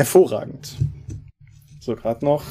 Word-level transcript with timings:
Hervorragend. 0.00 0.76
So, 1.78 1.94
gerade 1.94 2.24
noch. 2.24 2.42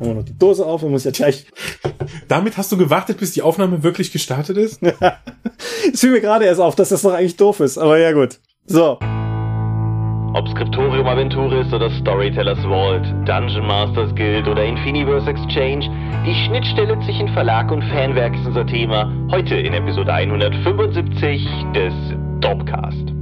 Machen 0.00 0.08
wir 0.10 0.14
noch 0.14 0.24
die 0.24 0.36
Dose 0.36 0.66
auf, 0.66 0.82
wir 0.82 0.88
muss 0.88 1.04
ja 1.04 1.12
gleich. 1.12 1.46
Damit 2.28 2.56
hast 2.56 2.72
du 2.72 2.76
gewartet, 2.76 3.18
bis 3.18 3.34
die 3.34 3.42
Aufnahme 3.42 3.84
wirklich 3.84 4.10
gestartet 4.10 4.56
ist? 4.56 4.82
Es 5.92 6.00
fiel 6.00 6.10
mir 6.10 6.20
gerade 6.20 6.46
erst 6.46 6.60
auf, 6.60 6.74
dass 6.74 6.88
das 6.88 7.02
doch 7.02 7.12
eigentlich 7.12 7.36
doof 7.36 7.60
ist, 7.60 7.78
aber 7.78 7.98
ja 7.98 8.12
gut. 8.12 8.40
So. 8.66 8.98
Ob 10.34 10.48
Scriptorium 10.48 11.06
Aventuris 11.06 11.72
oder 11.72 11.90
Storytellers 12.00 12.58
Vault, 12.62 13.04
Dungeon 13.24 13.66
Masters 13.66 14.12
Guild 14.16 14.48
oder 14.48 14.64
Infiniverse 14.64 15.30
Exchange, 15.30 15.88
die 16.26 16.34
Schnittstelle 16.46 16.98
zwischen 17.04 17.28
Verlag 17.28 17.70
und 17.70 17.82
Fanwerk 17.82 18.34
ist 18.34 18.46
unser 18.46 18.66
Thema. 18.66 19.12
Heute 19.30 19.54
in 19.54 19.74
Episode 19.74 20.12
175 20.12 21.46
des 21.74 21.94
Dopcast. 22.40 23.13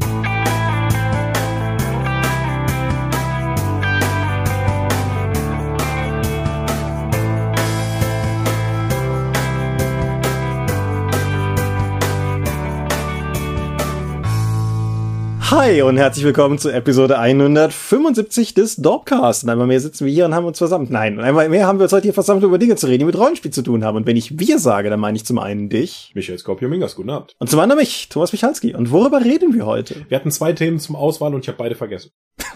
Hi 15.54 15.82
und 15.82 15.98
herzlich 15.98 16.24
willkommen 16.24 16.56
zu 16.56 16.70
Episode 16.70 17.18
175 17.18 18.54
des 18.54 18.76
Dorpcast. 18.76 19.44
Und 19.44 19.50
einmal 19.50 19.66
mehr 19.66 19.80
sitzen 19.80 20.06
wir 20.06 20.12
hier 20.12 20.24
und 20.24 20.34
haben 20.34 20.46
uns 20.46 20.56
versammelt. 20.56 20.88
Nein, 20.90 21.20
einmal 21.20 21.50
mehr 21.50 21.66
haben 21.66 21.78
wir 21.78 21.82
uns 21.84 21.92
heute 21.92 22.04
hier 22.04 22.14
versammelt, 22.14 22.42
über 22.42 22.56
Dinge 22.56 22.76
zu 22.76 22.86
reden, 22.86 23.00
die 23.00 23.04
mit 23.04 23.18
Rollenspiel 23.18 23.50
zu 23.50 23.60
tun 23.60 23.84
haben. 23.84 23.98
Und 23.98 24.06
wenn 24.06 24.16
ich 24.16 24.38
wir 24.38 24.58
sage, 24.58 24.88
dann 24.88 24.98
meine 24.98 25.16
ich 25.16 25.26
zum 25.26 25.38
einen 25.38 25.68
dich. 25.68 26.10
Michael 26.14 26.38
Skorpio-Mingas, 26.38 26.94
guten 26.96 27.10
Abend. 27.10 27.34
Und 27.38 27.50
zum 27.50 27.60
anderen 27.60 27.80
mich, 27.80 28.08
Thomas 28.08 28.32
Michalski. 28.32 28.74
Und 28.74 28.90
worüber 28.92 29.22
reden 29.22 29.52
wir 29.52 29.66
heute? 29.66 30.06
Wir 30.08 30.16
hatten 30.16 30.30
zwei 30.30 30.54
Themen 30.54 30.78
zum 30.78 30.96
Auswahl 30.96 31.34
und 31.34 31.42
ich 31.42 31.48
habe 31.48 31.58
beide 31.58 31.74
vergessen. 31.74 32.12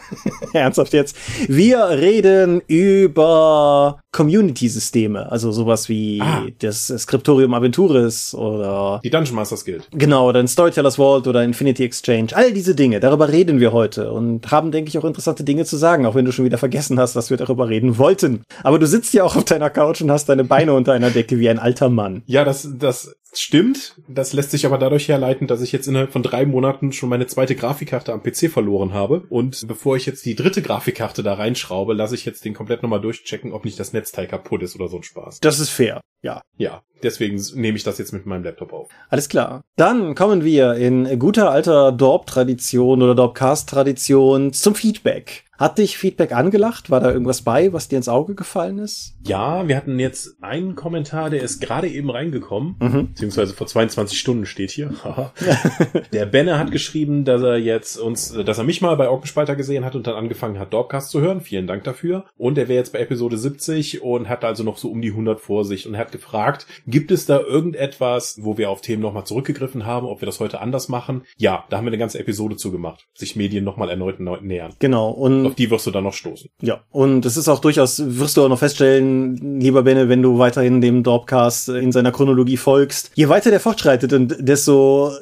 Ernsthaft 0.52 0.92
jetzt. 0.94 1.16
Wir 1.48 1.84
reden 1.90 2.62
über 2.68 3.98
Community-Systeme, 4.12 5.30
also 5.30 5.50
sowas 5.52 5.88
wie 5.88 6.20
Ah. 6.22 6.44
das 6.60 6.86
Scriptorium 6.86 7.52
Aventuris 7.52 8.32
oder 8.34 9.00
Die 9.04 9.10
Dungeon 9.10 9.34
Masters 9.34 9.64
Guild. 9.64 9.88
genau, 9.90 10.28
oder 10.28 10.38
ein 10.40 10.48
Storytellers 10.48 10.96
Vault 10.96 11.26
oder 11.26 11.42
Infinity 11.42 11.84
Exchange. 11.84 12.28
All 12.34 12.52
diese 12.52 12.74
Dinge, 12.76 12.85
darüber 12.92 13.28
reden 13.28 13.60
wir 13.60 13.72
heute 13.72 14.12
und 14.12 14.50
haben, 14.50 14.70
denke 14.70 14.88
ich, 14.88 14.98
auch 14.98 15.04
interessante 15.04 15.44
Dinge 15.44 15.64
zu 15.64 15.76
sagen, 15.76 16.06
auch 16.06 16.14
wenn 16.14 16.24
du 16.24 16.32
schon 16.32 16.44
wieder 16.44 16.58
vergessen 16.58 16.98
hast, 16.98 17.16
dass 17.16 17.30
wir 17.30 17.36
darüber 17.36 17.68
reden 17.68 17.98
wollten. 17.98 18.44
Aber 18.62 18.78
du 18.78 18.86
sitzt 18.86 19.14
ja 19.14 19.24
auch 19.24 19.36
auf 19.36 19.44
deiner 19.44 19.70
Couch 19.70 20.00
und 20.00 20.10
hast 20.10 20.28
deine 20.28 20.44
Beine 20.44 20.72
unter 20.72 20.92
einer 20.92 21.10
Decke 21.10 21.38
wie 21.38 21.48
ein 21.48 21.58
alter 21.58 21.88
Mann. 21.88 22.22
Ja, 22.26 22.44
das, 22.44 22.68
das 22.78 23.16
stimmt. 23.40 23.96
Das 24.08 24.32
lässt 24.32 24.50
sich 24.50 24.66
aber 24.66 24.78
dadurch 24.78 25.08
herleiten, 25.08 25.46
dass 25.46 25.62
ich 25.62 25.72
jetzt 25.72 25.86
innerhalb 25.86 26.12
von 26.12 26.22
drei 26.22 26.46
Monaten 26.46 26.92
schon 26.92 27.08
meine 27.08 27.26
zweite 27.26 27.54
Grafikkarte 27.54 28.12
am 28.12 28.22
PC 28.22 28.50
verloren 28.50 28.92
habe. 28.92 29.24
Und 29.28 29.66
bevor 29.66 29.96
ich 29.96 30.06
jetzt 30.06 30.24
die 30.24 30.34
dritte 30.34 30.62
Grafikkarte 30.62 31.22
da 31.22 31.34
reinschraube, 31.34 31.94
lasse 31.94 32.14
ich 32.14 32.24
jetzt 32.24 32.44
den 32.44 32.54
komplett 32.54 32.82
nochmal 32.82 33.00
durchchecken, 33.00 33.52
ob 33.52 33.64
nicht 33.64 33.78
das 33.78 33.92
Netzteil 33.92 34.26
kaputt 34.26 34.62
ist 34.62 34.76
oder 34.76 34.88
so 34.88 34.96
ein 34.96 35.02
Spaß. 35.02 35.40
Das 35.40 35.60
ist 35.60 35.70
fair, 35.70 36.00
ja. 36.22 36.42
Ja, 36.58 36.82
deswegen 37.02 37.40
nehme 37.54 37.76
ich 37.76 37.84
das 37.84 37.98
jetzt 37.98 38.12
mit 38.12 38.26
meinem 38.26 38.44
Laptop 38.44 38.72
auf. 38.72 38.88
Alles 39.08 39.28
klar. 39.28 39.62
Dann 39.76 40.14
kommen 40.14 40.44
wir 40.44 40.74
in 40.74 41.18
guter 41.18 41.50
alter 41.50 41.92
Dorp-Tradition 41.92 43.02
oder 43.02 43.14
Dorpcast-Tradition 43.14 44.52
zum 44.52 44.74
Feedback. 44.74 45.44
Hat 45.58 45.78
dich 45.78 45.96
Feedback 45.98 46.32
angelacht? 46.32 46.90
War 46.90 47.00
da 47.00 47.10
irgendwas 47.10 47.42
bei, 47.42 47.72
was 47.72 47.88
dir 47.88 47.96
ins 47.96 48.08
Auge 48.08 48.34
gefallen 48.34 48.78
ist? 48.78 49.14
Ja, 49.24 49.66
wir 49.68 49.76
hatten 49.76 49.98
jetzt 49.98 50.36
einen 50.42 50.74
Kommentar, 50.74 51.30
der 51.30 51.42
ist 51.42 51.60
gerade 51.60 51.88
eben 51.88 52.10
reingekommen, 52.10 52.76
Mhm. 52.80 53.08
beziehungsweise 53.08 53.54
vor 53.54 53.66
22 53.66 54.18
Stunden 54.18 54.46
steht 54.46 54.70
hier. 54.70 54.90
Der 56.12 56.26
Benne 56.26 56.58
hat 56.58 56.70
geschrieben, 56.70 57.24
dass 57.24 57.42
er 57.42 57.56
jetzt 57.58 57.96
uns, 57.98 58.32
dass 58.32 58.58
er 58.58 58.64
mich 58.64 58.80
mal 58.82 58.96
bei 58.96 59.08
Orkenspalter 59.08 59.56
gesehen 59.56 59.84
hat 59.84 59.94
und 59.96 60.06
dann 60.06 60.14
angefangen 60.14 60.58
hat, 60.58 60.72
Dorpcast 60.72 61.10
zu 61.10 61.20
hören. 61.20 61.40
Vielen 61.40 61.66
Dank 61.66 61.84
dafür. 61.84 62.24
Und 62.36 62.58
er 62.58 62.68
wäre 62.68 62.78
jetzt 62.78 62.92
bei 62.92 63.00
Episode 63.00 63.38
70 63.38 64.02
und 64.02 64.28
hat 64.28 64.44
also 64.44 64.62
noch 64.62 64.76
so 64.78 64.90
um 64.90 65.00
die 65.02 65.10
100 65.10 65.40
vor 65.40 65.64
sich 65.64 65.86
und 65.86 65.94
er 65.94 66.00
hat 66.00 66.12
gefragt, 66.12 66.66
gibt 66.86 67.10
es 67.10 67.26
da 67.26 67.40
irgendetwas, 67.40 68.36
wo 68.40 68.58
wir 68.58 68.70
auf 68.70 68.80
Themen 68.80 69.02
nochmal 69.02 69.24
zurückgegriffen 69.24 69.86
haben, 69.86 70.06
ob 70.06 70.20
wir 70.20 70.26
das 70.26 70.40
heute 70.40 70.60
anders 70.60 70.88
machen? 70.88 71.22
Ja, 71.36 71.64
da 71.70 71.76
haben 71.78 71.84
wir 71.84 71.90
eine 71.90 71.98
ganze 71.98 72.18
Episode 72.18 72.56
zugemacht. 72.56 73.06
Sich 73.14 73.36
Medien 73.36 73.64
nochmal 73.64 73.90
erneut 73.90 74.20
neu- 74.20 74.40
nähern. 74.40 74.72
Genau. 74.78 75.10
Und 75.10 75.45
Auf 75.46 75.54
die 75.54 75.70
wirst 75.70 75.86
du 75.86 75.90
dann 75.90 76.04
noch 76.04 76.14
stoßen. 76.14 76.50
ja, 76.62 76.80
und 76.90 77.24
es 77.26 77.36
ist 77.36 77.48
auch 77.48 77.60
durchaus, 77.60 78.02
wirst 78.04 78.36
du 78.36 78.44
auch 78.44 78.48
noch 78.48 78.58
feststellen, 78.58 79.60
lieber 79.60 79.82
Benne, 79.82 80.08
wenn 80.08 80.22
du 80.22 80.38
weiterhin 80.38 80.80
dem 80.80 81.02
Dorpcast 81.02 81.68
in 81.70 81.92
seiner 81.92 82.12
Chronologie 82.12 82.56
folgst, 82.56 83.10
je 83.14 83.28
weiter 83.28 83.50
der 83.50 83.60
fortschreitet 83.60 84.12
und 84.12 84.36
desto 84.38 85.12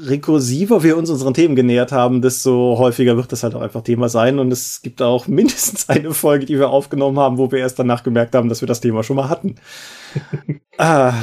rekursiver 0.00 0.82
wir 0.82 0.96
uns 0.96 1.10
unseren 1.10 1.34
Themen 1.34 1.54
genähert 1.54 1.92
haben, 1.92 2.22
desto 2.22 2.76
häufiger 2.78 3.16
wird 3.16 3.30
das 3.30 3.42
halt 3.42 3.54
auch 3.54 3.60
einfach 3.60 3.82
Thema 3.82 4.08
sein. 4.08 4.38
Und 4.38 4.52
es 4.52 4.82
gibt 4.82 5.02
auch 5.02 5.26
mindestens 5.28 5.88
eine 5.88 6.12
Folge, 6.14 6.46
die 6.46 6.58
wir 6.58 6.70
aufgenommen 6.70 7.18
haben, 7.18 7.38
wo 7.38 7.50
wir 7.50 7.58
erst 7.58 7.78
danach 7.78 8.02
gemerkt 8.02 8.34
haben, 8.34 8.48
dass 8.48 8.62
wir 8.62 8.68
das 8.68 8.80
Thema 8.80 9.02
schon 9.02 9.16
mal 9.16 9.28
hatten. 9.28 9.56
ah, 10.78 11.14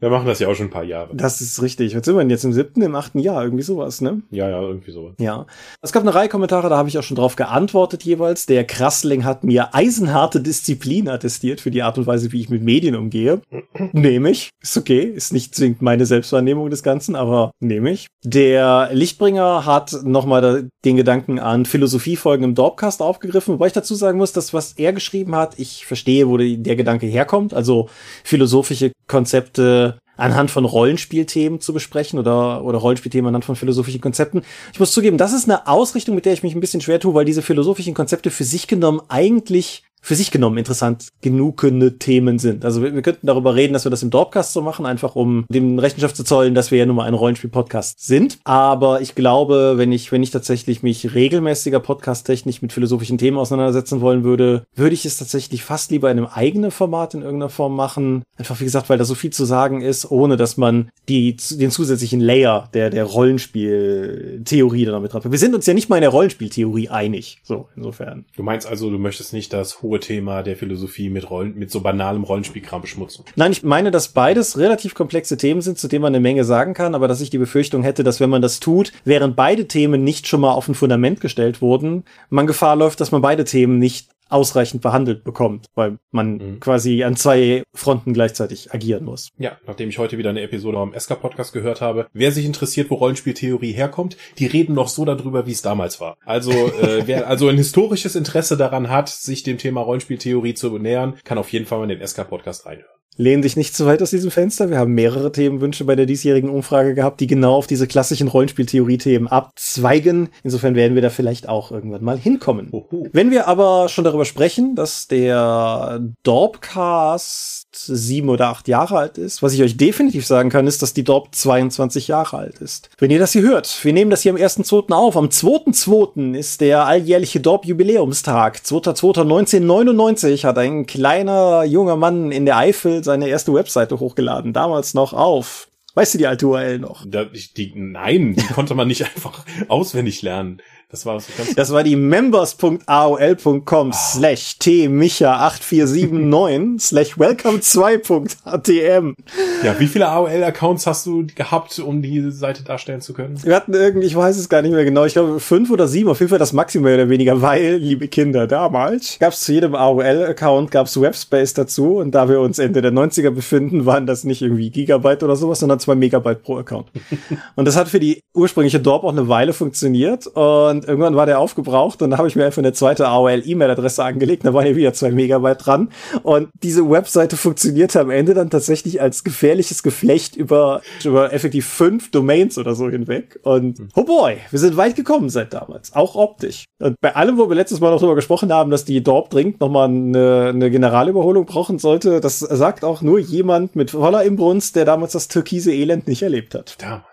Wir 0.00 0.08
machen 0.08 0.26
das 0.26 0.38
ja 0.38 0.48
auch 0.48 0.54
schon 0.54 0.66
ein 0.66 0.70
paar 0.70 0.84
Jahre. 0.84 1.14
das 1.14 1.42
ist 1.42 1.60
richtig. 1.60 1.94
Was 1.94 2.04
sind 2.06 2.14
wir 2.14 2.20
denn 2.20 2.30
jetzt 2.30 2.44
im 2.44 2.54
siebten, 2.54 2.80
im 2.80 2.94
achten 2.94 3.18
Jahr? 3.18 3.44
Irgendwie 3.44 3.62
sowas, 3.62 4.00
ne? 4.00 4.22
Ja, 4.30 4.48
ja, 4.48 4.62
irgendwie 4.62 4.92
so. 4.92 5.12
Ja. 5.18 5.46
Es 5.82 5.92
gab 5.92 6.02
eine 6.02 6.14
Reihe 6.14 6.30
Kommentare, 6.30 6.70
da 6.70 6.78
habe 6.78 6.88
ich 6.88 6.98
auch 6.98 7.02
schon 7.02 7.16
drauf 7.16 7.36
geantwortet 7.36 8.02
jeweils. 8.02 8.46
Der 8.46 8.64
Krassling 8.64 9.24
hat 9.24 9.44
mir 9.44 9.74
eisenharte 9.74 10.40
Disziplin 10.40 11.08
attestiert 11.08 11.60
für 11.60 11.70
die 11.70 11.82
Art 11.82 11.98
und 11.98 12.06
Weise, 12.06 12.32
wie 12.32 12.40
ich 12.40 12.48
mit 12.48 12.62
Medien 12.62 12.96
umgehe. 12.96 13.42
nehme 13.92 14.30
ich. 14.30 14.48
Ist 14.62 14.78
okay. 14.78 15.02
Ist 15.02 15.34
nicht 15.34 15.54
zwingend 15.54 15.82
meine 15.82 16.06
Selbstwahrnehmung 16.06 16.70
des 16.70 16.82
Ganzen, 16.82 17.14
aber 17.14 17.50
nehme 17.60 17.90
ich. 17.90 18.06
Der 18.24 18.88
Lichtbringer 18.92 19.66
hat 19.66 20.00
nochmal 20.02 20.70
den 20.84 20.96
Gedanken 20.96 21.38
an 21.38 21.66
Philosophiefolgen 21.66 22.44
im 22.44 22.54
Dorpcast 22.54 23.02
aufgegriffen, 23.02 23.54
wobei 23.54 23.66
ich 23.66 23.72
dazu 23.74 23.94
sagen 23.94 24.16
muss, 24.16 24.32
dass 24.32 24.54
was 24.54 24.72
er 24.72 24.94
geschrieben 24.94 25.36
hat, 25.36 25.58
ich 25.58 25.84
verstehe, 25.84 26.26
wo 26.26 26.38
der 26.38 26.76
Gedanke 26.76 27.06
herkommt. 27.06 27.52
Also 27.52 27.90
philosophische 28.24 28.92
Konzepte 29.06 29.89
anhand 30.20 30.50
von 30.50 30.64
Rollenspielthemen 30.64 31.60
zu 31.60 31.72
besprechen 31.72 32.18
oder, 32.18 32.64
oder 32.64 32.78
Rollenspielthemen 32.78 33.28
anhand 33.28 33.44
von 33.44 33.56
philosophischen 33.56 34.00
Konzepten. 34.00 34.42
Ich 34.72 34.80
muss 34.80 34.92
zugeben, 34.92 35.18
das 35.18 35.32
ist 35.32 35.48
eine 35.48 35.66
Ausrichtung, 35.66 36.14
mit 36.14 36.26
der 36.26 36.32
ich 36.32 36.42
mich 36.42 36.54
ein 36.54 36.60
bisschen 36.60 36.80
schwer 36.80 37.00
tue, 37.00 37.14
weil 37.14 37.24
diese 37.24 37.42
philosophischen 37.42 37.94
Konzepte 37.94 38.30
für 38.30 38.44
sich 38.44 38.66
genommen 38.66 39.00
eigentlich 39.08 39.84
für 40.00 40.14
sich 40.14 40.30
genommen 40.30 40.58
interessant 40.58 41.08
genugende 41.20 41.98
Themen 41.98 42.38
sind. 42.38 42.64
Also 42.64 42.82
wir, 42.82 42.94
wir 42.94 43.02
könnten 43.02 43.26
darüber 43.26 43.54
reden, 43.54 43.72
dass 43.72 43.84
wir 43.84 43.90
das 43.90 44.02
im 44.02 44.10
Dorpcast 44.10 44.52
so 44.52 44.62
machen, 44.62 44.86
einfach 44.86 45.16
um 45.16 45.44
dem 45.48 45.78
Rechenschaft 45.78 46.16
zu 46.16 46.24
zollen, 46.24 46.54
dass 46.54 46.70
wir 46.70 46.78
ja 46.78 46.86
nun 46.86 46.96
mal 46.96 47.04
ein 47.04 47.14
Rollenspiel-Podcast 47.14 48.04
sind. 48.04 48.38
Aber 48.44 49.00
ich 49.00 49.14
glaube, 49.14 49.74
wenn 49.76 49.92
ich, 49.92 50.10
wenn 50.12 50.22
ich 50.22 50.30
tatsächlich 50.30 50.82
mich 50.82 51.14
regelmäßiger 51.14 51.80
podcast-technisch 51.80 52.62
mit 52.62 52.72
philosophischen 52.72 53.18
Themen 53.18 53.38
auseinandersetzen 53.38 54.00
wollen 54.00 54.24
würde, 54.24 54.64
würde 54.74 54.94
ich 54.94 55.04
es 55.04 55.16
tatsächlich 55.16 55.62
fast 55.64 55.90
lieber 55.90 56.10
in 56.10 56.18
einem 56.18 56.28
eigenen 56.28 56.70
Format 56.70 57.14
in 57.14 57.22
irgendeiner 57.22 57.50
Form 57.50 57.76
machen. 57.76 58.22
Einfach 58.36 58.60
wie 58.60 58.64
gesagt, 58.64 58.88
weil 58.88 58.98
da 58.98 59.04
so 59.04 59.14
viel 59.14 59.30
zu 59.30 59.44
sagen 59.44 59.82
ist, 59.82 60.10
ohne 60.10 60.36
dass 60.36 60.56
man 60.56 60.90
die, 61.08 61.36
den 61.36 61.70
zusätzlichen 61.70 62.20
Layer 62.20 62.68
der, 62.74 62.90
der 62.90 63.04
Rollenspieltheorie 63.04 64.84
da 64.84 64.92
damit 64.92 65.14
hat. 65.14 65.30
Wir 65.30 65.38
sind 65.38 65.54
uns 65.54 65.66
ja 65.66 65.74
nicht 65.74 65.88
mal 65.88 65.96
in 65.96 66.02
der 66.02 66.10
Rollenspieltheorie 66.10 66.88
einig. 66.88 67.40
So, 67.42 67.68
insofern. 67.76 68.24
Du 68.36 68.42
meinst 68.42 68.66
also, 68.66 68.90
du 68.90 68.98
möchtest 68.98 69.32
nicht 69.32 69.52
das 69.52 69.82
hohe 69.90 70.00
Thema 70.00 70.42
der 70.42 70.56
Philosophie 70.56 71.10
mit 71.10 71.28
Rollen, 71.30 71.58
mit 71.58 71.70
so 71.70 71.80
banalem 71.80 72.22
Rollenspielkram 72.22 72.80
beschmutzen. 72.80 73.24
Nein, 73.36 73.52
ich 73.52 73.62
meine, 73.62 73.90
dass 73.90 74.08
beides 74.08 74.56
relativ 74.56 74.94
komplexe 74.94 75.36
Themen 75.36 75.60
sind, 75.60 75.78
zu 75.78 75.88
denen 75.88 76.02
man 76.02 76.14
eine 76.14 76.20
Menge 76.20 76.44
sagen 76.44 76.74
kann, 76.74 76.94
aber 76.94 77.08
dass 77.08 77.20
ich 77.20 77.30
die 77.30 77.38
Befürchtung 77.38 77.82
hätte, 77.82 78.04
dass 78.04 78.20
wenn 78.20 78.30
man 78.30 78.42
das 78.42 78.60
tut, 78.60 78.92
während 79.04 79.36
beide 79.36 79.66
Themen 79.66 80.04
nicht 80.04 80.28
schon 80.28 80.40
mal 80.40 80.52
auf 80.52 80.68
ein 80.68 80.74
Fundament 80.74 81.20
gestellt 81.20 81.60
wurden, 81.60 82.04
man 82.28 82.46
Gefahr 82.46 82.76
läuft, 82.76 83.00
dass 83.00 83.10
man 83.10 83.22
beide 83.22 83.44
Themen 83.44 83.78
nicht 83.78 84.08
ausreichend 84.30 84.82
behandelt 84.82 85.24
bekommt, 85.24 85.66
weil 85.74 85.98
man 86.10 86.36
Mhm. 86.36 86.60
quasi 86.60 87.02
an 87.04 87.16
zwei 87.16 87.62
Fronten 87.74 88.12
gleichzeitig 88.12 88.72
agieren 88.72 89.04
muss. 89.04 89.30
Ja, 89.38 89.58
nachdem 89.66 89.88
ich 89.88 89.98
heute 89.98 90.18
wieder 90.18 90.30
eine 90.30 90.42
Episode 90.42 90.78
am 90.78 90.94
SK-Podcast 90.94 91.52
gehört 91.52 91.80
habe, 91.80 92.06
wer 92.12 92.32
sich 92.32 92.44
interessiert, 92.46 92.90
wo 92.90 92.94
Rollenspieltheorie 92.96 93.72
herkommt, 93.72 94.16
die 94.38 94.46
reden 94.46 94.74
noch 94.74 94.88
so 94.88 95.04
darüber, 95.04 95.46
wie 95.46 95.52
es 95.52 95.62
damals 95.62 96.00
war. 96.00 96.16
Also, 96.24 96.50
äh, 96.52 97.02
wer 97.06 97.28
also 97.28 97.48
ein 97.48 97.56
historisches 97.56 98.16
Interesse 98.16 98.56
daran 98.56 98.88
hat, 98.90 99.08
sich 99.08 99.42
dem 99.42 99.58
Thema 99.58 99.80
Rollenspieltheorie 99.82 100.54
zu 100.54 100.78
nähern, 100.78 101.14
kann 101.24 101.38
auf 101.38 101.52
jeden 101.52 101.66
Fall 101.66 101.78
mal 101.78 101.90
in 101.90 101.98
den 101.98 102.06
SK-Podcast 102.06 102.66
reinhören. 102.66 102.99
Lehn 103.20 103.42
dich 103.42 103.54
nicht 103.54 103.76
zu 103.76 103.84
weit 103.84 104.00
aus 104.00 104.08
diesem 104.08 104.30
Fenster. 104.30 104.70
Wir 104.70 104.78
haben 104.78 104.94
mehrere 104.94 105.30
Themenwünsche 105.30 105.84
bei 105.84 105.94
der 105.94 106.06
diesjährigen 106.06 106.48
Umfrage 106.48 106.94
gehabt, 106.94 107.20
die 107.20 107.26
genau 107.26 107.54
auf 107.54 107.66
diese 107.66 107.86
klassischen 107.86 108.28
Rollenspieltheorie-Themen 108.28 109.28
abzweigen. 109.28 110.30
Insofern 110.42 110.74
werden 110.74 110.94
wir 110.94 111.02
da 111.02 111.10
vielleicht 111.10 111.46
auch 111.46 111.70
irgendwann 111.70 112.02
mal 112.02 112.16
hinkommen. 112.16 112.70
Hoho. 112.72 113.08
Wenn 113.12 113.30
wir 113.30 113.46
aber 113.46 113.90
schon 113.90 114.04
darüber 114.04 114.24
sprechen, 114.24 114.74
dass 114.74 115.06
der 115.06 116.00
Dorpcast 116.22 117.68
sieben 117.72 118.30
oder 118.30 118.48
acht 118.48 118.68
Jahre 118.68 118.96
alt 118.96 119.18
ist, 119.18 119.42
was 119.42 119.52
ich 119.52 119.62
euch 119.62 119.76
definitiv 119.76 120.26
sagen 120.26 120.48
kann, 120.48 120.66
ist, 120.66 120.80
dass 120.80 120.94
die 120.94 121.04
Dorp 121.04 121.34
22 121.34 122.08
Jahre 122.08 122.38
alt 122.38 122.58
ist. 122.60 122.88
Wenn 122.96 123.10
ihr 123.10 123.18
das 123.18 123.32
hier 123.32 123.42
hört, 123.42 123.84
wir 123.84 123.92
nehmen 123.92 124.10
das 124.10 124.22
hier 124.22 124.32
am 124.32 124.38
1.2. 124.38 124.92
auf. 124.94 125.18
Am 125.18 125.26
2.2. 125.26 126.34
ist 126.34 126.62
der 126.62 126.86
alljährliche 126.86 127.40
Dorp-Jubiläumstag. 127.40 128.62
2.2.1999 128.64 130.44
hat 130.44 130.56
ein 130.56 130.86
kleiner 130.86 131.64
junger 131.64 131.96
Mann 131.96 132.32
in 132.32 132.46
der 132.46 132.56
Eifel 132.56 133.04
seine 133.10 133.28
erste 133.28 133.52
Webseite 133.52 133.98
hochgeladen. 133.98 134.52
Damals 134.52 134.94
noch 134.94 135.12
auf 135.12 135.66
Weißt 135.94 136.14
du 136.14 136.18
die 136.18 136.26
alte 136.28 136.46
URL 136.46 136.78
noch? 136.78 137.04
Da, 137.04 137.24
die, 137.24 137.72
nein, 137.74 138.36
die 138.36 138.46
konnte 138.54 138.74
man 138.74 138.86
nicht 138.86 139.02
einfach 139.16 139.44
auswendig 139.68 140.22
lernen. 140.22 140.62
Das 140.90 141.06
war 141.06 141.18
so 141.20 141.30
ganz 141.36 141.54
Das 141.54 141.72
war 141.72 141.84
die 141.84 141.94
members.aol.com 141.94 143.92
slash 143.92 144.56
tmicha8479 144.60 146.80
slash 146.88 147.16
welcome2.htm. 147.16 149.14
Ja, 149.62 149.78
wie 149.78 149.86
viele 149.86 150.08
AOL-Accounts 150.08 150.88
hast 150.88 151.06
du 151.06 151.28
gehabt, 151.32 151.78
um 151.78 152.02
die 152.02 152.32
Seite 152.32 152.64
darstellen 152.64 153.00
zu 153.00 153.12
können? 153.12 153.40
Wir 153.44 153.54
hatten 153.54 153.72
irgendwie, 153.72 154.08
ich 154.08 154.16
weiß 154.16 154.36
es 154.36 154.48
gar 154.48 154.62
nicht 154.62 154.72
mehr 154.72 154.84
genau, 154.84 155.04
ich 155.04 155.12
glaube 155.12 155.38
fünf 155.38 155.70
oder 155.70 155.86
sieben, 155.86 156.08
auf 156.08 156.18
jeden 156.18 156.30
Fall 156.30 156.40
das 156.40 156.52
Maximum 156.52 156.92
oder 156.92 157.08
weniger, 157.08 157.40
weil, 157.40 157.76
liebe 157.76 158.08
Kinder, 158.08 158.48
damals 158.48 159.16
gab 159.20 159.32
es 159.32 159.42
zu 159.42 159.52
jedem 159.52 159.76
AOL-Account 159.76 160.72
gab 160.72 160.88
es 160.88 161.00
Webspace 161.00 161.54
dazu 161.54 161.98
und 161.98 162.16
da 162.16 162.28
wir 162.28 162.40
uns 162.40 162.58
Ende 162.58 162.82
der 162.82 162.90
90er 162.90 163.30
befinden, 163.30 163.86
waren 163.86 164.06
das 164.06 164.24
nicht 164.24 164.42
irgendwie 164.42 164.70
Gigabyte 164.70 165.22
oder 165.22 165.36
sowas, 165.36 165.60
sondern 165.60 165.78
zwei 165.78 165.94
Megabyte 165.94 166.42
pro 166.42 166.58
Account. 166.58 166.88
und 167.54 167.68
das 167.68 167.76
hat 167.76 167.88
für 167.88 168.00
die 168.00 168.24
ursprüngliche 168.34 168.80
Dorp 168.80 169.04
auch 169.04 169.12
eine 169.12 169.28
Weile 169.28 169.52
funktioniert 169.52 170.26
und 170.26 170.79
irgendwann 170.86 171.16
war 171.16 171.26
der 171.26 171.38
aufgebraucht 171.38 172.02
und 172.02 172.10
da 172.10 172.18
habe 172.18 172.28
ich 172.28 172.36
mir 172.36 172.44
einfach 172.44 172.62
eine 172.62 172.72
zweite 172.72 173.08
AOL-E-Mail-Adresse 173.08 174.04
angelegt, 174.04 174.44
da 174.44 174.54
waren 174.54 174.66
ja 174.66 174.76
wieder 174.76 174.92
zwei 174.92 175.10
Megabyte 175.10 175.66
dran 175.66 175.90
und 176.22 176.48
diese 176.62 176.88
Webseite 176.88 177.36
funktionierte 177.36 178.00
am 178.00 178.10
Ende 178.10 178.34
dann 178.34 178.50
tatsächlich 178.50 179.00
als 179.00 179.24
gefährliches 179.24 179.82
Geflecht 179.82 180.36
über, 180.36 180.82
über 181.04 181.32
effektiv 181.32 181.66
fünf 181.66 182.10
Domains 182.10 182.58
oder 182.58 182.74
so 182.74 182.88
hinweg 182.88 183.38
und 183.42 183.80
oh 183.94 184.04
boy, 184.04 184.38
wir 184.50 184.58
sind 184.58 184.76
weit 184.76 184.96
gekommen 184.96 185.28
seit 185.28 185.52
damals, 185.52 185.94
auch 185.94 186.14
optisch. 186.14 186.64
Und 186.78 186.96
bei 187.00 187.14
allem, 187.14 187.38
wo 187.38 187.48
wir 187.48 187.56
letztes 187.56 187.80
Mal 187.80 187.90
noch 187.90 188.00
drüber 188.00 188.14
gesprochen 188.14 188.52
haben, 188.52 188.70
dass 188.70 188.84
die 188.84 189.02
Dorp 189.02 189.30
dringend 189.30 189.60
nochmal 189.60 189.88
eine, 189.88 190.50
eine 190.54 190.70
Generalüberholung 190.70 191.46
brauchen 191.46 191.78
sollte, 191.78 192.20
das 192.20 192.38
sagt 192.38 192.84
auch 192.84 193.02
nur 193.02 193.18
jemand 193.18 193.76
mit 193.76 193.90
voller 193.90 194.24
Imbrunst, 194.24 194.76
der 194.76 194.84
damals 194.84 195.12
das 195.12 195.28
türkise 195.28 195.72
Elend 195.72 196.08
nicht 196.08 196.22
erlebt 196.22 196.54
hat. 196.54 196.76
Damals. 196.80 197.09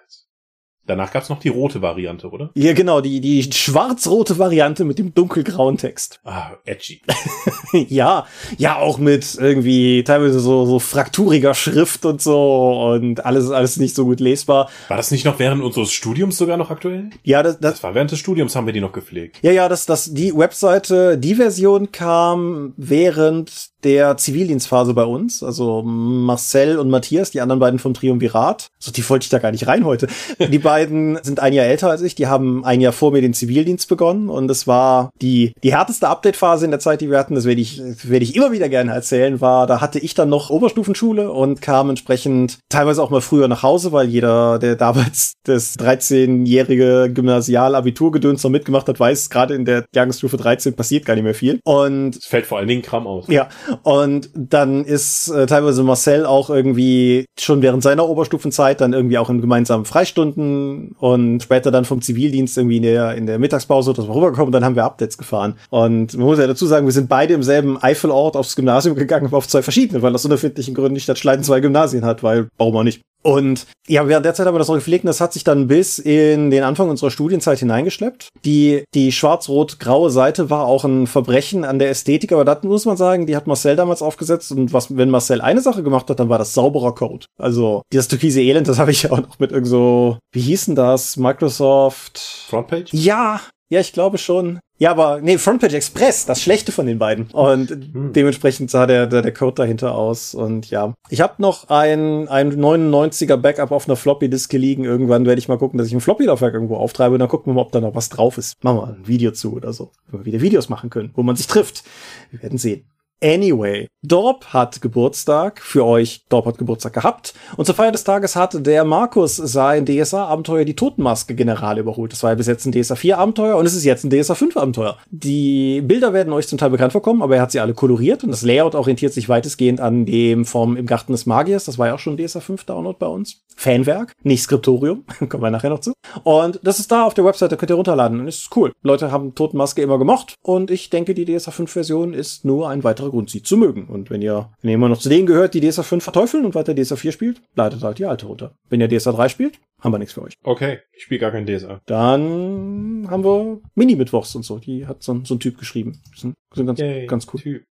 Danach 0.88 1.12
gab's 1.12 1.30
noch 1.30 1.40
die 1.40 1.50
rote 1.50 1.82
Variante, 1.82 2.30
oder? 2.30 2.50
Ja, 2.56 2.74
genau, 2.74 3.02
die, 3.02 3.20
die 3.22 3.44
schwarz-rote 3.44 4.40
Variante 4.40 4.86
mit 4.86 4.98
dem 5.00 5.14
dunkelgrauen 5.14 5.78
Text. 5.78 6.20
Ah, 6.24 6.52
edgy. 6.66 7.02
ja, 7.74 8.26
ja, 8.58 8.78
auch 8.78 8.98
mit 8.98 9.36
irgendwie 9.40 10.04
teilweise 10.04 10.40
so, 10.40 10.66
so 10.66 10.80
frakturiger 10.80 11.54
Schrift 11.54 12.06
und 12.06 12.22
so 12.22 12.92
und 12.94 13.26
alles, 13.26 13.52
alles 13.52 13.78
nicht 13.78 13.96
so 13.96 14.06
gut 14.06 14.20
lesbar. 14.20 14.70
War 14.88 14.98
das 14.98 15.12
nicht 15.12 15.26
noch 15.26 15.40
während 15.40 15.62
unseres 15.62 15.92
Studiums 15.92 16.38
sogar 16.38 16.58
noch 16.58 16.72
aktuell? 16.72 17.10
Ja, 17.24 17.44
das, 17.44 17.60
das, 17.60 17.74
Das 17.76 17.84
war 17.84 17.94
während 17.94 18.12
des 18.12 18.20
Studiums 18.20 18.56
haben 18.56 18.66
wir 18.66 18.74
die 18.74 18.82
noch 18.82 18.94
gepflegt. 18.94 19.40
ja, 19.42 19.52
ja, 19.52 19.68
das, 19.70 19.86
das, 19.86 20.14
die 20.14 20.34
Webseite, 20.36 21.18
die 21.18 21.36
Version 21.36 21.92
kam 21.92 22.74
während 22.78 23.70
der 23.84 24.18
Zivildienstphase 24.18 24.94
bei 24.94 25.04
uns. 25.06 25.44
Also 25.44 25.84
Marcel 25.84 26.78
und 26.80 26.90
Matthias, 26.90 27.32
die 27.32 27.42
anderen 27.42 27.60
beiden 27.60 27.80
vom 27.80 27.94
Triumvirat. 27.94 28.68
So, 28.80 28.92
die 28.92 29.08
wollte 29.10 29.26
ich 29.26 29.30
da 29.30 29.40
gar 29.40 29.52
nicht 29.52 29.68
rein 29.68 29.86
heute. 29.86 30.08
Die 30.40 30.60
beiden 30.60 31.20
sind 31.24 31.40
ein 31.40 31.54
Jahr 31.54 31.66
älter 31.66 31.90
als 31.90 32.02
ich. 32.02 32.16
Die 32.16 32.28
haben 32.28 32.64
ein 32.66 32.82
Jahr 32.82 32.94
vor 32.94 33.12
mir 33.12 33.22
den 33.22 33.34
Zivildienst 33.34 33.88
begonnen. 33.90 34.30
Und 34.30 34.50
es 34.50 34.66
war 34.68 35.12
die, 35.22 35.54
die 35.64 35.74
härteste 35.74 36.08
Update-Phase 36.08 36.66
in 36.66 36.72
der 36.72 36.80
Zeit, 36.80 37.02
die 37.02 37.10
wir 37.10 37.18
hatten. 37.18 37.36
Das 37.36 37.46
werde 37.46 37.62
ich, 37.62 37.82
werde 38.04 38.24
ich 38.24 38.36
immer 38.36 38.52
wieder 38.52 38.70
gerne 38.70 38.92
erzählen, 38.94 39.42
war, 39.42 39.68
da 39.68 39.82
hatte 39.82 40.00
ich 40.00 40.14
dann 40.14 40.30
noch 40.30 40.50
Oberstufenschule 40.50 41.32
und 41.32 41.62
kam 41.62 41.90
entsprechend 41.90 42.58
teilweise 42.70 43.04
auch 43.04 43.10
mal 43.10 43.22
früher 43.22 43.48
nach 43.48 43.64
Hause, 43.64 43.92
weil 43.92 44.08
jeder, 44.08 44.60
der 44.60 44.76
damals 44.76 45.34
das 45.44 45.76
13-jährige 45.78 47.12
Gymnasial-Abiturgedöns 47.14 48.44
noch 48.44 48.52
mitgemacht 48.52 48.88
hat, 48.88 49.00
weiß, 49.00 49.30
gerade 49.30 49.54
in 49.56 49.66
der 49.66 49.86
Jahrgangsstufe 49.94 50.38
13 50.38 50.76
passiert 50.76 51.06
gar 51.06 51.16
nicht 51.16 51.24
mehr 51.24 51.34
viel. 51.34 51.60
Und 51.64 52.16
Es 52.16 52.26
fällt 52.26 52.46
vor 52.46 52.58
allen 52.58 52.68
Dingen 52.68 52.82
Kram 52.82 53.08
aus. 53.08 53.26
ja, 53.28 53.50
und 53.84 54.30
dann 54.34 54.86
ist 54.86 55.30
äh, 55.30 55.46
teilweise 55.46 55.84
Marcel 55.84 56.26
auch 56.26 56.50
irgendwie 56.50 57.26
schon 57.40 57.62
während 57.62 57.84
seiner 57.84 58.08
Oberstufenzeit 58.08 58.82
dann 58.82 58.94
irgendwie 58.94 59.18
auch 59.18 59.30
in 59.30 59.42
gemeinsamen 59.42 59.86
Freistunden 59.86 60.96
und 61.00 61.44
später 61.44 61.72
dann 61.72 61.86
vom 61.86 62.02
Zivildienst 62.02 62.58
irgendwie 62.58 62.78
in 62.78 62.84
der, 62.84 63.16
in 63.16 63.26
der 63.26 63.40
Mittagspause 63.40 63.92
oder 63.92 64.04
so 64.04 64.12
rübergekommen 64.12 64.52
dann 64.52 64.66
haben 64.66 64.76
wir 64.76 64.86
Updates 64.86 65.18
gefahren. 65.18 65.56
Und 65.70 66.18
man 66.18 66.26
muss 66.26 66.40
ja 66.40 66.48
dazu 66.48 66.66
sagen, 66.66 66.86
wir 66.86 66.94
sind 66.94 67.10
beide 67.10 67.34
im 67.34 67.44
selben 67.44 67.82
Eifelort 67.82 68.36
aufs 68.36 68.56
Gymnasium 68.56 68.96
gegangen, 68.96 69.28
aber 69.28 69.38
auf 69.38 69.48
zwei 69.48 69.62
verschiedene, 69.62 70.02
weil 70.02 70.14
aus 70.14 70.26
unerfindlichen 70.26 70.74
Gründen 70.74 70.96
die 70.96 71.02
Stadt 71.02 71.20
Schleiden 71.20 71.44
zwei 71.44 71.60
Gymnasien 71.60 72.06
hat, 72.06 72.24
weil 72.24 72.48
warum 72.58 72.78
auch 72.78 72.84
nicht. 72.84 73.02
Und 73.28 73.68
ja, 73.90 74.08
während 74.08 74.26
der 74.26 74.34
Zeit 74.34 74.48
haben 74.48 74.56
wir 74.56 74.60
das 74.60 74.70
noch 74.70 74.76
gepflegt 74.76 75.04
und 75.04 75.10
das 75.10 75.20
hat 75.20 75.34
sich 75.34 75.44
dann 75.44 75.68
bis 75.68 76.00
in 76.00 76.50
den 76.50 76.64
Anfang 76.64 76.90
unserer 76.90 77.12
Studienzeit 77.12 77.60
hineingeschleppt. 77.60 78.30
Die, 78.46 78.86
die 78.94 79.12
schwarz-rot-graue 79.12 80.10
Seite 80.12 80.50
war 80.50 80.66
auch 80.66 80.86
ein 80.86 81.08
Verbrechen 81.08 81.66
an 81.66 81.78
der 81.78 81.90
Ästhetik, 81.90 82.32
aber 82.32 82.46
das 82.46 82.64
muss 82.64 82.86
man 82.86 82.96
sagen, 82.96 83.26
die 83.26 83.36
hat 83.36 83.46
Marcel 83.46 83.76
damals 83.76 84.02
aufgesetzt 84.02 84.54
und 84.54 84.72
was, 84.72 84.96
wenn 84.96 85.10
Marcel 85.10 85.42
eine 85.42 85.60
Sache 85.60 85.84
gemacht 85.84 86.10
hat, 86.10 86.22
dann 86.22 86.30
war 86.30 86.38
das 86.38 86.54
sauberer 86.54 86.96
Code. 86.96 87.26
Also, 87.38 87.82
dieses 87.92 88.08
türkise 88.08 88.42
Elend, 88.42 88.68
das 88.70 88.80
habe 88.80 88.92
ich 88.92 89.04
ja 89.04 89.12
auch 89.12 89.20
noch 89.20 89.40
mit 89.40 89.52
irgend 89.52 89.68
so, 89.68 90.18
wie 90.32 90.40
hießen 90.40 90.76
das? 90.76 91.18
Microsoft. 91.18 92.46
Frontpage? 92.48 92.94
Ja, 92.94 93.42
ja, 93.70 93.82
ich 93.82 93.92
glaube 93.92 94.20
schon. 94.20 94.62
Ja, 94.80 94.92
aber 94.92 95.22
nee, 95.22 95.40
Frontpage 95.40 95.74
Express, 95.74 96.26
das 96.28 96.42
Schlechte 96.42 96.72
von 96.72 96.86
den 96.86 97.00
beiden. 97.00 97.28
Und 97.32 97.76
dementsprechend 97.94 98.70
sah 98.70 98.86
der, 98.86 99.08
der, 99.08 99.24
der 99.24 99.34
Code 99.34 99.56
dahinter 99.56 99.96
aus. 99.96 100.36
Und 100.36 100.70
ja, 100.70 100.94
ich 101.10 101.22
habe 101.22 101.42
noch 101.42 101.70
ein, 101.70 102.28
ein 102.28 102.54
99er 102.54 103.38
Backup 103.38 103.72
auf 103.72 103.88
einer 103.88 103.96
Floppy-Disk 103.96 104.54
liegen. 104.54 104.84
Irgendwann 104.84 105.26
werde 105.26 105.40
ich 105.40 105.48
mal 105.48 105.58
gucken, 105.58 105.80
dass 105.80 105.88
ich 105.88 105.94
ein 105.94 106.02
Floppy-Laufwerk 106.02 106.54
irgendwo 106.54 106.76
auftreibe 106.76 107.14
und 107.16 107.20
dann 107.20 107.30
gucken 107.30 107.52
wir 107.52 107.56
mal, 107.56 107.62
ob 107.62 107.72
da 107.72 107.82
noch 107.82 107.96
was 107.96 108.10
drauf 108.10 108.38
ist. 108.38 108.64
Machen 108.64 108.78
wir 108.78 108.88
ein 108.88 109.08
Video 109.08 109.32
zu 109.32 109.54
oder 109.54 109.74
so. 109.74 109.92
Wenn 110.08 110.22
wir 110.22 110.26
wieder 110.26 110.42
Videos 110.42 110.70
machen 110.70 110.92
können, 110.92 111.12
wo 111.16 111.24
man 111.24 111.36
sich 111.36 111.48
trifft. 111.48 111.84
Wir 112.30 112.44
werden 112.44 112.60
sehen. 112.60 112.86
Anyway, 113.24 113.88
Dorp 114.04 114.54
hat 114.54 114.80
Geburtstag 114.80 115.60
für 115.62 115.84
euch. 115.86 116.22
Dorp 116.30 116.46
hat 116.46 116.60
Geburtstag 116.60 116.94
gehabt. 116.94 117.34
Und 117.56 117.66
zur 117.66 117.74
Feier 117.74 117.92
des 117.92 118.04
Tages 118.04 118.36
hat 118.36 118.66
der 118.66 118.86
Markus 118.86 119.38
sein 119.38 119.86
DSA-Abenteuer 119.88 120.66
die 120.66 120.76
Totenmaske 120.76 121.34
General 121.34 121.80
überholt. 121.80 122.12
Das 122.12 122.22
war 122.22 122.30
ja 122.30 122.36
bis 122.36 122.46
jetzt 122.46 122.68
ein 122.68 122.72
DSA 122.72 122.94
4-Abenteuer 122.94 123.58
und 123.58 123.66
es 123.66 123.74
ist 123.74 123.86
jetzt 123.86 124.04
ein 124.04 124.12
DSA 124.12 124.34
5-Abenteuer. 124.34 124.98
Die 125.10 125.82
Bilder 125.82 126.14
werden 126.14 126.32
euch 126.32 126.48
zum 126.48 126.60
Teil 126.60 126.70
bekannt 126.70 126.92
vorkommen, 126.92 127.24
aber 127.24 127.38
er 127.38 127.42
hat 127.42 127.52
sie 127.52 127.60
alle 127.60 127.74
koloriert 127.74 128.24
und 128.24 128.30
das 128.30 128.44
Layout 128.44 128.76
orientiert 128.76 129.14
sich 129.14 129.30
weitestgehend 129.30 129.82
an 129.82 130.06
dem 130.06 130.46
vom 130.46 130.78
Im 130.78 130.86
Garten 130.86 131.12
des 131.12 131.26
Magiers. 131.26 131.66
Das 131.66 131.80
war 131.80 131.88
ja 131.88 131.96
auch 131.96 132.00
schon 132.00 132.14
ein 132.14 132.24
DSA 132.24 132.40
5-Download 132.40 132.98
bei 133.00 133.08
uns. 133.08 133.42
Fanwerk, 133.56 134.14
nicht 134.22 134.44
Skriptorium. 134.44 135.06
Kommen 135.30 135.42
wir 135.42 135.50
nachher 135.50 135.72
noch 135.72 135.80
zu. 135.80 135.94
Und 136.24 136.60
das 136.62 136.78
ist 136.78 136.92
da 136.92 137.04
auf 137.04 137.16
der 137.16 137.26
Webseite, 137.26 137.58
könnt 137.58 137.72
ihr 137.72 137.76
runterladen 137.76 138.20
und 138.20 138.28
ist 138.28 138.56
cool. 138.56 138.72
Leute 138.84 139.12
haben 139.12 139.34
Totenmaske 139.34 139.82
immer 139.82 139.98
gemocht 139.98 140.36
und 140.44 140.70
ich 140.70 140.92
denke, 140.92 141.16
die 141.16 141.26
DSA 141.26 141.50
5-Version 141.50 142.14
ist 142.14 142.46
nur 142.46 142.70
ein 142.70 142.84
weiterer 142.84 143.07
Grund, 143.10 143.30
sie 143.30 143.42
zu 143.44 143.58
mögen. 143.58 143.86
Und 143.88 144.10
wenn 144.10 144.22
ihr, 144.22 144.50
wenn 144.62 144.70
ihr 144.70 144.76
immer 144.76 144.90
noch 144.90 145.00
zu 145.00 145.10
denen 145.10 145.26
gehört, 145.26 145.54
die 145.54 145.62
DSA 145.62 145.84
5 145.84 146.04
verteufeln 146.04 146.46
und 146.46 146.56
weiter 146.56 146.76
DSA 146.76 146.96
4 146.96 147.12
spielt, 147.12 147.42
ladet 147.56 147.84
halt 147.84 148.00
die 148.00 148.06
alte 148.06 148.26
runter. 148.26 148.54
Wenn 148.70 148.82
ihr 148.82 148.88
DSA 148.90 149.12
3 149.12 149.30
spielt, 149.30 149.60
haben 149.82 149.94
wir 149.94 150.00
nichts 150.00 150.14
für 150.14 150.24
euch. 150.24 150.34
Okay, 150.44 150.80
ich 150.94 151.04
spiele 151.04 151.20
gar 151.20 151.32
kein 151.32 151.46
DSA. 151.46 151.80
Dann 151.86 153.08
haben 153.10 153.24
wir 153.24 153.60
Mini-Mittwochs 153.76 154.36
und 154.36 154.44
so. 154.44 154.58
Die 154.60 154.86
hat 154.88 155.04
so, 155.04 155.14
ein- 155.14 155.26
so 155.26 155.36
ein 155.36 155.40
Typ 155.40 155.58
geschrieben. 155.58 156.02
Sind, 156.16 156.34
sind 156.54 156.66
ganz, 156.66 156.80
Yay, 156.80 157.06
ganz 157.08 157.28
cool. 157.34 157.40
Typ. 157.40 157.64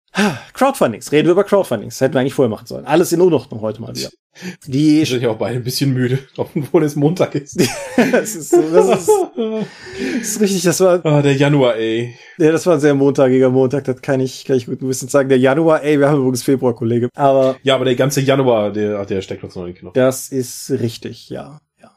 Crowdfundings. 0.53 1.11
Reden 1.11 1.27
wir 1.27 1.33
über 1.33 1.43
Crowdfundings. 1.43 1.99
Hätten 1.99 2.13
wir 2.13 2.21
eigentlich 2.21 2.33
vorher 2.33 2.49
machen 2.49 2.67
sollen. 2.67 2.85
Alles 2.85 3.11
in 3.11 3.21
Unordnung 3.21 3.61
heute 3.61 3.81
mal 3.81 3.95
wieder. 3.95 4.09
Die, 4.67 4.99
Wir 4.99 5.05
sind 5.05 5.21
ja 5.23 5.29
auch 5.29 5.37
beide 5.37 5.57
ein 5.57 5.63
bisschen 5.63 5.93
müde, 5.93 6.19
obwohl 6.37 6.83
es 6.83 6.95
Montag 6.95 7.35
ist. 7.35 7.59
das 8.11 8.35
ist, 8.35 8.49
so, 8.49 8.61
das 8.61 8.99
ist, 8.99 9.09
das 9.37 10.27
ist 10.27 10.41
richtig, 10.41 10.63
das 10.63 10.79
war, 10.81 11.05
ah, 11.05 11.21
der 11.21 11.35
Januar, 11.35 11.75
ey. 11.77 12.15
ja, 12.37 12.51
das 12.51 12.65
war 12.65 12.73
ein 12.73 12.79
sehr 12.81 12.95
montagiger 12.95 13.49
Montag. 13.49 13.85
Das 13.85 14.01
kann 14.01 14.19
ich, 14.19 14.43
kann 14.45 14.57
ich 14.57 14.65
gut 14.65 14.81
ein 14.81 14.87
bisschen 14.87 15.07
sagen. 15.07 15.29
Der 15.29 15.39
Januar, 15.39 15.83
ey, 15.83 15.99
wir 15.99 16.09
haben 16.09 16.19
übrigens 16.19 16.43
Februar, 16.43 16.75
Kollege. 16.75 17.09
Aber 17.15 17.57
Ja, 17.63 17.75
aber 17.75 17.85
der 17.85 17.95
ganze 17.95 18.21
Januar, 18.21 18.71
der, 18.71 19.05
der 19.05 19.21
steckt 19.21 19.43
uns 19.43 19.55
noch 19.55 19.63
in 19.63 19.73
den 19.73 19.77
Knochen. 19.79 19.93
Das 19.93 20.29
ist 20.29 20.69
richtig, 20.69 21.29
ja. 21.29 21.59
ja. 21.81 21.91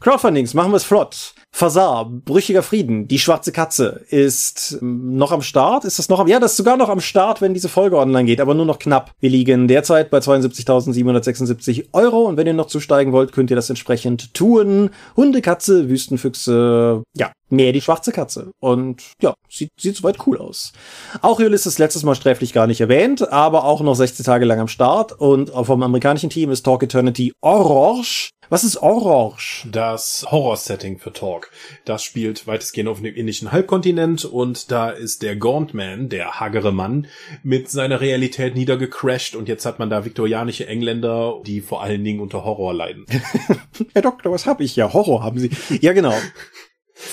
Crowdfundings, 0.00 0.54
machen 0.54 0.72
wir 0.72 0.76
es 0.76 0.84
flott. 0.84 1.34
Fasar, 1.54 2.06
brüchiger 2.06 2.62
Frieden, 2.62 3.08
die 3.08 3.18
schwarze 3.18 3.52
Katze 3.52 4.00
ist 4.08 4.78
ähm, 4.80 5.16
noch 5.16 5.32
am 5.32 5.42
Start. 5.42 5.84
Ist 5.84 5.98
das 5.98 6.08
noch 6.08 6.18
am, 6.18 6.26
ja, 6.26 6.40
das 6.40 6.52
ist 6.52 6.56
sogar 6.56 6.78
noch 6.78 6.88
am 6.88 7.00
Start, 7.00 7.42
wenn 7.42 7.52
diese 7.52 7.68
Folge 7.68 7.98
online 7.98 8.24
geht, 8.24 8.40
aber 8.40 8.54
nur 8.54 8.64
noch 8.64 8.78
knapp. 8.78 9.12
Wir 9.20 9.28
liegen 9.28 9.68
derzeit 9.68 10.10
bei 10.10 10.18
72.776 10.18 11.90
Euro 11.92 12.22
und 12.22 12.38
wenn 12.38 12.46
ihr 12.46 12.54
noch 12.54 12.68
zusteigen 12.68 13.12
wollt, 13.12 13.32
könnt 13.32 13.50
ihr 13.50 13.56
das 13.56 13.68
entsprechend 13.68 14.32
tun. 14.32 14.90
Hunde, 15.14 15.42
Katze, 15.42 15.90
Wüstenfüchse, 15.90 17.02
ja, 17.14 17.32
mehr 17.52 17.72
die 17.72 17.80
schwarze 17.80 18.10
Katze. 18.10 18.52
Und 18.60 19.02
ja, 19.20 19.34
sieht, 19.48 19.70
sieht 19.78 19.96
soweit 19.96 20.26
cool 20.26 20.38
aus. 20.38 20.72
Auch 21.20 21.38
Ulysses 21.38 21.78
letztes 21.78 22.02
Mal 22.02 22.14
sträflich 22.14 22.52
gar 22.52 22.66
nicht 22.66 22.80
erwähnt, 22.80 23.30
aber 23.30 23.64
auch 23.64 23.80
noch 23.82 23.94
16 23.94 24.24
Tage 24.24 24.44
lang 24.44 24.58
am 24.58 24.68
Start 24.68 25.12
und 25.12 25.50
vom 25.50 25.82
amerikanischen 25.82 26.30
Team 26.30 26.50
ist 26.50 26.62
Talk 26.62 26.82
Eternity 26.82 27.32
Orange. 27.40 28.30
Was 28.48 28.64
ist 28.64 28.82
Orange? 28.82 29.66
Das 29.70 30.26
Horror-Setting 30.30 30.98
für 30.98 31.12
Talk. 31.12 31.50
Das 31.86 32.02
spielt 32.02 32.46
weitestgehend 32.46 32.90
auf 32.90 33.00
dem 33.00 33.14
indischen 33.14 33.50
Halbkontinent 33.50 34.26
und 34.26 34.70
da 34.70 34.90
ist 34.90 35.22
der 35.22 35.36
Gauntman, 35.36 36.10
der 36.10 36.38
hagere 36.38 36.72
Mann, 36.72 37.06
mit 37.42 37.70
seiner 37.70 38.00
Realität 38.00 38.54
niedergecrashed 38.54 39.36
und 39.36 39.48
jetzt 39.48 39.64
hat 39.64 39.78
man 39.78 39.88
da 39.88 40.04
viktorianische 40.04 40.66
Engländer, 40.66 41.40
die 41.46 41.62
vor 41.62 41.82
allen 41.82 42.04
Dingen 42.04 42.20
unter 42.20 42.44
Horror 42.44 42.74
leiden. 42.74 43.06
Herr 43.94 44.02
Doktor, 44.02 44.32
was 44.32 44.44
habe 44.44 44.64
ich? 44.64 44.76
Ja, 44.76 44.92
Horror 44.92 45.22
haben 45.22 45.38
Sie. 45.38 45.50
Ja, 45.80 45.94
genau. 45.94 46.14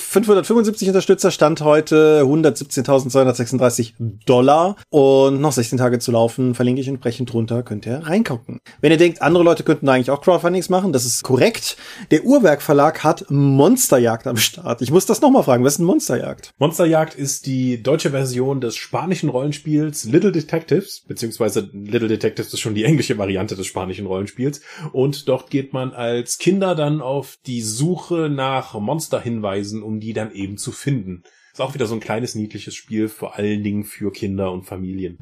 575 0.10 0.88
Unterstützer, 0.88 1.30
Stand 1.30 1.62
heute 1.62 2.24
117.236 2.24 3.94
Dollar 4.26 4.76
und 4.90 5.40
noch 5.40 5.52
16 5.52 5.78
Tage 5.78 6.00
zu 6.00 6.12
laufen, 6.12 6.56
verlinke 6.56 6.82
ich 6.82 6.88
entsprechend 6.88 7.32
drunter, 7.32 7.62
könnt 7.62 7.86
ihr 7.86 8.00
reingucken. 8.00 8.58
Wenn 8.82 8.92
ihr 8.92 8.98
denkt, 8.98 9.22
andere 9.22 9.44
Leute 9.44 9.62
könnten 9.62 9.88
eigentlich 9.88 10.10
auch 10.10 10.22
Crowdfundings 10.22 10.70
machen, 10.70 10.94
das 10.94 11.06
ist 11.06 11.22
korrekt. 11.22 11.78
Der 12.10 12.26
Uhrwerk 12.26 12.64
Verlag 12.64 13.04
hat 13.04 13.30
Monsterjagd 13.30 14.26
am 14.26 14.38
Start. 14.38 14.82
Ich 14.82 14.90
muss 14.90 15.06
das 15.06 15.22
nochmal 15.22 15.44
fragen, 15.44 15.64
was 15.64 15.74
ist 15.74 15.80
ein 15.80 15.86
Monsterjagd? 15.86 16.56
Monsterjagd 16.58 17.14
ist 17.14 17.46
die 17.46 17.84
deutsche 17.84 18.10
Version 18.10 18.62
des 18.62 18.78
spanischen 18.78 19.30
Rollenspiels 19.30 20.06
Little 20.06 20.32
Detectives, 20.32 21.04
beziehungsweise 21.08 21.70
Little 21.72 22.08
Detectives 22.08 22.52
ist 22.52 22.62
schon 22.62 22.74
die 22.74 22.84
englische 22.84 23.20
Variante 23.20 23.56
des 23.56 23.68
spanischen 23.68 24.08
Rollenspiels 24.08 24.62
und 24.92 25.30
dort 25.30 25.52
geht 25.52 25.72
man 25.72 25.92
als 25.92 26.40
Kinder 26.40 26.74
dann 26.74 27.00
auf 27.00 27.38
die 27.46 27.62
Suche 27.62 28.28
nach 28.28 28.74
Monsterhinweisen, 28.74 29.84
um 29.84 29.99
die 30.00 30.14
dann 30.14 30.32
eben 30.32 30.58
zu 30.58 30.72
finden. 30.72 31.24
Ist 31.52 31.62
auch 31.62 31.74
wieder 31.74 31.88
so 31.88 31.96
ein 31.96 32.00
kleines 32.00 32.36
niedliches 32.36 32.76
Spiel, 32.76 33.10
vor 33.10 33.36
allen 33.36 33.64
Dingen 33.64 33.84
für 33.84 34.12
Kinder 34.12 34.52
und 34.52 34.64
Familien. 34.64 35.18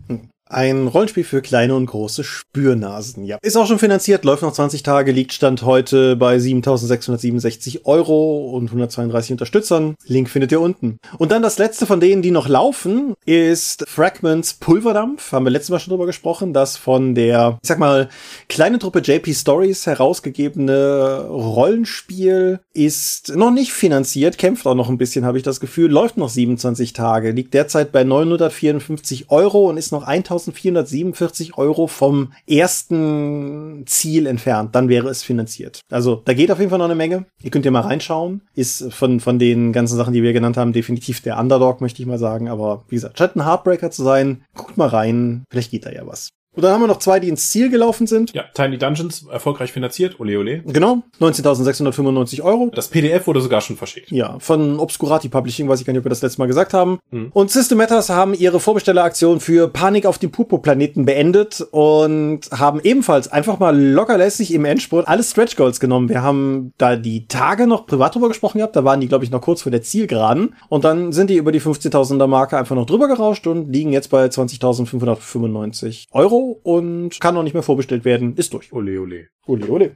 Ein 0.50 0.88
Rollenspiel 0.88 1.25
für 1.25 1.42
kleine 1.42 1.75
und 1.75 1.88
große 1.88 2.24
Spürnasen, 2.24 3.25
ja. 3.25 3.38
Ist 3.42 3.58
auch 3.58 3.68
schon 3.68 3.80
finanziert, 3.80 4.24
läuft 4.24 4.44
noch 4.44 4.54
20 4.54 4.82
Tage, 4.82 5.12
liegt 5.12 5.34
Stand 5.34 5.63
heute 5.63 6.16
bei 6.16 6.38
7.667 6.38 7.84
Euro 7.84 8.51
und 8.51 8.68
132 8.68 9.32
Unterstützern. 9.32 9.96
Link 10.06 10.30
findet 10.30 10.54
ihr 10.54 10.62
unten. 10.62 11.00
Und 11.18 11.34
dann 11.34 11.42
das 11.42 11.58
letzte 11.58 11.86
von 11.86 12.00
denen, 12.00 12.22
die 12.22 12.32
noch 12.32 12.48
laufen, 12.48 13.13
ist 13.25 13.84
Fragments 13.89 14.54
Pulverdampf. 14.54 15.34
Haben 15.34 15.46
wir 15.46 15.50
letztes 15.50 15.70
Mal 15.72 15.80
schon 15.80 15.92
drüber 15.92 16.06
gesprochen, 16.06 16.54
das 16.54 16.77
von 16.77 17.13
der, 17.13 17.58
ich 17.62 17.68
sag 17.68 17.80
mal, 17.80 18.08
kleine 18.48 18.80
Truppe 18.80 19.00
JP 19.00 19.34
Stories 19.34 19.86
herausgegebene 19.86 21.27
Rollenspiel 21.30 22.62
ist 22.74 23.36
noch 23.36 23.51
nicht 23.51 23.74
finanziert, 23.74 24.38
kämpft 24.38 24.66
auch 24.66 24.75
noch 24.75 24.88
ein 24.88 24.98
bisschen, 24.98 25.25
habe 25.25 25.38
ich 25.38 25.44
das 25.44 25.60
Gefühl, 25.60 25.92
läuft 25.92 26.16
noch 26.16 26.30
27 26.30 26.94
Tage, 26.94 27.32
liegt 27.32 27.54
derzeit 27.54 27.92
bei 27.92 28.06
954 28.06 29.30
Euro 29.30 29.70
und 29.70 29.75
ist 29.75 29.92
noch 29.92 30.04
1000 30.04 30.37
1447 30.38 31.58
Euro 31.58 31.88
vom 31.88 32.34
ersten 32.48 33.84
Ziel 33.86 34.27
entfernt. 34.27 34.75
Dann 34.75 34.89
wäre 34.89 35.10
es 35.10 35.24
finanziert. 35.24 35.82
Also 35.89 36.22
da 36.25 36.34
geht 36.34 36.51
auf 36.51 36.60
jeden 36.60 36.70
Fall 36.70 36.79
noch 36.79 36.86
eine 36.86 36.96
Menge. 36.96 37.25
Ihr 37.41 37.51
könnt 37.51 37.65
ja 37.65 37.72
mal 37.72 37.82
reinschauen. 37.82 38.41
Ist 38.53 38.94
von, 38.94 39.20
von 39.20 39.39
den 39.39 39.74
ganzen 39.74 39.98
Sachen, 39.98 40.13
die 40.13 40.24
wir 40.24 40.34
genannt 40.34 40.58
haben, 40.58 40.74
definitiv 40.74 41.22
der 41.22 41.39
Underdog, 41.39 41.82
möchte 41.82 42.01
ich 42.01 42.08
mal 42.08 42.20
sagen. 42.20 42.48
Aber 42.50 42.84
wie 42.89 42.96
gesagt, 42.96 43.17
scheint 43.17 43.36
ein 43.36 43.46
Heartbreaker 43.46 43.91
zu 43.91 44.03
sein. 44.03 44.44
Guckt 44.56 44.77
mal 44.77 44.88
rein. 44.88 45.44
Vielleicht 45.50 45.72
geht 45.72 45.86
da 45.86 45.91
ja 45.91 46.06
was. 46.06 46.29
Und 46.58 46.64
dann 46.64 46.74
haben 46.74 46.82
wir 46.82 46.88
noch 46.88 46.98
zwei, 46.98 47.20
die 47.20 47.30
ins 47.30 47.52
Ziel 47.52 47.70
gelaufen 47.70 48.08
sind. 48.08 48.34
Ja, 48.34 48.46
Tiny 48.52 48.80
Dungeons 48.80 49.28
erfolgreich 49.32 49.72
finanziert, 49.72 50.20
ole 50.20 50.40
ole. 50.40 50.64
Genau, 50.66 51.04
19.695 51.22 52.42
Euro. 52.42 52.72
Das 52.74 52.88
PDF 52.88 53.28
wurde 53.28 53.42
sogar 53.42 53.62
schon 53.62 53.78
verschickt. 53.78 54.12
Ja, 54.12 54.40
von 54.40 54.80
Obscurati 54.80 55.30
Publishing, 55.30 55.70
weiß 55.70 55.80
ich 55.80 55.86
gar 55.86 55.94
nicht, 55.94 56.00
ob 56.00 56.06
wir 56.06 56.10
das 56.10 56.24
letzte 56.24 56.42
Mal 56.42 56.48
gesagt 56.48 56.74
haben. 56.74 56.98
Mhm. 57.12 57.30
Und 57.32 57.52
System 57.52 57.78
Matters 57.78 58.10
haben 58.10 58.34
ihre 58.34 58.60
Vorbestelleraktion 58.60 59.40
für 59.40 59.68
Panik 59.68 60.08
auf 60.08 60.18
dem 60.18 60.32
Purpur-Planeten 60.32 61.06
beendet 61.06 61.62
und 61.70 62.50
haben 62.50 62.80
ebenfalls 62.82 63.28
einfach 63.32 63.60
mal 63.60 63.80
lockerlässig 63.80 64.52
im 64.52 64.66
Endspurt 64.66 65.08
alle 65.08 65.22
Stretch 65.22 65.58
Goals 65.58 65.80
genommen. 65.80 66.10
Wir 66.10 66.24
haben 66.24 66.74
da 66.80 66.96
die 66.96 67.28
Tage 67.28 67.68
noch 67.68 67.86
privat 67.86 68.16
drüber 68.16 68.30
gesprochen 68.30 68.58
gehabt, 68.58 68.76
da 68.76 68.84
waren 68.84 69.00
die, 69.00 69.08
glaube 69.08 69.26
ich, 69.26 69.30
noch 69.30 69.42
kurz 69.42 69.62
vor 69.62 69.72
der 69.72 69.84
Zielgeraden. 69.84 70.56
Und 70.70 70.86
dann 70.86 71.12
sind 71.14 71.30
die 71.30 71.36
über 71.36 71.52
die 71.52 71.62
15.000er 71.62 72.26
Marke 72.26 72.58
einfach 72.58 72.76
noch 72.76 72.88
drüber 72.88 73.08
gerauscht 73.08 73.46
und 73.46 73.72
liegen 73.72 73.94
jetzt 73.94 74.10
bei 74.10 74.26
20.595 74.26 76.06
Euro 76.12 76.47
und 76.51 77.20
kann 77.20 77.36
noch 77.36 77.44
nicht 77.44 77.54
mehr 77.54 77.63
vorbestellt 77.63 78.06
werden. 78.06 78.36
Ist 78.36 78.54
durch. 78.54 78.74
Ole, 78.74 79.00
ole. 79.00 79.27
Ole, 79.46 79.68
ole. 79.70 79.96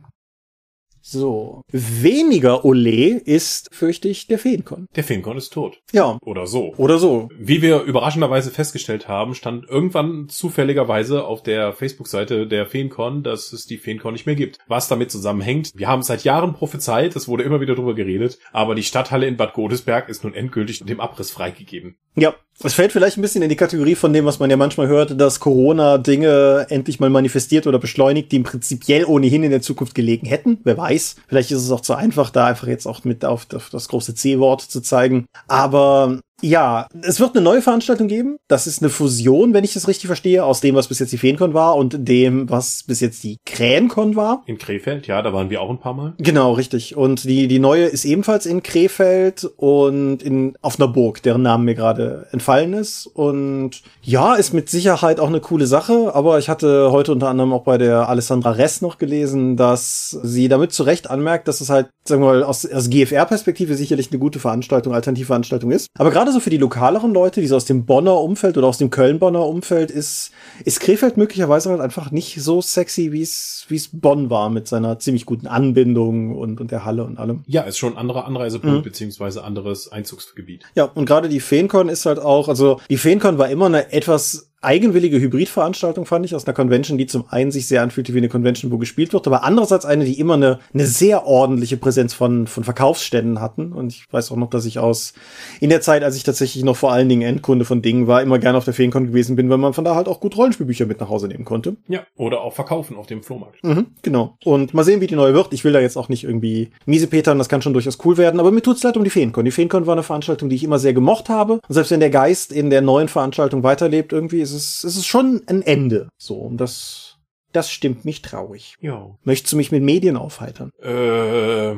So. 1.02 1.64
Weniger 1.72 2.64
Ole 2.64 3.18
ist, 3.18 3.70
fürchte 3.74 4.08
ich, 4.08 4.28
der 4.28 4.38
Feenkon. 4.38 4.88
Der 4.96 5.04
Feenkon 5.04 5.38
ist 5.38 5.52
tot. 5.52 5.80
Ja. 5.92 6.18
Oder 6.22 6.46
so. 6.46 6.74
Oder 6.78 7.00
so. 7.00 7.30
Wie 7.38 7.62
wir 7.62 7.82
überraschenderweise 7.82 8.52
festgestellt 8.52 9.08
haben, 9.08 9.34
stand 9.34 9.68
irgendwann 9.68 10.28
zufälligerweise 10.30 11.26
auf 11.26 11.42
der 11.42 11.74
Facebook-Seite 11.74 12.48
der 12.48 12.68
Feenkon, 12.68 13.24
dass 13.24 13.52
es 13.52 13.66
die 13.66 13.78
Feenkon 13.78 14.14
nicht 14.14 14.28
mehr 14.28 14.36
gibt. 14.36 14.60
Was 14.68 14.88
damit 14.88 15.12
zusammenhängt, 15.12 15.72
wir 15.74 15.88
haben 15.88 16.04
seit 16.04 16.24
Jahren 16.24 16.54
prophezeit, 16.54 17.16
es 17.16 17.28
wurde 17.28 17.44
immer 17.44 17.62
wieder 17.62 17.76
drüber 17.76 17.96
geredet, 17.96 18.38
aber 18.52 18.76
die 18.76 18.84
Stadthalle 18.84 19.28
in 19.28 19.38
Bad 19.38 19.54
Godesberg 19.54 20.08
ist 20.08 20.24
nun 20.24 20.36
endgültig 20.36 20.84
dem 20.86 21.00
Abriss 21.00 21.32
freigegeben. 21.32 21.98
Ja, 22.16 22.36
es 22.64 22.74
fällt 22.74 22.92
vielleicht 22.92 23.18
ein 23.18 23.22
bisschen 23.22 23.42
in 23.42 23.50
die 23.50 23.56
Kategorie 23.56 23.96
von 23.96 24.14
dem, 24.14 24.26
was 24.26 24.40
man 24.40 24.50
ja 24.50 24.58
manchmal 24.58 24.88
hört, 24.88 25.20
dass 25.20 25.40
Corona 25.40 25.98
Dinge 25.98 26.66
endlich 26.70 27.00
mal 27.00 27.10
manifestiert 27.10 27.68
oder 27.68 27.80
beschleunigt, 27.80 28.32
die 28.32 28.38
im 28.38 28.44
prinzipiell 28.44 29.06
ohnehin 29.06 29.44
in 29.44 29.52
der 29.52 29.62
Zukunft 29.62 29.96
gelegen 29.96 30.28
hätten. 30.28 30.60
Wer 30.64 30.78
weiß. 30.78 31.16
Vielleicht 31.28 31.52
ist 31.52 31.64
es 31.64 31.72
auch 31.72 31.82
zu 31.82 31.96
einfach, 31.96 32.30
da 32.30 32.46
einfach 32.46 32.68
jetzt 32.68 32.86
auch 32.86 33.04
mit 33.04 33.26
auf, 33.26 33.48
auf 33.54 33.70
das 33.70 33.88
große 33.88 34.16
C-Wort 34.16 34.62
zu 34.62 34.82
zeigen. 34.82 35.26
Aber 35.48 36.20
ja, 36.42 36.88
es 37.02 37.20
wird 37.20 37.36
eine 37.36 37.44
neue 37.44 37.62
Veranstaltung 37.62 38.08
geben. 38.08 38.38
Das 38.48 38.68
ist 38.68 38.82
eine 38.82 38.90
Fusion, 38.90 39.54
wenn 39.54 39.64
ich 39.64 39.74
das 39.74 39.88
richtig 39.88 40.08
verstehe, 40.08 40.44
aus 40.44 40.62
dem, 40.62 40.76
was 40.76 40.88
bis 40.88 41.00
jetzt 41.00 41.12
die 41.12 41.18
Feenkon 41.18 41.54
war 41.54 41.76
und 41.76 42.08
dem, 42.08 42.50
was 42.50 42.84
bis 42.88 43.00
jetzt 43.00 43.24
die 43.24 43.38
Krähenkon 43.46 44.16
war. 44.16 44.44
In 44.46 44.58
Krefeld, 44.58 45.08
ja, 45.08 45.22
da 45.22 45.34
waren 45.34 45.50
wir 45.50 45.62
auch 45.62 45.70
ein 45.70 45.80
paar 45.80 45.94
Mal. 45.94 46.14
Genau, 46.18 46.54
richtig. 46.54 46.96
Und 46.98 47.24
die, 47.24 47.48
die 47.48 47.60
neue 47.60 47.86
ist 47.86 48.06
ebenfalls 48.06 48.46
in 48.46 48.64
Krefeld 48.64 49.50
und 49.58 50.24
in, 50.24 50.56
auf 50.62 50.80
einer 50.80 50.88
Burg, 50.88 51.22
deren 51.24 51.42
Namen 51.42 51.66
mir 51.66 51.76
gerade 51.76 52.28
entfallen 52.32 52.74
ist. 52.74 53.08
Und 53.08 53.82
ja, 54.02 54.36
ist 54.36 54.54
mit 54.54 54.70
Sicherheit 54.70 55.20
auch 55.20 55.28
eine 55.28 55.40
coole 55.40 55.68
Sache, 55.68 56.12
aber 56.14 56.40
ich 56.40 56.50
hatte 56.50 56.92
heute 56.92 57.12
unter 57.12 57.30
anderem 57.30 57.54
auch 57.54 57.64
bei 57.64 57.78
der 57.78 58.10
Alessandra 58.10 58.52
Ress 58.52 58.82
noch 58.82 58.98
gelesen, 58.98 59.58
dass 59.58 60.18
sie 60.24 60.48
damit 60.48 60.74
zu 60.74 60.84
Recht 60.84 61.10
anmerkt, 61.10 61.48
dass 61.48 61.62
es 61.62 61.70
halt, 61.70 61.88
sagen 62.04 62.22
wir 62.22 62.28
mal, 62.28 62.44
aus, 62.44 62.66
aus 62.66 62.90
GFR-Perspektive 62.90 63.76
sicherlich 63.76 64.12
eine 64.12 64.20
gute 64.20 64.40
Veranstaltung, 64.40 64.94
Alternativveranstaltung 64.94 65.72
ist. 65.72 65.88
Aber 65.98 66.12
gerade 66.12 66.31
gerade 66.32 66.40
so 66.40 66.40
für 66.40 66.50
die 66.50 66.58
lokaleren 66.58 67.14
Leute, 67.14 67.42
die 67.42 67.48
so 67.48 67.56
aus 67.56 67.66
dem 67.66 67.86
Bonner 67.86 68.18
Umfeld 68.20 68.58
oder 68.58 68.68
aus 68.68 68.78
dem 68.78 68.90
Köln-Bonner 68.90 69.46
Umfeld, 69.46 69.92
ist, 69.92 70.32
ist 70.64 70.80
Krefeld 70.80 71.18
möglicherweise 71.18 71.70
halt 71.70 71.82
einfach 71.82 72.12
nicht 72.12 72.42
so 72.42 72.62
sexy, 72.62 73.12
wie 73.12 73.22
es, 73.22 73.66
wie 73.68 73.76
es 73.76 73.90
Bonn 73.92 74.30
war 74.30 74.50
mit 74.50 74.68
seiner 74.68 75.00
ziemlich 75.00 75.26
guten 75.26 75.48
Anbindung 75.48 76.36
und, 76.36 76.62
und 76.62 76.72
der 76.72 76.86
Halle 76.86 77.04
und 77.04 77.20
allem. 77.20 77.44
Ja, 77.48 77.64
ist 77.64 77.78
schon 77.78 77.94
ein 77.94 77.98
anderer 77.98 78.26
Anreisepunkt, 78.26 78.80
mhm. 78.80 78.84
beziehungsweise 78.84 79.44
anderes 79.44 79.92
Einzugsgebiet. 79.92 80.64
Ja, 80.76 80.86
und 80.86 81.06
gerade 81.06 81.30
die 81.30 81.40
Feencon 81.40 81.90
ist 81.90 82.06
halt 82.06 82.20
auch, 82.20 82.48
also 82.48 82.80
die 82.90 82.98
Feencon 82.98 83.38
war 83.38 83.50
immer 83.50 83.66
eine 83.66 83.92
etwas 83.92 84.51
eigenwillige 84.62 85.20
Hybridveranstaltung, 85.20 86.06
fand 86.06 86.26
ich, 86.26 86.36
aus 86.36 86.46
einer 86.46 86.54
Convention, 86.54 86.98
die 86.98 87.08
zum 87.08 87.26
einen 87.30 87.52
sich 87.52 87.68
sehr 87.68 87.82
anfühlte 87.82 88.14
wie 88.14 88.20
eine 88.20 88.30
Convention, 88.30 88.72
wo 88.72 88.78
gespielt 88.78 89.12
wird, 89.12 89.26
aber 89.28 89.44
andererseits 89.44 89.86
eine, 89.86 90.06
die 90.06 90.20
immer 90.20 90.36
eine, 90.36 90.60
eine 90.74 90.86
sehr 90.86 91.26
ordentliche 91.26 91.78
Präsenz 91.78 92.14
von, 92.14 92.48
von 92.48 92.64
Verkaufsständen 92.64 93.42
hatten. 93.42 93.74
Und 93.74 93.92
ich 93.92 94.06
weiß 94.12 94.32
auch 94.32 94.36
noch, 94.36 94.50
dass 94.50 94.66
ich 94.66 94.80
aus, 94.80 95.14
in 95.60 95.70
der 95.70 95.82
Zeit, 95.82 96.04
als 96.04 96.16
ich 96.16 96.24
tatsächlich 96.24 96.64
noch 96.64 96.78
vor 96.78 96.92
allen 96.92 97.10
Dingen 97.10 97.24
Endkunde 97.24 97.66
von 97.66 97.82
Dingen 97.82 98.06
war, 98.08 98.22
immer 98.22 98.38
gerne 98.38 98.58
auf 98.58 98.66
der 98.66 98.74
Feencon 98.74 99.08
gewesen 99.08 99.36
bin, 99.36 99.50
weil 99.50 99.58
man 99.58 99.74
von 99.74 99.84
da 99.84 99.96
halt 99.96 100.08
auch 100.08 100.20
gut 100.20 100.38
Rollenspielbücher 100.38 100.86
mit 100.86 101.00
nach 101.00 101.10
Hause 101.10 101.28
nehmen 101.28 101.46
konnte. 101.46 101.76
Ja, 101.88 102.02
oder 102.16 102.42
auch 102.42 102.54
verkaufen 102.54 102.98
auf 102.98 103.08
dem 103.08 103.24
Flohmarkt. 103.24 103.64
Mhm, 103.64 103.88
genau. 104.04 104.38
Und 104.44 104.74
mal 104.76 104.84
sehen, 104.84 105.02
wie 105.02 105.08
die 105.08 105.16
neue 105.16 105.34
wird. 105.34 105.54
Ich 105.54 105.64
will 105.64 105.74
da 105.74 105.80
jetzt 105.80 105.98
auch 105.98 106.10
nicht 106.10 106.24
irgendwie 106.24 106.70
miese 106.86 107.08
Petern, 107.08 107.40
das 107.40 107.50
kann 107.50 107.64
schon 107.64 107.74
durchaus 107.74 107.98
cool 108.06 108.18
werden, 108.18 108.40
aber 108.40 108.52
mir 108.52 108.62
tut's 108.62 108.84
leid 108.84 108.96
um 108.96 109.04
die 109.04 109.10
Feencon. 109.10 109.46
Die 109.46 109.52
Feencon 109.52 109.88
war 109.88 109.94
eine 109.94 110.04
Veranstaltung, 110.04 110.50
die 110.50 110.56
ich 110.56 110.64
immer 110.64 110.78
sehr 110.78 110.94
gemocht 110.94 111.30
habe. 111.30 111.54
Und 111.54 111.74
selbst 111.74 111.92
wenn 111.92 112.00
der 112.00 112.12
Geist 112.12 112.52
in 112.52 112.70
der 112.70 112.82
neuen 112.82 113.08
Veranstaltung 113.08 113.64
weiterlebt, 113.64 114.14
irgendwie 114.14 114.42
ist 114.42 114.51
es, 114.54 114.84
ist 114.84 114.98
es 114.98 115.06
schon 115.06 115.42
ein 115.48 115.62
Ende. 115.62 116.10
So, 116.18 116.36
und 116.36 116.58
das, 116.58 117.18
das 117.52 117.72
stimmt 117.72 118.06
mich 118.06 118.22
traurig. 118.22 118.76
Ja. 118.82 119.18
Möchtest 119.24 119.54
du 119.54 119.58
mich 119.58 119.72
mit 119.72 119.84
Medien 119.84 120.18
aufheitern? 120.18 120.72
Äh, 120.82 121.74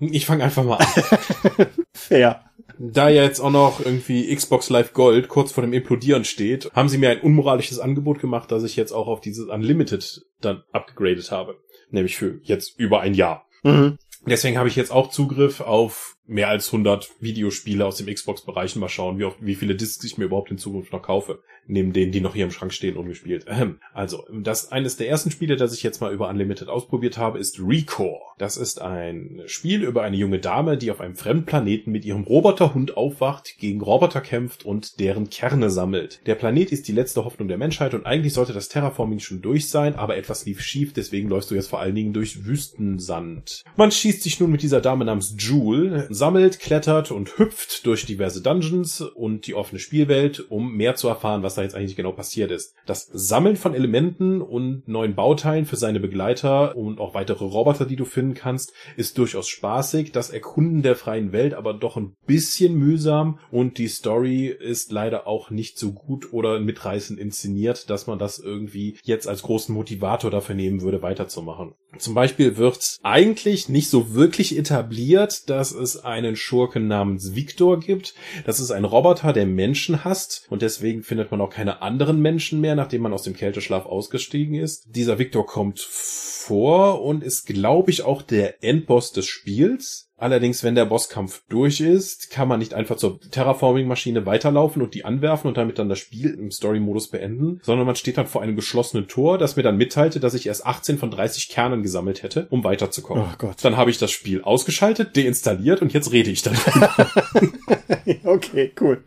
ich 0.00 0.26
fange 0.26 0.44
einfach 0.44 0.64
mal 0.64 0.76
an. 0.76 1.66
Fair. 1.92 2.44
Da 2.78 3.08
ja 3.08 3.24
jetzt 3.24 3.40
auch 3.40 3.50
noch 3.50 3.80
irgendwie 3.80 4.34
Xbox 4.34 4.70
Live 4.70 4.92
Gold 4.92 5.28
kurz 5.28 5.50
vor 5.50 5.62
dem 5.62 5.72
Implodieren 5.72 6.24
steht, 6.24 6.70
haben 6.74 6.88
sie 6.88 6.98
mir 6.98 7.10
ein 7.10 7.20
unmoralisches 7.20 7.80
Angebot 7.80 8.20
gemacht, 8.20 8.52
dass 8.52 8.62
ich 8.62 8.76
jetzt 8.76 8.92
auch 8.92 9.08
auf 9.08 9.20
dieses 9.20 9.48
Unlimited 9.48 10.22
dann 10.40 10.62
upgegradet 10.72 11.32
habe. 11.32 11.56
Nämlich 11.90 12.16
für 12.16 12.38
jetzt 12.42 12.78
über 12.78 13.00
ein 13.00 13.14
Jahr. 13.14 13.46
Mhm. 13.64 13.98
Deswegen 14.26 14.58
habe 14.58 14.68
ich 14.68 14.76
jetzt 14.76 14.92
auch 14.92 15.10
Zugriff 15.10 15.60
auf 15.60 16.16
mehr 16.28 16.48
als 16.48 16.66
100 16.66 17.10
Videospiele 17.20 17.84
aus 17.84 17.96
dem 17.96 18.06
Xbox-Bereich. 18.06 18.76
Mal 18.76 18.88
schauen, 18.88 19.18
wie, 19.18 19.24
oft, 19.24 19.38
wie 19.40 19.54
viele 19.54 19.74
Discs 19.74 20.04
ich 20.04 20.18
mir 20.18 20.26
überhaupt 20.26 20.50
in 20.50 20.58
Zukunft 20.58 20.92
noch 20.92 21.02
kaufe. 21.02 21.40
Neben 21.66 21.92
denen, 21.92 22.12
die 22.12 22.20
noch 22.20 22.34
hier 22.34 22.44
im 22.44 22.50
Schrank 22.50 22.72
stehen, 22.72 22.96
ungespielt. 22.96 23.46
Also, 23.92 24.24
das 24.32 24.70
eines 24.70 24.96
der 24.96 25.08
ersten 25.08 25.30
Spiele, 25.30 25.56
das 25.56 25.74
ich 25.74 25.82
jetzt 25.82 26.00
mal 26.00 26.12
über 26.12 26.28
Unlimited 26.28 26.68
ausprobiert 26.68 27.18
habe, 27.18 27.38
ist 27.38 27.60
Recore. 27.60 28.20
Das 28.38 28.56
ist 28.56 28.80
ein 28.80 29.42
Spiel 29.46 29.82
über 29.82 30.02
eine 30.02 30.16
junge 30.16 30.38
Dame, 30.38 30.78
die 30.78 30.90
auf 30.90 31.00
einem 31.00 31.16
fremden 31.16 31.44
Planeten 31.44 31.90
mit 31.90 32.04
ihrem 32.04 32.22
Roboterhund 32.22 32.96
aufwacht, 32.96 33.56
gegen 33.58 33.80
Roboter 33.80 34.20
kämpft 34.20 34.64
und 34.64 35.00
deren 35.00 35.28
Kerne 35.28 35.70
sammelt. 35.70 36.20
Der 36.26 36.36
Planet 36.36 36.70
ist 36.70 36.86
die 36.88 36.92
letzte 36.92 37.24
Hoffnung 37.24 37.48
der 37.48 37.58
Menschheit 37.58 37.94
und 37.94 38.06
eigentlich 38.06 38.34
sollte 38.34 38.52
das 38.52 38.68
Terraforming 38.68 39.18
schon 39.18 39.42
durch 39.42 39.68
sein, 39.68 39.96
aber 39.96 40.16
etwas 40.16 40.46
lief 40.46 40.60
schief, 40.60 40.92
deswegen 40.92 41.28
läufst 41.28 41.50
du 41.50 41.54
jetzt 41.54 41.68
vor 41.68 41.80
allen 41.80 41.94
Dingen 41.94 42.12
durch 42.12 42.44
Wüstensand. 42.44 43.62
Man 43.76 43.90
schießt 43.90 44.22
sich 44.22 44.38
nun 44.40 44.52
mit 44.52 44.62
dieser 44.62 44.80
Dame 44.80 45.04
namens 45.04 45.34
Jewel 45.38 46.06
sammelt, 46.18 46.58
klettert 46.58 47.10
und 47.10 47.38
hüpft 47.38 47.86
durch 47.86 48.04
diverse 48.04 48.42
Dungeons 48.42 49.00
und 49.00 49.46
die 49.46 49.54
offene 49.54 49.78
Spielwelt, 49.78 50.50
um 50.50 50.74
mehr 50.74 50.96
zu 50.96 51.08
erfahren, 51.08 51.42
was 51.42 51.54
da 51.54 51.62
jetzt 51.62 51.74
eigentlich 51.74 51.96
genau 51.96 52.12
passiert 52.12 52.50
ist. 52.50 52.74
Das 52.86 53.08
Sammeln 53.12 53.56
von 53.56 53.74
Elementen 53.74 54.42
und 54.42 54.86
neuen 54.86 55.14
Bauteilen 55.14 55.64
für 55.64 55.76
seine 55.76 56.00
Begleiter 56.00 56.76
und 56.76 57.00
auch 57.00 57.14
weitere 57.14 57.44
Roboter, 57.44 57.86
die 57.86 57.96
du 57.96 58.04
finden 58.04 58.34
kannst, 58.34 58.72
ist 58.96 59.16
durchaus 59.16 59.48
spaßig. 59.48 60.12
Das 60.12 60.30
Erkunden 60.30 60.82
der 60.82 60.96
freien 60.96 61.32
Welt 61.32 61.54
aber 61.54 61.72
doch 61.72 61.96
ein 61.96 62.16
bisschen 62.26 62.74
mühsam 62.74 63.38
und 63.50 63.78
die 63.78 63.88
Story 63.88 64.46
ist 64.48 64.92
leider 64.92 65.26
auch 65.26 65.50
nicht 65.50 65.78
so 65.78 65.92
gut 65.92 66.32
oder 66.32 66.58
mitreißend 66.60 67.18
inszeniert, 67.18 67.88
dass 67.90 68.06
man 68.06 68.18
das 68.18 68.38
irgendwie 68.38 68.98
jetzt 69.04 69.28
als 69.28 69.42
großen 69.42 69.74
Motivator 69.74 70.30
dafür 70.30 70.56
nehmen 70.56 70.82
würde, 70.82 71.00
weiterzumachen. 71.02 71.74
Zum 71.96 72.14
Beispiel 72.14 72.56
wird 72.56 72.96
eigentlich 73.02 73.68
nicht 73.68 73.88
so 73.88 74.14
wirklich 74.14 74.56
etabliert, 74.58 75.48
dass 75.48 75.72
es 75.72 76.04
einen 76.08 76.36
Schurken 76.36 76.88
namens 76.88 77.34
Victor 77.34 77.78
gibt. 77.78 78.14
Das 78.44 78.58
ist 78.58 78.70
ein 78.70 78.84
Roboter, 78.84 79.32
der 79.32 79.46
Menschen 79.46 80.04
hasst 80.04 80.46
und 80.48 80.62
deswegen 80.62 81.02
findet 81.02 81.30
man 81.30 81.40
auch 81.40 81.50
keine 81.50 81.82
anderen 81.82 82.20
Menschen 82.20 82.60
mehr, 82.60 82.74
nachdem 82.74 83.02
man 83.02 83.12
aus 83.12 83.22
dem 83.22 83.36
Kälteschlaf 83.36 83.86
ausgestiegen 83.86 84.54
ist. 84.54 84.84
Dieser 84.88 85.18
Victor 85.18 85.46
kommt 85.46 85.80
vor 85.80 87.02
und 87.02 87.22
ist, 87.22 87.46
glaube 87.46 87.90
ich, 87.90 88.02
auch 88.02 88.22
der 88.22 88.64
Endboss 88.64 89.12
des 89.12 89.26
Spiels. 89.26 90.07
Allerdings, 90.20 90.64
wenn 90.64 90.74
der 90.74 90.84
Bosskampf 90.84 91.42
durch 91.48 91.80
ist, 91.80 92.30
kann 92.30 92.48
man 92.48 92.58
nicht 92.58 92.74
einfach 92.74 92.96
zur 92.96 93.20
Terraforming-Maschine 93.20 94.26
weiterlaufen 94.26 94.82
und 94.82 94.94
die 94.94 95.04
anwerfen 95.04 95.46
und 95.46 95.56
damit 95.56 95.78
dann 95.78 95.88
das 95.88 96.00
Spiel 96.00 96.34
im 96.34 96.50
Story-Modus 96.50 97.08
beenden, 97.08 97.60
sondern 97.62 97.86
man 97.86 97.94
steht 97.94 98.18
dann 98.18 98.26
vor 98.26 98.42
einem 98.42 98.56
geschlossenen 98.56 99.06
Tor, 99.06 99.38
das 99.38 99.54
mir 99.54 99.62
dann 99.62 99.76
mitteilte, 99.76 100.18
dass 100.18 100.34
ich 100.34 100.48
erst 100.48 100.66
18 100.66 100.98
von 100.98 101.12
30 101.12 101.48
Kernen 101.48 101.84
gesammelt 101.84 102.24
hätte, 102.24 102.48
um 102.50 102.64
weiterzukommen. 102.64 103.24
Oh 103.32 103.34
Gott. 103.38 103.56
Dann 103.62 103.76
habe 103.76 103.90
ich 103.90 103.98
das 103.98 104.10
Spiel 104.10 104.42
ausgeschaltet, 104.42 105.16
deinstalliert 105.16 105.82
und 105.82 105.92
jetzt 105.92 106.10
rede 106.10 106.32
ich 106.32 106.42
dann. 106.42 106.58
okay, 108.24 108.72
cool. 108.80 109.04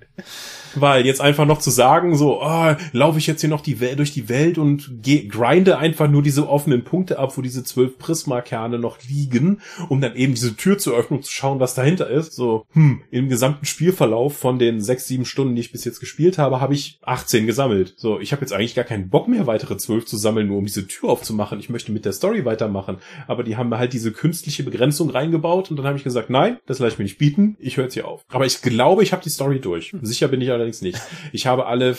Weil 0.75 1.05
jetzt 1.05 1.21
einfach 1.21 1.45
noch 1.45 1.59
zu 1.59 1.69
sagen, 1.69 2.15
so, 2.15 2.41
oh, 2.41 2.75
laufe 2.91 3.19
ich 3.19 3.27
jetzt 3.27 3.41
hier 3.41 3.49
noch 3.49 3.61
die 3.61 3.79
Welt 3.79 3.99
durch 3.99 4.13
die 4.13 4.29
Welt 4.29 4.57
und 4.57 4.89
geh, 5.01 5.27
grinde 5.27 5.77
einfach 5.77 6.09
nur 6.09 6.23
diese 6.23 6.47
offenen 6.47 6.83
Punkte 6.83 7.19
ab, 7.19 7.37
wo 7.37 7.41
diese 7.41 7.63
zwölf 7.63 7.97
Prisma-Kerne 7.97 8.79
noch 8.79 8.97
liegen, 9.07 9.61
um 9.89 10.01
dann 10.01 10.15
eben 10.15 10.33
diese 10.33 10.55
Tür 10.55 10.77
zu 10.77 10.93
öffnen 10.93 11.19
und 11.19 11.23
zu 11.23 11.31
schauen, 11.31 11.59
was 11.59 11.75
dahinter 11.75 12.09
ist. 12.09 12.33
So, 12.33 12.65
hm, 12.73 13.01
im 13.11 13.29
gesamten 13.29 13.65
Spielverlauf 13.65 14.37
von 14.37 14.59
den 14.59 14.81
sechs, 14.81 15.07
sieben 15.07 15.25
Stunden, 15.25 15.55
die 15.55 15.61
ich 15.61 15.71
bis 15.71 15.85
jetzt 15.85 15.99
gespielt 15.99 16.37
habe, 16.37 16.61
habe 16.61 16.73
ich 16.73 16.99
18 17.03 17.47
gesammelt. 17.47 17.93
So, 17.97 18.19
ich 18.19 18.31
habe 18.31 18.41
jetzt 18.41 18.53
eigentlich 18.53 18.75
gar 18.75 18.85
keinen 18.85 19.09
Bock 19.09 19.27
mehr, 19.27 19.47
weitere 19.47 19.77
zwölf 19.77 20.05
zu 20.05 20.17
sammeln, 20.17 20.47
nur 20.47 20.57
um 20.57 20.65
diese 20.65 20.87
Tür 20.87 21.09
aufzumachen. 21.09 21.59
Ich 21.59 21.69
möchte 21.69 21.91
mit 21.91 22.05
der 22.05 22.13
Story 22.13 22.45
weitermachen. 22.45 22.97
Aber 23.27 23.43
die 23.43 23.57
haben 23.57 23.69
mir 23.69 23.77
halt 23.77 23.93
diese 23.93 24.11
künstliche 24.11 24.63
Begrenzung 24.63 25.09
reingebaut 25.09 25.71
und 25.71 25.77
dann 25.77 25.85
habe 25.85 25.97
ich 25.97 26.03
gesagt, 26.03 26.29
nein, 26.29 26.57
das 26.65 26.79
lasse 26.79 26.93
ich 26.93 26.99
mir 26.99 27.03
nicht 27.03 27.17
bieten, 27.17 27.55
ich 27.59 27.77
höre 27.77 27.85
jetzt 27.85 27.93
hier 27.93 28.07
auf. 28.07 28.23
Aber 28.29 28.45
ich 28.45 28.61
glaube, 28.61 29.03
ich 29.03 29.13
habe 29.13 29.23
die 29.23 29.29
Story 29.29 29.59
durch. 29.59 29.93
Sicher 30.01 30.27
bin 30.27 30.41
ich 30.41 30.51
allerdings 30.61 30.81
nicht. 30.81 30.99
Ich 31.31 31.47
habe 31.47 31.65
alle, 31.65 31.95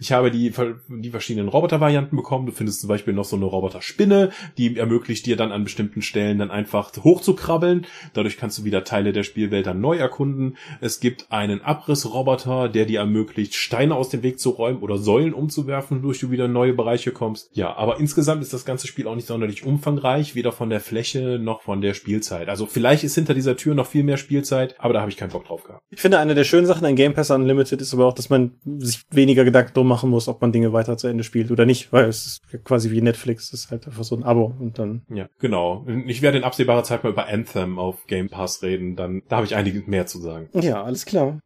ich 0.00 0.12
habe 0.12 0.30
die, 0.30 0.52
die 0.88 1.10
verschiedenen 1.10 1.48
Roboter-Varianten 1.48 2.16
bekommen. 2.16 2.46
Du 2.46 2.52
findest 2.52 2.80
zum 2.80 2.88
Beispiel 2.88 3.14
noch 3.14 3.24
so 3.24 3.36
eine 3.36 3.44
Roboter-Spinne, 3.44 4.30
die 4.58 4.76
ermöglicht 4.76 5.26
dir 5.26 5.36
dann 5.36 5.52
an 5.52 5.64
bestimmten 5.64 6.02
Stellen 6.02 6.38
dann 6.38 6.50
einfach 6.50 6.92
hochzukrabbeln. 6.96 7.86
Dadurch 8.12 8.36
kannst 8.36 8.58
du 8.58 8.64
wieder 8.64 8.84
Teile 8.84 9.12
der 9.12 9.22
Spielwelt 9.22 9.66
dann 9.66 9.80
neu 9.80 9.96
erkunden. 9.96 10.56
Es 10.80 11.00
gibt 11.00 11.30
einen 11.30 11.62
Abrissroboter, 11.62 12.68
der 12.68 12.84
dir 12.84 13.00
ermöglicht, 13.00 13.54
Steine 13.54 13.94
aus 13.94 14.08
dem 14.08 14.22
Weg 14.22 14.38
zu 14.40 14.50
räumen 14.50 14.80
oder 14.80 14.98
Säulen 14.98 15.34
umzuwerfen, 15.34 15.98
wodurch 15.98 16.20
du 16.20 16.30
wieder 16.30 16.48
neue 16.48 16.74
Bereiche 16.74 17.12
kommst. 17.12 17.50
Ja, 17.52 17.74
aber 17.76 18.00
insgesamt 18.00 18.42
ist 18.42 18.52
das 18.52 18.64
ganze 18.64 18.86
Spiel 18.86 19.06
auch 19.06 19.14
nicht 19.14 19.28
sonderlich 19.28 19.64
umfangreich, 19.64 20.34
weder 20.34 20.52
von 20.52 20.70
der 20.70 20.80
Fläche 20.80 21.38
noch 21.38 21.62
von 21.62 21.80
der 21.80 21.94
Spielzeit. 21.94 22.48
Also 22.48 22.66
vielleicht 22.66 23.04
ist 23.04 23.14
hinter 23.14 23.34
dieser 23.34 23.56
Tür 23.56 23.74
noch 23.74 23.86
viel 23.86 24.02
mehr 24.02 24.16
Spielzeit, 24.16 24.74
aber 24.78 24.92
da 24.92 25.00
habe 25.00 25.10
ich 25.10 25.16
keinen 25.16 25.30
Bock 25.30 25.46
drauf 25.46 25.64
gehabt. 25.64 25.82
Ich 25.90 26.00
finde, 26.00 26.18
eine 26.18 26.34
der 26.34 26.44
schönen 26.44 26.66
Sachen 26.66 26.84
an 26.84 26.96
Game 26.96 27.14
Pass 27.14 27.30
Unlimited 27.30 27.80
ist 27.80 27.92
aber 28.00 28.08
auch, 28.08 28.14
dass 28.14 28.30
man 28.30 28.52
sich 28.78 29.02
weniger 29.10 29.44
Gedanken 29.44 29.74
drum 29.74 29.88
machen 29.88 30.10
muss, 30.10 30.28
ob 30.28 30.40
man 30.40 30.52
Dinge 30.52 30.72
weiter 30.72 30.96
zu 30.96 31.06
Ende 31.06 31.24
spielt 31.24 31.50
oder 31.50 31.66
nicht, 31.66 31.92
weil 31.92 32.06
es 32.06 32.26
ist 32.26 32.64
quasi 32.64 32.90
wie 32.90 33.02
Netflix, 33.02 33.52
es 33.52 33.64
ist 33.64 33.70
halt 33.70 33.86
einfach 33.86 34.04
so 34.04 34.16
ein 34.16 34.24
Abo 34.24 34.54
und 34.58 34.78
dann. 34.78 35.02
Ja, 35.08 35.28
genau. 35.38 35.86
Ich 36.06 36.22
werde 36.22 36.38
in 36.38 36.44
absehbarer 36.44 36.84
Zeit 36.84 37.04
mal 37.04 37.10
über 37.10 37.28
Anthem 37.28 37.78
auf 37.78 38.06
Game 38.06 38.28
Pass 38.28 38.62
reden, 38.62 38.96
dann 38.96 39.22
da 39.28 39.36
habe 39.36 39.46
ich 39.46 39.54
einiges 39.54 39.86
mehr 39.86 40.06
zu 40.06 40.18
sagen. 40.18 40.48
Ja, 40.54 40.82
alles 40.82 41.04
klar. 41.06 41.38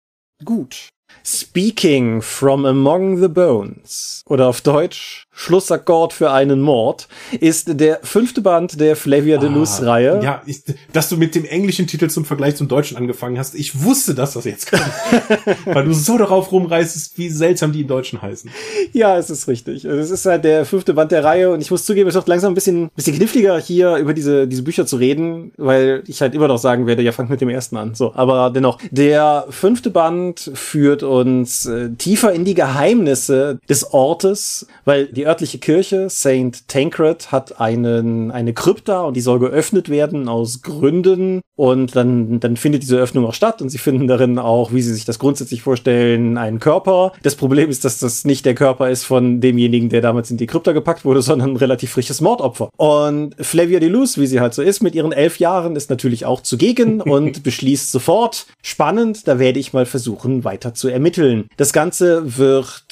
Gut. 0.45 0.89
Speaking 1.27 2.21
from 2.21 2.67
Among 2.67 3.19
the 3.21 3.29
Bones 3.29 4.23
oder 4.27 4.49
auf 4.49 4.61
Deutsch 4.61 5.25
Schlussakkord 5.35 6.13
für 6.13 6.31
einen 6.31 6.61
Mord 6.61 7.09
ist 7.41 7.81
der 7.81 7.99
fünfte 8.03 8.41
Band 8.41 8.79
der 8.81 8.95
Flavia 8.95 9.37
de 9.37 9.49
Luz 9.49 9.83
Reihe. 9.83 10.21
Ja, 10.23 10.43
ich, 10.47 10.63
dass 10.93 11.09
du 11.09 11.17
mit 11.17 11.35
dem 11.35 11.45
englischen 11.45 11.89
Titel 11.89 12.09
zum 12.09 12.25
Vergleich 12.25 12.55
zum 12.55 12.69
deutschen 12.69 12.97
angefangen 12.97 13.37
hast. 13.37 13.57
Ich 13.57 13.83
wusste, 13.83 14.15
dass 14.15 14.35
das 14.35 14.45
jetzt 14.45 14.71
kommt. 14.71 14.85
Weil 15.65 15.85
du 15.85 15.93
so 15.93 16.17
darauf 16.19 16.53
rumreißt, 16.53 17.19
wie 17.19 17.29
seltsam 17.29 17.73
die 17.73 17.81
im 17.81 17.89
Deutschen 17.89 18.23
heißen. 18.23 18.49
Ja, 18.93 19.19
es 19.19 19.29
ist 19.29 19.49
richtig. 19.49 19.85
Es 19.85 20.11
ist 20.11 20.25
halt 20.25 20.45
der 20.45 20.65
fünfte 20.65 20.95
Band 20.95 21.11
der 21.11 21.25
Reihe 21.25 21.51
und 21.51 21.61
ich 21.61 21.71
muss 21.71 21.85
zugeben, 21.85 22.09
es 22.09 22.15
wird 22.15 22.29
langsam 22.29 22.53
ein 22.53 22.55
bisschen, 22.55 22.91
bisschen 22.95 23.17
kniffliger 23.17 23.59
hier 23.59 23.97
über 23.97 24.15
diese, 24.15 24.47
diese 24.47 24.63
Bücher 24.63 24.87
zu 24.87 24.97
reden, 24.97 25.53
weil 25.57 26.05
ich 26.07 26.21
halt 26.21 26.35
immer 26.35 26.47
noch 26.47 26.59
sagen 26.59 26.87
werde, 26.87 27.03
ja, 27.03 27.11
fangt 27.11 27.31
mit 27.31 27.41
dem 27.41 27.49
ersten 27.49 27.77
an. 27.77 27.95
So, 27.95 28.15
aber 28.15 28.51
dennoch, 28.55 28.79
der 28.93 29.47
fünfte 29.51 29.91
Band 29.91 30.53
führt 30.95 31.03
uns 31.03 31.67
äh, 31.67 31.91
tiefer 31.91 32.33
in 32.33 32.45
die 32.45 32.55
Geheimnisse 32.55 33.59
des 33.69 33.93
Ortes, 33.93 34.67
weil 34.85 35.07
die 35.07 35.27
örtliche 35.27 35.59
Kirche, 35.59 36.09
St. 36.09 36.69
Tancred, 36.69 37.33
hat 37.33 37.61
einen, 37.61 38.31
eine 38.31 38.53
Krypta 38.53 39.03
und 39.03 39.15
die 39.15 39.21
soll 39.21 39.41
geöffnet 39.41 39.89
werden 39.89 40.29
aus 40.29 40.63
Gründen. 40.63 41.41
Und 41.57 41.95
dann, 41.95 42.41
dann 42.41 42.57
findet 42.57 42.83
diese 42.83 42.99
Öffnung 42.99 43.27
auch 43.27 43.35
statt 43.35 43.63
und 43.63 43.69
sie 43.69 43.79
finden 43.79 44.09
darin 44.09 44.41
auch, 44.41 44.73
wie 44.73 44.83
sie 44.83 44.93
sich 44.93 45.05
das 45.05 45.21
grundsätzlich 45.21 45.63
vorstellen, 45.63 46.37
einen 46.37 46.59
Körper. 46.59 47.13
Das 47.23 47.37
Problem 47.37 47.71
ist, 47.71 47.85
dass 47.85 47.99
das 47.99 48.25
nicht 48.25 48.45
der 48.45 48.57
Körper 48.57 48.91
ist 48.91 49.05
von 49.05 49.41
demjenigen, 49.41 49.89
der 49.89 50.01
damals 50.01 50.33
in 50.33 50.37
die 50.37 50.47
Krypta 50.47 50.73
gepackt 50.73 51.05
wurde, 51.05 51.23
sondern 51.23 51.51
ein 51.51 51.57
relativ 51.57 51.93
frisches 51.93 52.21
Mordopfer. 52.21 52.71
Und 52.77 53.37
Flavia 53.41 53.81
de 53.81 53.89
Luz, 53.89 54.19
wie 54.19 54.27
sie 54.27 54.41
halt 54.41 54.55
so 54.55 54.63
ist, 54.63 54.83
mit 54.83 54.95
ihren 54.95 55.13
elf 55.13 55.39
Jahren, 55.39 55.77
ist 55.77 55.91
natürlich 55.91 56.25
auch 56.25 56.41
zugegen 56.41 57.01
und 57.01 57.43
beschließt 57.43 57.91
sofort, 57.91 58.47
spannend, 58.63 59.29
da 59.29 59.39
werde 59.39 59.61
ich 59.61 59.73
mal 59.73 59.87
versuchen, 59.87 60.45
weiter 60.45 60.75
zu 60.75 60.84
ermitteln. 60.89 61.49
Das 61.57 61.73
Ganze 61.73 62.39
wird 62.39 62.85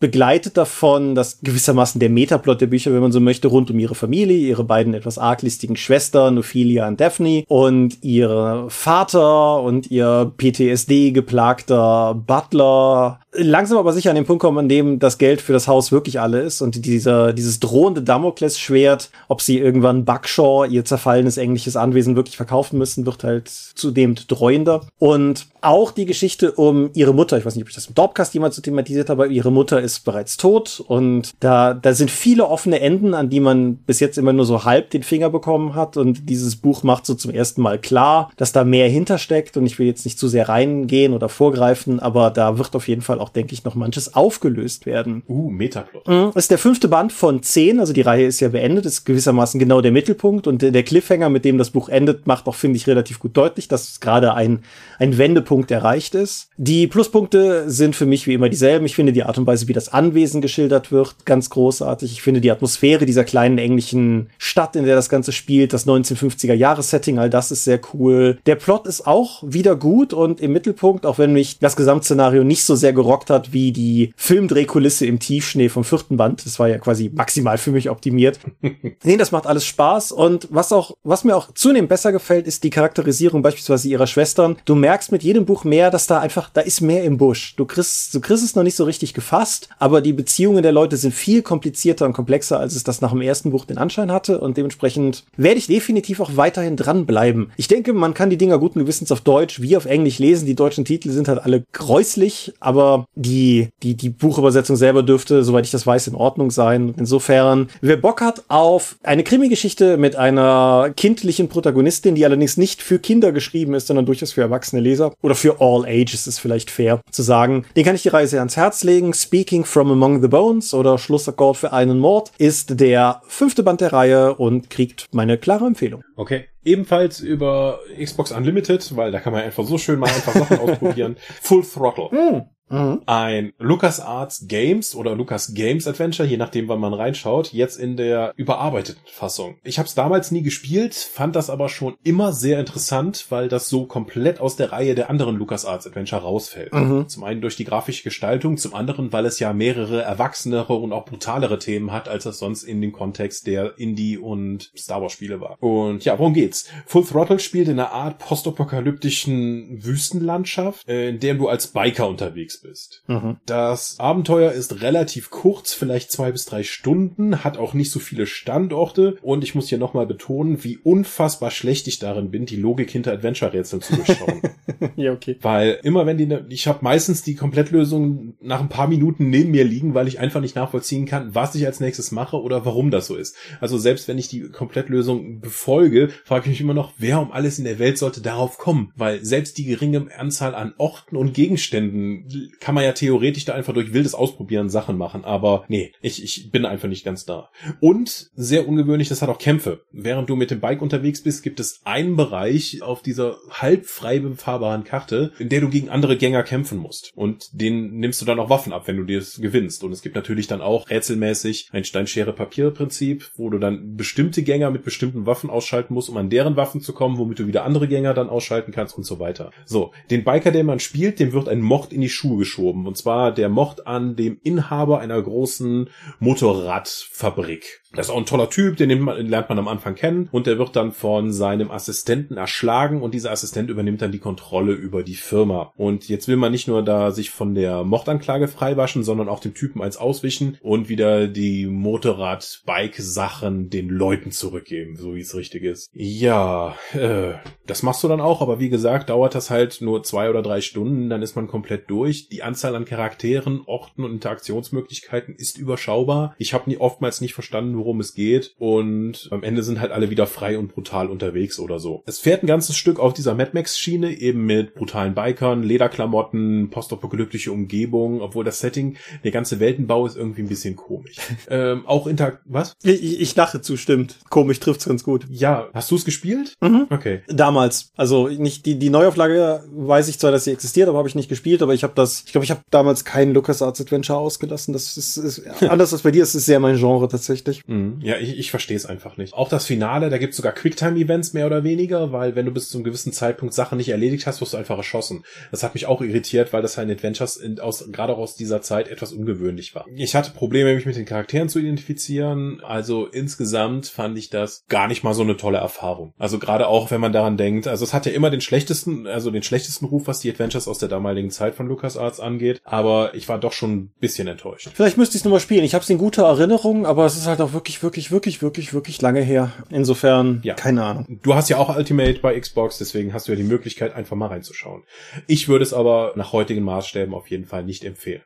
begleitet 0.00 0.56
davon, 0.56 1.14
dass 1.14 1.40
gewissermaßen 1.40 1.98
der 1.98 2.10
Metaplot 2.10 2.60
der 2.60 2.66
Bücher, 2.66 2.92
wenn 2.92 3.00
man 3.00 3.12
so 3.12 3.20
möchte, 3.20 3.48
rund 3.48 3.70
um 3.70 3.78
ihre 3.78 3.94
Familie, 3.94 4.36
ihre 4.36 4.64
beiden 4.64 4.94
etwas 4.94 5.18
arglistigen 5.18 5.76
Schwestern, 5.76 6.38
Ophelia 6.38 6.86
und 6.88 7.00
Daphne 7.00 7.44
und 7.48 8.02
ihr 8.02 8.66
Vater 8.68 9.62
und 9.62 9.90
ihr 9.90 10.32
PTSD 10.36 11.12
geplagter 11.12 12.14
Butler 12.14 13.20
langsam 13.38 13.78
aber 13.78 13.92
sicher 13.92 14.10
an 14.10 14.16
den 14.16 14.26
Punkt 14.26 14.40
kommen, 14.40 14.58
an 14.58 14.68
dem 14.68 14.98
das 14.98 15.18
Geld 15.18 15.40
für 15.40 15.52
das 15.52 15.68
Haus 15.68 15.92
wirklich 15.92 16.20
alle 16.20 16.40
ist 16.40 16.62
und 16.62 16.84
dieser, 16.84 17.32
dieses 17.32 17.60
drohende 17.60 18.02
Damoklesschwert, 18.02 19.10
ob 19.28 19.42
sie 19.42 19.58
irgendwann 19.58 20.04
Buckshaw, 20.04 20.64
ihr 20.64 20.84
zerfallenes 20.84 21.36
englisches 21.36 21.76
Anwesen 21.76 22.16
wirklich 22.16 22.36
verkaufen 22.36 22.78
müssen, 22.78 23.06
wird 23.06 23.24
halt 23.24 23.48
zudem 23.48 24.14
dreuender. 24.14 24.82
Und 24.98 25.46
auch 25.60 25.90
die 25.90 26.06
Geschichte 26.06 26.52
um 26.52 26.90
ihre 26.94 27.12
Mutter, 27.12 27.36
ich 27.36 27.44
weiß 27.44 27.56
nicht, 27.56 27.64
ob 27.64 27.68
ich 27.68 27.74
das 27.74 27.86
im 27.86 27.94
Dorpcast 27.94 28.34
jemals 28.34 28.56
so 28.56 28.62
thematisiert 28.62 29.10
habe, 29.10 29.24
aber 29.24 29.32
ihre 29.32 29.50
Mutter 29.50 29.80
ist 29.80 30.04
bereits 30.04 30.36
tot 30.36 30.82
und 30.86 31.34
da, 31.40 31.74
da 31.74 31.92
sind 31.92 32.10
viele 32.10 32.46
offene 32.46 32.80
Enden, 32.80 33.14
an 33.14 33.30
die 33.30 33.40
man 33.40 33.76
bis 33.76 33.98
jetzt 34.00 34.16
immer 34.18 34.32
nur 34.32 34.44
so 34.44 34.64
halb 34.64 34.90
den 34.90 35.02
Finger 35.02 35.28
bekommen 35.30 35.74
hat 35.74 35.96
und 35.96 36.28
dieses 36.28 36.56
Buch 36.56 36.82
macht 36.82 37.04
so 37.04 37.14
zum 37.14 37.32
ersten 37.32 37.62
Mal 37.62 37.78
klar, 37.80 38.30
dass 38.36 38.52
da 38.52 38.64
mehr 38.64 38.88
hintersteckt 38.88 39.56
und 39.56 39.66
ich 39.66 39.78
will 39.78 39.86
jetzt 39.86 40.04
nicht 40.04 40.18
zu 40.18 40.28
sehr 40.28 40.48
reingehen 40.48 41.12
oder 41.12 41.28
vorgreifen, 41.28 41.98
aber 41.98 42.30
da 42.30 42.58
wird 42.58 42.76
auf 42.76 42.86
jeden 42.86 43.02
Fall 43.02 43.18
auch, 43.18 43.25
denke 43.28 43.54
ich, 43.54 43.64
noch 43.64 43.74
manches 43.74 44.14
aufgelöst 44.14 44.86
werden. 44.86 45.22
Uh, 45.28 45.50
Metaplot. 45.50 46.06
Mhm. 46.06 46.30
Das 46.34 46.44
ist 46.44 46.50
der 46.50 46.58
fünfte 46.58 46.88
Band 46.88 47.12
von 47.12 47.42
zehn, 47.42 47.80
also 47.80 47.92
die 47.92 48.02
Reihe 48.02 48.26
ist 48.26 48.40
ja 48.40 48.48
beendet, 48.48 48.86
ist 48.86 49.04
gewissermaßen 49.04 49.58
genau 49.58 49.80
der 49.80 49.92
Mittelpunkt 49.92 50.46
und 50.46 50.62
der 50.62 50.82
Cliffhanger, 50.82 51.28
mit 51.28 51.44
dem 51.44 51.58
das 51.58 51.70
Buch 51.70 51.88
endet, 51.88 52.26
macht 52.26 52.46
auch, 52.46 52.54
finde 52.54 52.76
ich, 52.76 52.86
relativ 52.86 53.18
gut 53.18 53.36
deutlich, 53.36 53.68
dass 53.68 54.00
gerade 54.00 54.34
ein, 54.34 54.60
ein 54.98 55.18
Wendepunkt 55.18 55.70
erreicht 55.70 56.14
ist. 56.14 56.48
Die 56.56 56.86
Pluspunkte 56.86 57.70
sind 57.70 57.96
für 57.96 58.06
mich 58.06 58.26
wie 58.26 58.34
immer 58.34 58.48
dieselben. 58.48 58.86
Ich 58.86 58.94
finde 58.94 59.12
die 59.12 59.24
Art 59.24 59.38
und 59.38 59.46
Weise, 59.46 59.68
wie 59.68 59.72
das 59.72 59.92
Anwesen 59.92 60.40
geschildert 60.40 60.92
wird, 60.92 61.24
ganz 61.24 61.50
großartig. 61.50 62.12
Ich 62.12 62.22
finde 62.22 62.40
die 62.40 62.50
Atmosphäre 62.50 63.06
dieser 63.06 63.24
kleinen 63.24 63.58
englischen 63.58 64.30
Stadt, 64.38 64.76
in 64.76 64.84
der 64.84 64.96
das 64.96 65.08
Ganze 65.08 65.32
spielt, 65.32 65.72
das 65.72 65.86
1950er 65.86 66.54
Jahres-Setting, 66.54 67.18
all 67.18 67.30
das 67.30 67.50
ist 67.50 67.64
sehr 67.64 67.80
cool. 67.94 68.38
Der 68.46 68.56
Plot 68.56 68.86
ist 68.86 69.06
auch 69.06 69.42
wieder 69.46 69.76
gut 69.76 70.12
und 70.12 70.40
im 70.40 70.52
Mittelpunkt, 70.52 71.06
auch 71.06 71.18
wenn 71.18 71.32
mich 71.32 71.58
das 71.58 71.76
Gesamtszenario 71.76 72.44
nicht 72.44 72.64
so 72.64 72.74
sehr 72.74 72.92
gerockt 73.06 73.30
hat 73.30 73.52
wie 73.52 73.70
die 73.70 74.12
Filmdrehkulisse 74.16 75.06
im 75.06 75.20
Tiefschnee 75.20 75.68
vom 75.68 75.84
vierten 75.84 76.16
Band. 76.16 76.44
Das 76.44 76.58
war 76.58 76.68
ja 76.68 76.78
quasi 76.78 77.10
maximal 77.14 77.56
für 77.56 77.70
mich 77.70 77.88
optimiert. 77.88 78.40
nee, 79.04 79.16
das 79.16 79.30
macht 79.30 79.46
alles 79.46 79.64
Spaß 79.64 80.10
und 80.10 80.48
was 80.50 80.72
auch, 80.72 80.96
was 81.04 81.22
mir 81.22 81.36
auch 81.36 81.52
zunehmend 81.54 81.88
besser 81.88 82.10
gefällt, 82.10 82.46
ist 82.46 82.64
die 82.64 82.70
Charakterisierung 82.70 83.42
beispielsweise 83.42 83.88
ihrer 83.88 84.08
Schwestern. 84.08 84.56
Du 84.64 84.74
merkst 84.74 85.12
mit 85.12 85.22
jedem 85.22 85.44
Buch 85.44 85.62
mehr, 85.62 85.90
dass 85.90 86.08
da 86.08 86.18
einfach, 86.18 86.50
da 86.52 86.62
ist 86.62 86.80
mehr 86.80 87.04
im 87.04 87.16
Busch. 87.16 87.54
Du 87.56 87.64
kriegst, 87.64 88.12
du 88.14 88.20
kriegst 88.20 88.42
es 88.42 88.56
noch 88.56 88.64
nicht 88.64 88.76
so 88.76 88.84
richtig 88.84 89.14
gefasst, 89.14 89.68
aber 89.78 90.00
die 90.00 90.12
Beziehungen 90.12 90.64
der 90.64 90.72
Leute 90.72 90.96
sind 90.96 91.14
viel 91.14 91.42
komplizierter 91.42 92.06
und 92.06 92.12
komplexer, 92.12 92.58
als 92.58 92.74
es 92.74 92.82
das 92.82 93.00
nach 93.00 93.12
dem 93.12 93.20
ersten 93.20 93.50
Buch 93.50 93.64
den 93.66 93.78
Anschein 93.78 94.10
hatte 94.10 94.40
und 94.40 94.56
dementsprechend 94.56 95.24
werde 95.36 95.58
ich 95.58 95.68
definitiv 95.68 96.18
auch 96.20 96.36
weiterhin 96.36 96.76
dranbleiben. 96.76 97.52
Ich 97.56 97.68
denke, 97.68 97.92
man 97.92 98.14
kann 98.14 98.30
die 98.30 98.36
Dinger 98.36 98.58
guten 98.58 98.80
Gewissens 98.80 99.12
auf 99.12 99.20
Deutsch 99.20 99.60
wie 99.60 99.76
auf 99.76 99.84
Englisch 99.84 100.18
lesen. 100.18 100.46
Die 100.46 100.56
deutschen 100.56 100.84
Titel 100.84 101.10
sind 101.10 101.28
halt 101.28 101.38
alle 101.38 101.64
gräuslich, 101.72 102.54
aber 102.58 102.95
die, 103.14 103.68
die, 103.82 103.96
die 103.96 104.10
Buchübersetzung 104.10 104.76
selber 104.76 105.02
dürfte, 105.02 105.44
soweit 105.44 105.66
ich 105.66 105.70
das 105.70 105.86
weiß, 105.86 106.08
in 106.08 106.14
Ordnung 106.14 106.50
sein. 106.50 106.94
Insofern, 106.96 107.68
wer 107.80 107.96
Bock 107.96 108.20
hat 108.20 108.44
auf 108.48 108.96
eine 109.02 109.24
Krimi-Geschichte 109.24 109.96
mit 109.96 110.16
einer 110.16 110.92
kindlichen 110.96 111.48
Protagonistin, 111.48 112.14
die 112.14 112.24
allerdings 112.24 112.56
nicht 112.56 112.82
für 112.82 112.98
Kinder 112.98 113.32
geschrieben 113.32 113.74
ist, 113.74 113.86
sondern 113.86 114.06
durchaus 114.06 114.32
für 114.32 114.42
erwachsene 114.42 114.80
Leser 114.80 115.12
oder 115.22 115.34
für 115.34 115.60
all 115.60 115.84
ages 115.84 116.26
ist 116.26 116.38
vielleicht 116.38 116.70
fair 116.70 117.00
zu 117.10 117.22
sagen, 117.22 117.64
den 117.76 117.84
kann 117.84 117.94
ich 117.94 118.02
die 118.02 118.08
Reise 118.08 118.38
ans 118.38 118.56
Herz 118.56 118.84
legen. 118.84 119.12
Speaking 119.12 119.64
from 119.64 119.90
Among 119.90 120.22
the 120.22 120.28
Bones 120.28 120.74
oder 120.74 120.98
Schlussakkord 120.98 121.56
für 121.56 121.72
einen 121.72 121.98
Mord 121.98 122.32
ist 122.38 122.80
der 122.80 123.22
fünfte 123.26 123.62
Band 123.62 123.80
der 123.80 123.92
Reihe 123.92 124.34
und 124.34 124.70
kriegt 124.70 125.06
meine 125.12 125.38
klare 125.38 125.66
Empfehlung. 125.66 126.02
Okay. 126.16 126.46
Ebenfalls 126.64 127.20
über 127.20 127.78
Xbox 127.96 128.32
Unlimited, 128.32 128.96
weil 128.96 129.12
da 129.12 129.20
kann 129.20 129.32
man 129.32 129.44
einfach 129.44 129.64
so 129.64 129.78
schön 129.78 130.00
mal 130.00 130.08
einfach 130.08 130.34
Sachen 130.34 130.58
ausprobieren. 130.68 131.16
Full 131.40 131.62
Throttle. 131.62 132.08
Mm. 132.10 132.55
Mhm. 132.68 133.02
Ein 133.06 133.52
LucasArts 133.58 134.46
Games 134.48 134.94
oder 134.94 135.14
Lucas 135.14 135.54
Games 135.54 135.86
Adventure, 135.86 136.26
je 136.26 136.36
nachdem, 136.36 136.68
wann 136.68 136.80
man 136.80 136.94
reinschaut, 136.94 137.52
jetzt 137.52 137.78
in 137.78 137.96
der 137.96 138.32
überarbeiteten 138.36 139.02
Fassung. 139.06 139.56
Ich 139.62 139.78
habe 139.78 139.86
es 139.86 139.94
damals 139.94 140.30
nie 140.30 140.42
gespielt, 140.42 140.94
fand 140.94 141.36
das 141.36 141.50
aber 141.50 141.68
schon 141.68 141.94
immer 142.02 142.32
sehr 142.32 142.58
interessant, 142.58 143.26
weil 143.30 143.48
das 143.48 143.68
so 143.68 143.86
komplett 143.86 144.40
aus 144.40 144.56
der 144.56 144.72
Reihe 144.72 144.94
der 144.94 145.10
anderen 145.10 145.36
LucasArts 145.36 145.86
Adventure 145.86 146.22
rausfällt. 146.22 146.72
Mhm. 146.72 147.08
Zum 147.08 147.24
einen 147.24 147.40
durch 147.40 147.56
die 147.56 147.64
grafische 147.64 148.02
Gestaltung, 148.02 148.56
zum 148.56 148.74
anderen, 148.74 149.12
weil 149.12 149.26
es 149.26 149.38
ja 149.38 149.52
mehrere 149.52 150.02
erwachsenere 150.02 150.74
und 150.74 150.92
auch 150.92 151.04
brutalere 151.04 151.58
Themen 151.58 151.92
hat, 151.92 152.08
als 152.08 152.26
es 152.26 152.38
sonst 152.38 152.64
in 152.64 152.80
dem 152.80 152.92
Kontext 152.92 153.46
der 153.46 153.78
Indie- 153.78 154.18
und 154.18 154.72
Star 154.76 155.00
Wars 155.02 155.12
Spiele 155.12 155.40
war. 155.40 155.56
Und 155.62 156.04
ja, 156.04 156.18
worum 156.18 156.34
geht's? 156.34 156.68
Full 156.86 157.04
Throttle 157.04 157.38
spielt 157.38 157.68
in 157.68 157.78
einer 157.78 157.92
Art 157.92 158.18
postapokalyptischen 158.18 159.84
Wüstenlandschaft, 159.84 160.88
äh, 160.88 161.10
in 161.10 161.20
der 161.20 161.34
du 161.34 161.48
als 161.48 161.68
Biker 161.68 162.08
unterwegs 162.08 162.55
bist. 162.58 163.02
Mhm. 163.06 163.36
Das 163.46 163.96
Abenteuer 163.98 164.52
ist 164.52 164.82
relativ 164.82 165.30
kurz, 165.30 165.72
vielleicht 165.72 166.10
zwei 166.12 166.32
bis 166.32 166.44
drei 166.44 166.62
Stunden, 166.62 167.44
hat 167.44 167.58
auch 167.58 167.74
nicht 167.74 167.90
so 167.90 167.98
viele 167.98 168.26
Standorte 168.26 169.16
und 169.22 169.44
ich 169.44 169.54
muss 169.54 169.68
hier 169.68 169.78
nochmal 169.78 170.06
betonen, 170.06 170.64
wie 170.64 170.78
unfassbar 170.78 171.50
schlecht 171.50 171.88
ich 171.88 171.98
darin 171.98 172.30
bin, 172.30 172.46
die 172.46 172.56
Logik 172.56 172.90
hinter 172.90 173.12
Adventure-Rätseln 173.12 173.82
zu 173.82 173.96
durchschauen. 173.96 174.42
ja, 174.96 175.12
okay. 175.12 175.36
weil 175.42 175.78
immer 175.82 176.06
wenn 176.06 176.18
die, 176.18 176.26
ne- 176.26 176.46
ich 176.48 176.66
habe 176.66 176.78
meistens 176.82 177.22
die 177.22 177.34
Komplettlösung 177.34 178.34
nach 178.40 178.60
ein 178.60 178.68
paar 178.68 178.88
Minuten 178.88 179.30
neben 179.30 179.50
mir 179.50 179.64
liegen, 179.64 179.94
weil 179.94 180.08
ich 180.08 180.18
einfach 180.18 180.40
nicht 180.40 180.56
nachvollziehen 180.56 181.06
kann, 181.06 181.34
was 181.34 181.54
ich 181.54 181.66
als 181.66 181.80
nächstes 181.80 182.10
mache 182.10 182.40
oder 182.40 182.64
warum 182.64 182.90
das 182.90 183.06
so 183.06 183.16
ist. 183.16 183.36
Also 183.60 183.78
selbst 183.78 184.08
wenn 184.08 184.18
ich 184.18 184.28
die 184.28 184.48
Komplettlösung 184.48 185.40
befolge, 185.40 186.10
frage 186.24 186.44
ich 186.44 186.50
mich 186.50 186.60
immer 186.60 186.74
noch, 186.74 186.92
wer 186.98 187.20
um 187.20 187.32
alles 187.32 187.58
in 187.58 187.64
der 187.64 187.78
Welt 187.78 187.98
sollte 187.98 188.20
darauf 188.20 188.58
kommen? 188.58 188.92
Weil 188.96 189.24
selbst 189.24 189.58
die 189.58 189.64
geringe 189.64 190.06
Anzahl 190.16 190.54
an 190.54 190.74
Orten 190.78 191.16
und 191.16 191.34
Gegenständen 191.34 192.45
kann 192.60 192.74
man 192.74 192.84
ja 192.84 192.92
theoretisch 192.92 193.44
da 193.44 193.54
einfach 193.54 193.74
durch 193.74 193.92
wildes 193.92 194.14
Ausprobieren 194.14 194.68
Sachen 194.68 194.96
machen, 194.96 195.24
aber 195.24 195.64
nee, 195.68 195.92
ich, 196.00 196.22
ich 196.22 196.50
bin 196.50 196.64
einfach 196.64 196.88
nicht 196.88 197.04
ganz 197.04 197.24
da. 197.24 197.50
Und 197.80 198.30
sehr 198.34 198.68
ungewöhnlich, 198.68 199.08
das 199.08 199.22
hat 199.22 199.28
auch 199.28 199.38
Kämpfe. 199.38 199.82
Während 199.92 200.28
du 200.28 200.36
mit 200.36 200.50
dem 200.50 200.60
Bike 200.60 200.82
unterwegs 200.82 201.22
bist, 201.22 201.42
gibt 201.42 201.60
es 201.60 201.80
einen 201.84 202.16
Bereich 202.16 202.82
auf 202.82 203.02
dieser 203.02 203.36
halb 203.50 203.86
frei 203.86 204.18
befahrbaren 204.18 204.84
Karte, 204.84 205.32
in 205.38 205.48
der 205.48 205.60
du 205.60 205.68
gegen 205.68 205.88
andere 205.88 206.16
Gänger 206.16 206.42
kämpfen 206.42 206.78
musst. 206.78 207.12
Und 207.14 207.48
denen 207.52 207.98
nimmst 207.98 208.20
du 208.20 208.26
dann 208.26 208.38
auch 208.38 208.50
Waffen 208.50 208.72
ab, 208.72 208.86
wenn 208.86 208.96
du 208.96 209.04
dir 209.04 209.18
es 209.18 209.40
gewinnst. 209.40 209.84
Und 209.84 209.92
es 209.92 210.02
gibt 210.02 210.14
natürlich 210.14 210.46
dann 210.46 210.60
auch 210.60 210.88
rätselmäßig 210.88 211.68
ein 211.72 211.84
Stein-Schere-Papier-Prinzip, 211.84 213.30
wo 213.36 213.50
du 213.50 213.58
dann 213.58 213.96
bestimmte 213.96 214.42
Gänger 214.42 214.70
mit 214.70 214.84
bestimmten 214.84 215.26
Waffen 215.26 215.50
ausschalten 215.50 215.94
musst, 215.94 216.08
um 216.08 216.16
an 216.16 216.30
deren 216.30 216.56
Waffen 216.56 216.80
zu 216.80 216.92
kommen, 216.92 217.18
womit 217.18 217.38
du 217.38 217.46
wieder 217.46 217.64
andere 217.64 217.88
Gänger 217.88 218.14
dann 218.14 218.28
ausschalten 218.28 218.72
kannst 218.72 218.96
und 218.96 219.04
so 219.04 219.18
weiter. 219.18 219.50
So, 219.64 219.92
den 220.10 220.24
Biker, 220.24 220.50
den 220.50 220.66
man 220.66 220.80
spielt, 220.80 221.20
dem 221.20 221.32
wird 221.32 221.48
ein 221.48 221.60
Mord 221.60 221.92
in 221.92 222.00
die 222.00 222.08
Schuhe 222.08 222.35
geschoben. 222.36 222.86
Und 222.86 222.96
zwar 222.96 223.32
der 223.32 223.48
Mord 223.48 223.86
an 223.86 224.16
dem 224.16 224.38
Inhaber 224.42 225.00
einer 225.00 225.20
großen 225.20 225.88
Motorradfabrik. 226.18 227.82
Das 227.94 228.06
ist 228.06 228.12
auch 228.12 228.18
ein 228.18 228.26
toller 228.26 228.50
Typ, 228.50 228.76
den 228.76 229.00
man, 229.00 229.26
lernt 229.26 229.48
man 229.48 229.58
am 229.58 229.68
Anfang 229.68 229.94
kennen 229.94 230.28
und 230.32 230.46
der 230.46 230.58
wird 230.58 230.76
dann 230.76 230.92
von 230.92 231.32
seinem 231.32 231.70
Assistenten 231.70 232.36
erschlagen 232.36 233.02
und 233.02 233.14
dieser 233.14 233.30
Assistent 233.30 233.70
übernimmt 233.70 234.02
dann 234.02 234.12
die 234.12 234.18
Kontrolle 234.18 234.72
über 234.72 235.02
die 235.02 235.14
Firma. 235.14 235.72
Und 235.76 236.08
jetzt 236.08 236.28
will 236.28 236.36
man 236.36 236.52
nicht 236.52 236.68
nur 236.68 236.82
da 236.82 237.10
sich 237.10 237.30
von 237.30 237.54
der 237.54 237.84
Mordanklage 237.84 238.48
freiwaschen, 238.48 239.02
sondern 239.02 239.28
auch 239.28 239.40
dem 239.40 239.54
Typen 239.54 239.82
eins 239.82 239.96
auswischen 239.96 240.58
und 240.60 240.88
wieder 240.88 241.28
die 241.28 241.66
Motorrad-Bike-Sachen 241.66 243.70
den 243.70 243.88
Leuten 243.88 244.30
zurückgeben, 244.30 244.96
so 244.96 245.14
wie 245.14 245.20
es 245.20 245.34
richtig 245.34 245.62
ist. 245.62 245.90
Ja, 245.92 246.76
äh, 246.92 247.34
das 247.66 247.82
machst 247.82 248.04
du 248.04 248.08
dann 248.08 248.20
auch, 248.20 248.42
aber 248.42 248.60
wie 248.60 248.68
gesagt, 248.68 249.10
dauert 249.10 249.34
das 249.34 249.50
halt 249.50 249.80
nur 249.80 250.02
zwei 250.02 250.28
oder 250.28 250.42
drei 250.42 250.60
Stunden, 250.60 251.08
dann 251.08 251.22
ist 251.22 251.36
man 251.36 251.48
komplett 251.48 251.90
durch. 251.90 252.28
Die 252.28 252.42
Anzahl 252.42 252.74
an 252.74 252.84
Charakteren, 252.84 253.62
Orten 253.66 254.04
und 254.04 254.12
Interaktionsmöglichkeiten 254.12 255.34
ist 255.34 255.58
überschaubar. 255.58 256.34
Ich 256.38 256.52
habe 256.52 256.68
nie 256.68 256.78
oftmals 256.78 257.20
nicht 257.20 257.34
verstanden, 257.34 257.75
worum 257.76 258.00
es 258.00 258.14
geht 258.14 258.54
und 258.58 259.28
am 259.30 259.42
Ende 259.42 259.62
sind 259.62 259.80
halt 259.80 259.92
alle 259.92 260.10
wieder 260.10 260.26
frei 260.26 260.58
und 260.58 260.68
brutal 260.68 261.08
unterwegs 261.08 261.58
oder 261.58 261.78
so. 261.78 262.02
Es 262.06 262.18
fährt 262.18 262.42
ein 262.42 262.46
ganzes 262.46 262.76
Stück 262.76 262.98
auf 262.98 263.14
dieser 263.14 263.34
Mad 263.34 263.50
Max 263.54 263.78
Schiene, 263.78 264.12
eben 264.12 264.46
mit 264.46 264.74
brutalen 264.74 265.14
Bikern, 265.14 265.62
Lederklamotten, 265.62 266.70
postapokalyptische 266.70 267.52
Umgebung, 267.52 268.20
obwohl 268.20 268.44
das 268.44 268.60
Setting, 268.60 268.96
der 269.24 269.30
ganze 269.30 269.60
Weltenbau 269.60 270.06
ist 270.06 270.16
irgendwie 270.16 270.42
ein 270.42 270.48
bisschen 270.48 270.76
komisch. 270.76 271.16
ähm, 271.50 271.86
auch 271.86 272.06
Inter... 272.06 272.40
Was? 272.44 272.74
Ich, 272.82 273.20
ich, 273.20 273.36
lache 273.36 273.60
zustimmt. 273.60 274.18
Komisch 274.30 274.60
trifft's 274.60 274.86
ganz 274.86 275.02
gut. 275.02 275.26
Ja, 275.30 275.68
hast 275.74 275.90
du 275.90 275.96
es 275.96 276.04
gespielt? 276.04 276.54
Mhm. 276.60 276.86
Okay. 276.90 277.22
Damals. 277.28 277.90
Also 277.96 278.28
nicht 278.28 278.66
die, 278.66 278.78
die 278.78 278.90
Neuauflage 278.90 279.64
weiß 279.70 280.08
ich 280.08 280.18
zwar, 280.18 280.32
dass 280.32 280.44
sie 280.44 280.52
existiert, 280.52 280.88
aber 280.88 280.98
habe 280.98 281.08
ich 281.08 281.14
nicht 281.14 281.28
gespielt, 281.28 281.62
aber 281.62 281.74
ich 281.74 281.82
habe 281.82 281.94
das, 281.94 282.24
ich 282.26 282.32
glaube, 282.32 282.44
ich 282.44 282.50
habe 282.50 282.62
damals 282.70 283.04
keinen 283.04 283.34
LucasArts 283.34 283.80
Adventure 283.80 284.18
ausgelassen. 284.18 284.72
Das 284.72 284.96
ist, 284.96 285.16
ist 285.16 285.42
anders 285.62 285.92
als 285.92 286.02
bei 286.02 286.10
dir, 286.10 286.22
es 286.22 286.34
ist 286.34 286.46
sehr 286.46 286.60
mein 286.60 286.76
Genre 286.76 287.08
tatsächlich. 287.08 287.62
Mhm. 287.66 287.98
Ja, 288.02 288.16
ich, 288.16 288.38
ich 288.38 288.50
verstehe 288.50 288.76
es 288.76 288.86
einfach 288.86 289.16
nicht. 289.16 289.34
Auch 289.34 289.48
das 289.48 289.66
Finale, 289.66 290.10
da 290.10 290.18
gibt's 290.18 290.36
sogar 290.36 290.52
Quicktime-Events 290.52 291.32
mehr 291.32 291.46
oder 291.46 291.64
weniger, 291.64 292.12
weil 292.12 292.34
wenn 292.36 292.46
du 292.46 292.52
bis 292.52 292.70
zu 292.70 292.78
einem 292.78 292.84
gewissen 292.84 293.12
Zeitpunkt 293.12 293.54
Sachen 293.54 293.78
nicht 293.78 293.88
erledigt 293.88 294.26
hast, 294.26 294.40
wirst 294.40 294.52
du 294.52 294.56
einfach 294.56 294.76
erschossen. 294.76 295.24
Das 295.50 295.62
hat 295.62 295.74
mich 295.74 295.86
auch 295.86 296.00
irritiert, 296.00 296.52
weil 296.52 296.62
das 296.62 296.76
halt 296.76 296.88
in 296.88 296.94
Adventures 296.94 297.36
in, 297.36 297.58
aus, 297.60 297.90
gerade 297.90 298.12
auch 298.12 298.18
aus 298.18 298.36
dieser 298.36 298.62
Zeit 298.62 298.88
etwas 298.88 299.12
ungewöhnlich 299.12 299.74
war. 299.74 299.86
Ich 299.94 300.14
hatte 300.14 300.30
Probleme, 300.30 300.74
mich 300.74 300.86
mit 300.86 300.96
den 300.96 301.04
Charakteren 301.04 301.48
zu 301.48 301.58
identifizieren. 301.58 302.60
Also 302.62 303.06
insgesamt 303.06 303.86
fand 303.86 304.18
ich 304.18 304.30
das 304.30 304.64
gar 304.68 304.88
nicht 304.88 305.02
mal 305.02 305.14
so 305.14 305.22
eine 305.22 305.36
tolle 305.36 305.58
Erfahrung. 305.58 306.14
Also 306.18 306.38
gerade 306.38 306.68
auch, 306.68 306.90
wenn 306.90 307.00
man 307.00 307.12
daran 307.12 307.36
denkt, 307.36 307.66
also 307.66 307.84
es 307.84 307.92
hat 307.92 308.06
ja 308.06 308.12
immer 308.12 308.30
den 308.30 308.40
schlechtesten, 308.40 309.06
also 309.06 309.30
den 309.30 309.42
schlechtesten 309.42 309.86
Ruf, 309.86 310.06
was 310.06 310.20
die 310.20 310.30
Adventures 310.30 310.68
aus 310.68 310.78
der 310.78 310.88
damaligen 310.88 311.30
Zeit 311.30 311.54
von 311.54 311.66
LucasArts 311.66 312.20
angeht, 312.20 312.60
aber 312.64 313.14
ich 313.14 313.28
war 313.28 313.38
doch 313.38 313.52
schon 313.52 313.76
ein 313.76 313.92
bisschen 314.00 314.28
enttäuscht. 314.28 314.70
Vielleicht 314.74 314.96
müsste 314.96 315.16
ich 315.16 315.20
es 315.20 315.24
nochmal 315.24 315.40
spielen. 315.40 315.64
Ich 315.64 315.74
habe 315.74 315.82
es 315.82 315.90
in 315.90 315.98
guter 315.98 316.24
Erinnerung, 316.24 316.86
aber 316.86 317.06
es 317.06 317.16
ist 317.16 317.26
halt 317.26 317.40
auch 317.40 317.52
wirklich, 317.56 317.82
wirklich, 317.82 318.12
wirklich, 318.12 318.40
wirklich, 318.42 318.72
wirklich 318.72 319.02
lange 319.02 319.20
her. 319.20 319.50
Insofern, 319.70 320.38
Ja. 320.44 320.54
keine 320.54 320.84
Ahnung. 320.84 321.18
Du 321.24 321.34
hast 321.34 321.48
ja 321.48 321.56
auch 321.56 321.74
Ultimate 321.76 322.20
bei 322.20 322.38
Xbox, 322.38 322.78
deswegen 322.78 323.12
hast 323.12 323.26
du 323.26 323.32
ja 323.32 323.36
die 323.36 323.42
Möglichkeit, 323.42 323.94
einfach 323.96 324.14
mal 324.16 324.28
reinzuschauen. 324.28 324.84
Ich 325.26 325.48
würde 325.48 325.64
es 325.64 325.72
aber 325.72 326.12
nach 326.14 326.32
heutigen 326.32 326.62
Maßstäben 326.62 327.12
auf 327.14 327.28
jeden 327.28 327.46
Fall 327.46 327.64
nicht 327.64 327.84
empfehlen. 327.84 328.22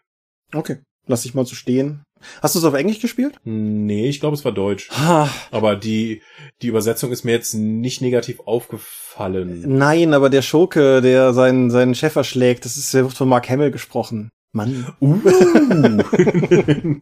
Okay, 0.52 0.78
lass 1.06 1.24
ich 1.24 1.32
mal 1.34 1.46
so 1.46 1.54
stehen. 1.54 2.02
Hast 2.42 2.54
du 2.54 2.58
es 2.58 2.66
auf 2.66 2.74
Englisch 2.74 3.00
gespielt? 3.00 3.36
Nee, 3.44 4.06
ich 4.10 4.20
glaube, 4.20 4.36
es 4.36 4.44
war 4.44 4.52
Deutsch. 4.52 4.90
Ha, 4.90 5.30
Aber 5.50 5.74
die, 5.74 6.20
die 6.60 6.66
Übersetzung 6.66 7.12
ist 7.12 7.24
mir 7.24 7.32
jetzt 7.32 7.54
nicht 7.54 8.02
negativ 8.02 8.40
aufgefallen. 8.44 9.64
nein, 9.78 10.12
aber 10.12 10.28
der 10.28 10.42
Schurke, 10.42 11.00
der 11.00 11.32
seinen, 11.32 11.70
seinen 11.70 11.94
Chef 11.94 12.14
erschlägt, 12.16 12.66
das 12.66 12.76
ist, 12.76 12.92
der 12.92 13.04
wird 13.04 13.14
von 13.14 13.28
Mark 13.28 13.48
Hamill 13.48 13.70
gesprochen. 13.70 14.28
Mann. 14.52 14.92
Uh. 15.00 15.18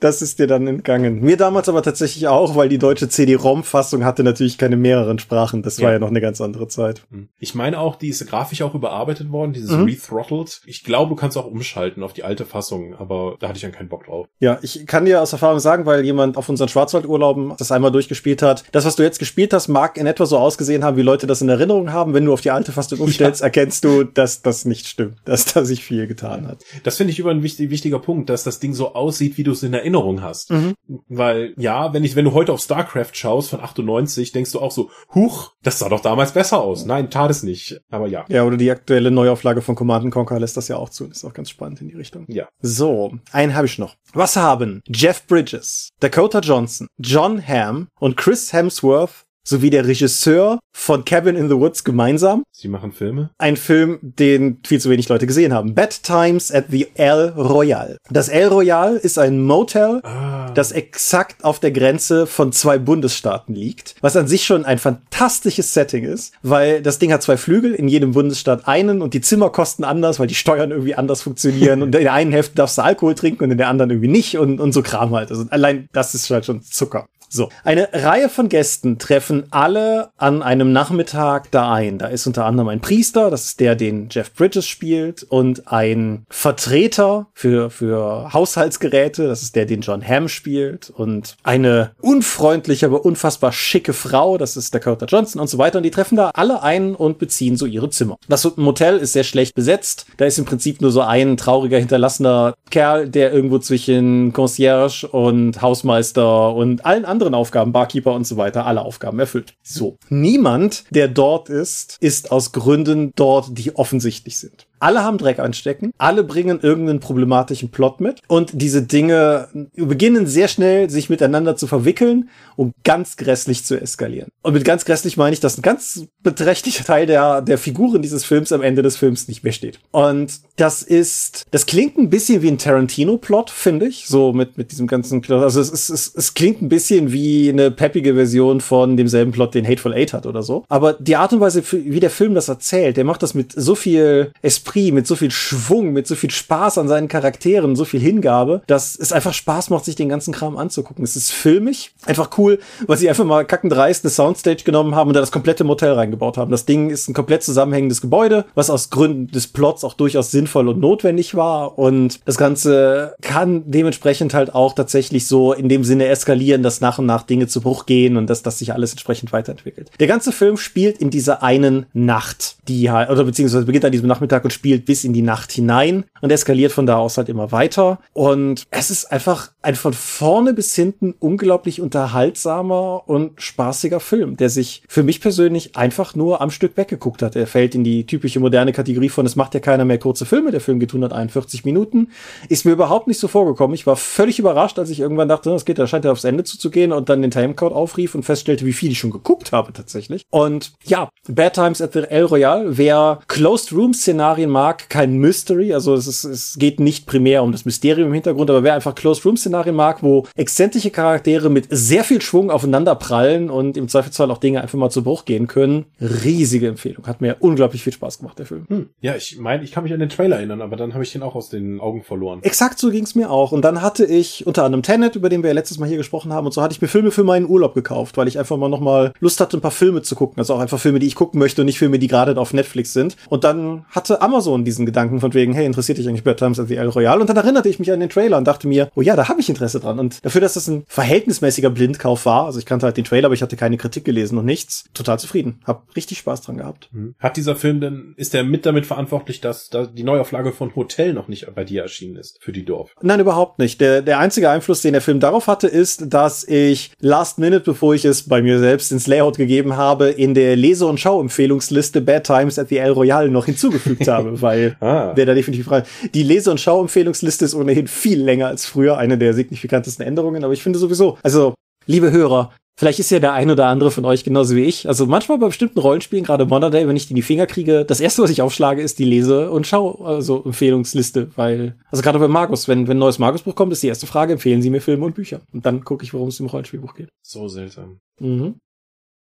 Das 0.00 0.22
ist 0.22 0.38
dir 0.38 0.46
dann 0.46 0.66
entgangen. 0.66 1.20
Mir 1.20 1.36
damals 1.36 1.68
aber 1.68 1.82
tatsächlich 1.82 2.26
auch, 2.28 2.56
weil 2.56 2.68
die 2.68 2.78
deutsche 2.78 3.08
CD-ROM-Fassung 3.08 4.04
hatte 4.04 4.22
natürlich 4.24 4.58
keine 4.58 4.76
mehreren 4.76 5.18
Sprachen. 5.18 5.62
Das 5.62 5.78
war 5.80 5.88
Ja. 5.88 5.92
ja 5.94 5.98
noch 5.98 6.08
eine 6.08 6.20
ganz 6.20 6.40
andere 6.40 6.68
Zeit. 6.68 7.02
Ich 7.38 7.54
meine 7.54 7.78
auch, 7.78 7.96
die 7.96 8.08
ist 8.08 8.26
grafisch 8.26 8.62
auch 8.62 8.74
überarbeitet 8.74 9.30
worden, 9.30 9.52
dieses 9.52 9.70
Mhm. 9.70 9.84
Rethrottled. 9.84 10.60
Ich 10.66 10.84
glaube, 10.84 11.10
du 11.10 11.16
kannst 11.16 11.36
auch 11.36 11.46
umschalten 11.46 12.02
auf 12.02 12.12
die 12.12 12.24
alte 12.24 12.44
Fassung, 12.46 12.94
aber 12.98 13.36
da 13.40 13.48
hatte 13.48 13.56
ich 13.58 13.62
dann 13.62 13.72
keinen 13.72 13.88
Bock 13.88 14.06
drauf. 14.06 14.26
Ja, 14.38 14.58
ich 14.62 14.86
kann 14.86 15.04
dir 15.04 15.20
aus 15.22 15.32
Erfahrung 15.32 15.60
sagen, 15.60 15.86
weil 15.86 16.04
jemand 16.04 16.36
auf 16.36 16.48
unseren 16.48 16.68
Schwarzwaldurlauben 16.68 17.54
das 17.58 17.70
einmal 17.70 17.92
durchgespielt 17.92 18.42
hat. 18.42 18.64
Das, 18.72 18.84
was 18.84 18.96
du 18.96 19.02
jetzt 19.02 19.18
gespielt 19.18 19.52
hast, 19.52 19.68
mag 19.68 19.96
in 19.98 20.06
etwa 20.06 20.24
so 20.26 20.38
ausgesehen 20.38 20.82
haben, 20.84 20.96
wie 20.96 21.02
Leute 21.02 21.26
das 21.26 21.42
in 21.42 21.48
Erinnerung 21.48 21.92
haben. 21.92 22.14
Wenn 22.14 22.24
du 22.24 22.32
auf 22.32 22.40
die 22.40 22.50
alte 22.50 22.72
Fassung 22.72 23.00
umstellst, 23.00 23.42
erkennst 23.42 23.84
du, 23.84 24.04
dass 24.04 24.42
das 24.42 24.64
nicht 24.64 24.86
stimmt, 24.88 25.16
dass 25.24 25.44
da 25.44 25.64
sich 25.64 25.84
viel 25.84 26.06
getan 26.06 26.46
hat. 26.46 26.58
Das 26.84 26.96
finde 26.96 27.12
ich 27.12 27.18
über 27.18 27.30
ein 27.30 27.42
wichtig, 27.42 27.70
wichtiger 27.70 27.98
Punkt, 27.98 28.30
dass 28.30 28.44
das 28.44 28.60
Ding 28.60 28.72
so 28.72 28.94
aussieht, 28.94 29.36
wie 29.36 29.42
du 29.42 29.52
es 29.52 29.62
in 29.62 29.74
Erinnerung 29.74 29.89
hast. 30.22 30.50
Mhm. 30.50 30.74
Weil, 31.08 31.54
ja, 31.56 31.92
wenn 31.92 32.04
ich, 32.04 32.16
wenn 32.16 32.24
du 32.24 32.32
heute 32.32 32.52
auf 32.52 32.60
StarCraft 32.60 33.14
schaust 33.14 33.50
von 33.50 33.60
98, 33.60 34.32
denkst 34.32 34.52
du 34.52 34.60
auch 34.60 34.72
so, 34.72 34.90
huch, 35.14 35.52
das 35.62 35.78
sah 35.78 35.88
doch 35.88 36.00
damals 36.00 36.32
besser 36.32 36.60
aus. 36.60 36.84
Nein, 36.84 37.10
tat 37.10 37.30
es 37.30 37.42
nicht. 37.42 37.80
Aber 37.90 38.06
ja. 38.08 38.24
Ja, 38.28 38.44
oder 38.44 38.56
die 38.56 38.70
aktuelle 38.70 39.10
Neuauflage 39.10 39.62
von 39.62 39.74
Command 39.74 40.10
Conquer 40.10 40.40
lässt 40.40 40.56
das 40.56 40.68
ja 40.68 40.76
auch 40.76 40.88
zu. 40.88 41.06
Das 41.06 41.18
ist 41.18 41.24
auch 41.24 41.34
ganz 41.34 41.50
spannend 41.50 41.80
in 41.80 41.88
die 41.88 41.96
Richtung. 41.96 42.24
Ja. 42.28 42.48
So, 42.60 43.12
einen 43.32 43.54
habe 43.54 43.66
ich 43.66 43.78
noch. 43.78 43.96
Was 44.12 44.36
haben 44.36 44.82
Jeff 44.86 45.26
Bridges, 45.26 45.90
Dakota 46.00 46.40
Johnson, 46.40 46.88
John 46.98 47.46
Hamm 47.46 47.88
und 47.98 48.16
Chris 48.16 48.52
Hemsworth 48.52 49.24
sowie 49.44 49.70
der 49.70 49.86
Regisseur 49.86 50.58
von 50.72 51.04
Cabin 51.04 51.36
in 51.36 51.48
the 51.48 51.56
Woods 51.56 51.84
gemeinsam? 51.84 52.42
Sie 52.52 52.68
machen 52.68 52.92
Filme. 52.92 53.30
Ein 53.38 53.56
Film, 53.56 53.98
den 54.02 54.58
viel 54.66 54.80
zu 54.80 54.90
wenig 54.90 55.08
Leute 55.08 55.26
gesehen 55.26 55.52
haben. 55.52 55.74
Bad 55.74 56.02
Times 56.02 56.52
at 56.52 56.66
the 56.70 56.88
El 56.94 57.30
Royale. 57.30 57.96
Das 58.10 58.28
El 58.28 58.48
Royale 58.48 58.96
ist 58.98 59.18
ein 59.18 59.42
Motel, 59.42 60.00
Ah. 60.04 60.50
das 60.54 60.72
exakt 60.72 61.44
auf 61.44 61.58
der 61.60 61.70
Grenze 61.70 62.26
von 62.26 62.52
zwei 62.52 62.78
Bundesstaaten 62.78 63.54
liegt, 63.54 63.94
was 64.00 64.16
an 64.16 64.28
sich 64.28 64.44
schon 64.44 64.64
ein 64.64 64.78
fantastisches 64.78 65.72
Setting 65.74 66.04
ist, 66.04 66.32
weil 66.42 66.82
das 66.82 66.98
Ding 66.98 67.12
hat 67.12 67.22
zwei 67.22 67.36
Flügel, 67.36 67.74
in 67.74 67.88
jedem 67.88 68.12
Bundesstaat 68.12 68.66
einen 68.68 69.02
und 69.02 69.14
die 69.14 69.20
Zimmer 69.20 69.50
kosten 69.50 69.84
anders, 69.84 70.18
weil 70.20 70.26
die 70.26 70.34
Steuern 70.34 70.70
irgendwie 70.70 70.94
anders 70.94 71.22
funktionieren 71.22 71.82
und 71.82 71.94
in 71.94 72.02
der 72.02 72.12
einen 72.12 72.32
Hälfte 72.32 72.54
darfst 72.56 72.78
du 72.78 72.82
Alkohol 72.82 73.14
trinken 73.14 73.44
und 73.44 73.50
in 73.50 73.58
der 73.58 73.68
anderen 73.68 73.90
irgendwie 73.90 74.08
nicht 74.08 74.38
und, 74.38 74.60
und 74.60 74.72
so 74.72 74.82
Kram 74.82 75.14
halt. 75.14 75.30
Also 75.30 75.44
allein 75.50 75.88
das 75.92 76.14
ist 76.14 76.30
halt 76.30 76.44
schon 76.46 76.62
Zucker. 76.62 77.06
So, 77.32 77.48
eine 77.62 77.88
Reihe 77.92 78.28
von 78.28 78.48
Gästen 78.48 78.98
treffen 78.98 79.44
alle 79.52 80.10
an 80.16 80.42
einem 80.42 80.72
Nachmittag 80.72 81.48
da 81.52 81.72
ein. 81.72 81.96
Da 81.96 82.08
ist 82.08 82.26
unter 82.26 82.44
anderem 82.44 82.68
ein 82.68 82.80
Priester, 82.80 83.30
das 83.30 83.44
ist 83.44 83.60
der, 83.60 83.76
den 83.76 84.08
Jeff 84.10 84.34
Bridges 84.34 84.66
spielt, 84.66 85.22
und 85.22 85.70
ein 85.70 86.26
Vertreter 86.28 87.28
für, 87.32 87.70
für 87.70 88.32
Haushaltsgeräte, 88.32 89.28
das 89.28 89.42
ist 89.42 89.54
der, 89.54 89.64
den 89.64 89.82
John 89.82 90.06
Hamm 90.06 90.26
spielt, 90.28 90.90
und 90.90 91.36
eine 91.44 91.92
unfreundliche, 92.00 92.86
aber 92.86 93.04
unfassbar 93.04 93.52
schicke 93.52 93.92
Frau, 93.92 94.36
das 94.36 94.56
ist 94.56 94.74
Dakota 94.74 95.06
Johnson 95.06 95.40
und 95.40 95.46
so 95.46 95.58
weiter. 95.58 95.78
Und 95.78 95.84
die 95.84 95.92
treffen 95.92 96.16
da 96.16 96.30
alle 96.34 96.64
ein 96.64 96.96
und 96.96 97.18
beziehen 97.18 97.56
so 97.56 97.64
ihre 97.64 97.90
Zimmer. 97.90 98.16
Das 98.28 98.56
Motel 98.56 98.96
ist 98.96 99.12
sehr 99.12 99.22
schlecht 99.22 99.54
besetzt. 99.54 100.06
Da 100.16 100.24
ist 100.24 100.38
im 100.40 100.46
Prinzip 100.46 100.80
nur 100.80 100.90
so 100.90 101.02
ein 101.02 101.36
trauriger, 101.36 101.78
hinterlassener 101.78 102.54
Kerl, 102.70 103.08
der 103.08 103.32
irgendwo 103.32 103.60
zwischen 103.60 104.32
Concierge 104.32 105.06
und 105.06 105.62
Hausmeister 105.62 106.52
und 106.54 106.84
allen 106.84 107.04
anderen 107.04 107.19
Aufgaben, 107.34 107.72
Barkeeper 107.72 108.14
und 108.14 108.26
so 108.26 108.36
weiter, 108.36 108.66
alle 108.66 108.82
Aufgaben 108.82 109.18
erfüllt. 109.18 109.54
So. 109.62 109.98
Niemand, 110.08 110.84
der 110.90 111.08
dort 111.08 111.48
ist, 111.48 111.96
ist 112.00 112.32
aus 112.32 112.52
Gründen 112.52 113.12
dort, 113.16 113.58
die 113.58 113.76
offensichtlich 113.76 114.38
sind. 114.38 114.66
Alle 114.80 115.04
haben 115.04 115.18
Dreck 115.18 115.38
anstecken, 115.38 115.92
alle 115.98 116.24
bringen 116.24 116.60
irgendeinen 116.60 117.00
problematischen 117.00 117.70
Plot 117.70 118.00
mit 118.00 118.20
und 118.28 118.50
diese 118.54 118.82
Dinge 118.82 119.48
beginnen 119.74 120.26
sehr 120.26 120.48
schnell 120.48 120.88
sich 120.88 121.10
miteinander 121.10 121.54
zu 121.54 121.66
verwickeln 121.66 122.30
und 122.56 122.74
ganz 122.82 123.16
grässlich 123.16 123.64
zu 123.64 123.80
eskalieren. 123.80 124.30
Und 124.42 124.54
mit 124.54 124.64
ganz 124.64 124.86
grässlich 124.86 125.16
meine 125.18 125.34
ich, 125.34 125.40
dass 125.40 125.58
ein 125.58 125.62
ganz 125.62 126.06
beträchtlicher 126.22 126.84
Teil 126.84 127.06
der, 127.06 127.42
der 127.42 127.58
Figuren 127.58 128.00
dieses 128.00 128.24
Films 128.24 128.52
am 128.52 128.62
Ende 128.62 128.80
des 128.82 128.96
Films 128.96 129.28
nicht 129.28 129.44
mehr 129.44 129.52
steht. 129.52 129.80
Und 129.90 130.40
das 130.56 130.82
ist, 130.82 131.44
das 131.50 131.66
klingt 131.66 131.98
ein 131.98 132.08
bisschen 132.08 132.40
wie 132.40 132.48
ein 132.48 132.58
Tarantino-Plot, 132.58 133.50
finde 133.50 133.86
ich, 133.86 134.06
so 134.06 134.32
mit, 134.32 134.56
mit 134.56 134.72
diesem 134.72 134.86
ganzen, 134.86 135.22
also 135.30 135.60
es, 135.60 135.70
ist, 135.70 135.90
es, 135.90 136.14
es 136.14 136.34
klingt 136.34 136.62
ein 136.62 136.70
bisschen 136.70 137.12
wie 137.12 137.50
eine 137.50 137.70
peppige 137.70 138.14
Version 138.14 138.60
von 138.62 138.96
demselben 138.96 139.32
Plot, 139.32 139.54
den 139.54 139.66
Hateful 139.66 139.92
Eight 139.92 140.14
hat 140.14 140.24
oder 140.24 140.42
so. 140.42 140.64
Aber 140.68 140.94
die 140.94 141.16
Art 141.16 141.32
und 141.34 141.40
Weise, 141.40 141.62
wie 141.70 142.00
der 142.00 142.10
Film 142.10 142.34
das 142.34 142.48
erzählt, 142.48 142.96
der 142.96 143.04
macht 143.04 143.22
das 143.22 143.34
mit 143.34 143.52
so 143.52 143.74
viel 143.74 144.32
Esprit, 144.42 144.69
mit 144.74 145.06
so 145.06 145.16
viel 145.16 145.30
Schwung, 145.30 145.92
mit 145.92 146.06
so 146.06 146.14
viel 146.14 146.30
Spaß 146.30 146.78
an 146.78 146.88
seinen 146.88 147.08
Charakteren, 147.08 147.76
so 147.76 147.84
viel 147.84 148.00
Hingabe, 148.00 148.62
dass 148.66 148.96
es 148.96 149.12
einfach 149.12 149.34
Spaß 149.34 149.70
macht, 149.70 149.84
sich 149.84 149.96
den 149.96 150.08
ganzen 150.08 150.32
Kram 150.32 150.56
anzugucken. 150.56 151.04
Es 151.04 151.16
ist 151.16 151.32
filmig, 151.32 151.92
einfach 152.06 152.30
cool, 152.38 152.58
weil 152.86 152.96
sie 152.96 153.08
einfach 153.08 153.24
mal 153.24 153.44
kackendreist 153.44 154.04
eine 154.04 154.10
Soundstage 154.10 154.62
genommen 154.64 154.94
haben 154.94 155.08
und 155.08 155.14
da 155.14 155.20
das 155.20 155.32
komplette 155.32 155.64
Motel 155.64 155.92
reingebaut 155.92 156.36
haben. 156.36 156.50
Das 156.50 156.66
Ding 156.66 156.90
ist 156.90 157.08
ein 157.08 157.14
komplett 157.14 157.42
zusammenhängendes 157.42 158.00
Gebäude, 158.00 158.44
was 158.54 158.70
aus 158.70 158.90
Gründen 158.90 159.28
des 159.28 159.48
Plots 159.48 159.84
auch 159.84 159.94
durchaus 159.94 160.30
sinnvoll 160.30 160.68
und 160.68 160.80
notwendig 160.80 161.34
war 161.34 161.78
und 161.78 162.20
das 162.24 162.38
Ganze 162.38 163.14
kann 163.22 163.70
dementsprechend 163.70 164.34
halt 164.34 164.54
auch 164.54 164.74
tatsächlich 164.74 165.26
so 165.26 165.52
in 165.52 165.68
dem 165.68 165.84
Sinne 165.84 166.06
eskalieren, 166.06 166.62
dass 166.62 166.80
nach 166.80 166.98
und 166.98 167.06
nach 167.06 167.22
Dinge 167.22 167.46
zu 167.46 167.60
Bruch 167.60 167.86
gehen 167.86 168.16
und 168.16 168.28
dass, 168.28 168.42
dass 168.42 168.58
sich 168.58 168.72
alles 168.72 168.92
entsprechend 168.92 169.32
weiterentwickelt. 169.32 169.90
Der 169.98 170.06
ganze 170.06 170.32
Film 170.32 170.56
spielt 170.56 170.98
in 170.98 171.10
dieser 171.10 171.42
einen 171.42 171.86
Nacht, 171.92 172.56
die 172.68 172.90
halt, 172.90 173.10
oder 173.10 173.24
beziehungsweise 173.24 173.64
beginnt 173.64 173.84
an 173.84 173.92
diesem 173.92 174.08
Nachmittag 174.08 174.44
und 174.44 174.52
spielt 174.60 174.84
bis 174.84 175.04
in 175.04 175.14
die 175.14 175.22
Nacht 175.22 175.52
hinein 175.52 176.04
und 176.20 176.30
eskaliert 176.30 176.70
von 176.70 176.84
da 176.84 176.98
aus 176.98 177.16
halt 177.16 177.30
immer 177.30 177.50
weiter. 177.50 177.98
Und 178.12 178.66
es 178.70 178.90
ist 178.90 179.10
einfach 179.10 179.52
ein 179.62 179.74
von 179.74 179.94
vorne 179.94 180.52
bis 180.52 180.74
hinten 180.74 181.14
unglaublich 181.18 181.80
unterhaltsamer 181.80 183.08
und 183.08 183.40
spaßiger 183.40 184.00
Film, 184.00 184.36
der 184.36 184.50
sich 184.50 184.82
für 184.86 185.02
mich 185.02 185.22
persönlich 185.22 185.76
einfach 185.76 186.14
nur 186.14 186.42
am 186.42 186.50
Stück 186.50 186.76
weggeguckt 186.76 187.22
hat. 187.22 187.36
Er 187.36 187.46
fällt 187.46 187.74
in 187.74 187.84
die 187.84 188.04
typische 188.04 188.38
moderne 188.38 188.74
Kategorie 188.74 189.08
von, 189.08 189.24
es 189.24 189.34
macht 189.34 189.54
ja 189.54 189.60
keiner 189.60 189.86
mehr 189.86 189.96
kurze 189.96 190.26
Filme. 190.26 190.50
Der 190.50 190.60
Film 190.60 190.78
geht 190.78 190.90
141 190.90 191.64
Minuten. 191.64 192.08
Ist 192.50 192.66
mir 192.66 192.72
überhaupt 192.72 193.06
nicht 193.06 193.18
so 193.18 193.26
vorgekommen. 193.26 193.74
Ich 193.74 193.86
war 193.86 193.96
völlig 193.96 194.38
überrascht, 194.38 194.78
als 194.78 194.90
ich 194.90 195.00
irgendwann 195.00 195.28
dachte, 195.28 195.50
es 195.52 195.64
geht, 195.64 195.78
da 195.78 195.86
scheint 195.86 196.04
ja 196.04 196.12
aufs 196.12 196.24
Ende 196.24 196.44
zuzugehen 196.44 196.92
und 196.92 197.08
dann 197.08 197.22
den 197.22 197.30
Timecode 197.30 197.72
aufrief 197.72 198.14
und 198.14 198.24
feststellte, 198.24 198.66
wie 198.66 198.74
viel 198.74 198.92
ich 198.92 198.98
schon 198.98 199.10
geguckt 199.10 199.52
habe 199.52 199.72
tatsächlich. 199.72 200.26
Und 200.28 200.72
ja, 200.84 201.08
Bad 201.28 201.54
Times 201.54 201.80
at 201.80 201.94
the 201.94 202.00
El 202.00 202.26
Royale, 202.26 202.76
wer 202.76 203.20
Closed 203.26 203.72
Room 203.72 203.94
Szenarien 203.94 204.49
mag, 204.50 204.88
kein 204.90 205.18
Mystery, 205.18 205.72
also 205.72 205.94
es, 205.94 206.06
ist, 206.06 206.24
es 206.24 206.56
geht 206.58 206.80
nicht 206.80 207.06
primär 207.06 207.42
um 207.42 207.52
das 207.52 207.64
Mysterium 207.64 208.08
im 208.08 208.14
Hintergrund, 208.14 208.50
aber 208.50 208.62
wer 208.62 208.74
einfach 208.74 208.94
Closed 208.94 209.24
Room 209.24 209.36
Szenarien 209.36 209.74
mag, 209.74 210.02
wo 210.02 210.26
exzentrische 210.36 210.90
Charaktere 210.90 211.50
mit 211.50 211.66
sehr 211.70 212.04
viel 212.04 212.20
Schwung 212.20 212.50
aufeinander 212.50 212.94
prallen 212.94 213.50
und 213.50 213.76
im 213.76 213.88
Zweifelsfall 213.88 214.30
auch 214.30 214.38
Dinge 214.38 214.60
einfach 214.60 214.78
mal 214.78 214.90
zu 214.90 215.02
Bruch 215.02 215.24
gehen 215.24 215.46
können, 215.46 215.86
riesige 216.00 216.68
Empfehlung. 216.68 217.06
Hat 217.06 217.20
mir 217.20 217.36
unglaublich 217.40 217.82
viel 217.82 217.92
Spaß 217.92 218.18
gemacht, 218.18 218.38
der 218.38 218.46
Film. 218.46 218.66
Hm. 218.68 218.88
Ja, 219.00 219.14
ich 219.16 219.38
meine, 219.38 219.64
ich 219.64 219.72
kann 219.72 219.84
mich 219.84 219.92
an 219.92 220.00
den 220.00 220.08
Trailer 220.08 220.36
erinnern, 220.36 220.62
aber 220.62 220.76
dann 220.76 220.94
habe 220.94 221.04
ich 221.04 221.12
den 221.12 221.22
auch 221.22 221.34
aus 221.34 221.48
den 221.48 221.80
Augen 221.80 222.02
verloren. 222.02 222.40
Exakt 222.42 222.78
so 222.78 222.90
ging's 222.90 223.14
mir 223.14 223.30
auch. 223.30 223.52
Und 223.52 223.62
dann 223.62 223.82
hatte 223.82 224.04
ich 224.04 224.46
unter 224.46 224.64
anderem 224.64 224.82
Tenet, 224.82 225.16
über 225.16 225.28
den 225.28 225.42
wir 225.42 225.48
ja 225.48 225.54
letztes 225.54 225.78
Mal 225.78 225.88
hier 225.88 225.98
gesprochen 225.98 226.32
haben, 226.32 226.46
und 226.46 226.52
so 226.52 226.62
hatte 226.62 226.74
ich 226.74 226.82
mir 226.82 226.88
Filme 226.88 227.10
für 227.10 227.24
meinen 227.24 227.46
Urlaub 227.46 227.74
gekauft, 227.74 228.16
weil 228.16 228.28
ich 228.28 228.38
einfach 228.38 228.56
mal 228.56 228.68
nochmal 228.68 229.12
Lust 229.20 229.40
hatte, 229.40 229.56
ein 229.56 229.60
paar 229.60 229.70
Filme 229.70 230.02
zu 230.02 230.14
gucken. 230.14 230.38
Also 230.38 230.54
auch 230.54 230.60
einfach 230.60 230.78
Filme, 230.78 230.98
die 230.98 231.06
ich 231.06 231.14
gucken 231.14 231.38
möchte 231.38 231.62
und 231.62 231.66
nicht 231.66 231.78
Filme, 231.78 231.98
die 231.98 232.08
gerade 232.08 232.36
auf 232.40 232.52
Netflix 232.52 232.92
sind. 232.92 233.16
Und 233.28 233.44
dann 233.44 233.84
hatte 233.90 234.20
Amazon 234.22 234.39
diesen 234.64 234.86
Gedanken 234.86 235.20
von 235.20 235.32
wegen, 235.34 235.52
hey, 235.52 235.66
interessiert 235.66 235.98
dich 235.98 236.08
eigentlich 236.08 236.24
Bad 236.24 236.38
Times 236.38 236.58
at 236.58 236.68
the 236.68 236.76
El 236.76 236.88
Royale? 236.88 237.20
Und 237.20 237.28
dann 237.28 237.36
erinnerte 237.36 237.68
ich 237.68 237.78
mich 237.78 237.92
an 237.92 238.00
den 238.00 238.08
Trailer 238.08 238.38
und 238.38 238.46
dachte 238.46 238.68
mir, 238.68 238.90
oh 238.94 239.02
ja, 239.02 239.16
da 239.16 239.28
habe 239.28 239.40
ich 239.40 239.48
Interesse 239.48 239.80
dran. 239.80 239.98
Und 239.98 240.24
dafür, 240.24 240.40
dass 240.40 240.54
das 240.54 240.68
ein 240.68 240.84
verhältnismäßiger 240.86 241.70
Blindkauf 241.70 242.26
war, 242.26 242.46
also 242.46 242.58
ich 242.58 242.66
kannte 242.66 242.86
halt 242.86 242.96
den 242.96 243.04
Trailer, 243.04 243.26
aber 243.26 243.34
ich 243.34 243.42
hatte 243.42 243.56
keine 243.56 243.76
Kritik 243.76 244.04
gelesen 244.04 244.38
und 244.38 244.44
nichts, 244.44 244.84
total 244.94 245.18
zufrieden. 245.18 245.60
Hab 245.64 245.84
richtig 245.96 246.18
Spaß 246.18 246.42
dran 246.42 246.58
gehabt. 246.58 246.88
Hm. 246.92 247.14
Hat 247.18 247.36
dieser 247.36 247.56
Film 247.56 247.80
denn, 247.80 248.14
ist 248.16 248.34
der 248.34 248.44
mit 248.44 248.66
damit 248.66 248.86
verantwortlich, 248.86 249.40
dass, 249.40 249.68
dass 249.70 249.92
die 249.94 250.04
Neuauflage 250.04 250.52
von 250.52 250.74
Hotel 250.74 251.12
noch 251.12 251.28
nicht 251.28 251.46
bei 251.54 251.64
dir 251.64 251.82
erschienen 251.82 252.16
ist, 252.16 252.38
für 252.40 252.52
die 252.52 252.64
Dorf? 252.64 252.94
Nein, 253.02 253.20
überhaupt 253.20 253.58
nicht. 253.58 253.80
Der, 253.80 254.02
der 254.02 254.18
einzige 254.18 254.50
Einfluss, 254.50 254.82
den 254.82 254.92
der 254.92 255.02
Film 255.02 255.20
darauf 255.20 255.46
hatte, 255.46 255.66
ist, 255.66 256.12
dass 256.12 256.44
ich 256.44 256.92
last 257.00 257.38
minute, 257.38 257.64
bevor 257.64 257.94
ich 257.94 258.04
es 258.04 258.28
bei 258.28 258.42
mir 258.42 258.58
selbst 258.58 258.92
ins 258.92 259.06
Layout 259.06 259.36
gegeben 259.36 259.76
habe, 259.76 260.08
in 260.08 260.34
der 260.34 260.56
Lese- 260.56 260.86
und 260.86 261.00
Schauempfehlungsliste 261.00 262.00
Bad 262.00 262.24
Times 262.24 262.58
at 262.58 262.68
the 262.68 262.78
El 262.78 262.92
Royale 262.92 263.30
noch 263.30 263.46
hinzugefügt 263.46 264.08
habe, 264.08 264.29
weil 264.40 264.76
Ah. 264.80 265.12
wer 265.14 265.26
da 265.26 265.34
definitiv 265.34 265.66
frei. 265.66 265.82
Die 266.14 266.22
Lese- 266.22 266.50
und 266.50 266.60
Schauempfehlungsliste 266.60 267.44
ist 267.44 267.54
ohnehin 267.54 267.86
viel 267.88 268.20
länger 268.22 268.48
als 268.48 268.66
früher, 268.66 268.98
eine 268.98 269.18
der 269.18 269.34
signifikantesten 269.34 270.04
Änderungen, 270.06 270.44
aber 270.44 270.52
ich 270.52 270.62
finde 270.62 270.78
sowieso, 270.78 271.18
also, 271.22 271.54
liebe 271.86 272.10
Hörer, 272.12 272.52
Vielleicht 272.78 272.98
ist 272.98 273.10
ja 273.10 273.18
der 273.18 273.34
ein 273.34 273.50
oder 273.50 273.66
andere 273.66 273.90
von 273.90 274.06
euch 274.06 274.24
genauso 274.24 274.56
wie 274.56 274.64
ich. 274.64 274.88
Also 274.88 275.04
manchmal 275.04 275.36
bei 275.36 275.48
bestimmten 275.48 275.78
Rollenspielen, 275.80 276.24
gerade 276.24 276.46
Modern 276.46 276.72
Day, 276.72 276.88
wenn 276.88 276.96
ich 276.96 277.04
die 277.06 277.10
in 277.10 277.16
die 277.16 277.20
Finger 277.20 277.46
kriege, 277.46 277.84
das 277.84 278.00
erste, 278.00 278.22
was 278.22 278.30
ich 278.30 278.40
aufschlage, 278.40 278.80
ist 278.80 278.98
die 278.98 279.04
Lese- 279.04 279.50
und 279.50 279.66
Schau, 279.66 280.02
also 280.02 280.42
Empfehlungsliste, 280.46 281.30
weil, 281.36 281.76
also 281.90 282.02
gerade 282.02 282.18
bei 282.18 282.28
Markus, 282.28 282.68
wenn, 282.68 282.88
wenn 282.88 282.96
ein 282.96 283.00
neues 283.00 283.18
Markus-Buch 283.18 283.54
kommt, 283.54 283.74
ist 283.74 283.82
die 283.82 283.88
erste 283.88 284.06
Frage, 284.06 284.32
empfehlen 284.32 284.62
Sie 284.62 284.70
mir 284.70 284.80
Filme 284.80 285.04
und 285.04 285.14
Bücher? 285.14 285.42
Und 285.52 285.66
dann 285.66 285.84
gucke 285.84 286.04
ich, 286.04 286.14
worum 286.14 286.28
es 286.28 286.40
im 286.40 286.46
Rollenspielbuch 286.46 286.94
geht. 286.94 287.10
So 287.22 287.48
seltsam. 287.48 287.98
Mhm. 288.18 288.54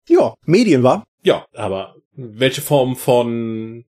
Ja, 0.09 0.33
Medien 0.45 0.83
war. 0.83 1.05
Ja, 1.23 1.45
aber 1.55 1.95
welche 2.17 2.59
Form 2.59 2.97
von 2.97 3.85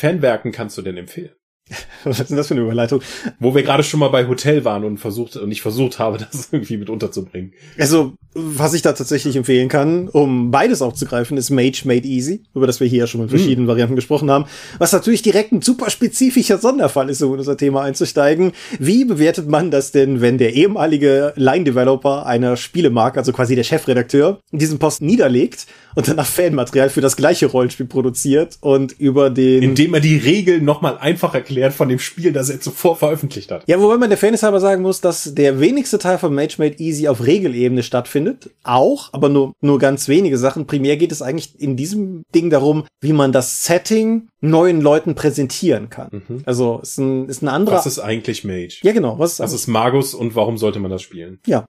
Fanwerken 0.00 0.50
kannst 0.50 0.78
du 0.78 0.82
denn 0.82 0.96
empfehlen? 0.96 1.32
Was 2.04 2.20
ist 2.20 2.30
denn 2.30 2.36
das 2.36 2.48
für 2.48 2.54
eine 2.54 2.62
Überleitung? 2.62 3.02
Wo 3.38 3.54
wir 3.54 3.62
gerade 3.62 3.82
schon 3.82 4.00
mal 4.00 4.08
bei 4.08 4.26
Hotel 4.26 4.64
waren 4.64 4.84
und 4.84 4.98
versucht 4.98 5.36
und 5.36 5.50
ich 5.50 5.62
versucht 5.62 5.98
habe, 5.98 6.18
das 6.32 6.48
irgendwie 6.50 6.76
mit 6.76 6.90
unterzubringen. 6.90 7.52
Also, 7.78 8.14
was 8.34 8.74
ich 8.74 8.82
da 8.82 8.92
tatsächlich 8.92 9.36
empfehlen 9.36 9.68
kann, 9.68 10.08
um 10.08 10.50
beides 10.50 10.82
aufzugreifen, 10.82 11.36
ist 11.36 11.50
Mage 11.50 11.82
Made 11.84 12.06
Easy, 12.06 12.44
über 12.54 12.66
das 12.66 12.80
wir 12.80 12.86
hier 12.86 13.00
ja 13.00 13.06
schon 13.06 13.20
mit 13.20 13.30
verschiedenen 13.30 13.66
mm. 13.66 13.68
Varianten 13.68 13.96
gesprochen 13.96 14.30
haben, 14.30 14.46
was 14.78 14.92
natürlich 14.92 15.22
direkt 15.22 15.52
ein 15.52 15.62
super 15.62 15.90
spezifischer 15.90 16.58
Sonderfall 16.58 17.10
ist, 17.10 17.22
um 17.22 17.34
in 17.34 17.38
unser 17.38 17.56
Thema 17.56 17.82
einzusteigen. 17.82 18.52
Wie 18.78 19.04
bewertet 19.04 19.48
man 19.48 19.70
das 19.70 19.92
denn, 19.92 20.20
wenn 20.20 20.38
der 20.38 20.54
ehemalige 20.54 21.32
Line-Developer 21.36 22.26
einer 22.26 22.56
Spielemarke, 22.56 23.18
also 23.18 23.32
quasi 23.32 23.54
der 23.54 23.64
Chefredakteur, 23.64 24.40
diesen 24.52 24.78
Post 24.78 25.02
niederlegt 25.02 25.66
und 25.94 26.08
danach 26.08 26.26
Fanmaterial 26.26 26.90
für 26.90 27.00
das 27.00 27.16
gleiche 27.16 27.46
Rollenspiel 27.46 27.86
produziert 27.86 28.58
und 28.60 28.92
über 28.92 29.30
den... 29.30 29.62
Indem 29.62 29.94
er 29.94 30.00
die 30.00 30.16
Regeln 30.16 30.64
nochmal 30.64 30.98
einfach 30.98 31.34
erklärt 31.34 31.72
von 31.72 31.88
dem 31.88 31.98
Spiel, 31.98 32.32
das 32.32 32.50
er 32.50 32.60
zuvor 32.60 32.96
veröffentlicht 32.96 33.50
hat. 33.50 33.64
Ja, 33.66 33.80
wobei 33.80 33.96
man 33.96 34.10
der 34.10 34.18
Fairness 34.18 34.42
halber 34.42 34.60
sagen 34.60 34.82
muss, 34.82 35.00
dass 35.00 35.34
der 35.34 35.60
wenigste 35.60 35.98
Teil 35.98 36.18
von 36.18 36.34
Mage 36.34 36.56
Made 36.58 36.76
Easy 36.78 37.08
auf 37.08 37.24
Regelebene 37.24 37.82
stattfindet. 37.82 38.50
Auch, 38.62 39.10
aber 39.12 39.28
nur, 39.28 39.52
nur 39.60 39.78
ganz 39.78 40.08
wenige 40.08 40.38
Sachen. 40.38 40.66
Primär 40.66 40.96
geht 40.96 41.12
es 41.12 41.22
eigentlich 41.22 41.60
in 41.60 41.76
diesem 41.76 42.24
Ding 42.34 42.50
darum, 42.50 42.84
wie 43.00 43.12
man 43.12 43.32
das 43.32 43.64
Setting 43.64 44.28
neuen 44.40 44.80
Leuten 44.80 45.14
präsentieren 45.14 45.90
kann. 45.90 46.22
Mhm. 46.28 46.42
Also 46.44 46.80
ist 46.82 46.98
ein, 46.98 47.28
ist 47.28 47.42
ein 47.42 47.48
anderer. 47.48 47.76
Was 47.76 47.86
ist 47.86 47.98
eigentlich 47.98 48.44
Mage? 48.44 48.78
Ja, 48.82 48.92
genau. 48.92 49.18
Was 49.18 49.34
ist, 49.34 49.40
was 49.40 49.52
ist 49.52 49.66
Magus 49.66 50.14
und 50.14 50.34
warum 50.34 50.58
sollte 50.58 50.80
man 50.80 50.90
das 50.90 51.02
spielen? 51.02 51.38
Ja, 51.46 51.64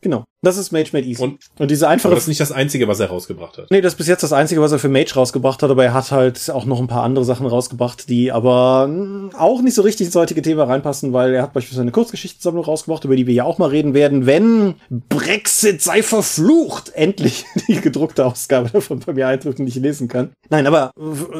Genau. 0.00 0.24
Das 0.40 0.56
ist 0.56 0.70
Mage 0.70 0.90
Made 0.92 1.04
Easy. 1.04 1.22
Und, 1.22 1.40
und 1.58 1.70
diese 1.70 1.88
einfache. 1.88 2.14
das 2.14 2.24
ist 2.24 2.28
nicht 2.28 2.40
das 2.40 2.52
Einzige, 2.52 2.86
was 2.86 3.00
er 3.00 3.08
rausgebracht 3.08 3.58
hat. 3.58 3.70
Nee, 3.70 3.80
das 3.80 3.94
ist 3.94 3.96
bis 3.96 4.06
jetzt 4.06 4.22
das 4.22 4.32
Einzige, 4.32 4.60
was 4.60 4.70
er 4.70 4.78
für 4.78 4.88
Mage 4.88 5.14
rausgebracht 5.14 5.62
hat, 5.62 5.70
aber 5.70 5.84
er 5.84 5.94
hat 5.94 6.12
halt 6.12 6.50
auch 6.50 6.64
noch 6.64 6.78
ein 6.78 6.86
paar 6.86 7.02
andere 7.02 7.24
Sachen 7.24 7.46
rausgebracht, 7.46 8.08
die 8.08 8.30
aber 8.30 8.84
hm, 8.86 9.30
auch 9.36 9.62
nicht 9.62 9.74
so 9.74 9.82
richtig 9.82 10.06
ins 10.06 10.16
heutige 10.16 10.40
Thema 10.42 10.64
reinpassen, 10.64 11.12
weil 11.12 11.34
er 11.34 11.42
hat 11.42 11.52
beispielsweise 11.52 11.82
eine 11.82 11.90
Kurzgeschichtensammlung 11.90 12.64
rausgebracht, 12.64 13.04
über 13.04 13.16
die 13.16 13.26
wir 13.26 13.34
ja 13.34 13.44
auch 13.44 13.58
mal 13.58 13.70
reden 13.70 13.94
werden, 13.94 14.26
wenn 14.26 14.74
Brexit 14.90 15.82
sei 15.82 16.04
verflucht, 16.04 16.92
endlich 16.94 17.44
die 17.68 17.80
gedruckte 17.80 18.24
Ausgabe 18.24 18.70
davon 18.70 19.00
bei 19.00 19.14
mir 19.14 19.26
eintrifft 19.26 19.58
und 19.58 19.66
ich 19.66 19.74
lesen 19.74 20.06
kann. 20.06 20.30
Nein, 20.50 20.68
aber 20.68 20.92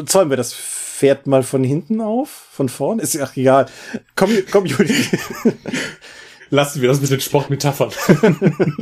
zäumen 0.07 0.31
wir 0.31 0.37
das 0.37 0.53
Pferd 0.53 1.29
mal 1.29 1.45
von 1.45 1.63
hinten 1.63 2.01
auf? 2.01 2.49
Von 2.51 2.69
vorn? 2.69 2.99
Ist 2.99 3.15
ja 3.15 3.29
egal. 3.37 3.67
Komm, 4.17 4.31
komm, 4.51 4.67
Juli. 4.67 4.93
Lassen 6.51 6.81
wir 6.81 6.89
das 6.89 7.01
mit 7.01 7.11
den 7.11 7.21
Sportmetaphern. 7.21 7.93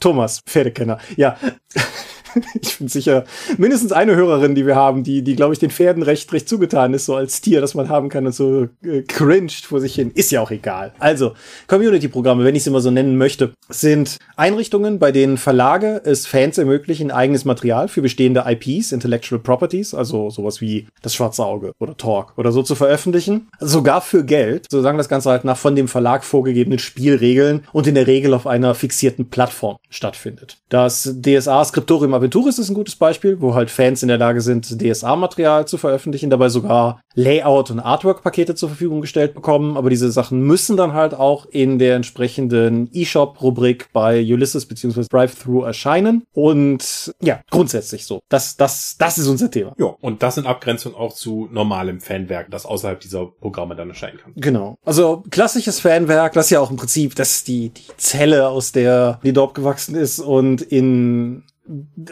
Thomas, 0.00 0.40
Pferdekenner. 0.46 0.98
Ja. 1.16 1.36
ich 2.60 2.78
bin 2.78 2.88
sicher, 2.88 3.24
mindestens 3.56 3.92
eine 3.92 4.16
Hörerin, 4.16 4.54
die 4.54 4.66
wir 4.66 4.76
haben, 4.76 5.04
die, 5.04 5.22
die 5.22 5.36
glaube 5.36 5.52
ich, 5.52 5.58
den 5.58 5.70
Pferden 5.70 6.02
recht, 6.02 6.32
recht 6.32 6.48
zugetan 6.48 6.94
ist, 6.94 7.06
so 7.06 7.14
als 7.14 7.40
Tier, 7.40 7.60
das 7.60 7.74
man 7.74 7.88
haben 7.88 8.08
kann 8.08 8.26
und 8.26 8.34
so 8.34 8.68
äh, 8.82 9.02
cringed 9.02 9.66
vor 9.66 9.80
sich 9.80 9.94
hin. 9.94 10.10
Ist 10.14 10.30
ja 10.30 10.40
auch 10.40 10.50
egal. 10.50 10.92
Also, 10.98 11.32
Community-Programme, 11.66 12.44
wenn 12.44 12.54
ich 12.54 12.64
sie 12.64 12.70
mal 12.70 12.80
so 12.80 12.90
nennen 12.90 13.16
möchte, 13.16 13.52
sind 13.68 14.16
Einrichtungen, 14.36 14.98
bei 14.98 15.12
denen 15.12 15.36
Verlage 15.36 16.02
es 16.04 16.26
Fans 16.26 16.58
ermöglichen, 16.58 17.10
eigenes 17.10 17.44
Material 17.44 17.88
für 17.88 18.02
bestehende 18.02 18.44
IPs, 18.46 18.92
Intellectual 18.92 19.40
Properties, 19.40 19.94
also 19.94 20.30
sowas 20.30 20.60
wie 20.60 20.86
das 21.02 21.14
Schwarze 21.14 21.44
Auge 21.44 21.72
oder 21.78 21.96
Talk 21.96 22.34
oder 22.36 22.52
so 22.52 22.62
zu 22.62 22.74
veröffentlichen. 22.74 23.48
Sogar 23.60 24.00
für 24.00 24.24
Geld. 24.24 24.66
So 24.70 24.82
sagen 24.82 24.98
das 24.98 25.08
Ganze 25.08 25.30
halt 25.30 25.44
nach 25.44 25.56
von 25.56 25.76
dem 25.76 25.88
Verlag 25.88 26.24
vorgegebenen 26.24 26.78
Spielregeln 26.78 27.64
und 27.72 27.86
in 27.86 27.94
der 27.94 28.06
Regel 28.06 28.34
auf 28.34 28.46
einer 28.46 28.74
fixierten 28.74 29.28
Plattform 29.30 29.76
stattfindet. 29.90 30.58
Das 30.68 31.14
DSA 31.20 31.64
Skriptorium 31.64 32.14
Aventuris 32.28 32.58
ist 32.58 32.68
ein 32.68 32.74
gutes 32.74 32.96
Beispiel, 32.96 33.40
wo 33.40 33.54
halt 33.54 33.70
Fans 33.70 34.02
in 34.02 34.08
der 34.08 34.18
Lage 34.18 34.42
sind, 34.42 34.82
DSA-Material 34.82 35.66
zu 35.66 35.78
veröffentlichen, 35.78 36.28
dabei 36.28 36.50
sogar 36.50 37.00
Layout- 37.14 37.70
und 37.70 37.80
Artwork-Pakete 37.80 38.54
zur 38.54 38.68
Verfügung 38.68 39.00
gestellt 39.00 39.32
bekommen. 39.32 39.78
Aber 39.78 39.88
diese 39.88 40.10
Sachen 40.12 40.42
müssen 40.42 40.76
dann 40.76 40.92
halt 40.92 41.14
auch 41.14 41.46
in 41.46 41.78
der 41.78 41.96
entsprechenden 41.96 42.90
eShop-Rubrik 42.92 43.88
bei 43.94 44.20
Ulysses 44.20 44.66
bzw. 44.66 45.06
Drive-Thru 45.10 45.62
erscheinen. 45.62 46.24
Und 46.34 47.14
ja, 47.22 47.40
grundsätzlich 47.50 48.04
so. 48.04 48.20
Das, 48.28 48.58
das, 48.58 48.96
das 48.98 49.16
ist 49.16 49.26
unser 49.26 49.50
Thema. 49.50 49.72
Ja, 49.78 49.94
und 50.02 50.22
das 50.22 50.36
in 50.36 50.44
Abgrenzung 50.44 50.94
auch 50.94 51.14
zu 51.14 51.48
normalem 51.50 52.00
Fanwerk, 52.00 52.50
das 52.50 52.66
außerhalb 52.66 53.00
dieser 53.00 53.24
Programme 53.24 53.74
dann 53.74 53.88
erscheinen 53.88 54.18
kann. 54.18 54.34
Genau. 54.36 54.76
Also 54.84 55.24
klassisches 55.30 55.80
Fanwerk, 55.80 56.34
das 56.34 56.50
ja 56.50 56.60
auch 56.60 56.70
im 56.70 56.76
Prinzip, 56.76 57.14
das 57.14 57.42
die, 57.42 57.70
die 57.70 57.96
Zelle, 57.96 58.48
aus 58.48 58.72
der 58.72 59.18
die 59.24 59.32
dort 59.32 59.54
gewachsen 59.54 59.94
ist 59.94 60.18
und 60.20 60.60
in 60.60 61.44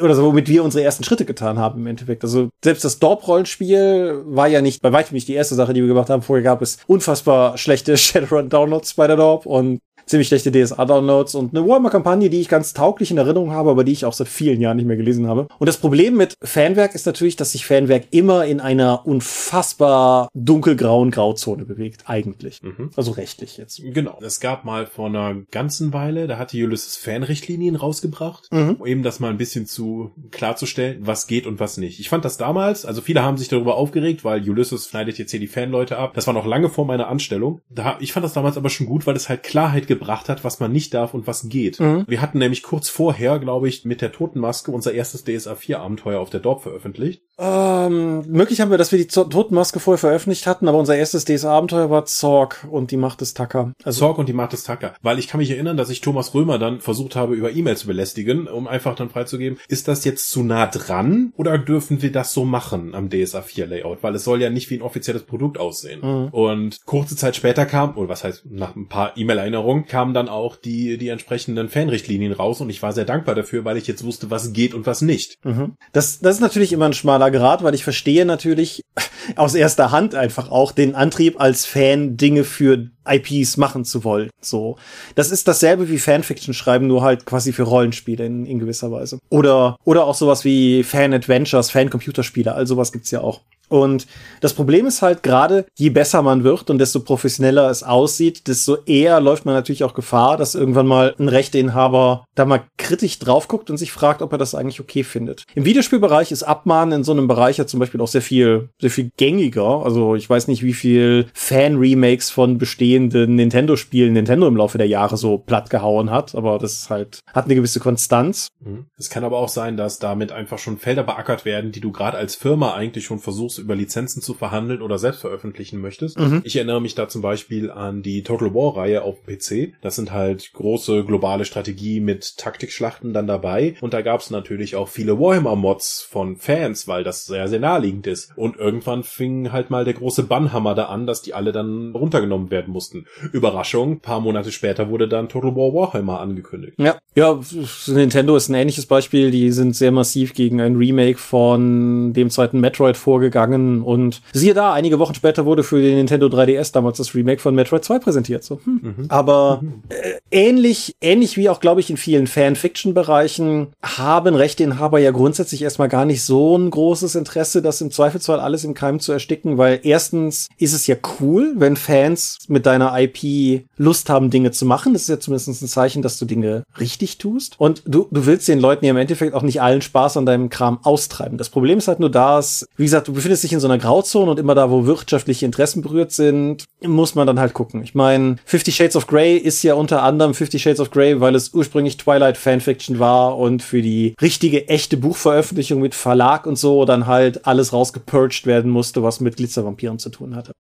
oder 0.00 0.14
so, 0.14 0.24
womit 0.24 0.48
wir 0.48 0.64
unsere 0.64 0.84
ersten 0.84 1.04
Schritte 1.04 1.24
getan 1.24 1.58
haben 1.58 1.80
im 1.80 1.86
Endeffekt. 1.86 2.24
Also 2.24 2.50
selbst 2.62 2.84
das 2.84 2.98
Dorp-Rollenspiel 2.98 4.22
war 4.26 4.48
ja 4.48 4.60
nicht, 4.60 4.82
bei 4.82 4.92
weitem 4.92 5.14
nicht 5.14 5.28
die 5.28 5.34
erste 5.34 5.54
Sache, 5.54 5.72
die 5.72 5.80
wir 5.80 5.88
gemacht 5.88 6.10
haben. 6.10 6.22
Vorher 6.22 6.42
gab 6.42 6.62
es 6.62 6.78
unfassbar 6.86 7.58
schlechte 7.58 7.96
Shadowrun-Downloads 7.96 8.94
bei 8.94 9.06
der 9.06 9.16
Dorp 9.16 9.46
und 9.46 9.80
ziemlich 10.06 10.28
schlechte 10.28 10.52
DSA-Downloads 10.52 11.34
und 11.34 11.54
eine 11.54 11.66
Warhammer-Kampagne, 11.66 12.30
die 12.30 12.40
ich 12.40 12.48
ganz 12.48 12.72
tauglich 12.72 13.10
in 13.10 13.18
Erinnerung 13.18 13.50
habe, 13.50 13.70
aber 13.70 13.84
die 13.84 13.92
ich 13.92 14.04
auch 14.04 14.12
seit 14.12 14.28
vielen 14.28 14.60
Jahren 14.60 14.76
nicht 14.76 14.86
mehr 14.86 14.96
gelesen 14.96 15.26
habe. 15.26 15.48
Und 15.58 15.66
das 15.66 15.78
Problem 15.78 16.16
mit 16.16 16.34
Fanwerk 16.42 16.94
ist 16.94 17.06
natürlich, 17.06 17.36
dass 17.36 17.52
sich 17.52 17.66
Fanwerk 17.66 18.04
immer 18.12 18.44
in 18.46 18.60
einer 18.60 19.06
unfassbar 19.06 20.28
dunkelgrauen 20.34 21.10
Grauzone 21.10 21.64
bewegt, 21.64 22.04
eigentlich. 22.06 22.62
Mhm. 22.62 22.90
Also 22.96 23.12
rechtlich 23.12 23.56
jetzt. 23.56 23.82
Genau. 23.82 24.18
Es 24.22 24.40
gab 24.40 24.64
mal 24.64 24.86
vor 24.86 25.06
einer 25.06 25.34
ganzen 25.50 25.92
Weile, 25.92 26.26
da 26.26 26.38
hatte 26.38 26.56
Ulysses 26.56 26.96
Fanrichtlinien 26.96 27.76
rausgebracht, 27.76 28.48
mhm. 28.52 28.76
um 28.78 28.86
eben 28.86 29.02
das 29.02 29.18
mal 29.20 29.30
ein 29.30 29.38
bisschen 29.38 29.66
zu 29.66 30.12
klarzustellen, 30.30 30.98
was 31.00 31.26
geht 31.26 31.46
und 31.46 31.58
was 31.58 31.76
nicht. 31.76 31.98
Ich 31.98 32.08
fand 32.08 32.24
das 32.24 32.36
damals, 32.36 32.86
also 32.86 33.00
viele 33.00 33.22
haben 33.22 33.36
sich 33.36 33.48
darüber 33.48 33.76
aufgeregt, 33.76 34.24
weil 34.24 34.48
Ulysses 34.48 34.88
schneidet 34.88 35.18
jetzt 35.18 35.32
hier 35.32 35.40
die 35.40 35.46
Fanleute 35.48 35.98
ab. 35.98 36.14
Das 36.14 36.26
war 36.26 36.34
noch 36.34 36.46
lange 36.46 36.68
vor 36.68 36.84
meiner 36.86 37.08
Anstellung. 37.08 37.60
Da, 37.70 37.96
ich 38.00 38.12
fand 38.12 38.24
das 38.24 38.32
damals 38.32 38.56
aber 38.56 38.70
schon 38.70 38.86
gut, 38.86 39.06
weil 39.06 39.16
es 39.16 39.28
halt 39.28 39.42
Klarheit 39.42 39.88
gebracht 39.98 40.28
hat, 40.28 40.44
was 40.44 40.60
man 40.60 40.72
nicht 40.72 40.94
darf 40.94 41.14
und 41.14 41.26
was 41.26 41.48
geht. 41.48 41.80
Mhm. 41.80 42.04
Wir 42.06 42.20
hatten 42.20 42.38
nämlich 42.38 42.62
kurz 42.62 42.88
vorher, 42.88 43.38
glaube 43.38 43.68
ich, 43.68 43.84
mit 43.84 44.00
der 44.00 44.12
Totenmaske 44.12 44.70
unser 44.70 44.92
erstes 44.92 45.24
DSA 45.24 45.54
4 45.54 45.80
Abenteuer 45.80 46.20
auf 46.20 46.30
der 46.30 46.40
Dorp 46.40 46.62
veröffentlicht. 46.62 47.22
Ähm, 47.38 48.24
möglich 48.28 48.60
haben 48.60 48.70
wir, 48.70 48.78
dass 48.78 48.92
wir 48.92 48.98
die 48.98 49.08
Totenmaske 49.08 49.78
vorher 49.78 49.98
veröffentlicht 49.98 50.46
hatten, 50.46 50.68
aber 50.68 50.78
unser 50.78 50.96
erstes 50.96 51.24
DSA-Abenteuer 51.26 51.90
war 51.90 52.06
Zorg 52.06 52.66
und 52.70 52.90
die 52.90 52.96
Macht 52.96 53.20
des 53.20 53.34
Tucker. 53.34 53.72
Also 53.84 54.00
Zorg 54.00 54.18
und 54.18 54.28
die 54.28 54.32
Macht 54.32 54.52
des 54.52 54.64
Tucker. 54.64 54.94
Weil 55.02 55.18
ich 55.18 55.28
kann 55.28 55.38
mich 55.38 55.50
erinnern, 55.50 55.76
dass 55.76 55.90
ich 55.90 56.00
Thomas 56.00 56.34
Römer 56.34 56.58
dann 56.58 56.80
versucht 56.80 57.14
habe, 57.14 57.34
über 57.34 57.52
E-Mail 57.52 57.76
zu 57.76 57.86
belästigen, 57.86 58.48
um 58.48 58.66
einfach 58.66 58.94
dann 58.94 59.10
freizugeben, 59.10 59.58
ist 59.68 59.86
das 59.88 60.04
jetzt 60.04 60.30
zu 60.30 60.42
nah 60.42 60.66
dran 60.66 61.32
oder 61.36 61.58
dürfen 61.58 62.00
wir 62.00 62.10
das 62.10 62.32
so 62.32 62.44
machen 62.44 62.94
am 62.94 63.10
DSA 63.10 63.42
4 63.42 63.66
Layout? 63.66 64.02
Weil 64.02 64.14
es 64.14 64.24
soll 64.24 64.40
ja 64.40 64.48
nicht 64.48 64.70
wie 64.70 64.78
ein 64.78 64.82
offizielles 64.82 65.24
Produkt 65.24 65.58
aussehen. 65.58 66.00
Mhm. 66.00 66.28
Und 66.28 66.86
kurze 66.86 67.16
Zeit 67.16 67.36
später 67.36 67.66
kam, 67.66 67.96
oder 67.96 68.08
was 68.08 68.24
heißt, 68.24 68.46
nach 68.50 68.74
ein 68.74 68.88
paar 68.88 69.16
E-Mail-Erinnerungen, 69.16 69.86
kamen 69.86 70.14
dann 70.14 70.28
auch 70.28 70.56
die, 70.56 70.96
die 70.96 71.08
entsprechenden 71.08 71.68
Fanrichtlinien 71.68 72.32
raus 72.32 72.62
und 72.62 72.70
ich 72.70 72.82
war 72.82 72.92
sehr 72.92 73.04
dankbar 73.04 73.34
dafür, 73.34 73.64
weil 73.64 73.76
ich 73.76 73.86
jetzt 73.86 74.04
wusste, 74.04 74.30
was 74.30 74.54
geht 74.54 74.72
und 74.72 74.86
was 74.86 75.02
nicht. 75.02 75.44
Mhm. 75.44 75.74
Das, 75.92 76.20
das 76.20 76.36
ist 76.36 76.40
natürlich 76.40 76.72
immer 76.72 76.86
ein 76.86 76.94
schmaler 76.94 77.25
schmaler 77.26 77.30
Grad, 77.30 77.62
weil 77.62 77.74
ich 77.74 77.84
verstehe 77.84 78.24
natürlich 78.24 78.82
aus 79.36 79.54
erster 79.54 79.90
Hand 79.90 80.14
einfach 80.14 80.50
auch 80.50 80.72
den 80.72 80.94
Antrieb 80.94 81.40
als 81.40 81.66
Fan 81.66 82.16
Dinge 82.16 82.44
für 82.44 82.90
IPs 83.08 83.56
machen 83.56 83.84
zu 83.84 84.04
wollen. 84.04 84.30
So, 84.40 84.76
das 85.14 85.30
ist 85.30 85.48
dasselbe 85.48 85.88
wie 85.88 85.98
Fanfiction 85.98 86.54
schreiben, 86.54 86.86
nur 86.86 87.02
halt 87.02 87.26
quasi 87.26 87.52
für 87.52 87.64
Rollenspiele 87.64 88.24
in, 88.24 88.46
in 88.46 88.58
gewisser 88.58 88.90
Weise. 88.90 89.18
Oder 89.28 89.76
oder 89.84 90.04
auch 90.04 90.14
sowas 90.14 90.44
wie 90.44 90.82
Fan 90.82 91.12
Adventures, 91.14 91.70
Fan 91.70 91.90
Computerspiele, 91.90 92.54
all 92.54 92.66
sowas 92.66 92.92
gibt's 92.92 93.10
ja 93.10 93.20
auch. 93.20 93.40
Und 93.68 94.06
das 94.40 94.54
Problem 94.54 94.86
ist 94.86 95.02
halt 95.02 95.22
gerade, 95.22 95.66
je 95.76 95.90
besser 95.90 96.22
man 96.22 96.44
wird 96.44 96.70
und 96.70 96.78
desto 96.78 97.00
professioneller 97.00 97.70
es 97.70 97.82
aussieht, 97.82 98.46
desto 98.48 98.76
eher 98.86 99.20
läuft 99.20 99.44
man 99.44 99.54
natürlich 99.54 99.84
auch 99.84 99.94
Gefahr, 99.94 100.36
dass 100.36 100.54
irgendwann 100.54 100.86
mal 100.86 101.14
ein 101.18 101.28
Rechteinhaber 101.28 102.24
da 102.34 102.44
mal 102.44 102.64
kritisch 102.76 103.18
drauf 103.18 103.48
guckt 103.48 103.70
und 103.70 103.76
sich 103.76 103.92
fragt, 103.92 104.22
ob 104.22 104.32
er 104.32 104.38
das 104.38 104.54
eigentlich 104.54 104.80
okay 104.80 105.04
findet. 105.04 105.44
Im 105.54 105.64
Videospielbereich 105.64 106.32
ist 106.32 106.42
Abmahnen 106.42 107.00
in 107.00 107.04
so 107.04 107.12
einem 107.12 107.28
Bereich 107.28 107.58
ja 107.58 107.66
zum 107.66 107.80
Beispiel 107.80 108.00
auch 108.00 108.08
sehr 108.08 108.22
viel, 108.22 108.68
sehr 108.80 108.90
viel 108.90 109.10
gängiger. 109.16 109.84
Also 109.84 110.14
ich 110.14 110.28
weiß 110.28 110.48
nicht, 110.48 110.62
wie 110.62 110.74
viel 110.74 111.26
Fan-Remakes 111.34 112.30
von 112.30 112.58
bestehenden 112.58 113.34
Nintendo-Spielen 113.34 114.12
Nintendo 114.12 114.46
im 114.46 114.56
Laufe 114.56 114.78
der 114.78 114.88
Jahre 114.88 115.16
so 115.16 115.38
platt 115.38 115.70
gehauen 115.70 116.10
hat, 116.10 116.34
aber 116.34 116.58
das 116.58 116.74
ist 116.74 116.90
halt, 116.90 117.20
hat 117.32 117.46
eine 117.46 117.54
gewisse 117.54 117.80
Konstanz. 117.80 118.48
Mhm. 118.60 118.86
Es 118.96 119.10
kann 119.10 119.24
aber 119.24 119.38
auch 119.38 119.48
sein, 119.48 119.76
dass 119.76 119.98
damit 119.98 120.32
einfach 120.32 120.58
schon 120.58 120.78
Felder 120.78 121.02
beackert 121.02 121.44
werden, 121.44 121.72
die 121.72 121.80
du 121.80 121.92
gerade 121.92 122.16
als 122.16 122.36
Firma 122.36 122.74
eigentlich 122.74 123.04
schon 123.04 123.18
versuchst 123.18 123.55
über 123.58 123.74
Lizenzen 123.74 124.22
zu 124.22 124.34
verhandeln 124.34 124.82
oder 124.82 124.98
selbst 124.98 125.20
veröffentlichen 125.20 125.80
möchtest. 125.80 126.18
Mhm. 126.18 126.42
Ich 126.44 126.56
erinnere 126.56 126.80
mich 126.80 126.94
da 126.94 127.08
zum 127.08 127.22
Beispiel 127.22 127.70
an 127.70 128.02
die 128.02 128.22
Total 128.22 128.54
War 128.54 128.76
Reihe 128.76 129.02
auf 129.02 129.22
PC. 129.24 129.74
Das 129.80 129.96
sind 129.96 130.12
halt 130.12 130.52
große 130.52 131.04
globale 131.04 131.44
Strategie 131.44 132.00
mit 132.00 132.36
Taktikschlachten 132.38 133.12
dann 133.12 133.26
dabei. 133.26 133.76
Und 133.80 133.94
da 133.94 134.02
gab 134.02 134.20
es 134.20 134.30
natürlich 134.30 134.76
auch 134.76 134.88
viele 134.88 135.18
Warhammer-Mods 135.18 136.02
von 136.02 136.36
Fans, 136.36 136.88
weil 136.88 137.04
das 137.04 137.26
sehr, 137.26 137.48
sehr 137.48 137.60
naheliegend 137.60 138.06
ist. 138.06 138.32
Und 138.36 138.56
irgendwann 138.56 139.02
fing 139.02 139.52
halt 139.52 139.70
mal 139.70 139.84
der 139.84 139.94
große 139.94 140.24
Bannhammer 140.24 140.74
da 140.74 140.84
an, 140.86 141.06
dass 141.06 141.22
die 141.22 141.34
alle 141.34 141.52
dann 141.52 141.92
runtergenommen 141.92 142.50
werden 142.50 142.72
mussten. 142.72 143.06
Überraschung, 143.32 144.00
paar 144.00 144.20
Monate 144.20 144.52
später 144.52 144.88
wurde 144.90 145.08
dann 145.08 145.28
Total 145.28 145.54
War 145.54 145.74
Warhammer 145.74 146.20
angekündigt. 146.20 146.74
Ja, 146.78 146.96
ja, 147.14 147.40
Nintendo 147.86 148.36
ist 148.36 148.48
ein 148.48 148.54
ähnliches 148.54 148.86
Beispiel. 148.86 149.30
Die 149.30 149.50
sind 149.50 149.74
sehr 149.74 149.90
massiv 149.90 150.34
gegen 150.34 150.60
ein 150.60 150.76
Remake 150.76 151.18
von 151.18 152.12
dem 152.12 152.30
zweiten 152.30 152.60
Metroid 152.60 152.96
vorgegangen 152.96 153.45
gegangen 153.46 153.82
und 153.82 154.22
siehe 154.32 154.54
da, 154.54 154.72
einige 154.72 154.98
Wochen 154.98 155.14
später 155.14 155.44
wurde 155.44 155.62
für 155.62 155.80
den 155.80 155.96
Nintendo 155.96 156.26
3DS 156.26 156.72
damals 156.72 156.98
das 156.98 157.14
Remake 157.14 157.40
von 157.40 157.54
Metroid 157.54 157.84
2 157.84 157.98
präsentiert. 157.98 158.44
So, 158.44 158.60
hm. 158.64 158.80
mhm. 158.82 159.04
Aber 159.08 159.62
äh, 159.88 160.18
ähnlich, 160.30 160.96
ähnlich 161.00 161.36
wie 161.36 161.48
auch, 161.48 161.60
glaube 161.60 161.80
ich, 161.80 161.90
in 161.90 161.96
vielen 161.96 162.26
Fanfiction-Bereichen 162.26 163.68
haben 163.82 164.34
Rechteinhaber 164.34 164.98
ja 164.98 165.10
grundsätzlich 165.10 165.62
erstmal 165.62 165.88
gar 165.88 166.04
nicht 166.04 166.22
so 166.22 166.56
ein 166.56 166.70
großes 166.70 167.14
Interesse, 167.14 167.62
das 167.62 167.80
im 167.80 167.90
Zweifelsfall 167.90 168.40
alles 168.40 168.64
im 168.64 168.74
Keim 168.74 169.00
zu 169.00 169.12
ersticken, 169.12 169.58
weil 169.58 169.80
erstens 169.82 170.48
ist 170.58 170.72
es 170.72 170.86
ja 170.86 170.96
cool, 171.20 171.54
wenn 171.56 171.76
Fans 171.76 172.38
mit 172.48 172.66
deiner 172.66 172.94
IP 172.98 173.64
Lust 173.76 174.10
haben, 174.10 174.30
Dinge 174.30 174.50
zu 174.50 174.66
machen. 174.66 174.92
Das 174.92 175.02
ist 175.02 175.08
ja 175.08 175.20
zumindest 175.20 175.62
ein 175.62 175.68
Zeichen, 175.68 176.02
dass 176.02 176.18
du 176.18 176.24
Dinge 176.24 176.64
richtig 176.78 177.18
tust. 177.18 177.54
Und 177.58 177.82
du, 177.86 178.08
du 178.10 178.26
willst 178.26 178.48
den 178.48 178.60
Leuten 178.60 178.84
ja 178.84 178.90
im 178.90 178.96
Endeffekt 178.96 179.34
auch 179.34 179.42
nicht 179.42 179.60
allen 179.62 179.82
Spaß 179.82 180.16
an 180.16 180.26
deinem 180.26 180.48
Kram 180.48 180.78
austreiben. 180.82 181.38
Das 181.38 181.50
Problem 181.50 181.78
ist 181.78 181.88
halt 181.88 182.00
nur 182.00 182.10
das, 182.10 182.66
wie 182.76 182.84
gesagt, 182.84 183.08
du 183.08 183.12
befindest 183.12 183.35
dich 183.42 183.52
in 183.52 183.60
so 183.60 183.68
einer 183.68 183.78
Grauzone 183.78 184.30
und 184.30 184.38
immer 184.38 184.54
da, 184.54 184.70
wo 184.70 184.86
wirtschaftliche 184.86 185.46
Interessen 185.46 185.82
berührt 185.82 186.12
sind, 186.12 186.64
muss 186.82 187.14
man 187.14 187.26
dann 187.26 187.40
halt 187.40 187.54
gucken. 187.54 187.82
Ich 187.82 187.94
meine, 187.94 188.36
Fifty 188.44 188.72
Shades 188.72 188.96
of 188.96 189.06
Grey 189.06 189.36
ist 189.36 189.62
ja 189.62 189.74
unter 189.74 190.02
anderem 190.02 190.34
Fifty 190.34 190.58
Shades 190.58 190.80
of 190.80 190.90
Grey, 190.90 191.20
weil 191.20 191.34
es 191.34 191.54
ursprünglich 191.54 191.96
Twilight 191.96 192.36
Fanfiction 192.36 192.98
war 192.98 193.38
und 193.38 193.62
für 193.62 193.82
die 193.82 194.14
richtige, 194.20 194.68
echte 194.68 194.96
Buchveröffentlichung 194.96 195.80
mit 195.80 195.94
Verlag 195.94 196.46
und 196.46 196.56
so 196.58 196.84
dann 196.84 197.06
halt 197.06 197.46
alles 197.46 197.72
rausgepurged 197.72 198.46
werden 198.46 198.70
musste, 198.70 199.02
was 199.02 199.20
mit 199.20 199.36
Glitzervampiren 199.36 199.98
zu 199.98 200.10
tun 200.10 200.36
hatte. 200.36 200.52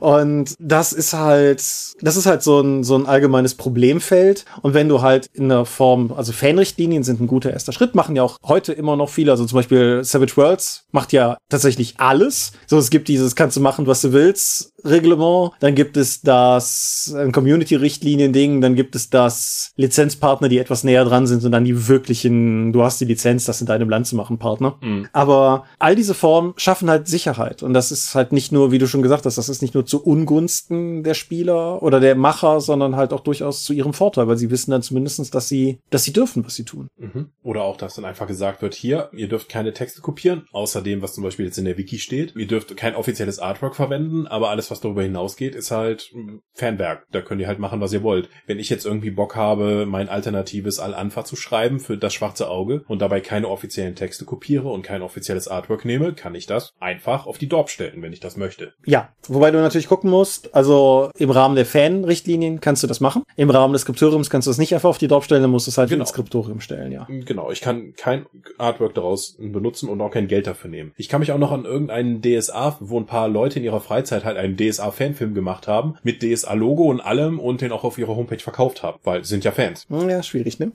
Und 0.00 0.54
das 0.58 0.92
ist 0.92 1.12
halt, 1.12 1.60
das 2.00 2.16
ist 2.16 2.26
halt 2.26 2.42
so 2.42 2.60
ein, 2.60 2.84
so 2.84 2.96
ein 2.96 3.06
allgemeines 3.06 3.54
Problemfeld. 3.54 4.44
Und 4.62 4.74
wenn 4.74 4.88
du 4.88 5.02
halt 5.02 5.28
in 5.32 5.48
der 5.48 5.64
Form, 5.64 6.12
also 6.16 6.32
Fanrichtlinien 6.32 7.02
sind 7.02 7.20
ein 7.20 7.26
guter 7.26 7.52
erster 7.52 7.72
Schritt, 7.72 7.94
machen 7.94 8.16
ja 8.16 8.22
auch 8.22 8.38
heute 8.44 8.72
immer 8.72 8.96
noch 8.96 9.08
viele. 9.08 9.32
Also 9.32 9.44
zum 9.46 9.56
Beispiel 9.56 10.04
Savage 10.04 10.36
Worlds 10.36 10.84
macht 10.92 11.12
ja 11.12 11.38
tatsächlich 11.48 11.94
alles. 11.98 12.52
So, 12.66 12.78
es 12.78 12.90
gibt 12.90 13.08
dieses, 13.08 13.34
kannst 13.34 13.56
du 13.56 13.60
machen, 13.60 13.86
was 13.86 14.02
du 14.02 14.12
willst. 14.12 14.72
Reglement, 14.84 15.52
dann 15.60 15.74
gibt 15.74 15.96
es 15.96 16.22
das 16.22 17.14
Community-Richtlinien-Ding, 17.32 18.60
dann 18.60 18.74
gibt 18.74 18.94
es 18.94 19.10
das 19.10 19.72
Lizenzpartner, 19.76 20.48
die 20.48 20.58
etwas 20.58 20.84
näher 20.84 21.04
dran 21.04 21.26
sind 21.26 21.44
und 21.44 21.52
dann 21.52 21.64
die 21.64 21.88
wirklichen, 21.88 22.72
du 22.72 22.82
hast 22.82 23.00
die 23.00 23.04
Lizenz, 23.04 23.44
das 23.44 23.60
in 23.60 23.66
deinem 23.66 23.90
Land 23.90 24.06
zu 24.06 24.16
machen, 24.16 24.38
Partner. 24.38 24.76
Mhm. 24.80 25.06
Aber 25.12 25.64
all 25.78 25.96
diese 25.96 26.14
Formen 26.14 26.54
schaffen 26.56 26.88
halt 26.88 27.08
Sicherheit 27.08 27.62
und 27.62 27.74
das 27.74 27.92
ist 27.92 28.14
halt 28.14 28.32
nicht 28.32 28.52
nur, 28.52 28.72
wie 28.72 28.78
du 28.78 28.86
schon 28.86 29.02
gesagt 29.02 29.26
hast, 29.26 29.29
das 29.36 29.48
ist 29.48 29.62
nicht 29.62 29.74
nur 29.74 29.86
zu 29.86 30.04
Ungunsten 30.04 31.02
der 31.02 31.14
Spieler 31.14 31.82
oder 31.82 32.00
der 32.00 32.14
Macher, 32.14 32.60
sondern 32.60 32.96
halt 32.96 33.12
auch 33.12 33.20
durchaus 33.20 33.64
zu 33.64 33.72
ihrem 33.72 33.92
Vorteil, 33.92 34.28
weil 34.28 34.36
sie 34.36 34.50
wissen 34.50 34.70
dann 34.70 34.82
zumindestens, 34.82 35.30
dass 35.30 35.48
sie, 35.48 35.80
dass 35.90 36.04
sie 36.04 36.12
dürfen, 36.12 36.44
was 36.44 36.54
sie 36.54 36.64
tun. 36.64 36.88
Mhm. 36.96 37.30
Oder 37.42 37.62
auch, 37.62 37.76
dass 37.76 37.94
dann 37.94 38.04
einfach 38.04 38.26
gesagt 38.26 38.62
wird, 38.62 38.74
hier, 38.74 39.10
ihr 39.12 39.28
dürft 39.28 39.48
keine 39.48 39.72
Texte 39.72 40.00
kopieren, 40.00 40.46
außer 40.52 40.82
dem, 40.82 41.02
was 41.02 41.14
zum 41.14 41.24
Beispiel 41.24 41.46
jetzt 41.46 41.58
in 41.58 41.64
der 41.64 41.78
Wiki 41.78 41.98
steht. 41.98 42.34
Ihr 42.36 42.46
dürft 42.46 42.76
kein 42.76 42.94
offizielles 42.94 43.38
Artwork 43.38 43.76
verwenden, 43.76 44.26
aber 44.26 44.50
alles, 44.50 44.70
was 44.70 44.80
darüber 44.80 45.02
hinausgeht, 45.02 45.54
ist 45.54 45.70
halt 45.70 46.12
Fanwerk. 46.54 47.06
Da 47.10 47.20
könnt 47.22 47.40
ihr 47.40 47.48
halt 47.48 47.58
machen, 47.58 47.80
was 47.80 47.92
ihr 47.92 48.02
wollt. 48.02 48.28
Wenn 48.46 48.58
ich 48.58 48.70
jetzt 48.70 48.86
irgendwie 48.86 49.10
Bock 49.10 49.36
habe, 49.36 49.86
mein 49.86 50.08
alternatives 50.08 50.78
Al-Anfa 50.78 51.24
zu 51.24 51.36
schreiben 51.36 51.80
für 51.80 51.96
das 51.96 52.14
schwarze 52.14 52.48
Auge 52.48 52.84
und 52.88 53.00
dabei 53.00 53.20
keine 53.20 53.48
offiziellen 53.48 53.94
Texte 53.94 54.24
kopiere 54.24 54.68
und 54.68 54.82
kein 54.82 55.02
offizielles 55.02 55.48
Artwork 55.48 55.84
nehme, 55.84 56.12
kann 56.12 56.34
ich 56.34 56.46
das 56.46 56.72
einfach 56.80 57.26
auf 57.26 57.38
die 57.38 57.48
Dorp 57.48 57.70
stellen, 57.70 58.02
wenn 58.02 58.12
ich 58.12 58.20
das 58.20 58.36
möchte. 58.36 58.74
Ja, 58.84 59.12
wobei 59.28 59.50
du 59.50 59.58
natürlich 59.58 59.88
gucken 59.88 60.10
musst, 60.10 60.54
also 60.54 61.10
im 61.16 61.30
Rahmen 61.30 61.56
der 61.56 61.66
Fan-Richtlinien 61.66 62.60
kannst 62.60 62.82
du 62.82 62.86
das 62.86 63.00
machen. 63.00 63.22
Im 63.36 63.50
Rahmen 63.50 63.72
des 63.72 63.82
Skriptoriums 63.82 64.30
kannst 64.30 64.46
du 64.46 64.50
das 64.50 64.58
nicht 64.58 64.74
einfach 64.74 64.88
auf 64.88 64.98
die 64.98 65.08
Dorp 65.08 65.24
stellen, 65.24 65.42
dann 65.42 65.50
musst 65.50 65.66
du 65.66 65.70
es 65.70 65.78
halt 65.78 65.90
genau. 65.90 66.02
ins 66.02 66.10
Skriptorium 66.10 66.60
stellen, 66.60 66.92
ja. 66.92 67.06
Genau, 67.08 67.50
ich 67.50 67.60
kann 67.60 67.94
kein 67.96 68.26
Artwork 68.58 68.94
daraus 68.94 69.36
benutzen 69.38 69.88
und 69.88 70.00
auch 70.00 70.10
kein 70.10 70.28
Geld 70.28 70.46
dafür 70.46 70.70
nehmen. 70.70 70.92
Ich 70.96 71.08
kann 71.08 71.20
mich 71.20 71.32
auch 71.32 71.38
noch 71.38 71.52
an 71.52 71.64
irgendeinen 71.64 72.22
DSA, 72.22 72.76
wo 72.80 72.98
ein 72.98 73.06
paar 73.06 73.28
Leute 73.28 73.58
in 73.58 73.64
ihrer 73.64 73.80
Freizeit 73.80 74.24
halt 74.24 74.36
einen 74.36 74.56
DSA 74.56 74.90
Fanfilm 74.90 75.34
gemacht 75.34 75.68
haben, 75.68 75.94
mit 76.02 76.22
DSA-Logo 76.22 76.84
und 76.84 77.00
allem 77.00 77.38
und 77.38 77.60
den 77.60 77.72
auch 77.72 77.84
auf 77.84 77.98
ihrer 77.98 78.16
Homepage 78.16 78.38
verkauft 78.38 78.82
haben, 78.82 78.98
weil 79.04 79.24
sind 79.24 79.44
ja 79.44 79.52
Fans. 79.52 79.86
Ja, 79.90 80.22
schwierig, 80.22 80.58
ne? 80.58 80.72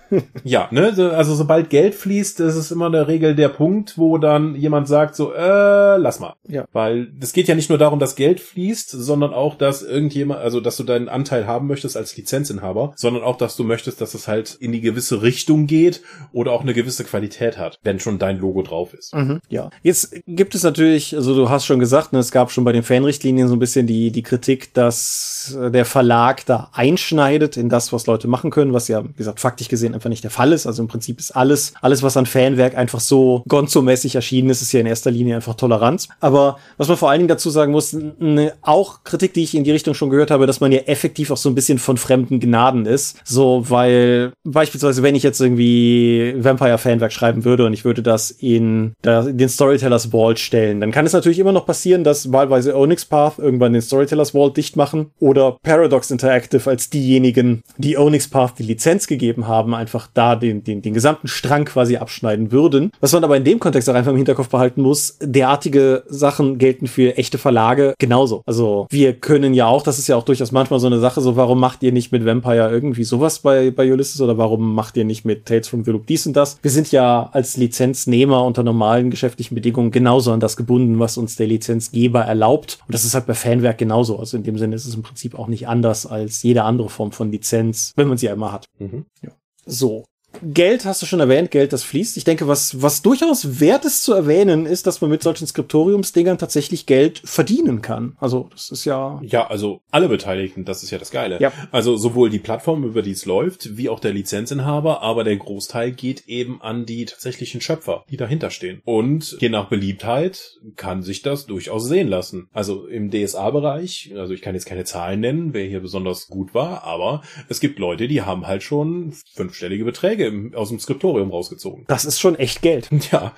ja, 0.44 0.68
ne? 0.70 0.92
Also 1.14 1.34
sobald 1.34 1.70
Geld 1.70 1.94
fließt, 1.94 2.40
ist 2.40 2.56
es 2.56 2.70
immer 2.70 2.86
in 2.86 2.92
der 2.92 3.08
Regel 3.08 3.34
der 3.34 3.48
Punkt, 3.48 3.98
wo 3.98 4.18
dann 4.18 4.54
jemand 4.54 4.88
sagt 4.88 5.14
so, 5.14 5.32
äh, 5.32 5.96
lass 5.96 6.20
mal. 6.20 6.34
Ja. 6.48 6.64
Weil 6.72 7.12
es 7.20 7.32
geht 7.32 7.48
ja 7.48 7.54
nicht 7.54 7.68
nur 7.68 7.78
darum, 7.82 7.98
dass 7.98 8.14
Geld 8.16 8.40
fließt, 8.40 8.90
sondern 8.90 9.34
auch, 9.34 9.56
dass 9.56 9.82
irgendjemand, 9.82 10.40
also 10.40 10.60
dass 10.60 10.76
du 10.76 10.84
deinen 10.84 11.08
Anteil 11.08 11.46
haben 11.46 11.66
möchtest 11.66 11.96
als 11.96 12.16
Lizenzinhaber, 12.16 12.92
sondern 12.96 13.22
auch, 13.22 13.36
dass 13.36 13.56
du 13.56 13.64
möchtest, 13.64 14.00
dass 14.00 14.14
es 14.14 14.28
halt 14.28 14.56
in 14.60 14.72
die 14.72 14.80
gewisse 14.80 15.22
Richtung 15.22 15.66
geht 15.66 16.02
oder 16.32 16.52
auch 16.52 16.62
eine 16.62 16.74
gewisse 16.74 17.04
Qualität 17.04 17.58
hat, 17.58 17.78
wenn 17.82 18.00
schon 18.00 18.18
dein 18.18 18.38
Logo 18.38 18.62
drauf 18.62 18.94
ist. 18.94 19.14
Mhm, 19.14 19.40
ja. 19.48 19.70
Jetzt 19.82 20.14
gibt 20.26 20.54
es 20.54 20.62
natürlich, 20.62 21.14
also 21.16 21.34
du 21.34 21.50
hast 21.50 21.66
schon 21.66 21.80
gesagt, 21.80 22.12
ne, 22.12 22.20
es 22.20 22.30
gab 22.30 22.50
schon 22.50 22.64
bei 22.64 22.72
den 22.72 22.84
Fanrichtlinien 22.84 23.48
so 23.48 23.56
ein 23.56 23.58
bisschen 23.58 23.86
die, 23.86 24.10
die 24.10 24.22
Kritik, 24.22 24.72
dass 24.74 25.56
äh, 25.60 25.70
der 25.70 25.84
Verlag 25.84 26.46
da 26.46 26.70
einschneidet 26.72 27.56
in 27.56 27.68
das, 27.68 27.92
was 27.92 28.06
Leute 28.06 28.28
machen 28.28 28.50
können, 28.50 28.72
was 28.72 28.88
ja, 28.88 29.04
wie 29.04 29.12
gesagt, 29.12 29.40
faktisch 29.40 29.68
gesehen 29.68 29.94
einfach 29.94 30.10
nicht 30.10 30.24
der 30.24 30.30
Fall 30.30 30.52
ist. 30.52 30.66
Also 30.66 30.82
im 30.82 30.88
Prinzip 30.88 31.18
ist 31.18 31.32
alles, 31.32 31.74
alles, 31.80 32.02
was 32.02 32.16
an 32.16 32.26
Fanwerk 32.26 32.76
einfach 32.76 33.00
so 33.00 33.42
Gonzo-mäßig 33.48 34.14
erschienen 34.14 34.50
ist, 34.50 34.62
ist 34.62 34.72
ja 34.72 34.80
in 34.80 34.86
erster 34.86 35.10
Linie 35.10 35.36
einfach 35.36 35.54
Toleranz. 35.54 36.08
Aber 36.20 36.58
was 36.76 36.88
man 36.88 36.96
vor 36.96 37.10
allen 37.10 37.20
Dingen 37.20 37.28
dazu 37.28 37.50
sagen 37.50 37.71
muss, 37.72 37.92
ne, 37.92 38.52
auch 38.62 39.04
Kritik, 39.04 39.34
die 39.34 39.42
ich 39.42 39.54
in 39.54 39.64
die 39.64 39.70
Richtung 39.70 39.94
schon 39.94 40.10
gehört 40.10 40.30
habe, 40.30 40.46
dass 40.46 40.60
man 40.60 40.72
ja 40.72 40.80
effektiv 40.80 41.30
auch 41.30 41.36
so 41.36 41.48
ein 41.48 41.54
bisschen 41.54 41.78
von 41.78 41.96
fremden 41.96 42.40
Gnaden 42.40 42.86
ist. 42.86 43.18
So, 43.24 43.64
weil 43.68 44.32
beispielsweise, 44.44 45.02
wenn 45.02 45.14
ich 45.14 45.22
jetzt 45.22 45.40
irgendwie 45.40 46.34
Vampire-Fanwerk 46.38 47.12
schreiben 47.12 47.44
würde 47.44 47.66
und 47.66 47.72
ich 47.72 47.84
würde 47.84 48.02
das 48.02 48.30
in, 48.30 48.92
den 49.04 49.48
Storytellers 49.48 50.06
Vault 50.06 50.38
stellen, 50.38 50.80
dann 50.80 50.90
kann 50.90 51.06
es 51.06 51.12
natürlich 51.12 51.38
immer 51.38 51.52
noch 51.52 51.66
passieren, 51.66 52.04
dass 52.04 52.32
wahlweise 52.32 52.76
Onyx 52.76 53.04
Path 53.04 53.38
irgendwann 53.38 53.72
den 53.72 53.82
Storytellers 53.82 54.30
Vault 54.30 54.56
dicht 54.56 54.76
machen 54.76 55.10
oder 55.18 55.56
Paradox 55.62 56.10
Interactive 56.10 56.68
als 56.68 56.90
diejenigen, 56.90 57.62
die 57.78 57.96
Onyx 57.96 58.28
Path 58.28 58.58
die 58.58 58.64
Lizenz 58.64 59.06
gegeben 59.06 59.48
haben, 59.48 59.74
einfach 59.74 60.08
da 60.12 60.36
den, 60.36 60.64
den, 60.64 60.82
den 60.82 60.94
gesamten 60.94 61.28
Strang 61.28 61.64
quasi 61.64 61.96
abschneiden 61.96 62.52
würden. 62.52 62.90
Was 63.00 63.12
man 63.12 63.24
aber 63.24 63.36
in 63.36 63.44
dem 63.44 63.58
Kontext 63.58 63.88
auch 63.88 63.94
einfach 63.94 64.12
im 64.12 64.16
Hinterkopf 64.16 64.48
behalten 64.48 64.82
muss, 64.82 65.16
derartige 65.20 66.04
Sachen 66.08 66.58
gelten 66.58 66.86
für 66.86 67.16
echte 67.16 67.38
Verlage 67.38 67.61
genauso. 67.98 68.42
Also 68.46 68.86
wir 68.90 69.14
können 69.14 69.54
ja 69.54 69.66
auch, 69.66 69.82
das 69.82 69.98
ist 69.98 70.08
ja 70.08 70.16
auch 70.16 70.24
durchaus 70.24 70.52
manchmal 70.52 70.80
so 70.80 70.86
eine 70.86 70.98
Sache, 70.98 71.20
so 71.20 71.36
warum 71.36 71.60
macht 71.60 71.82
ihr 71.82 71.92
nicht 71.92 72.12
mit 72.12 72.24
Vampire 72.24 72.70
irgendwie 72.70 73.04
sowas 73.04 73.40
bei, 73.40 73.70
bei 73.70 73.92
Ulysses 73.92 74.20
oder 74.20 74.38
warum 74.38 74.74
macht 74.74 74.96
ihr 74.96 75.04
nicht 75.04 75.24
mit 75.24 75.46
Tales 75.46 75.68
from 75.68 75.84
the 75.84 75.90
Loop 75.90 76.06
dies 76.06 76.26
und 76.26 76.34
das? 76.34 76.58
Wir 76.62 76.70
sind 76.70 76.92
ja 76.92 77.30
als 77.32 77.56
Lizenznehmer 77.56 78.44
unter 78.44 78.62
normalen 78.62 79.10
geschäftlichen 79.10 79.54
Bedingungen 79.54 79.90
genauso 79.90 80.32
an 80.32 80.40
das 80.40 80.56
gebunden, 80.56 80.98
was 80.98 81.16
uns 81.16 81.36
der 81.36 81.46
Lizenzgeber 81.46 82.20
erlaubt. 82.20 82.78
Und 82.86 82.94
das 82.94 83.04
ist 83.04 83.14
halt 83.14 83.26
bei 83.26 83.34
Fanwerk 83.34 83.78
genauso. 83.78 84.18
Also 84.18 84.36
in 84.36 84.42
dem 84.42 84.58
Sinne 84.58 84.76
ist 84.76 84.86
es 84.86 84.94
im 84.94 85.02
Prinzip 85.02 85.38
auch 85.38 85.48
nicht 85.48 85.68
anders 85.68 86.06
als 86.06 86.42
jede 86.42 86.64
andere 86.64 86.88
Form 86.88 87.12
von 87.12 87.30
Lizenz, 87.30 87.92
wenn 87.96 88.08
man 88.08 88.18
sie 88.18 88.28
einmal 88.28 88.52
hat. 88.52 88.66
Mhm. 88.78 89.04
Ja. 89.22 89.30
So. 89.66 90.04
Geld 90.42 90.84
hast 90.84 91.02
du 91.02 91.06
schon 91.06 91.20
erwähnt, 91.20 91.50
Geld, 91.50 91.72
das 91.72 91.84
fließt. 91.84 92.16
Ich 92.16 92.24
denke, 92.24 92.48
was, 92.48 92.82
was 92.82 93.02
durchaus 93.02 93.60
wert 93.60 93.84
ist 93.84 94.02
zu 94.02 94.12
erwähnen, 94.12 94.66
ist, 94.66 94.86
dass 94.86 95.00
man 95.00 95.10
mit 95.10 95.22
solchen 95.22 95.46
Skriptoriumsdingern 95.46 96.38
tatsächlich 96.38 96.86
Geld 96.86 97.20
verdienen 97.24 97.82
kann. 97.82 98.16
Also, 98.18 98.48
das 98.50 98.70
ist 98.70 98.84
ja. 98.84 99.20
Ja, 99.24 99.48
also 99.48 99.80
alle 99.90 100.08
Beteiligten, 100.08 100.64
das 100.64 100.82
ist 100.82 100.90
ja 100.90 100.98
das 100.98 101.10
Geile. 101.10 101.40
Ja. 101.40 101.52
Also 101.70 101.96
sowohl 101.96 102.30
die 102.30 102.38
Plattform, 102.38 102.84
über 102.84 103.02
die 103.02 103.12
es 103.12 103.26
läuft, 103.26 103.76
wie 103.76 103.88
auch 103.88 104.00
der 104.00 104.12
Lizenzinhaber, 104.12 105.02
aber 105.02 105.24
der 105.24 105.36
Großteil 105.36 105.92
geht 105.92 106.26
eben 106.26 106.60
an 106.62 106.86
die 106.86 107.04
tatsächlichen 107.04 107.60
Schöpfer, 107.60 108.04
die 108.10 108.16
dahinter 108.16 108.50
stehen. 108.50 108.80
Und 108.84 109.36
je 109.40 109.48
nach 109.48 109.68
Beliebtheit 109.68 110.58
kann 110.76 111.02
sich 111.02 111.22
das 111.22 111.46
durchaus 111.46 111.86
sehen 111.86 112.08
lassen. 112.08 112.48
Also 112.52 112.86
im 112.86 113.10
DSA-Bereich, 113.10 114.12
also 114.16 114.34
ich 114.34 114.42
kann 114.42 114.54
jetzt 114.54 114.66
keine 114.66 114.84
Zahlen 114.84 115.20
nennen, 115.20 115.54
wer 115.54 115.64
hier 115.64 115.80
besonders 115.80 116.28
gut 116.28 116.54
war, 116.54 116.84
aber 116.84 117.22
es 117.48 117.60
gibt 117.60 117.78
Leute, 117.78 118.08
die 118.08 118.22
haben 118.22 118.46
halt 118.46 118.62
schon 118.62 119.12
fünfstellige 119.34 119.84
Beträge 119.84 120.21
Beträge 120.22 120.26
im, 120.26 120.54
aus 120.54 120.68
dem 120.68 120.78
Skriptorium 120.78 121.30
rausgezogen. 121.30 121.84
Das 121.88 122.04
ist 122.04 122.20
schon 122.20 122.36
echt 122.36 122.62
Geld. 122.62 122.88
Ja. 123.10 123.34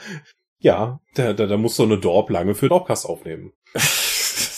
Ja, 0.60 1.00
da, 1.14 1.34
da, 1.34 1.46
da 1.46 1.56
muss 1.58 1.76
so 1.76 1.82
eine 1.82 1.98
Dorp 1.98 2.30
lange 2.30 2.54
für 2.54 2.68
Dorpcast 2.68 3.06
aufnehmen. 3.06 3.52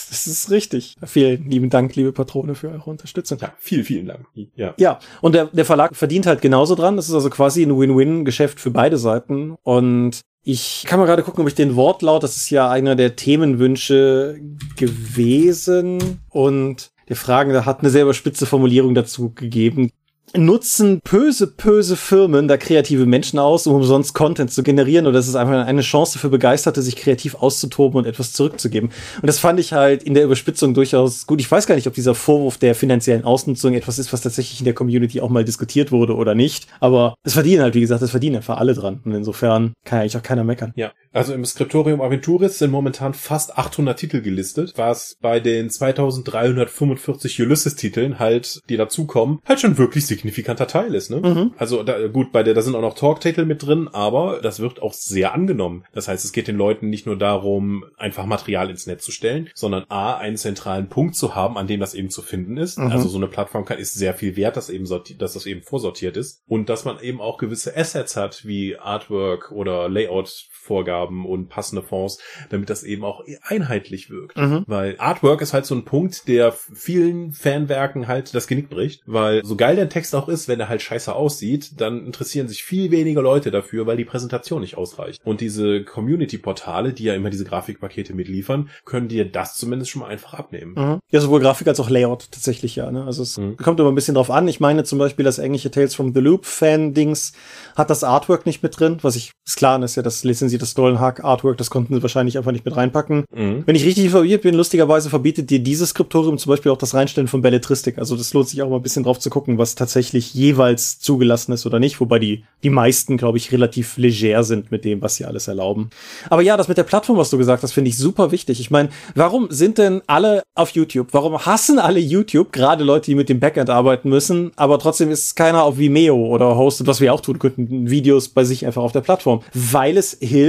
Das 0.09 0.29
ist 0.29 0.51
richtig. 0.51 0.95
Vielen 1.05 1.51
lieben 1.51 1.69
Dank, 1.69 1.95
liebe 1.95 2.13
Patrone, 2.13 2.55
für 2.55 2.71
eure 2.71 2.91
Unterstützung. 2.91 3.39
Ja, 3.41 3.53
vielen, 3.59 3.85
vielen 3.85 4.07
Dank. 4.07 4.27
Ja. 4.55 4.73
Ja, 4.79 4.99
und 5.21 5.35
der, 5.35 5.47
der 5.47 5.65
Verlag 5.65 5.95
verdient 5.95 6.27
halt 6.27 6.41
genauso 6.41 6.75
dran. 6.75 6.97
Das 6.97 7.09
ist 7.09 7.15
also 7.15 7.29
quasi 7.29 7.63
ein 7.63 7.77
Win-Win-Geschäft 7.77 8.59
für 8.59 8.71
beide 8.71 8.99
Seiten. 8.99 9.57
Und 9.63 10.21
ich 10.43 10.85
kann 10.87 10.99
mal 10.99 11.07
gerade 11.07 11.23
gucken, 11.23 11.43
ob 11.43 11.49
ich 11.49 11.55
den 11.55 11.77
Wortlaut, 11.77 12.23
das 12.23 12.37
ist 12.37 12.51
ja 12.51 12.71
einer 12.71 12.97
der 12.97 13.15
Themenwünsche 13.15 14.41
gewesen. 14.77 16.21
Und 16.31 16.91
der 17.09 17.17
Fragende 17.17 17.67
hat 17.67 17.81
eine 17.81 17.91
selber 17.91 18.15
spitze 18.15 18.47
Formulierung 18.47 18.95
dazu 18.95 19.33
gegeben 19.35 19.91
nutzen 20.35 21.01
böse, 21.01 21.47
böse 21.47 21.97
Firmen 21.97 22.49
da 22.49 22.57
kreative 22.57 23.07
Menschen 23.07 23.39
aus, 23.39 23.67
um 23.67 23.75
umsonst 23.75 24.15
Content 24.15 24.53
zu 24.53 24.63
generieren 24.63 25.07
oder 25.07 25.19
es 25.19 25.29
ist 25.29 25.35
einfach 25.35 25.67
eine 25.67 25.83
Chance 25.83 26.19
für 26.19 26.29
Begeisterte, 26.29 26.83
sich 26.83 26.97
kreativ 26.97 27.37
auszutoben 27.37 27.99
und 27.99 28.07
etwas 28.07 28.33
zurückzugeben. 28.33 28.91
Und 29.21 29.27
das 29.27 29.39
fand 29.39 29.61
ich 29.61 29.73
halt 29.73 30.03
in 30.03 30.15
der 30.15 30.25
Überspitzung 30.25 30.75
durchaus 30.75 31.27
gut. 31.27 31.41
Ich 31.41 31.51
weiß 31.51 31.67
gar 31.67 31.75
nicht, 31.75 31.87
ob 31.87 31.95
dieser 31.95 32.15
Vorwurf 32.15 32.59
der 32.59 32.75
finanziellen 32.75 33.25
Ausnutzung 33.25 33.75
etwas 33.75 33.99
ist, 33.99 34.13
was 34.13 34.21
tatsächlich 34.21 34.61
in 34.61 34.65
der 34.65 34.75
Community 34.75 35.21
auch 35.21 35.31
mal 35.31 35.45
diskutiert 35.45 35.93
wurde 35.93 36.17
oder 36.17 36.35
nicht. 36.35 36.67
Aber 36.81 37.15
es 37.23 37.35
verdienen 37.35 37.63
halt, 37.63 37.75
wie 37.75 37.81
gesagt, 37.81 38.03
es 38.03 38.11
verdienen 38.11 38.37
einfach 38.37 38.59
alle 38.59 38.75
dran. 38.75 39.01
Und 39.05 39.13
insofern 39.13 39.75
kann 39.85 39.99
ja 39.99 40.03
eigentlich 40.03 40.17
auch 40.17 40.23
keiner 40.23 40.45
meckern. 40.45 40.73
Ja, 40.77 40.93
also 41.13 41.33
im 41.33 41.45
Skriptorium 41.45 42.01
Aventuris 42.01 42.59
sind 42.59 42.71
momentan 42.71 43.15
fast 43.15 43.57
800 43.57 43.99
Titel 43.99 44.21
gelistet, 44.21 44.73
was 44.77 45.17
bei 45.21 45.41
den 45.41 45.71
2345 45.71 47.41
Ulysses-Titeln 47.41 48.19
halt, 48.19 48.61
die 48.69 48.77
dazukommen, 48.77 49.39
halt 49.47 49.61
schon 49.61 49.79
wirklich 49.79 50.07
signifikanter 50.27 50.67
Teil 50.67 50.95
ist. 50.95 51.11
Ne? 51.11 51.21
Mhm. 51.21 51.53
Also 51.57 51.83
da, 51.83 52.09
gut, 52.09 52.33
bei 52.33 52.43
der 52.43 52.55
da 52.55 52.63
sind 52.63 52.75
auch 52.75 52.81
noch 52.81 52.95
Talk-Titel 52.95 53.45
mit 53.45 53.65
drin, 53.65 53.89
aber 53.93 54.41
das 54.43 54.61
wird 54.61 54.83
auch 54.83 54.93
sehr 54.93 55.33
angenommen. 55.33 55.85
Das 55.93 56.09
heißt, 56.09 56.25
es 56.25 56.33
geht 56.33 56.49
den 56.49 56.57
Leuten 56.57 56.91
nicht 56.91 57.07
nur 57.07 57.17
darum, 57.17 57.85
einfach 57.97 58.27
Material 58.27 58.71
ins 58.71 58.87
Netz 58.87 59.05
zu 59.05 59.13
stellen, 59.13 59.49
sondern 59.55 59.85
a 59.89 60.17
einen 60.17 60.37
zentralen 60.37 60.89
Punkt 60.89 61.15
zu 61.15 61.35
haben, 61.35 61.57
an 61.57 61.67
dem 61.67 61.81
das 61.81 61.95
eben 61.95 62.11
zu 62.11 62.23
finden 62.23 62.57
ist. 62.57 62.79
Mhm. 62.79 62.89
Also 62.89 63.09
so 63.09 63.19
eine 63.19 63.29
Plattform 63.29 63.65
kann 63.65 63.79
ist 63.79 63.95
sehr 63.95 64.15
viel 64.15 64.37
wert, 64.37 64.57
dass 64.57 64.69
eben 64.69 64.87
sortiert, 64.87 65.23
dass 65.23 65.35
das 65.35 65.47
eben 65.47 65.63
vorsortiert 65.63 66.17
ist 66.17 66.43
und 66.47 66.69
dass 66.69 66.85
man 66.85 67.01
eben 67.01 67.21
auch 67.21 67.39
gewisse 67.39 67.77
Assets 67.77 68.17
hat 68.17 68.45
wie 68.45 68.77
Artwork 68.77 69.53
oder 69.53 69.89
Layout 69.89 70.49
Vorgaben 70.67 71.25
und 71.27 71.49
passende 71.49 71.83
Fonds, 71.83 72.19
damit 72.51 72.71
das 72.71 72.83
eben 72.83 73.05
auch 73.05 73.23
einheitlich 73.43 74.11
wirkt. 74.11 74.37
Mhm. 74.37 74.65
Weil 74.67 74.97
Artwork 74.99 75.41
ist 75.41 75.53
halt 75.53 75.67
so 75.67 75.75
ein 75.75 75.85
Punkt, 75.85 76.29
der 76.29 76.53
vielen 76.53 77.33
Fanwerken 77.33 78.09
halt 78.09 78.35
das 78.35 78.47
Genick 78.47 78.69
bricht, 78.69 79.03
weil 79.07 79.45
so 79.45 79.57
geil 79.57 79.77
der 79.77 79.89
Text 79.89 80.15
auch 80.15 80.29
ist, 80.29 80.49
wenn 80.49 80.61
er 80.61 80.69
halt 80.69 80.83
scheiße 80.83 81.15
aussieht, 81.15 81.81
dann 81.81 82.05
interessieren 82.05 82.49
sich 82.49 82.65
viel 82.65 82.91
weniger 82.91 83.23
Leute 83.23 83.51
dafür, 83.51 83.87
weil 83.87 83.97
die 83.97 84.05
Präsentation 84.05 84.61
nicht 84.61 84.77
ausreicht. 84.77 85.21
Und 85.25 85.41
diese 85.41 85.85
Community-Portale, 85.85 86.93
die 86.93 87.05
ja 87.05 87.15
immer 87.15 87.31
diese 87.31 87.45
Grafikpakete 87.45 88.15
mitliefern, 88.15 88.71
können 88.85 89.09
dir 89.09 89.31
das 89.31 89.57
zumindest 89.57 89.91
schon 89.91 90.03
mal 90.03 90.09
einfach 90.09 90.35
abnehmen. 90.35 90.75
Mhm. 90.77 90.99
Ja, 91.11 91.21
sowohl 91.21 91.41
Grafik 91.41 91.69
als 91.69 91.81
auch 91.81 91.91
Layout 91.91 92.31
tatsächlich, 92.31 92.77
ja. 92.77 92.91
Ne? 92.91 93.05
Also 93.05 93.23
es 93.23 93.39
mhm. 93.39 93.57
kommt 93.57 93.79
immer 93.79 93.91
ein 93.91 93.95
bisschen 93.95 94.15
drauf 94.15 94.31
an. 94.31 94.49
Ich 94.49 94.61
meine 94.61 94.85
zum 94.85 94.99
Beispiel 94.99 95.25
das 95.25 95.39
englische 95.39 95.71
Tales 95.71 95.95
from 95.95 96.13
the 96.13 96.21
Loop 96.21 96.47
Fan-Dings 96.47 97.33
hat 97.77 97.91
das 97.91 98.03
Artwork 98.03 98.47
nicht 98.47 98.63
mit 98.63 98.79
drin, 98.79 98.99
was 99.03 99.17
ich, 99.17 99.33
ist 99.47 99.57
klar, 99.57 99.83
ist 99.83 99.97
ja 99.97 100.03
das 100.03 100.25
lizenzierte 100.25 100.56
Stolenhack 100.65 101.23
Artwork, 101.25 101.59
das 101.59 101.69
konnten 101.69 101.95
sie 101.95 102.03
wahrscheinlich 102.03 102.39
einfach 102.39 102.53
nicht 102.53 102.65
mit 102.65 102.77
reinpacken. 102.77 103.25
Mhm. 103.35 103.65
Wenn 103.67 103.77
ich 103.77 103.85
richtig 103.85 104.07
informiert 104.07 104.43
bin, 104.43 104.55
lustigerweise 104.55 105.11
verbietet 105.11 105.51
dir 105.51 105.59
dieses 105.59 105.91
Skriptorium 105.91 106.39
zum 106.39 106.51
Beispiel 106.51 106.73
auch 106.73 106.79
das 106.79 106.95
Reinstellen 106.95 107.29
von 107.29 107.43
Belletristik. 107.43 107.99
Also 107.99 108.17
das 108.17 108.33
lohnt 108.33 108.49
sich 108.49 108.63
auch 108.63 108.71
mal 108.71 108.77
ein 108.77 108.83
bisschen 108.83 109.05
drauf 109.05 109.19
zu 109.19 109.29
gucken, 109.29 109.59
was 109.59 109.75
tatsächlich 109.75 110.35
jeweils 110.35 110.99
zugelassen 110.99 111.53
ist 111.53 111.67
oder 111.67 111.79
nicht, 111.79 112.01
wobei 112.01 112.19
die, 112.19 112.45
die 112.63 112.71
meisten, 112.71 113.17
glaube 113.17 113.39
ich, 113.39 113.53
relativ 113.53 113.97
leger 113.97 114.45
sind 114.45 114.71
mit 114.71 114.85
dem, 114.85 115.03
was 115.03 115.17
sie 115.17 115.25
alles 115.25 115.49
erlauben. 115.49 115.91
Aber 116.31 116.43
ja, 116.43 116.57
das 116.57 116.69
mit 116.69 116.79
der 116.79 116.85
Plattform, 116.85 117.19
was 117.19 117.31
du 117.31 117.39
gesagt 117.39 117.63
hast, 117.63 117.73
finde 117.73 117.91
ich 117.91 117.99
super 117.99 118.31
wichtig. 118.31 118.61
Ich 118.61 118.71
meine, 118.71 118.89
warum 119.15 119.49
sind 119.51 119.79
denn 119.79 120.03
alle 120.07 120.43
auf 120.55 120.71
YouTube? 120.71 121.09
Warum 121.13 121.45
hassen 121.45 121.79
alle 121.79 122.01
YouTube? 122.01 122.53
Gerade 122.53 122.85
Leute, 122.85 123.07
die 123.07 123.15
mit 123.15 123.29
dem 123.29 123.41
Backend 123.41 123.71
arbeiten 123.71 124.09
müssen, 124.09 124.53
aber 124.57 124.79
trotzdem 124.79 125.11
ist 125.11 125.37
keiner 125.37 125.65
auf 125.65 125.79
Vimeo 125.79 126.17
oder 126.17 126.57
hostet, 126.57 126.87
was 126.87 127.01
wir 127.01 127.13
auch 127.13 127.21
tun 127.21 127.39
könnten, 127.39 127.91
Videos 127.91 128.29
bei 128.29 128.45
sich 128.45 128.67
einfach 128.67 128.83
auf 128.83 128.93
der 128.93 129.01
Plattform, 129.01 129.43
weil 129.53 129.97
es 129.97 130.17
hilft, 130.21 130.46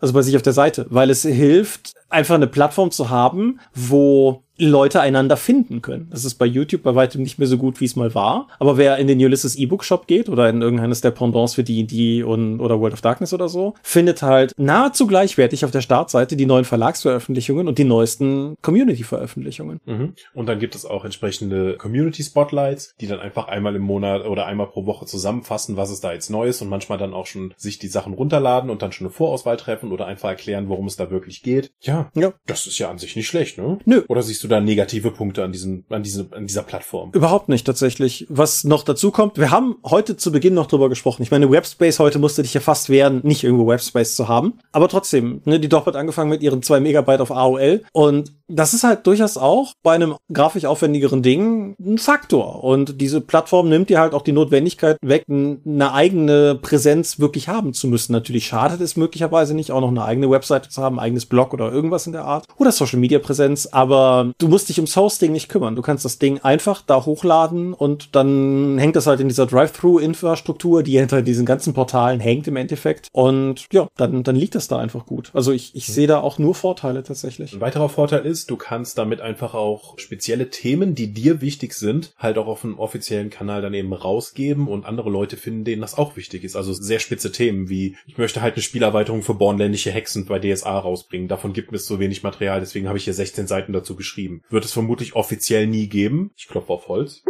also 0.00 0.14
bei 0.14 0.22
sich 0.22 0.36
auf 0.36 0.42
der 0.42 0.52
Seite, 0.52 0.86
weil 0.90 1.10
es 1.10 1.22
hilft, 1.22 1.94
einfach 2.08 2.34
eine 2.34 2.46
Plattform 2.46 2.90
zu 2.90 3.10
haben, 3.10 3.60
wo 3.74 4.44
Leute 4.58 5.00
einander 5.00 5.36
finden 5.36 5.82
können. 5.82 6.08
Das 6.10 6.24
ist 6.24 6.34
bei 6.34 6.46
YouTube 6.46 6.82
bei 6.82 6.94
weitem 6.94 7.22
nicht 7.22 7.38
mehr 7.38 7.48
so 7.48 7.56
gut, 7.56 7.80
wie 7.80 7.86
es 7.86 7.96
mal 7.96 8.14
war. 8.14 8.48
Aber 8.58 8.76
wer 8.76 8.98
in 8.98 9.06
den 9.06 9.18
Ulysses 9.18 9.56
E-Book 9.56 9.84
Shop 9.84 10.06
geht 10.06 10.28
oder 10.28 10.48
in 10.48 10.62
irgendeines 10.62 11.00
der 11.00 11.10
Pendants 11.10 11.54
für 11.54 11.64
D&D 11.64 12.22
und 12.22 12.60
oder 12.60 12.80
World 12.80 12.92
of 12.92 13.00
Darkness 13.00 13.32
oder 13.32 13.48
so, 13.48 13.74
findet 13.82 14.22
halt 14.22 14.52
nahezu 14.58 15.06
gleichwertig 15.06 15.64
auf 15.64 15.70
der 15.70 15.80
Startseite 15.80 16.36
die 16.36 16.46
neuen 16.46 16.64
Verlagsveröffentlichungen 16.64 17.66
und 17.66 17.78
die 17.78 17.84
neuesten 17.84 18.56
Community-Veröffentlichungen. 18.62 19.80
Mhm. 19.86 20.14
Und 20.34 20.46
dann 20.46 20.58
gibt 20.58 20.74
es 20.74 20.84
auch 20.84 21.04
entsprechende 21.04 21.76
Community 21.76 22.22
Spotlights, 22.22 22.94
die 23.00 23.06
dann 23.06 23.20
einfach 23.20 23.48
einmal 23.48 23.74
im 23.74 23.82
Monat 23.82 24.26
oder 24.26 24.46
einmal 24.46 24.66
pro 24.66 24.86
Woche 24.86 25.06
zusammenfassen, 25.06 25.76
was 25.76 25.90
es 25.90 26.00
da 26.00 26.12
jetzt 26.12 26.30
Neues 26.30 26.60
und 26.62 26.68
manchmal 26.68 26.98
dann 26.98 27.14
auch 27.14 27.26
schon 27.26 27.54
sich 27.56 27.78
die 27.78 27.88
Sachen 27.88 28.12
runterladen 28.12 28.70
und 28.70 28.82
dann 28.82 28.92
schon 28.92 29.06
eine 29.06 29.14
Vorauswahl 29.14 29.56
treffen 29.56 29.92
oder 29.92 30.06
einfach 30.06 30.28
erklären, 30.28 30.68
worum 30.68 30.86
es 30.86 30.96
da 30.96 31.10
wirklich 31.10 31.42
geht. 31.42 31.72
Ja, 31.80 32.10
ja. 32.14 32.32
das 32.46 32.66
ist 32.66 32.78
ja 32.78 32.90
an 32.90 32.98
sich 32.98 33.16
nicht 33.16 33.26
schlecht, 33.26 33.58
ne? 33.58 33.78
Nö. 33.84 34.04
Oder 34.08 34.22
siehst 34.22 34.41
du 34.44 34.48
da 34.48 34.60
negative 34.60 35.10
Punkte 35.10 35.44
an 35.44 35.52
diesem, 35.52 35.84
an 35.88 36.02
diesem, 36.02 36.32
an 36.32 36.46
dieser 36.46 36.62
Plattform? 36.62 37.10
Überhaupt 37.12 37.48
nicht 37.48 37.66
tatsächlich. 37.66 38.26
Was 38.28 38.64
noch 38.64 38.82
dazu 38.82 39.10
kommt, 39.10 39.38
wir 39.38 39.50
haben 39.50 39.76
heute 39.84 40.16
zu 40.16 40.32
Beginn 40.32 40.54
noch 40.54 40.66
drüber 40.66 40.88
gesprochen. 40.88 41.22
Ich 41.22 41.30
meine, 41.30 41.50
Webspace 41.50 41.98
heute 41.98 42.18
musste 42.18 42.42
dich 42.42 42.54
ja 42.54 42.60
fast 42.60 42.88
wehren, 42.88 43.20
nicht 43.22 43.44
irgendwo 43.44 43.66
Webspace 43.66 44.16
zu 44.16 44.28
haben. 44.28 44.54
Aber 44.72 44.88
trotzdem, 44.88 45.42
ne, 45.44 45.60
die 45.60 45.68
Doc 45.68 45.86
hat 45.86 45.96
angefangen 45.96 46.30
mit 46.30 46.42
ihren 46.42 46.62
zwei 46.62 46.80
Megabyte 46.80 47.20
auf 47.20 47.30
AOL 47.30 47.82
und 47.92 48.32
das 48.54 48.74
ist 48.74 48.84
halt 48.84 49.06
durchaus 49.06 49.36
auch 49.36 49.72
bei 49.82 49.94
einem 49.94 50.14
grafisch 50.32 50.64
aufwendigeren 50.64 51.22
Ding 51.22 51.74
ein 51.80 51.98
Faktor. 51.98 52.62
Und 52.62 53.00
diese 53.00 53.20
Plattform 53.20 53.68
nimmt 53.68 53.88
dir 53.88 54.00
halt 54.00 54.12
auch 54.12 54.22
die 54.22 54.32
Notwendigkeit 54.32 54.98
weg, 55.02 55.24
eine 55.28 55.92
eigene 55.92 56.54
Präsenz 56.56 57.18
wirklich 57.18 57.48
haben 57.48 57.72
zu 57.72 57.88
müssen. 57.88 58.12
Natürlich 58.12 58.46
schadet 58.46 58.80
es 58.80 58.96
möglicherweise 58.96 59.54
nicht, 59.54 59.72
auch 59.72 59.80
noch 59.80 59.88
eine 59.88 60.04
eigene 60.04 60.30
Webseite 60.30 60.68
zu 60.68 60.82
haben, 60.82 61.00
eigenes 61.00 61.26
Blog 61.26 61.54
oder 61.54 61.72
irgendwas 61.72 62.06
in 62.06 62.12
der 62.12 62.24
Art. 62.24 62.46
Oder 62.58 62.72
Social 62.72 62.98
Media 62.98 63.18
Präsenz, 63.18 63.66
aber 63.66 64.32
du 64.38 64.48
musst 64.48 64.68
dich 64.68 64.78
ums 64.78 64.96
Hosting 64.96 65.32
nicht 65.32 65.48
kümmern. 65.48 65.76
Du 65.76 65.82
kannst 65.82 66.04
das 66.04 66.18
Ding 66.18 66.40
einfach 66.42 66.82
da 66.82 67.04
hochladen 67.04 67.72
und 67.72 68.14
dann 68.14 68.78
hängt 68.78 68.96
das 68.96 69.06
halt 69.06 69.20
in 69.20 69.28
dieser 69.28 69.46
Drive-Thru-Infrastruktur, 69.46 70.82
die 70.82 70.98
hinter 70.98 71.22
diesen 71.22 71.46
ganzen 71.46 71.72
Portalen 71.72 72.20
hängt 72.20 72.46
im 72.48 72.56
Endeffekt. 72.56 73.08
Und 73.12 73.66
ja, 73.72 73.88
dann, 73.96 74.22
dann 74.22 74.36
liegt 74.36 74.54
das 74.54 74.68
da 74.68 74.78
einfach 74.78 75.06
gut. 75.06 75.30
Also 75.32 75.52
ich, 75.52 75.74
ich 75.74 75.86
sehe 75.86 76.06
da 76.06 76.20
auch 76.20 76.38
nur 76.38 76.54
Vorteile 76.54 77.02
tatsächlich. 77.02 77.54
Ein 77.54 77.60
weiterer 77.60 77.88
Vorteil 77.88 78.26
ist, 78.26 78.41
du 78.50 78.56
kannst 78.56 78.98
damit 78.98 79.20
einfach 79.20 79.54
auch 79.54 79.98
spezielle 79.98 80.50
Themen, 80.50 80.94
die 80.94 81.12
dir 81.12 81.40
wichtig 81.40 81.74
sind, 81.74 82.14
halt 82.18 82.38
auch 82.38 82.46
auf 82.46 82.64
einem 82.64 82.78
offiziellen 82.78 83.30
Kanal 83.30 83.62
dann 83.62 83.74
eben 83.74 83.92
rausgeben 83.92 84.68
und 84.68 84.86
andere 84.86 85.10
Leute 85.10 85.36
finden, 85.36 85.64
denen 85.64 85.82
das 85.82 85.96
auch 85.98 86.16
wichtig 86.16 86.44
ist. 86.44 86.56
Also 86.56 86.72
sehr 86.72 86.98
spitze 86.98 87.32
Themen 87.32 87.68
wie, 87.68 87.96
ich 88.06 88.18
möchte 88.18 88.42
halt 88.42 88.54
eine 88.54 88.62
Spielerweiterung 88.62 89.22
für 89.22 89.34
bornländische 89.34 89.90
Hexen 89.90 90.26
bei 90.26 90.38
DSA 90.38 90.78
rausbringen. 90.78 91.28
Davon 91.28 91.52
gibt 91.52 91.72
es 91.72 91.86
so 91.86 91.98
wenig 91.98 92.22
Material, 92.22 92.60
deswegen 92.60 92.88
habe 92.88 92.98
ich 92.98 93.04
hier 93.04 93.14
16 93.14 93.46
Seiten 93.46 93.72
dazu 93.72 93.96
geschrieben. 93.96 94.42
Wird 94.50 94.64
es 94.64 94.72
vermutlich 94.72 95.14
offiziell 95.14 95.66
nie 95.66 95.88
geben. 95.88 96.32
Ich 96.36 96.48
klopfe 96.48 96.72
auf 96.72 96.88
Holz. 96.88 97.22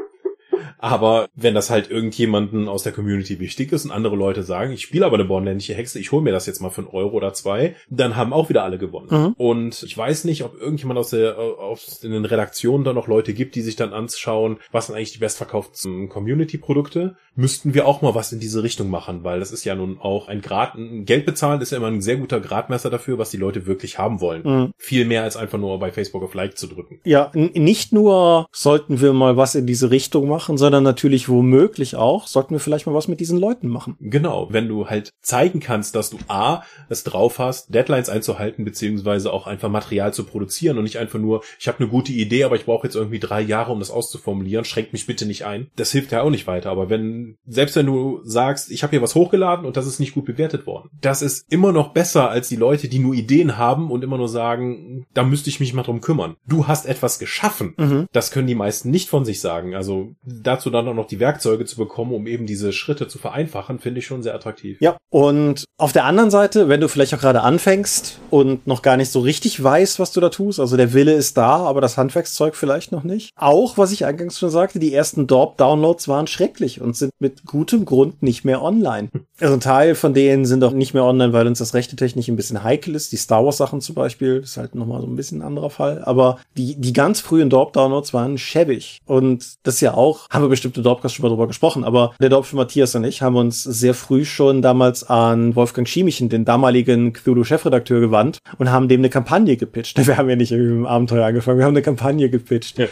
Aber 0.78 1.28
wenn 1.34 1.54
das 1.54 1.70
halt 1.70 1.90
irgendjemanden 1.90 2.68
aus 2.68 2.82
der 2.82 2.92
Community 2.92 3.40
wichtig 3.40 3.72
ist 3.72 3.84
und 3.84 3.90
andere 3.90 4.16
Leute 4.16 4.42
sagen, 4.42 4.72
ich 4.72 4.82
spiele 4.82 5.06
aber 5.06 5.16
eine 5.16 5.24
bornländische 5.24 5.74
Hexe, 5.74 5.98
ich 5.98 6.12
hole 6.12 6.22
mir 6.22 6.32
das 6.32 6.46
jetzt 6.46 6.60
mal 6.60 6.70
für 6.70 6.82
einen 6.82 6.90
Euro 6.90 7.16
oder 7.16 7.32
zwei, 7.32 7.74
dann 7.90 8.16
haben 8.16 8.32
auch 8.32 8.48
wieder 8.48 8.64
alle 8.64 8.78
gewonnen. 8.78 9.08
Mhm. 9.10 9.32
Und 9.36 9.82
ich 9.82 9.96
weiß 9.96 10.24
nicht, 10.24 10.44
ob 10.44 10.60
irgendjemand 10.60 10.98
aus 10.98 11.10
der 11.10 11.38
aus 11.38 12.00
den 12.00 12.24
Redaktionen 12.24 12.84
da 12.84 12.92
noch 12.92 13.08
Leute 13.08 13.34
gibt, 13.34 13.54
die 13.54 13.62
sich 13.62 13.76
dann 13.76 13.92
anschauen, 13.92 14.58
was 14.70 14.86
sind 14.86 14.96
eigentlich 14.96 15.12
die 15.12 15.18
bestverkauften 15.18 16.08
Community-Produkte. 16.08 17.16
Müssten 17.34 17.74
wir 17.74 17.86
auch 17.86 18.02
mal 18.02 18.14
was 18.14 18.32
in 18.32 18.40
diese 18.40 18.62
Richtung 18.62 18.90
machen, 18.90 19.24
weil 19.24 19.40
das 19.40 19.52
ist 19.52 19.64
ja 19.64 19.74
nun 19.74 19.98
auch 19.98 20.28
ein 20.28 20.42
Grad, 20.42 20.74
ein 20.74 21.04
Geld 21.06 21.24
bezahlen 21.24 21.60
ist 21.60 21.72
ja 21.72 21.78
immer 21.78 21.86
ein 21.86 22.02
sehr 22.02 22.16
guter 22.16 22.40
Gradmesser 22.40 22.90
dafür, 22.90 23.18
was 23.18 23.30
die 23.30 23.36
Leute 23.36 23.66
wirklich 23.66 23.98
haben 23.98 24.20
wollen. 24.20 24.42
Mhm. 24.44 24.72
Viel 24.76 25.04
mehr 25.04 25.22
als 25.22 25.36
einfach 25.36 25.58
nur 25.58 25.78
bei 25.78 25.92
Facebook 25.92 26.22
auf 26.22 26.34
Like 26.34 26.58
zu 26.58 26.66
drücken. 26.66 27.00
Ja, 27.04 27.30
nicht 27.34 27.92
nur 27.92 28.46
sollten 28.52 29.00
wir 29.00 29.12
mal 29.12 29.36
was 29.36 29.54
in 29.54 29.66
diese 29.66 29.90
Richtung 29.90 30.28
machen, 30.28 30.51
sondern 30.58 30.72
sondern 30.72 30.84
natürlich 30.84 31.28
womöglich 31.28 31.96
auch, 31.96 32.26
sollten 32.26 32.54
wir 32.54 32.58
vielleicht 32.60 32.86
mal 32.86 32.94
was 32.94 33.06
mit 33.06 33.20
diesen 33.20 33.38
Leuten 33.38 33.68
machen. 33.68 33.96
Genau, 34.00 34.48
wenn 34.50 34.68
du 34.68 34.88
halt 34.88 35.10
zeigen 35.20 35.60
kannst, 35.60 35.94
dass 35.94 36.08
du 36.08 36.16
A, 36.28 36.62
es 36.88 37.04
drauf 37.04 37.38
hast, 37.38 37.74
Deadlines 37.74 38.08
einzuhalten, 38.08 38.64
beziehungsweise 38.64 39.32
auch 39.32 39.46
einfach 39.46 39.68
Material 39.68 40.14
zu 40.14 40.24
produzieren 40.24 40.78
und 40.78 40.84
nicht 40.84 40.98
einfach 40.98 41.18
nur, 41.18 41.42
ich 41.58 41.68
habe 41.68 41.80
eine 41.80 41.88
gute 41.88 42.12
Idee, 42.12 42.44
aber 42.44 42.56
ich 42.56 42.64
brauche 42.64 42.86
jetzt 42.86 42.96
irgendwie 42.96 43.18
drei 43.18 43.42
Jahre, 43.42 43.70
um 43.70 43.80
das 43.80 43.90
auszuformulieren, 43.90 44.64
schränkt 44.64 44.94
mich 44.94 45.06
bitte 45.06 45.26
nicht 45.26 45.44
ein. 45.44 45.68
Das 45.76 45.92
hilft 45.92 46.10
ja 46.10 46.22
auch 46.22 46.30
nicht 46.30 46.46
weiter, 46.46 46.70
aber 46.70 46.88
wenn, 46.88 47.36
selbst 47.46 47.76
wenn 47.76 47.86
du 47.86 48.20
sagst, 48.24 48.70
ich 48.70 48.82
habe 48.82 48.92
hier 48.92 49.02
was 49.02 49.14
hochgeladen 49.14 49.66
und 49.66 49.76
das 49.76 49.86
ist 49.86 50.00
nicht 50.00 50.14
gut 50.14 50.24
bewertet 50.24 50.66
worden, 50.66 50.88
das 51.00 51.22
ist 51.22 51.44
immer 51.52 51.72
noch 51.72 51.92
besser 51.92 52.30
als 52.30 52.48
die 52.48 52.56
Leute, 52.56 52.88
die 52.88 52.98
nur 52.98 53.14
Ideen 53.14 53.58
haben 53.58 53.90
und 53.90 54.02
immer 54.02 54.16
nur 54.16 54.28
sagen, 54.28 55.04
da 55.12 55.22
müsste 55.22 55.50
ich 55.50 55.60
mich 55.60 55.74
mal 55.74 55.82
drum 55.82 56.00
kümmern. 56.00 56.36
Du 56.46 56.66
hast 56.66 56.86
etwas 56.86 57.18
geschaffen. 57.18 57.74
Mhm. 57.76 58.06
Das 58.12 58.30
können 58.30 58.46
die 58.46 58.54
meisten 58.54 58.90
nicht 58.90 59.10
von 59.10 59.26
sich 59.26 59.40
sagen. 59.40 59.74
Also 59.74 60.14
dazu 60.42 60.70
dann 60.70 60.88
auch 60.88 60.94
noch 60.94 61.06
die 61.06 61.20
Werkzeuge 61.20 61.64
zu 61.64 61.76
bekommen, 61.76 62.12
um 62.12 62.26
eben 62.26 62.46
diese 62.46 62.72
Schritte 62.72 63.08
zu 63.08 63.18
vereinfachen, 63.18 63.78
finde 63.78 64.00
ich 64.00 64.06
schon 64.06 64.22
sehr 64.22 64.34
attraktiv. 64.34 64.78
Ja, 64.80 64.96
und 65.10 65.64
auf 65.78 65.92
der 65.92 66.04
anderen 66.04 66.30
Seite, 66.30 66.68
wenn 66.68 66.80
du 66.80 66.88
vielleicht 66.88 67.14
auch 67.14 67.20
gerade 67.20 67.42
anfängst 67.42 68.18
und 68.30 68.66
noch 68.66 68.82
gar 68.82 68.96
nicht 68.96 69.10
so 69.10 69.20
richtig 69.20 69.62
weißt, 69.62 69.98
was 69.98 70.12
du 70.12 70.20
da 70.20 70.28
tust, 70.28 70.60
also 70.60 70.76
der 70.76 70.92
Wille 70.92 71.12
ist 71.12 71.36
da, 71.36 71.56
aber 71.56 71.80
das 71.80 71.98
Handwerkszeug 71.98 72.56
vielleicht 72.56 72.92
noch 72.92 73.02
nicht. 73.02 73.30
Auch, 73.36 73.78
was 73.78 73.92
ich 73.92 74.04
eingangs 74.04 74.38
schon 74.38 74.50
sagte, 74.50 74.78
die 74.78 74.94
ersten 74.94 75.26
Dorp-Downloads 75.26 76.08
waren 76.08 76.26
schrecklich 76.26 76.80
und 76.80 76.96
sind 76.96 77.12
mit 77.18 77.44
gutem 77.44 77.84
Grund 77.84 78.22
nicht 78.22 78.44
mehr 78.44 78.62
online. 78.62 79.08
Also 79.40 79.54
ein 79.54 79.60
Teil 79.60 79.94
von 79.94 80.14
denen 80.14 80.46
sind 80.46 80.64
auch 80.64 80.72
nicht 80.72 80.94
mehr 80.94 81.04
online, 81.04 81.32
weil 81.32 81.46
uns 81.46 81.58
das 81.58 81.74
rechte 81.74 81.96
technisch 81.96 82.28
ein 82.28 82.36
bisschen 82.36 82.62
heikel 82.62 82.94
ist. 82.94 83.12
Die 83.12 83.16
Star 83.16 83.44
Wars 83.44 83.56
Sachen 83.56 83.80
zum 83.80 83.94
Beispiel, 83.94 84.40
das 84.40 84.50
ist 84.50 84.56
halt 84.56 84.74
nochmal 84.74 85.00
so 85.00 85.06
ein 85.06 85.16
bisschen 85.16 85.40
ein 85.40 85.46
anderer 85.46 85.70
Fall. 85.70 86.02
Aber 86.04 86.38
die, 86.56 86.76
die 86.76 86.92
ganz 86.92 87.20
frühen 87.20 87.50
Dorp-Downloads 87.50 88.14
waren 88.14 88.38
schäbig. 88.38 89.00
Und 89.04 89.56
das 89.64 89.74
ist 89.74 89.80
ja 89.80 89.94
auch 89.94 90.21
auch, 90.22 90.28
haben 90.30 90.44
wir 90.44 90.48
bestimmt 90.48 90.76
im 90.76 90.82
Dorpcast 90.82 91.14
schon 91.14 91.22
mal 91.22 91.28
drüber 91.28 91.46
gesprochen, 91.46 91.84
aber 91.84 92.14
der 92.20 92.28
Dorpsche 92.28 92.56
Matthias 92.56 92.94
und 92.94 93.04
ich 93.04 93.22
haben 93.22 93.36
uns 93.36 93.62
sehr 93.62 93.94
früh 93.94 94.24
schon 94.24 94.62
damals 94.62 95.08
an 95.08 95.54
Wolfgang 95.56 95.88
Schiemichen, 95.88 96.28
den 96.28 96.44
damaligen 96.44 97.12
Cthulhu-Chefredakteur, 97.12 98.00
gewandt 98.00 98.38
und 98.58 98.70
haben 98.70 98.88
dem 98.88 99.00
eine 99.00 99.10
Kampagne 99.10 99.56
gepitcht. 99.56 99.98
Wir 100.06 100.16
haben 100.16 100.28
ja 100.28 100.36
nicht 100.36 100.52
irgendwie 100.52 100.72
im 100.72 100.86
Abenteuer 100.86 101.26
angefangen, 101.26 101.58
wir 101.58 101.64
haben 101.64 101.72
eine 101.72 101.82
Kampagne 101.82 102.28
gepitcht. 102.28 102.78
Ja, 102.78 102.86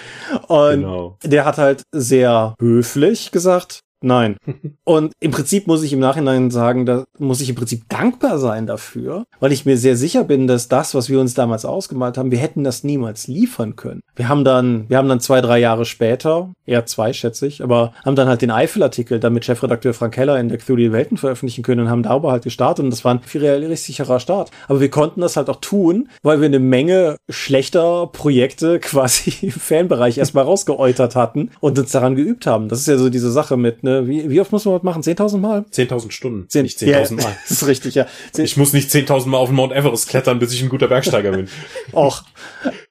und 0.46 0.80
genau. 0.80 1.16
der 1.24 1.44
hat 1.44 1.58
halt 1.58 1.82
sehr 1.92 2.54
höflich 2.60 3.30
gesagt, 3.30 3.80
Nein. 4.02 4.36
Und 4.84 5.12
im 5.20 5.30
Prinzip 5.30 5.66
muss 5.66 5.82
ich 5.82 5.92
im 5.92 6.00
Nachhinein 6.00 6.50
sagen, 6.50 6.86
da 6.86 7.04
muss 7.18 7.40
ich 7.40 7.50
im 7.50 7.54
Prinzip 7.54 7.88
dankbar 7.88 8.38
sein 8.38 8.66
dafür, 8.66 9.24
weil 9.40 9.52
ich 9.52 9.66
mir 9.66 9.76
sehr 9.76 9.96
sicher 9.96 10.24
bin, 10.24 10.46
dass 10.46 10.68
das, 10.68 10.94
was 10.94 11.08
wir 11.08 11.20
uns 11.20 11.34
damals 11.34 11.64
ausgemalt 11.64 12.16
haben, 12.16 12.30
wir 12.30 12.38
hätten 12.38 12.64
das 12.64 12.82
niemals 12.82 13.26
liefern 13.26 13.76
können. 13.76 14.00
Wir 14.16 14.28
haben 14.28 14.44
dann, 14.44 14.88
wir 14.88 14.96
haben 14.96 15.08
dann 15.08 15.20
zwei, 15.20 15.40
drei 15.40 15.58
Jahre 15.58 15.84
später, 15.84 16.50
eher 16.66 16.86
zwei, 16.86 17.12
schätze 17.12 17.46
ich, 17.46 17.62
aber 17.62 17.92
haben 18.04 18.16
dann 18.16 18.28
halt 18.28 18.42
den 18.42 18.50
Eifel-Artikel 18.50 19.20
dann 19.20 19.34
mit 19.34 19.44
Chefredakteur 19.44 19.92
Frank 19.92 20.14
Keller 20.14 20.40
in 20.40 20.48
der 20.48 20.58
Cthulhu 20.58 20.92
Welten 20.92 21.16
veröffentlichen 21.16 21.62
können 21.62 21.82
und 21.82 21.90
haben 21.90 22.02
darüber 22.02 22.32
halt 22.32 22.44
gestartet 22.44 22.84
und 22.84 22.90
das 22.90 23.04
war 23.04 23.14
ein 23.14 23.20
viel 23.20 23.42
realistischerer 23.42 24.20
Start. 24.20 24.50
Aber 24.68 24.80
wir 24.80 24.90
konnten 24.90 25.20
das 25.20 25.36
halt 25.36 25.50
auch 25.50 25.60
tun, 25.60 26.08
weil 26.22 26.40
wir 26.40 26.46
eine 26.46 26.58
Menge 26.58 27.16
schlechter 27.28 28.06
Projekte 28.06 28.78
quasi 28.80 29.34
im 29.42 29.52
Fanbereich 29.52 30.18
erstmal 30.18 30.44
rausgeäutert 30.44 31.16
hatten 31.16 31.50
und 31.60 31.78
uns 31.78 31.92
daran 31.92 32.16
geübt 32.16 32.46
haben. 32.46 32.68
Das 32.68 32.80
ist 32.80 32.88
ja 32.88 32.96
so 32.96 33.10
diese 33.10 33.30
Sache 33.30 33.56
mit, 33.56 33.82
ne, 33.82 33.89
wie, 34.06 34.30
wie 34.30 34.40
oft 34.40 34.52
muss 34.52 34.64
man 34.64 34.74
das 34.74 34.82
machen? 34.82 35.02
10.000 35.02 35.38
Mal? 35.38 35.64
10.000 35.72 36.10
Stunden. 36.10 36.48
10, 36.48 36.62
nicht 36.62 36.78
10.000 36.78 36.86
ja, 36.86 37.24
Mal. 37.24 37.36
Das 37.48 37.50
ist 37.62 37.66
richtig, 37.66 37.94
ja. 37.94 38.06
10, 38.32 38.44
ich 38.44 38.56
muss 38.56 38.72
nicht 38.72 38.90
10.000 38.90 39.28
Mal 39.28 39.38
auf 39.38 39.48
den 39.48 39.56
Mount 39.56 39.72
Everest 39.72 40.08
klettern, 40.08 40.38
bis 40.38 40.52
ich 40.52 40.62
ein 40.62 40.68
guter 40.68 40.88
Bergsteiger 40.88 41.32
bin. 41.32 41.48
Och. 41.92 42.24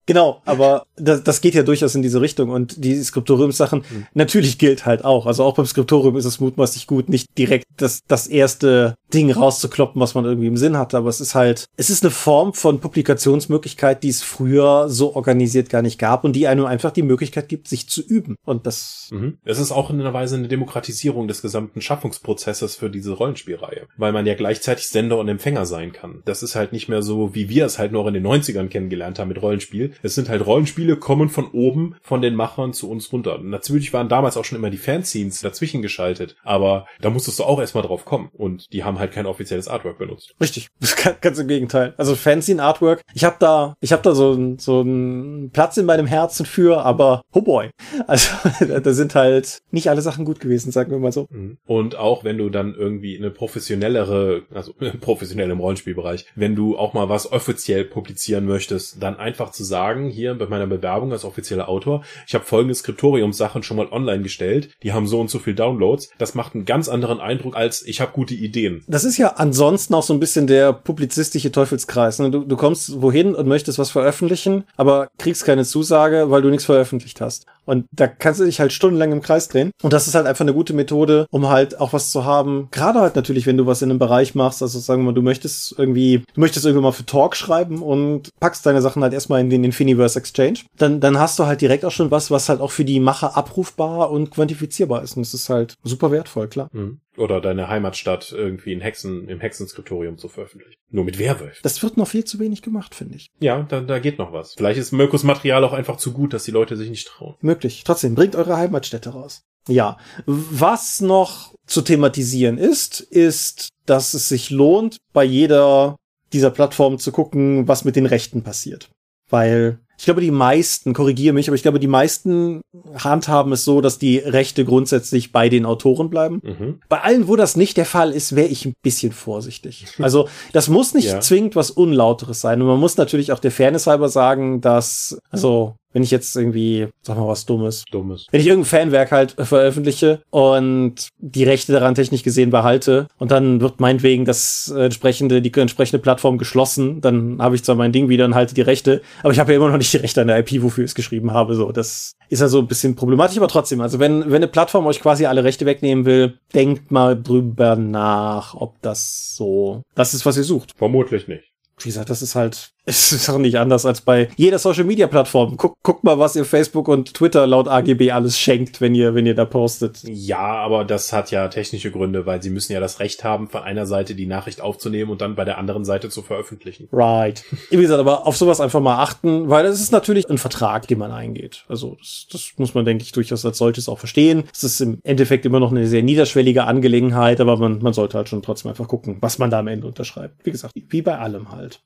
Genau, 0.09 0.41
aber 0.43 0.87
das, 0.95 1.23
das 1.23 1.39
geht 1.39 1.53
ja 1.53 1.61
durchaus 1.61 1.93
in 1.93 2.01
diese 2.01 2.19
Richtung 2.19 2.49
und 2.49 2.83
die 2.83 2.95
Skriptorium-Sachen, 2.95 3.83
mhm. 3.87 4.07
natürlich 4.15 4.57
gilt 4.57 4.87
halt 4.87 5.05
auch. 5.05 5.27
Also 5.27 5.43
auch 5.43 5.53
beim 5.53 5.67
Skriptorium 5.67 6.17
ist 6.17 6.25
es 6.25 6.39
mutmaßlich 6.39 6.87
gut, 6.87 7.09
nicht 7.09 7.37
direkt 7.37 7.67
das, 7.77 8.01
das 8.07 8.25
erste 8.25 8.95
Ding 9.13 9.29
rauszukloppen, 9.29 10.01
was 10.01 10.15
man 10.15 10.25
irgendwie 10.25 10.47
im 10.47 10.57
Sinn 10.57 10.79
hatte, 10.79 10.97
aber 10.97 11.09
es 11.09 11.21
ist 11.21 11.35
halt, 11.35 11.67
es 11.77 11.91
ist 11.91 12.03
eine 12.03 12.09
Form 12.09 12.55
von 12.55 12.79
Publikationsmöglichkeit, 12.79 14.01
die 14.01 14.09
es 14.09 14.23
früher 14.23 14.89
so 14.89 15.15
organisiert 15.15 15.69
gar 15.69 15.83
nicht 15.83 15.99
gab 15.99 16.23
und 16.23 16.35
die 16.35 16.47
einem 16.47 16.65
einfach 16.65 16.89
die 16.89 17.03
Möglichkeit 17.03 17.47
gibt, 17.47 17.67
sich 17.67 17.87
zu 17.87 18.01
üben. 18.01 18.35
Und 18.43 18.65
das. 18.65 19.09
Mhm. 19.11 19.37
Es 19.45 19.59
ist 19.59 19.71
auch 19.71 19.91
in 19.91 19.99
einer 19.99 20.13
Weise 20.13 20.37
eine 20.37 20.47
Demokratisierung 20.47 21.27
des 21.27 21.43
gesamten 21.43 21.81
Schaffungsprozesses 21.81 22.75
für 22.75 22.89
diese 22.89 23.11
Rollenspielreihe, 23.11 23.85
weil 23.95 24.11
man 24.11 24.25
ja 24.25 24.33
gleichzeitig 24.33 24.87
Sender 24.87 25.19
und 25.19 25.27
Empfänger 25.27 25.67
sein 25.67 25.93
kann. 25.93 26.23
Das 26.25 26.41
ist 26.41 26.55
halt 26.55 26.73
nicht 26.73 26.89
mehr 26.89 27.03
so, 27.03 27.35
wie 27.35 27.47
wir 27.47 27.67
es 27.67 27.77
halt 27.77 27.91
noch 27.91 28.07
in 28.07 28.15
den 28.15 28.25
90ern 28.25 28.69
kennengelernt 28.69 29.19
haben 29.19 29.27
mit 29.27 29.39
Rollenspiel, 29.39 29.93
es 30.03 30.15
sind 30.15 30.29
halt 30.29 30.45
Rollenspiele, 30.45 30.97
kommen 30.97 31.29
von 31.29 31.47
oben 31.51 31.95
von 32.01 32.21
den 32.21 32.35
Machern 32.35 32.73
zu 32.73 32.89
uns 32.89 33.11
runter. 33.11 33.39
natürlich 33.39 33.93
waren 33.93 34.09
damals 34.09 34.37
auch 34.37 34.45
schon 34.45 34.57
immer 34.57 34.69
die 34.69 34.77
Fanscenes 34.77 35.41
dazwischen 35.41 35.81
geschaltet, 35.81 36.35
aber 36.43 36.85
da 37.01 37.09
musstest 37.09 37.39
du 37.39 37.43
auch 37.43 37.59
erstmal 37.59 37.83
drauf 37.83 38.05
kommen. 38.05 38.29
Und 38.33 38.71
die 38.73 38.83
haben 38.83 38.99
halt 38.99 39.11
kein 39.11 39.25
offizielles 39.25 39.67
Artwork 39.67 39.97
benutzt. 39.97 40.35
Richtig, 40.41 40.69
ganz 41.21 41.39
im 41.39 41.47
Gegenteil. 41.47 41.93
Also 41.97 42.15
Fanscene-Artwork, 42.15 43.01
ich 43.13 43.23
habe 43.23 43.37
da, 43.39 43.75
ich 43.81 43.91
habe 43.91 44.03
da 44.03 44.13
so, 44.13 44.55
so 44.57 44.81
einen 44.81 45.51
Platz 45.51 45.77
in 45.77 45.85
meinem 45.85 46.05
Herzen 46.05 46.45
für, 46.45 46.83
aber 46.83 47.21
oh 47.33 47.41
boy. 47.41 47.69
Also 48.07 48.29
da 48.59 48.93
sind 48.93 49.13
halt 49.13 49.59
nicht 49.71 49.89
alle 49.89 50.01
Sachen 50.01 50.25
gut 50.25 50.39
gewesen, 50.39 50.71
sagen 50.71 50.91
wir 50.91 50.99
mal 50.99 51.11
so. 51.11 51.27
Mhm. 51.29 51.57
Und 51.65 51.95
auch 51.95 52.23
wenn 52.23 52.37
du 52.37 52.49
dann 52.49 52.73
irgendwie 52.73 53.17
eine 53.17 53.29
professionellere, 53.29 54.43
also 54.51 54.73
professionell 55.01 55.51
im 55.51 55.59
Rollenspielbereich, 55.59 56.25
wenn 56.35 56.55
du 56.55 56.77
auch 56.77 56.93
mal 56.93 57.09
was 57.09 57.31
offiziell 57.31 57.85
publizieren 57.85 58.45
möchtest, 58.45 59.01
dann 59.03 59.17
einfach 59.17 59.51
zu 59.51 59.63
sagen, 59.63 59.88
sagen, 59.89 60.09
hier 60.09 60.35
bei 60.35 60.45
meiner 60.45 60.67
Bewerbung 60.67 61.11
als 61.11 61.25
offizieller 61.25 61.67
Autor, 61.67 62.03
ich 62.27 62.35
habe 62.35 62.45
folgende 62.45 62.75
Skriptoriumssachen 62.75 63.63
schon 63.63 63.77
mal 63.77 63.87
online 63.91 64.21
gestellt, 64.21 64.69
die 64.83 64.93
haben 64.93 65.07
so 65.07 65.19
und 65.19 65.29
so 65.29 65.39
viel 65.39 65.55
Downloads. 65.55 66.09
Das 66.17 66.35
macht 66.35 66.53
einen 66.53 66.65
ganz 66.65 66.89
anderen 66.89 67.19
Eindruck 67.19 67.55
als 67.55 67.85
ich 67.85 68.01
habe 68.01 68.11
gute 68.11 68.35
Ideen. 68.35 68.83
Das 68.87 69.03
ist 69.03 69.17
ja 69.17 69.33
ansonsten 69.37 69.93
auch 69.95 70.03
so 70.03 70.13
ein 70.13 70.19
bisschen 70.19 70.47
der 70.47 70.73
publizistische 70.73 71.51
Teufelskreis. 71.51 72.19
Ne? 72.19 72.29
Du, 72.29 72.43
du 72.45 72.55
kommst 72.55 73.01
wohin 73.01 73.33
und 73.33 73.47
möchtest 73.47 73.79
was 73.79 73.89
veröffentlichen, 73.89 74.65
aber 74.77 75.09
kriegst 75.17 75.45
keine 75.45 75.65
Zusage, 75.65 76.29
weil 76.29 76.41
du 76.41 76.49
nichts 76.49 76.65
veröffentlicht 76.65 77.21
hast. 77.21 77.45
Und 77.69 77.85
da 77.91 78.07
kannst 78.07 78.39
du 78.39 78.45
dich 78.45 78.59
halt 78.59 78.73
stundenlang 78.73 79.11
im 79.11 79.21
Kreis 79.21 79.47
drehen. 79.47 79.69
Und 79.83 79.93
das 79.93 80.07
ist 80.07 80.15
halt 80.15 80.25
einfach 80.25 80.41
eine 80.41 80.55
gute 80.55 80.73
Methode, 80.73 81.27
um 81.29 81.49
halt 81.49 81.79
auch 81.79 81.93
was 81.93 82.11
zu 82.11 82.25
haben. 82.25 82.67
Gerade 82.71 82.99
halt 82.99 83.15
natürlich, 83.15 83.45
wenn 83.45 83.57
du 83.57 83.67
was 83.67 83.83
in 83.83 83.91
einem 83.91 83.99
Bereich 83.99 84.33
machst, 84.33 84.63
also 84.63 84.79
sagen 84.79 85.03
wir 85.03 85.11
mal, 85.11 85.13
du 85.13 85.21
möchtest 85.21 85.75
irgendwie, 85.77 86.23
du 86.33 86.41
möchtest 86.41 86.65
irgendwie 86.65 86.83
mal 86.83 86.91
für 86.91 87.05
Talk 87.05 87.35
schreiben 87.35 87.83
und 87.83 88.29
packst 88.39 88.65
deine 88.65 88.81
Sachen 88.81 89.03
halt 89.03 89.13
erstmal 89.13 89.41
in 89.41 89.51
den 89.51 89.63
Infiniverse 89.63 90.17
Exchange. 90.17 90.61
Dann, 90.77 90.99
dann 90.99 91.19
hast 91.19 91.37
du 91.37 91.45
halt 91.45 91.61
direkt 91.61 91.85
auch 91.85 91.91
schon 91.91 92.09
was, 92.09 92.31
was 92.31 92.49
halt 92.49 92.59
auch 92.59 92.71
für 92.71 92.85
die 92.85 92.99
Macher 92.99 93.37
abrufbar 93.37 94.09
und 94.09 94.31
quantifizierbar 94.31 95.03
ist. 95.03 95.15
Und 95.15 95.25
das 95.25 95.35
ist 95.35 95.49
halt 95.49 95.75
super 95.83 96.11
wertvoll, 96.11 96.47
klar. 96.47 96.69
Mhm 96.71 96.99
oder 97.19 97.41
deine 97.41 97.67
Heimatstadt 97.67 98.31
irgendwie 98.31 98.73
in 98.73 98.81
Hexen, 98.81 99.27
im 99.27 99.39
Hexenskriptorium 99.39 100.17
zu 100.17 100.27
veröffentlichen. 100.27 100.75
Nur 100.89 101.03
mit 101.03 101.19
Werwölfen. 101.19 101.59
Das 101.63 101.83
wird 101.83 101.97
noch 101.97 102.07
viel 102.07 102.23
zu 102.23 102.39
wenig 102.39 102.61
gemacht, 102.61 102.95
finde 102.95 103.17
ich. 103.17 103.29
Ja, 103.39 103.63
da, 103.63 103.81
da 103.81 103.99
geht 103.99 104.17
noch 104.17 104.33
was. 104.33 104.55
Vielleicht 104.55 104.79
ist 104.79 104.91
Mirkus 104.91 105.23
Material 105.23 105.63
auch 105.63 105.73
einfach 105.73 105.97
zu 105.97 106.13
gut, 106.13 106.33
dass 106.33 106.43
die 106.43 106.51
Leute 106.51 106.77
sich 106.77 106.89
nicht 106.89 107.07
trauen. 107.07 107.35
Möglich. 107.41 107.83
Trotzdem, 107.85 108.15
bringt 108.15 108.35
eure 108.35 108.57
Heimatstädte 108.57 109.09
raus. 109.09 109.43
Ja. 109.67 109.97
Was 110.25 111.01
noch 111.01 111.53
zu 111.67 111.81
thematisieren 111.81 112.57
ist, 112.57 113.01
ist, 113.01 113.69
dass 113.85 114.13
es 114.13 114.29
sich 114.29 114.49
lohnt, 114.49 114.97
bei 115.13 115.23
jeder 115.23 115.95
dieser 116.33 116.51
Plattformen 116.51 116.99
zu 116.99 117.11
gucken, 117.11 117.67
was 117.67 117.85
mit 117.85 117.95
den 117.95 118.05
Rechten 118.05 118.43
passiert. 118.43 118.89
Weil 119.29 119.79
ich 119.99 120.05
glaube, 120.05 120.21
die 120.21 120.31
meisten, 120.31 120.93
korrigiere 120.93 121.33
mich, 121.33 121.49
aber 121.49 121.55
ich 121.55 121.61
glaube, 121.61 121.77
die 121.77 121.87
meisten 121.87 122.61
handhaben 122.95 123.51
es 123.51 123.65
so, 123.65 123.81
dass 123.81 123.99
die 123.99 124.17
Rechte 124.17 124.63
grundsätzlich 124.63 125.33
bei 125.33 125.49
den 125.49 125.65
Autoren 125.65 126.09
bleiben. 126.09 126.41
Mhm. 126.41 126.79
Bei 126.87 127.01
allen, 127.01 127.27
wo 127.27 127.35
das 127.35 127.57
nicht 127.57 127.75
der 127.75 127.85
Fall 127.85 128.13
ist, 128.13 128.33
wäre 128.33 128.47
ich 128.47 128.65
ein 128.65 128.73
bisschen 128.81 129.11
vorsichtig. 129.11 129.85
Also, 129.99 130.29
das 130.53 130.69
muss 130.69 130.93
nicht 130.93 131.09
ja. 131.09 131.19
zwingend 131.19 131.57
was 131.57 131.69
Unlauteres 131.71 132.39
sein. 132.39 132.61
Und 132.61 132.67
man 132.67 132.79
muss 132.79 132.95
natürlich 132.95 133.33
auch 133.33 133.39
der 133.39 133.51
Fairness 133.51 133.85
halber 133.85 134.07
sagen, 134.07 134.61
dass, 134.61 135.19
also, 135.29 135.75
wenn 135.93 136.03
ich 136.03 136.11
jetzt 136.11 136.35
irgendwie, 136.35 136.87
sag 137.01 137.17
mal 137.17 137.27
was 137.27 137.45
Dummes. 137.45 137.85
Dummes. 137.91 138.27
Wenn 138.31 138.41
ich 138.41 138.47
irgendein 138.47 138.69
Fanwerk 138.69 139.11
halt 139.11 139.35
veröffentliche 139.37 140.21
und 140.29 141.09
die 141.17 141.43
Rechte 141.43 141.71
daran 141.71 141.95
technisch 141.95 142.23
gesehen 142.23 142.49
behalte 142.49 143.07
und 143.17 143.31
dann 143.31 143.61
wird 143.61 143.79
meinetwegen 143.79 144.25
das 144.25 144.69
entsprechende, 144.69 145.41
die 145.41 145.53
entsprechende 145.53 145.99
Plattform 145.99 146.37
geschlossen, 146.37 147.01
dann 147.01 147.41
habe 147.41 147.55
ich 147.55 147.63
zwar 147.63 147.75
mein 147.75 147.91
Ding 147.91 148.09
wieder 148.09 148.25
und 148.25 148.35
halte 148.35 148.53
die 148.53 148.61
Rechte, 148.61 149.01
aber 149.23 149.33
ich 149.33 149.39
habe 149.39 149.51
ja 149.51 149.57
immer 149.57 149.69
noch 149.69 149.77
nicht 149.77 149.93
die 149.93 149.97
Rechte 149.97 150.21
an 150.21 150.27
der 150.27 150.39
IP, 150.39 150.61
wofür 150.61 150.83
ich 150.83 150.91
es 150.91 150.95
geschrieben 150.95 151.31
habe. 151.31 151.55
So, 151.55 151.71
das 151.71 152.13
ist 152.29 152.41
also 152.41 152.59
ein 152.59 152.67
bisschen 152.67 152.95
problematisch, 152.95 153.37
aber 153.37 153.47
trotzdem, 153.47 153.81
also 153.81 153.99
wenn, 153.99 154.25
wenn 154.25 154.35
eine 154.35 154.47
Plattform 154.47 154.85
euch 154.85 155.01
quasi 155.01 155.25
alle 155.25 155.43
Rechte 155.43 155.65
wegnehmen 155.65 156.05
will, 156.05 156.37
denkt 156.53 156.91
mal 156.91 157.21
drüber 157.21 157.75
nach, 157.75 158.53
ob 158.53 158.81
das 158.81 159.35
so, 159.35 159.81
das 159.95 160.13
ist, 160.13 160.25
was 160.25 160.37
ihr 160.37 160.43
sucht. 160.43 160.73
Vermutlich 160.77 161.27
nicht. 161.27 161.45
Wie 161.81 161.89
gesagt, 161.89 162.09
das 162.09 162.21
ist 162.21 162.35
halt 162.35 162.71
es 162.89 163.11
ist 163.11 163.29
auch 163.29 163.37
nicht 163.37 163.57
anders 163.57 163.85
als 163.85 164.01
bei 164.01 164.29
jeder 164.35 164.57
Social 164.57 164.83
Media 164.83 165.05
Plattform. 165.05 165.57
Guck, 165.57 165.77
guck 165.83 166.03
mal, 166.03 166.17
was 166.17 166.35
ihr 166.35 166.43
Facebook 166.43 166.87
und 166.87 167.13
Twitter 167.13 167.45
laut 167.45 167.67
AGB 167.67 168.11
alles 168.11 168.39
schenkt, 168.39 168.81
wenn 168.81 168.95
ihr, 168.95 169.13
wenn 169.13 169.27
ihr 169.27 169.35
da 169.35 169.45
postet. 169.45 169.99
Ja, 170.03 170.39
aber 170.39 170.85
das 170.85 171.13
hat 171.13 171.29
ja 171.29 171.47
technische 171.49 171.91
Gründe, 171.91 172.25
weil 172.25 172.41
sie 172.41 172.49
müssen 172.49 172.73
ja 172.73 172.79
das 172.79 172.99
Recht 172.99 173.23
haben, 173.23 173.47
von 173.47 173.61
einer 173.61 173.85
Seite 173.85 174.15
die 174.15 174.25
Nachricht 174.25 174.61
aufzunehmen 174.61 175.11
und 175.11 175.21
dann 175.21 175.35
bei 175.35 175.45
der 175.45 175.59
anderen 175.59 175.85
Seite 175.85 176.09
zu 176.09 176.23
veröffentlichen. 176.23 176.89
Right. 176.91 177.43
Wie 177.69 177.77
gesagt, 177.77 177.99
aber 177.99 178.25
auf 178.25 178.35
sowas 178.35 178.59
einfach 178.59 178.81
mal 178.81 178.97
achten, 178.97 179.49
weil 179.49 179.65
es 179.67 179.79
ist 179.79 179.91
natürlich 179.91 180.27
ein 180.29 180.39
Vertrag, 180.39 180.87
den 180.87 180.97
man 180.97 181.11
eingeht. 181.11 181.65
Also, 181.67 181.95
das, 181.99 182.27
das 182.31 182.53
muss 182.57 182.73
man, 182.73 182.85
denke 182.85 183.03
ich, 183.03 183.11
durchaus 183.11 183.45
als 183.45 183.59
solches 183.59 183.87
auch 183.87 183.99
verstehen. 183.99 184.45
Es 184.51 184.63
ist 184.63 184.81
im 184.81 184.99
Endeffekt 185.03 185.45
immer 185.45 185.59
noch 185.59 185.71
eine 185.71 185.87
sehr 185.87 186.01
niederschwellige 186.01 186.63
Angelegenheit, 186.63 187.39
aber 187.39 187.57
man, 187.57 187.79
man 187.83 187.93
sollte 187.93 188.17
halt 188.17 188.29
schon 188.29 188.41
trotzdem 188.41 188.69
einfach 188.69 188.87
gucken, 188.87 189.17
was 189.21 189.37
man 189.37 189.51
da 189.51 189.59
am 189.59 189.67
Ende 189.67 189.85
unterschreibt. 189.85 190.43
Wie 190.43 190.51
gesagt, 190.51 190.73
wie 190.75 191.01
bei 191.03 191.17
allem 191.17 191.51
halt. 191.51 191.81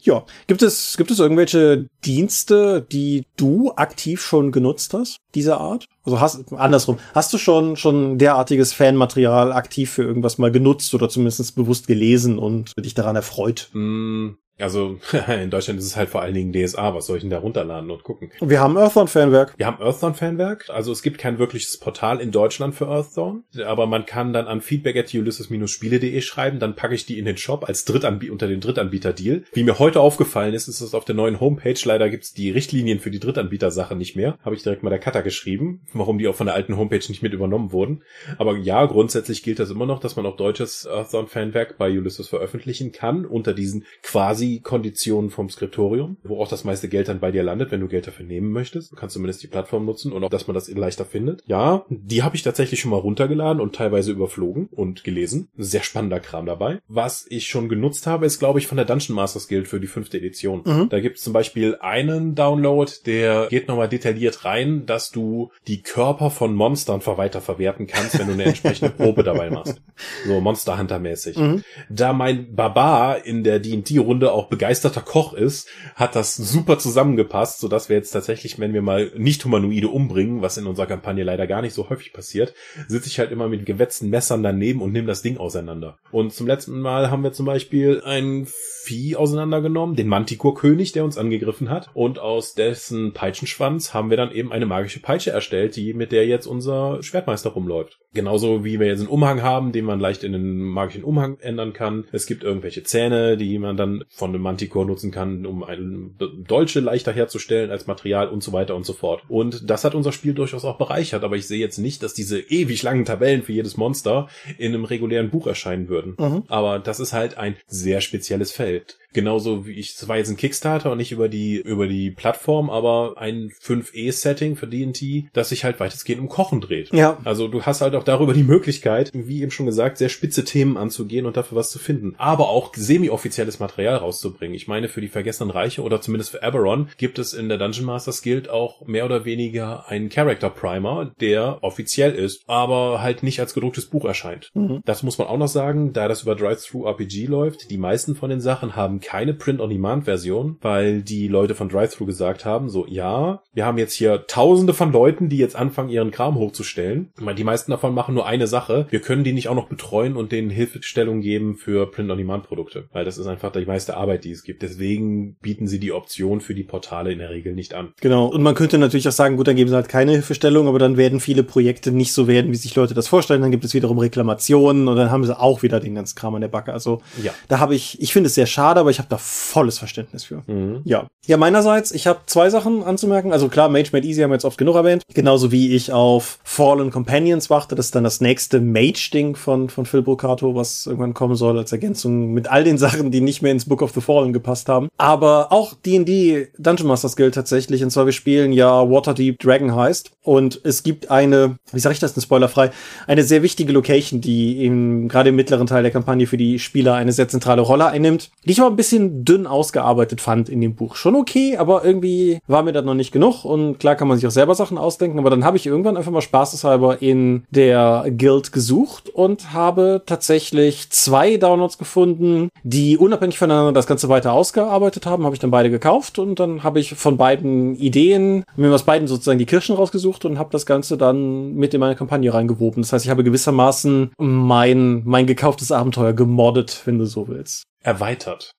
Ja, 0.00 0.24
gibt 0.46 0.62
es, 0.62 0.96
gibt 0.96 1.10
es 1.10 1.18
irgendwelche 1.18 1.88
Dienste, 2.04 2.86
die 2.92 3.26
du 3.36 3.72
aktiv 3.74 4.22
schon 4.22 4.52
genutzt 4.52 4.94
hast, 4.94 5.18
dieser 5.34 5.60
Art? 5.60 5.86
Also 6.04 6.20
hast, 6.20 6.52
andersrum, 6.52 6.98
hast 7.14 7.32
du 7.32 7.38
schon, 7.38 7.76
schon 7.76 8.16
derartiges 8.16 8.72
Fanmaterial 8.72 9.52
aktiv 9.52 9.90
für 9.90 10.04
irgendwas 10.04 10.38
mal 10.38 10.52
genutzt 10.52 10.94
oder 10.94 11.08
zumindest 11.08 11.54
bewusst 11.56 11.88
gelesen 11.88 12.38
und 12.38 12.72
dich 12.78 12.94
daran 12.94 13.16
erfreut? 13.16 13.70
Mm, 13.72 14.30
also 14.60 14.98
in 15.28 15.50
Deutschland 15.50 15.78
ist 15.78 15.86
es 15.86 15.96
halt 15.96 16.08
vor 16.08 16.22
allen 16.22 16.34
Dingen 16.34 16.52
DSA. 16.52 16.94
Was 16.94 17.06
soll 17.06 17.16
ich 17.16 17.22
denn 17.22 17.30
da 17.30 17.38
runterladen 17.38 17.90
und 17.90 18.02
gucken? 18.02 18.30
Wir 18.40 18.60
haben 18.60 18.76
Earthdawn-Fanwerk. 18.76 19.54
Wir 19.56 19.66
haben 19.66 19.80
Earthdawn-Fanwerk. 19.80 20.66
Also 20.68 20.92
es 20.92 21.02
gibt 21.02 21.18
kein 21.18 21.38
wirkliches 21.38 21.78
Portal 21.78 22.20
in 22.20 22.30
Deutschland 22.30 22.74
für 22.74 22.88
Earthdawn. 22.88 23.44
Aber 23.64 23.86
man 23.86 24.06
kann 24.06 24.32
dann 24.32 24.46
an 24.46 24.60
feedback 24.60 24.96
at 24.96 25.14
ulysses-spiele.de 25.14 26.20
schreiben. 26.20 26.58
Dann 26.58 26.74
packe 26.74 26.94
ich 26.94 27.06
die 27.06 27.18
in 27.18 27.24
den 27.24 27.36
Shop 27.36 27.64
als 27.68 27.84
Drittanbieter 27.84 28.32
unter 28.32 28.48
den 28.48 28.60
Drittanbieter-Deal. 28.60 29.44
Wie 29.52 29.62
mir 29.62 29.78
heute 29.78 30.00
aufgefallen 30.00 30.54
ist, 30.54 30.68
ist 30.68 30.80
es 30.80 30.94
auf 30.94 31.04
der 31.04 31.14
neuen 31.14 31.40
Homepage. 31.40 31.78
Leider 31.84 32.10
gibt's 32.10 32.34
die 32.34 32.50
Richtlinien 32.50 33.00
für 33.00 33.10
die 33.10 33.20
Drittanbieter-Sache 33.20 33.94
nicht 33.94 34.16
mehr. 34.16 34.38
Habe 34.44 34.56
ich 34.56 34.62
direkt 34.62 34.82
mal 34.82 34.90
der 34.90 34.98
Cutter 34.98 35.22
geschrieben, 35.22 35.82
warum 35.92 36.18
die 36.18 36.28
auch 36.28 36.34
von 36.34 36.46
der 36.46 36.54
alten 36.54 36.76
Homepage 36.76 37.04
nicht 37.08 37.22
mit 37.22 37.32
übernommen 37.32 37.72
wurden. 37.72 38.02
Aber 38.38 38.56
ja, 38.56 38.84
grundsätzlich 38.86 39.42
gilt 39.42 39.58
das 39.58 39.70
immer 39.70 39.86
noch, 39.86 40.00
dass 40.00 40.16
man 40.16 40.26
auch 40.26 40.36
deutsches 40.36 40.86
Earthdawn-Fanwerk 40.86 41.78
bei 41.78 41.90
Ulysses 41.90 42.28
veröffentlichen 42.28 42.92
kann 42.92 43.24
unter 43.24 43.54
diesen 43.54 43.84
quasi 44.02 44.47
die 44.48 44.60
Konditionen 44.60 45.30
vom 45.30 45.50
Skriptorium, 45.50 46.16
wo 46.22 46.40
auch 46.40 46.48
das 46.48 46.64
meiste 46.64 46.88
Geld 46.88 47.08
dann 47.08 47.20
bei 47.20 47.30
dir 47.30 47.42
landet, 47.42 47.70
wenn 47.70 47.80
du 47.80 47.88
Geld 47.88 48.06
dafür 48.06 48.24
nehmen 48.24 48.50
möchtest. 48.50 48.92
Du 48.92 48.96
kannst 48.96 49.14
zumindest 49.14 49.42
die 49.42 49.46
Plattform 49.46 49.84
nutzen 49.84 50.12
und 50.12 50.24
auch, 50.24 50.30
dass 50.30 50.46
man 50.46 50.54
das 50.54 50.68
leichter 50.68 51.04
findet. 51.04 51.42
Ja, 51.46 51.84
die 51.90 52.22
habe 52.22 52.36
ich 52.36 52.42
tatsächlich 52.42 52.80
schon 52.80 52.90
mal 52.90 52.98
runtergeladen 52.98 53.60
und 53.60 53.74
teilweise 53.74 54.12
überflogen 54.12 54.68
und 54.70 55.04
gelesen. 55.04 55.48
Sehr 55.56 55.82
spannender 55.82 56.20
Kram 56.20 56.46
dabei. 56.46 56.80
Was 56.88 57.26
ich 57.28 57.48
schon 57.48 57.68
genutzt 57.68 58.06
habe, 58.06 58.24
ist, 58.24 58.38
glaube 58.38 58.58
ich, 58.58 58.66
von 58.66 58.76
der 58.76 58.86
Dungeon 58.86 59.14
Masters 59.14 59.48
Guild 59.48 59.68
für 59.68 59.80
die 59.80 59.86
fünfte 59.86 60.16
Edition. 60.16 60.62
Mhm. 60.64 60.88
Da 60.88 61.00
gibt 61.00 61.18
es 61.18 61.24
zum 61.24 61.32
Beispiel 61.32 61.76
einen 61.80 62.34
Download, 62.34 62.90
der 63.04 63.48
geht 63.48 63.68
nochmal 63.68 63.88
detailliert 63.88 64.44
rein, 64.44 64.86
dass 64.86 65.10
du 65.10 65.50
die 65.66 65.82
Körper 65.82 66.30
von 66.30 66.54
Monstern 66.54 67.02
weiter 67.18 67.40
verwerten 67.40 67.86
kannst, 67.86 68.18
wenn 68.18 68.26
du 68.26 68.32
eine 68.32 68.44
entsprechende 68.44 68.90
Probe 68.96 69.22
dabei 69.22 69.50
machst. 69.50 69.80
So 70.26 70.40
Monster 70.40 70.78
Hunter 70.78 70.98
mäßig. 70.98 71.36
Mhm. 71.36 71.62
Da 71.90 72.12
mein 72.12 72.54
Barbar 72.54 73.24
in 73.24 73.44
der 73.44 73.58
D&D-Runde 73.58 74.32
auch 74.38 74.48
begeisterter 74.48 75.00
Koch 75.00 75.32
ist, 75.34 75.68
hat 75.94 76.16
das 76.16 76.36
super 76.36 76.78
zusammengepasst, 76.78 77.60
sodass 77.60 77.88
wir 77.88 77.96
jetzt 77.96 78.12
tatsächlich, 78.12 78.58
wenn 78.58 78.72
wir 78.72 78.82
mal 78.82 79.10
nicht-Humanoide 79.16 79.88
umbringen, 79.88 80.42
was 80.42 80.56
in 80.56 80.66
unserer 80.66 80.86
Kampagne 80.86 81.24
leider 81.24 81.46
gar 81.46 81.62
nicht 81.62 81.74
so 81.74 81.90
häufig 81.90 82.12
passiert, 82.12 82.54
sitze 82.86 83.08
ich 83.08 83.18
halt 83.18 83.32
immer 83.32 83.48
mit 83.48 83.66
gewetzten 83.66 84.10
Messern 84.10 84.42
daneben 84.42 84.80
und 84.80 84.92
nehme 84.92 85.08
das 85.08 85.22
Ding 85.22 85.38
auseinander. 85.38 85.98
Und 86.12 86.32
zum 86.32 86.46
letzten 86.46 86.80
Mal 86.80 87.10
haben 87.10 87.22
wir 87.22 87.32
zum 87.32 87.46
Beispiel 87.46 88.00
ein 88.04 88.46
Vieh 88.88 89.16
auseinandergenommen, 89.16 89.96
den 89.96 90.08
Manticore-König, 90.08 90.92
der 90.92 91.04
uns 91.04 91.18
angegriffen 91.18 91.68
hat. 91.68 91.90
Und 91.92 92.18
aus 92.18 92.54
dessen 92.54 93.12
Peitschenschwanz 93.12 93.92
haben 93.92 94.08
wir 94.08 94.16
dann 94.16 94.32
eben 94.32 94.50
eine 94.50 94.64
magische 94.64 95.00
Peitsche 95.00 95.30
erstellt, 95.30 95.76
die 95.76 95.92
mit 95.92 96.10
der 96.10 96.26
jetzt 96.26 96.46
unser 96.46 97.02
Schwertmeister 97.02 97.50
rumläuft. 97.50 97.98
Genauso 98.14 98.64
wie 98.64 98.80
wir 98.80 98.86
jetzt 98.86 99.00
einen 99.00 99.08
Umhang 99.08 99.42
haben, 99.42 99.72
den 99.72 99.84
man 99.84 100.00
leicht 100.00 100.24
in 100.24 100.34
einen 100.34 100.60
magischen 100.60 101.04
Umhang 101.04 101.38
ändern 101.40 101.74
kann. 101.74 102.06
Es 102.12 102.24
gibt 102.24 102.42
irgendwelche 102.42 102.82
Zähne, 102.82 103.36
die 103.36 103.58
man 103.58 103.76
dann 103.76 104.04
von 104.08 104.27
dem 104.32 104.42
Manticore 104.42 104.86
nutzen 104.86 105.10
kann, 105.10 105.46
um 105.46 105.62
einen 105.64 106.16
Dolche 106.46 106.80
leichter 106.80 107.12
herzustellen 107.12 107.70
als 107.70 107.86
Material 107.86 108.28
und 108.28 108.42
so 108.42 108.52
weiter 108.52 108.74
und 108.74 108.84
so 108.84 108.92
fort. 108.92 109.22
Und 109.28 109.68
das 109.68 109.84
hat 109.84 109.94
unser 109.94 110.12
Spiel 110.12 110.34
durchaus 110.34 110.64
auch 110.64 110.78
bereichert, 110.78 111.24
aber 111.24 111.36
ich 111.36 111.46
sehe 111.46 111.58
jetzt 111.58 111.78
nicht, 111.78 112.02
dass 112.02 112.14
diese 112.14 112.40
ewig 112.40 112.82
langen 112.82 113.04
Tabellen 113.04 113.42
für 113.42 113.52
jedes 113.52 113.76
Monster 113.76 114.28
in 114.58 114.74
einem 114.74 114.84
regulären 114.84 115.30
Buch 115.30 115.46
erscheinen 115.46 115.88
würden. 115.88 116.16
Mhm. 116.18 116.44
Aber 116.48 116.78
das 116.78 117.00
ist 117.00 117.12
halt 117.12 117.38
ein 117.38 117.56
sehr 117.66 118.00
spezielles 118.00 118.52
Feld. 118.52 118.98
Genauso 119.12 119.66
wie 119.66 119.72
ich, 119.72 119.94
es 119.94 120.08
war 120.08 120.18
jetzt 120.18 120.28
ein 120.28 120.36
Kickstarter 120.36 120.92
und 120.92 120.98
nicht 120.98 121.12
über 121.12 121.28
die, 121.28 121.56
über 121.56 121.86
die 121.86 122.10
Plattform, 122.10 122.70
aber 122.70 123.14
ein 123.16 123.50
5E-Setting 123.62 124.56
für 124.56 124.66
D&T, 124.66 125.28
das 125.32 125.48
sich 125.48 125.64
halt 125.64 125.80
weitestgehend 125.80 126.20
um 126.20 126.28
Kochen 126.28 126.60
dreht. 126.60 126.92
Ja. 126.92 127.18
Also 127.24 127.48
du 127.48 127.62
hast 127.62 127.80
halt 127.80 127.94
auch 127.94 128.04
darüber 128.04 128.34
die 128.34 128.42
Möglichkeit, 128.42 129.10
wie 129.14 129.42
eben 129.42 129.50
schon 129.50 129.66
gesagt, 129.66 129.98
sehr 129.98 130.08
spitze 130.08 130.44
Themen 130.44 130.76
anzugehen 130.76 131.26
und 131.26 131.36
dafür 131.36 131.56
was 131.56 131.70
zu 131.70 131.78
finden. 131.78 132.14
Aber 132.18 132.48
auch 132.50 132.72
semi-offizielles 132.74 133.58
Material 133.60 133.96
rauszubringen. 133.96 134.54
Ich 134.54 134.68
meine, 134.68 134.88
für 134.88 135.00
die 135.00 135.08
Vergessenen 135.08 135.50
Reiche 135.50 135.82
oder 135.82 136.00
zumindest 136.00 136.30
für 136.30 136.42
Aberon 136.42 136.88
gibt 136.98 137.18
es 137.18 137.32
in 137.32 137.48
der 137.48 137.58
Dungeon 137.58 137.86
Masters 137.86 138.22
Guild 138.22 138.48
auch 138.50 138.86
mehr 138.86 139.04
oder 139.04 139.24
weniger 139.24 139.88
einen 139.88 140.10
Character 140.10 140.50
Primer, 140.50 141.12
der 141.20 141.58
offiziell 141.62 142.14
ist, 142.14 142.42
aber 142.46 143.00
halt 143.00 143.22
nicht 143.22 143.40
als 143.40 143.54
gedrucktes 143.54 143.86
Buch 143.86 144.04
erscheint. 144.04 144.50
Mhm. 144.54 144.80
Das 144.84 145.02
muss 145.02 145.18
man 145.18 145.28
auch 145.28 145.38
noch 145.38 145.48
sagen, 145.48 145.92
da 145.92 146.08
das 146.08 146.22
über 146.22 146.34
Drive-Thru-RPG 146.34 147.26
läuft, 147.26 147.70
die 147.70 147.78
meisten 147.78 148.14
von 148.14 148.30
den 148.30 148.40
Sachen 148.40 148.76
haben 148.76 149.00
keine 149.08 149.32
Print-on-Demand-Version, 149.32 150.58
weil 150.60 151.00
die 151.00 151.28
Leute 151.28 151.54
von 151.54 151.70
Drive-Thru 151.70 152.04
gesagt 152.04 152.44
haben, 152.44 152.68
so, 152.68 152.86
ja, 152.86 153.40
wir 153.54 153.64
haben 153.64 153.78
jetzt 153.78 153.94
hier 153.94 154.26
tausende 154.26 154.74
von 154.74 154.92
Leuten, 154.92 155.30
die 155.30 155.38
jetzt 155.38 155.56
anfangen, 155.56 155.88
ihren 155.88 156.10
Kram 156.10 156.34
hochzustellen. 156.34 157.10
Ich 157.16 157.24
meine, 157.24 157.36
die 157.36 157.42
meisten 157.42 157.70
davon 157.70 157.94
machen 157.94 158.14
nur 158.14 158.26
eine 158.26 158.46
Sache. 158.46 158.86
Wir 158.90 159.00
können 159.00 159.24
die 159.24 159.32
nicht 159.32 159.48
auch 159.48 159.54
noch 159.54 159.70
betreuen 159.70 160.14
und 160.14 160.30
denen 160.30 160.50
Hilfestellung 160.50 161.22
geben 161.22 161.56
für 161.56 161.90
Print-on-Demand-Produkte, 161.90 162.90
weil 162.92 163.06
das 163.06 163.16
ist 163.16 163.26
einfach 163.26 163.50
die 163.50 163.64
meiste 163.64 163.96
Arbeit, 163.96 164.24
die 164.24 164.30
es 164.30 164.42
gibt. 164.42 164.60
Deswegen 164.60 165.36
bieten 165.40 165.68
sie 165.68 165.80
die 165.80 165.92
Option 165.92 166.42
für 166.42 166.54
die 166.54 166.64
Portale 166.64 167.10
in 167.10 167.18
der 167.18 167.30
Regel 167.30 167.54
nicht 167.54 167.72
an. 167.72 167.94
Genau. 168.02 168.26
Und 168.26 168.42
man 168.42 168.54
könnte 168.54 168.76
natürlich 168.76 169.08
auch 169.08 169.12
sagen, 169.12 169.38
gut, 169.38 169.48
dann 169.48 169.56
geben 169.56 169.70
sie 169.70 169.74
halt 169.74 169.88
keine 169.88 170.12
Hilfestellung, 170.12 170.68
aber 170.68 170.78
dann 170.78 170.98
werden 170.98 171.20
viele 171.20 171.44
Projekte 171.44 171.92
nicht 171.92 172.12
so 172.12 172.28
werden, 172.28 172.52
wie 172.52 172.56
sich 172.56 172.76
Leute 172.76 172.92
das 172.92 173.08
vorstellen. 173.08 173.40
Dann 173.40 173.52
gibt 173.52 173.64
es 173.64 173.72
wiederum 173.72 173.98
Reklamationen 173.98 174.86
und 174.86 174.96
dann 174.96 175.10
haben 175.10 175.24
sie 175.24 175.34
auch 175.34 175.62
wieder 175.62 175.80
den 175.80 175.94
ganzen 175.94 176.14
Kram 176.14 176.34
an 176.34 176.42
der 176.42 176.48
Backe. 176.48 176.74
Also 176.74 177.00
ja. 177.22 177.32
da 177.48 177.58
habe 177.58 177.74
ich, 177.74 178.02
ich 178.02 178.12
finde 178.12 178.26
es 178.26 178.34
sehr 178.34 178.44
schade, 178.44 178.80
aber 178.88 178.92
ich 178.92 178.98
habe 178.98 179.08
da 179.10 179.18
volles 179.18 179.78
Verständnis 179.78 180.24
für. 180.24 180.42
Mhm. 180.46 180.80
Ja. 180.84 181.08
Ja, 181.26 181.36
meinerseits, 181.36 181.92
ich 181.92 182.06
habe 182.06 182.20
zwei 182.24 182.48
Sachen 182.48 182.82
anzumerken. 182.82 183.32
Also 183.32 183.48
klar, 183.48 183.68
Mage 183.68 183.90
Made 183.92 184.06
Easy 184.06 184.22
haben 184.22 184.30
wir 184.30 184.36
jetzt 184.36 184.46
oft 184.46 184.56
genug 184.56 184.76
erwähnt. 184.76 185.02
Genauso 185.12 185.52
wie 185.52 185.74
ich 185.74 185.92
auf 185.92 186.38
Fallen 186.42 186.90
Companions 186.90 187.50
warte. 187.50 187.74
Das 187.74 187.86
ist 187.86 187.94
dann 187.94 188.04
das 188.04 188.22
nächste 188.22 188.60
Mage-Ding 188.60 189.36
von, 189.36 189.68
von 189.68 189.84
Phil 189.84 190.00
Brocato, 190.00 190.54
was 190.54 190.86
irgendwann 190.86 191.12
kommen 191.12 191.36
soll 191.36 191.58
als 191.58 191.70
Ergänzung 191.70 192.32
mit 192.32 192.50
all 192.50 192.64
den 192.64 192.78
Sachen, 192.88 193.10
die 193.10 193.20
nicht 193.20 193.42
mehr 193.42 193.52
ins 193.52 193.66
Book 193.66 193.82
of 193.82 193.92
the 193.92 194.00
Fallen 194.00 194.32
gepasst 194.32 194.70
haben. 194.70 194.88
Aber 194.96 195.52
auch 195.52 195.74
D&D 195.74 196.48
Dungeon 196.56 196.88
Masters 196.88 197.14
gilt 197.14 197.34
tatsächlich. 197.34 197.82
Und 197.84 197.90
zwar 197.90 198.06
wir 198.06 198.14
spielen 198.14 198.52
ja 198.52 198.88
Waterdeep 198.88 199.38
Dragon 199.38 199.74
heißt. 199.76 200.12
Und 200.28 200.60
es 200.62 200.82
gibt 200.82 201.10
eine, 201.10 201.56
wie 201.72 201.80
sage 201.80 201.94
ich 201.94 202.00
das 202.00 202.12
denn 202.12 202.22
spoilerfrei, 202.22 202.70
eine 203.06 203.22
sehr 203.22 203.42
wichtige 203.42 203.72
Location, 203.72 204.20
die 204.20 204.62
im, 204.62 205.08
gerade 205.08 205.30
im 205.30 205.36
mittleren 205.36 205.66
Teil 205.66 205.82
der 205.82 205.90
Kampagne 205.90 206.26
für 206.26 206.36
die 206.36 206.58
Spieler 206.58 206.96
eine 206.96 207.12
sehr 207.12 207.28
zentrale 207.28 207.62
Rolle 207.62 207.86
einnimmt. 207.86 208.30
Die 208.44 208.50
ich 208.50 208.60
aber 208.60 208.76
bisschen 208.76 209.24
dünn 209.24 209.46
ausgearbeitet 209.46 210.20
fand 210.20 210.50
in 210.50 210.60
dem 210.60 210.74
Buch. 210.74 210.96
Schon 210.96 211.16
okay, 211.16 211.56
aber 211.56 211.82
irgendwie 211.82 212.40
war 212.46 212.62
mir 212.62 212.74
das 212.74 212.84
noch 212.84 212.92
nicht 212.92 213.10
genug. 213.10 213.46
Und 213.46 213.80
klar 213.80 213.94
kann 213.96 214.06
man 214.06 214.18
sich 214.18 214.26
auch 214.26 214.30
selber 214.30 214.54
Sachen 214.54 214.76
ausdenken, 214.76 215.18
aber 215.18 215.30
dann 215.30 215.46
habe 215.46 215.56
ich 215.56 215.64
irgendwann 215.64 215.96
einfach 215.96 216.12
mal 216.12 216.20
spaßeshalber 216.20 217.00
in 217.00 217.44
der 217.48 218.04
Guild 218.14 218.52
gesucht 218.52 219.08
und 219.08 219.54
habe 219.54 220.02
tatsächlich 220.04 220.90
zwei 220.90 221.38
Downloads 221.38 221.78
gefunden, 221.78 222.50
die 222.64 222.98
unabhängig 222.98 223.38
voneinander 223.38 223.72
das 223.72 223.86
Ganze 223.86 224.10
weiter 224.10 224.34
ausgearbeitet 224.34 225.06
haben. 225.06 225.24
Habe 225.24 225.34
ich 225.34 225.40
dann 225.40 225.50
beide 225.50 225.70
gekauft 225.70 226.18
und 226.18 226.38
dann 226.38 226.64
habe 226.64 226.80
ich 226.80 226.92
von 226.96 227.16
beiden 227.16 227.76
Ideen, 227.76 228.44
mir 228.56 228.70
aus 228.74 228.82
beiden 228.82 229.08
sozusagen 229.08 229.38
die 229.38 229.46
Kirschen 229.46 229.74
rausgesucht 229.74 230.17
und 230.24 230.38
habe 230.38 230.50
das 230.50 230.66
Ganze 230.66 230.96
dann 230.96 231.54
mit 231.54 231.74
in 231.74 231.80
meine 231.80 231.96
Kampagne 231.96 232.32
reingewoben. 232.32 232.82
Das 232.82 232.92
heißt, 232.92 233.04
ich 233.04 233.10
habe 233.10 233.24
gewissermaßen 233.24 234.12
mein, 234.18 235.02
mein 235.04 235.26
gekauftes 235.26 235.72
Abenteuer 235.72 236.12
gemoddet, 236.12 236.82
wenn 236.84 236.98
du 236.98 237.06
so 237.06 237.28
willst. 237.28 237.64
Erweitert 237.82 238.52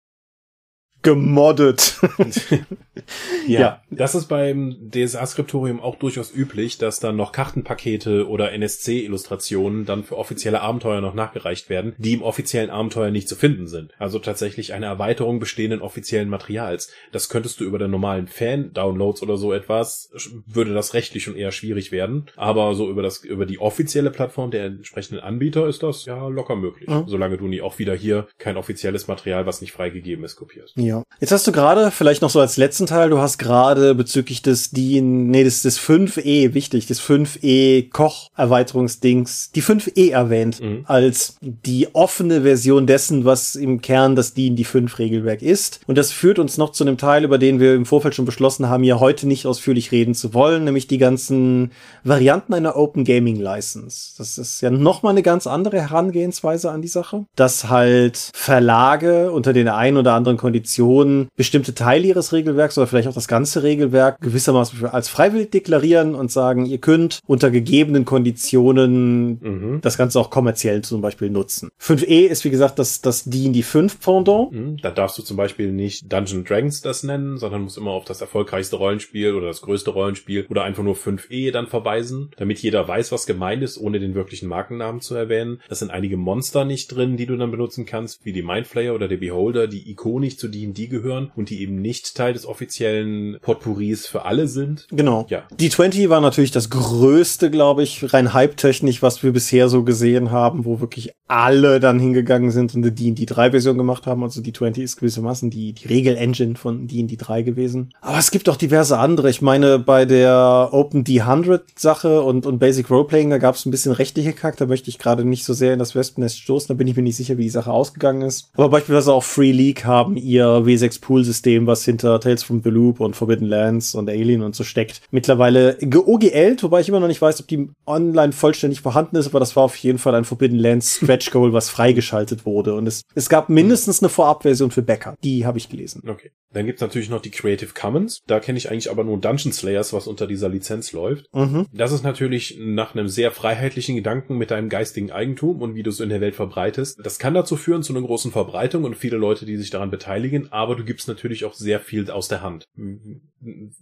gemoddet. 1.01 1.97
ja, 3.47 3.59
ja, 3.59 3.81
das 3.89 4.15
ist 4.15 4.27
beim 4.27 4.75
DSA-Skriptorium 4.91 5.79
auch 5.79 5.95
durchaus 5.95 6.33
üblich, 6.35 6.77
dass 6.77 6.99
dann 6.99 7.15
noch 7.15 7.31
Kartenpakete 7.31 8.27
oder 8.27 8.51
NSC-Illustrationen 8.51 9.85
dann 9.85 10.03
für 10.03 10.17
offizielle 10.17 10.61
Abenteuer 10.61 10.99
noch 10.99 11.13
nachgereicht 11.13 11.69
werden, 11.69 11.95
die 11.97 12.13
im 12.13 12.21
offiziellen 12.21 12.69
Abenteuer 12.69 13.11
nicht 13.11 13.29
zu 13.29 13.35
finden 13.35 13.67
sind. 13.67 13.93
Also 13.97 14.19
tatsächlich 14.19 14.73
eine 14.73 14.87
Erweiterung 14.87 15.39
bestehenden 15.39 15.81
offiziellen 15.81 16.29
Materials. 16.29 16.91
Das 17.11 17.29
könntest 17.29 17.59
du 17.59 17.63
über 17.63 17.79
den 17.79 17.91
normalen 17.91 18.27
Fan-Downloads 18.27 19.23
oder 19.23 19.37
so 19.37 19.53
etwas, 19.53 20.11
würde 20.45 20.73
das 20.73 20.93
rechtlich 20.93 21.23
schon 21.23 21.35
eher 21.35 21.51
schwierig 21.51 21.93
werden. 21.93 22.25
Aber 22.35 22.75
so 22.75 22.89
über 22.89 23.03
das, 23.03 23.23
über 23.23 23.45
die 23.45 23.59
offizielle 23.59 24.11
Plattform 24.11 24.51
der 24.51 24.65
entsprechenden 24.65 25.21
Anbieter 25.21 25.67
ist 25.67 25.81
das 25.81 26.05
ja 26.05 26.27
locker 26.27 26.57
möglich. 26.57 26.89
Mhm. 26.89 27.05
Solange 27.07 27.37
du 27.37 27.47
nie 27.47 27.61
auch 27.61 27.79
wieder 27.79 27.95
hier 27.95 28.27
kein 28.37 28.57
offizielles 28.57 29.07
Material, 29.07 29.45
was 29.45 29.61
nicht 29.61 29.71
freigegeben 29.71 30.25
ist, 30.25 30.35
kopierst. 30.35 30.75
Ja. 30.77 30.88
Ja. 30.89 31.03
Jetzt 31.19 31.31
hast 31.31 31.45
du 31.45 31.51
gerade, 31.51 31.91
vielleicht 31.91 32.23
noch 32.23 32.31
so 32.31 32.39
als 32.39 32.57
letzten 32.57 32.87
Teil, 32.87 33.11
du 33.11 33.19
hast 33.19 33.37
gerade 33.37 33.93
bezüglich 33.93 34.41
des 34.41 34.71
DIN, 34.71 35.29
nee, 35.29 35.43
des, 35.43 35.61
des 35.61 35.79
5E, 35.79 36.55
wichtig, 36.55 36.87
des 36.87 36.99
5E 36.99 37.91
Koch-Erweiterungsdings, 37.91 39.51
die 39.51 39.61
5E 39.61 40.09
erwähnt, 40.11 40.59
mhm. 40.59 40.85
als 40.85 41.37
die 41.41 41.93
offene 41.93 42.41
Version 42.41 42.87
dessen, 42.87 43.23
was 43.23 43.55
im 43.55 43.81
Kern 43.81 44.15
das 44.15 44.33
DIN 44.33 44.55
die 44.55 44.63
5 44.63 44.97
Regelwerk 44.97 45.43
ist. 45.43 45.81
Und 45.85 45.95
das 45.95 46.11
führt 46.11 46.39
uns 46.39 46.57
noch 46.57 46.71
zu 46.71 46.83
einem 46.83 46.97
Teil, 46.97 47.23
über 47.23 47.37
den 47.37 47.59
wir 47.59 47.75
im 47.75 47.85
Vorfeld 47.85 48.15
schon 48.15 48.25
beschlossen 48.25 48.67
haben, 48.67 48.81
hier 48.81 48.99
heute 48.99 49.27
nicht 49.27 49.45
ausführlich 49.45 49.91
reden 49.91 50.15
zu 50.15 50.33
wollen, 50.33 50.63
nämlich 50.63 50.87
die 50.87 50.97
ganzen 50.97 51.71
Varianten 52.03 52.55
einer 52.55 52.75
Open 52.75 53.03
Gaming 53.03 53.39
License. 53.39 54.15
Das 54.17 54.39
ist 54.39 54.61
ja 54.61 54.71
nochmal 54.71 55.11
eine 55.11 55.21
ganz 55.21 55.45
andere 55.45 55.81
Herangehensweise 55.81 56.71
an 56.71 56.81
die 56.81 56.87
Sache, 56.87 57.25
dass 57.35 57.69
halt 57.69 58.31
Verlage 58.33 59.31
unter 59.31 59.53
den 59.53 59.67
ein 59.67 59.95
oder 59.95 60.15
anderen 60.15 60.37
Konditionen 60.37 60.78
Organisationen 60.79 61.29
bestimmte 61.35 61.73
Teile 61.73 62.07
ihres 62.07 62.33
Regelwerks 62.33 62.77
oder 62.77 62.87
vielleicht 62.87 63.07
auch 63.07 63.13
das 63.13 63.27
ganze 63.27 63.63
Regelwerk 63.63 64.19
gewissermaßen 64.21 64.85
als 64.85 65.09
freiwillig 65.09 65.51
deklarieren 65.51 66.15
und 66.15 66.31
sagen, 66.31 66.65
ihr 66.65 66.79
könnt 66.79 67.19
unter 67.27 67.51
gegebenen 67.51 68.05
Konditionen 68.05 69.39
mhm. 69.41 69.81
das 69.81 69.97
Ganze 69.97 70.19
auch 70.19 70.29
kommerziell 70.29 70.81
zum 70.81 71.01
Beispiel 71.01 71.29
nutzen. 71.29 71.69
5e 71.81 72.27
ist 72.27 72.43
wie 72.45 72.49
gesagt 72.49 72.79
das, 72.79 73.01
das 73.01 73.25
D&D 73.25 73.61
5 73.61 73.99
Pendant. 73.99 74.51
Mhm. 74.51 74.77
Da 74.81 74.91
darfst 74.91 75.17
du 75.17 75.21
zum 75.21 75.37
Beispiel 75.37 75.71
nicht 75.71 76.11
Dungeon 76.11 76.43
Dragons 76.43 76.81
das 76.81 77.03
nennen, 77.03 77.37
sondern 77.37 77.61
musst 77.63 77.77
immer 77.77 77.91
auf 77.91 78.05
das 78.05 78.21
erfolgreichste 78.21 78.77
Rollenspiel 78.77 79.33
oder 79.33 79.47
das 79.47 79.61
größte 79.61 79.91
Rollenspiel 79.91 80.45
oder 80.49 80.63
einfach 80.63 80.83
nur 80.83 80.95
5e 80.95 81.51
dann 81.51 81.67
verweisen, 81.67 82.31
damit 82.37 82.59
jeder 82.59 82.87
weiß, 82.87 83.11
was 83.11 83.25
gemeint 83.25 83.63
ist, 83.63 83.77
ohne 83.77 83.99
den 83.99 84.15
wirklichen 84.15 84.49
Markennamen 84.49 85.01
zu 85.01 85.15
erwähnen. 85.15 85.61
Das 85.69 85.79
sind 85.79 85.91
einige 85.91 86.17
Monster 86.17 86.65
nicht 86.65 86.87
drin, 86.87 87.17
die 87.17 87.25
du 87.25 87.35
dann 87.37 87.51
benutzen 87.51 87.85
kannst, 87.85 88.25
wie 88.25 88.33
die 88.33 88.41
Mindflayer 88.41 88.93
oder 88.93 89.07
der 89.07 89.17
Beholder, 89.17 89.67
die 89.67 89.89
ikonisch 89.89 90.37
zu 90.37 90.47
D&D 90.47 90.68
D&D 90.73 90.87
gehören 90.87 91.31
und 91.35 91.49
die 91.49 91.61
eben 91.61 91.81
nicht 91.81 92.15
Teil 92.15 92.33
des 92.33 92.45
offiziellen 92.45 93.37
Potpourris 93.41 94.07
für 94.07 94.25
alle 94.25 94.47
sind. 94.47 94.87
Genau. 94.91 95.25
Ja. 95.29 95.43
Die 95.59 95.69
20 95.69 96.09
war 96.09 96.21
natürlich 96.21 96.51
das 96.51 96.69
größte, 96.69 97.51
glaube 97.51 97.83
ich, 97.83 98.13
rein 98.13 98.33
hype-technisch, 98.33 99.01
was 99.01 99.23
wir 99.23 99.31
bisher 99.31 99.69
so 99.69 99.83
gesehen 99.83 100.31
haben, 100.31 100.65
wo 100.65 100.79
wirklich 100.79 101.13
alle 101.27 101.79
dann 101.79 101.99
hingegangen 101.99 102.51
sind 102.51 102.73
und 102.75 102.83
eine 102.83 102.91
D&D 102.91 103.25
3 103.25 103.51
Version 103.51 103.77
gemacht 103.77 104.07
haben. 104.07 104.23
Also 104.23 104.41
die 104.41 104.53
20 104.53 104.83
ist 104.83 104.97
gewissermaßen 104.97 105.49
die, 105.49 105.73
die 105.73 105.87
Regel-Engine 105.87 106.55
von 106.55 106.87
D&D 106.87 107.15
3 107.17 107.43
gewesen. 107.43 107.93
Aber 108.01 108.17
es 108.17 108.31
gibt 108.31 108.49
auch 108.49 108.55
diverse 108.55 108.97
andere. 108.97 109.29
Ich 109.29 109.41
meine, 109.41 109.79
bei 109.79 110.05
der 110.05 110.69
Open 110.71 111.03
D100 111.03 111.61
Sache 111.75 112.21
und, 112.21 112.45
und 112.45 112.59
Basic 112.59 112.89
Roleplaying, 112.89 113.29
da 113.29 113.37
gab 113.37 113.55
es 113.55 113.65
ein 113.65 113.71
bisschen 113.71 113.91
rechtliche 113.91 114.33
Kack. 114.33 114.57
Da 114.57 114.65
möchte 114.65 114.89
ich 114.89 114.97
gerade 114.97 115.23
nicht 115.23 115.45
so 115.45 115.53
sehr 115.53 115.73
in 115.73 115.79
das 115.79 115.95
Wespennest 115.95 116.39
stoßen. 116.39 116.67
Da 116.69 116.73
bin 116.73 116.87
ich 116.87 116.95
mir 116.95 117.03
nicht 117.03 117.15
sicher, 117.15 117.37
wie 117.37 117.43
die 117.43 117.49
Sache 117.49 117.71
ausgegangen 117.71 118.23
ist. 118.23 118.49
Aber 118.55 118.69
beispielsweise 118.69 119.13
auch 119.13 119.23
Free 119.23 119.51
League 119.51 119.85
haben 119.85 120.17
ihr 120.17 120.58
W6 120.65 121.01
Pool-System, 121.01 121.67
was 121.67 121.85
hinter 121.85 122.19
Tales 122.19 122.43
from 122.43 122.61
the 122.63 122.69
Loop 122.69 122.99
und 122.99 123.15
Forbidden 123.15 123.47
Lands 123.47 123.95
und 123.95 124.09
Alien 124.09 124.41
und 124.41 124.55
so 124.55 124.63
steckt, 124.63 125.01
mittlerweile 125.11 125.77
geoglt, 125.79 126.63
wobei 126.63 126.81
ich 126.81 126.89
immer 126.89 126.99
noch 126.99 127.07
nicht 127.07 127.21
weiß, 127.21 127.41
ob 127.41 127.47
die 127.47 127.69
online 127.85 128.31
vollständig 128.31 128.81
vorhanden 128.81 129.15
ist, 129.15 129.27
aber 129.27 129.39
das 129.39 129.55
war 129.55 129.63
auf 129.63 129.75
jeden 129.77 129.97
Fall 129.97 130.15
ein 130.15 130.25
Forbidden 130.25 130.59
Lands 130.59 130.97
Stretch 130.97 131.31
Goal, 131.31 131.53
was 131.53 131.69
freigeschaltet 131.69 132.45
wurde. 132.45 132.73
Und 132.75 132.87
es, 132.87 133.03
es 133.15 133.29
gab 133.29 133.49
mindestens 133.49 134.01
eine 134.01 134.09
Vorabversion 134.09 134.71
für 134.71 134.81
Bäcker. 134.81 135.15
Die 135.23 135.45
habe 135.45 135.57
ich 135.57 135.69
gelesen. 135.69 136.03
Okay. 136.07 136.31
Dann 136.51 136.65
gibt's 136.65 136.81
natürlich 136.81 137.09
noch 137.09 137.21
die 137.21 137.29
Creative 137.29 137.73
Commons. 137.73 138.21
Da 138.25 138.39
kenne 138.39 138.57
ich 138.57 138.71
eigentlich 138.71 138.89
aber 138.89 139.03
nur 139.03 139.19
Dungeon 139.19 139.53
Slayers, 139.53 139.93
was 139.93 140.07
unter 140.07 140.25
dieser 140.25 140.49
Lizenz 140.49 140.93
läuft. 140.93 141.27
Mhm. 141.33 141.67
Das 141.71 141.91
ist 141.91 142.03
natürlich 142.03 142.57
nach 142.59 142.95
einem 142.95 143.07
sehr 143.07 143.31
freiheitlichen 143.31 143.95
Gedanken 143.95 144.37
mit 144.37 144.49
deinem 144.49 144.69
geistigen 144.69 145.11
Eigentum 145.11 145.61
und 145.61 145.75
wie 145.75 145.83
du 145.83 145.91
es 145.91 145.99
in 145.99 146.09
der 146.09 146.21
Welt 146.21 146.35
verbreitest. 146.35 146.99
Das 147.03 147.19
kann 147.19 147.35
dazu 147.35 147.55
führen 147.55 147.83
zu 147.83 147.93
einer 147.93 148.05
großen 148.05 148.31
Verbreitung 148.31 148.83
und 148.83 148.95
viele 148.95 149.17
Leute, 149.17 149.45
die 149.45 149.57
sich 149.57 149.69
daran 149.69 149.91
beteiligen, 149.91 150.48
aber 150.51 150.75
du 150.75 150.83
gibst 150.83 151.07
natürlich 151.07 151.45
auch 151.45 151.53
sehr 151.53 151.79
viel 151.79 152.09
aus 152.09 152.27
der 152.27 152.41
Hand, 152.41 152.67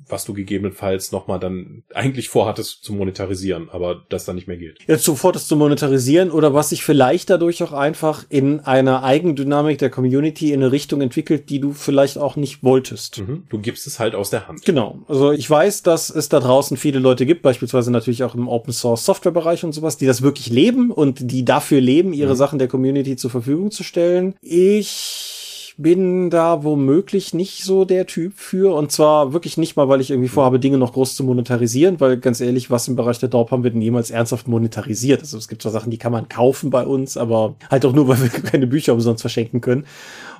was 0.08 0.26
du 0.26 0.34
gegebenenfalls 0.34 1.12
nochmal 1.12 1.40
dann 1.40 1.84
eigentlich 1.94 2.30
vorhattest 2.30 2.84
zu 2.84 2.94
monetarisieren, 2.94 3.70
aber 3.70 4.04
das 4.10 4.26
dann 4.26 4.36
nicht 4.36 4.48
mehr 4.48 4.58
gilt. 4.58 4.80
Jetzt 4.88 5.04
sofort 5.04 5.36
das 5.36 5.48
zu 5.48 5.56
monetarisieren 5.56 6.30
oder 6.32 6.54
was 6.54 6.70
sich 6.70 6.84
vielleicht 6.84 7.30
dadurch 7.30 7.64
auch 7.64 7.74
einfach 7.74 8.26
in 8.30 8.60
einer 8.60 9.04
Eigendynamik 9.04 9.78
der 9.80 9.90
Community 9.90 10.54
in 10.54 10.62
eine 10.62 10.72
Richtung 10.72 11.02
entwickelt, 11.02 11.50
die 11.50 11.60
du 11.60 11.74
vielleicht 11.74 12.18
auch 12.18 12.36
nicht 12.36 12.64
wolltest. 12.64 13.20
Mhm. 13.20 13.44
Du 13.50 13.60
gibst 13.60 13.88
es 13.88 14.00
halt 14.00 14.14
aus 14.14 14.30
der 14.30 14.48
Hand. 14.48 14.64
Genau. 14.66 15.00
Also 15.08 15.32
ich 15.32 15.50
weiß, 15.50 15.84
dass 15.84 16.10
es 16.10 16.30
da 16.30 16.40
draußen 16.40 16.78
viele 16.78 17.00
Leute 17.00 17.26
gibt, 17.26 17.42
beispielsweise 17.42 17.92
natürlich 17.92 18.24
auch 18.24 18.36
im 18.36 18.48
Open 18.48 18.74
Source 18.74 19.06
Software 19.06 19.32
Bereich 19.32 19.64
und 19.64 19.74
sowas, 19.74 19.98
die 19.98 20.06
das 20.06 20.22
wirklich 20.22 20.50
leben 20.50 20.92
und 20.92 21.32
die 21.32 21.46
dafür 21.46 21.82
leben, 21.82 22.14
ihre 22.14 22.34
Mhm. 22.34 22.38
Sachen 22.38 22.60
der 22.60 22.68
Community 22.68 23.16
zur 23.16 23.32
Verfügung 23.32 23.72
zu 23.72 23.84
stellen. 23.84 24.36
Ich 24.42 25.37
bin 25.78 26.30
da 26.32 26.64
womöglich 26.64 27.34
nicht 27.36 27.64
so 27.64 27.86
der 27.86 28.08
Typ 28.08 28.34
für 28.36 28.76
und 28.76 28.92
zwar 28.92 29.32
wirklich 29.32 29.58
nicht 29.58 29.76
mal, 29.76 29.88
weil 29.88 30.02
ich 30.02 30.10
irgendwie 30.10 30.28
vorhabe, 30.28 30.60
Dinge 30.60 30.78
noch 30.78 30.94
groß 30.94 31.16
zu 31.16 31.24
monetarisieren, 31.24 32.00
weil 32.00 32.18
ganz 32.18 32.42
ehrlich, 32.42 32.72
was 32.72 32.88
im 32.88 32.96
Bereich 32.96 33.20
der 33.20 33.30
Dorp 33.30 33.52
haben 33.52 33.64
wir 33.64 33.70
denn 33.70 33.82
jemals 33.82 34.10
ernsthaft 34.10 34.48
monetarisiert? 34.48 35.22
Also 35.22 35.38
es 35.38 35.48
gibt 35.48 35.62
zwar 35.62 35.72
Sachen, 35.72 35.92
die 35.92 36.00
kann 36.00 36.12
man 36.12 36.30
kaufen 36.30 36.72
bei 36.72 36.84
uns, 36.84 37.16
aber 37.16 37.56
halt 37.70 37.86
auch 37.86 37.94
nur, 37.94 38.08
weil 38.08 38.22
wir 38.22 38.30
keine 38.44 38.66
Bücher 38.66 38.94
umsonst 38.94 39.22
verschenken 39.22 39.62
können. 39.62 39.86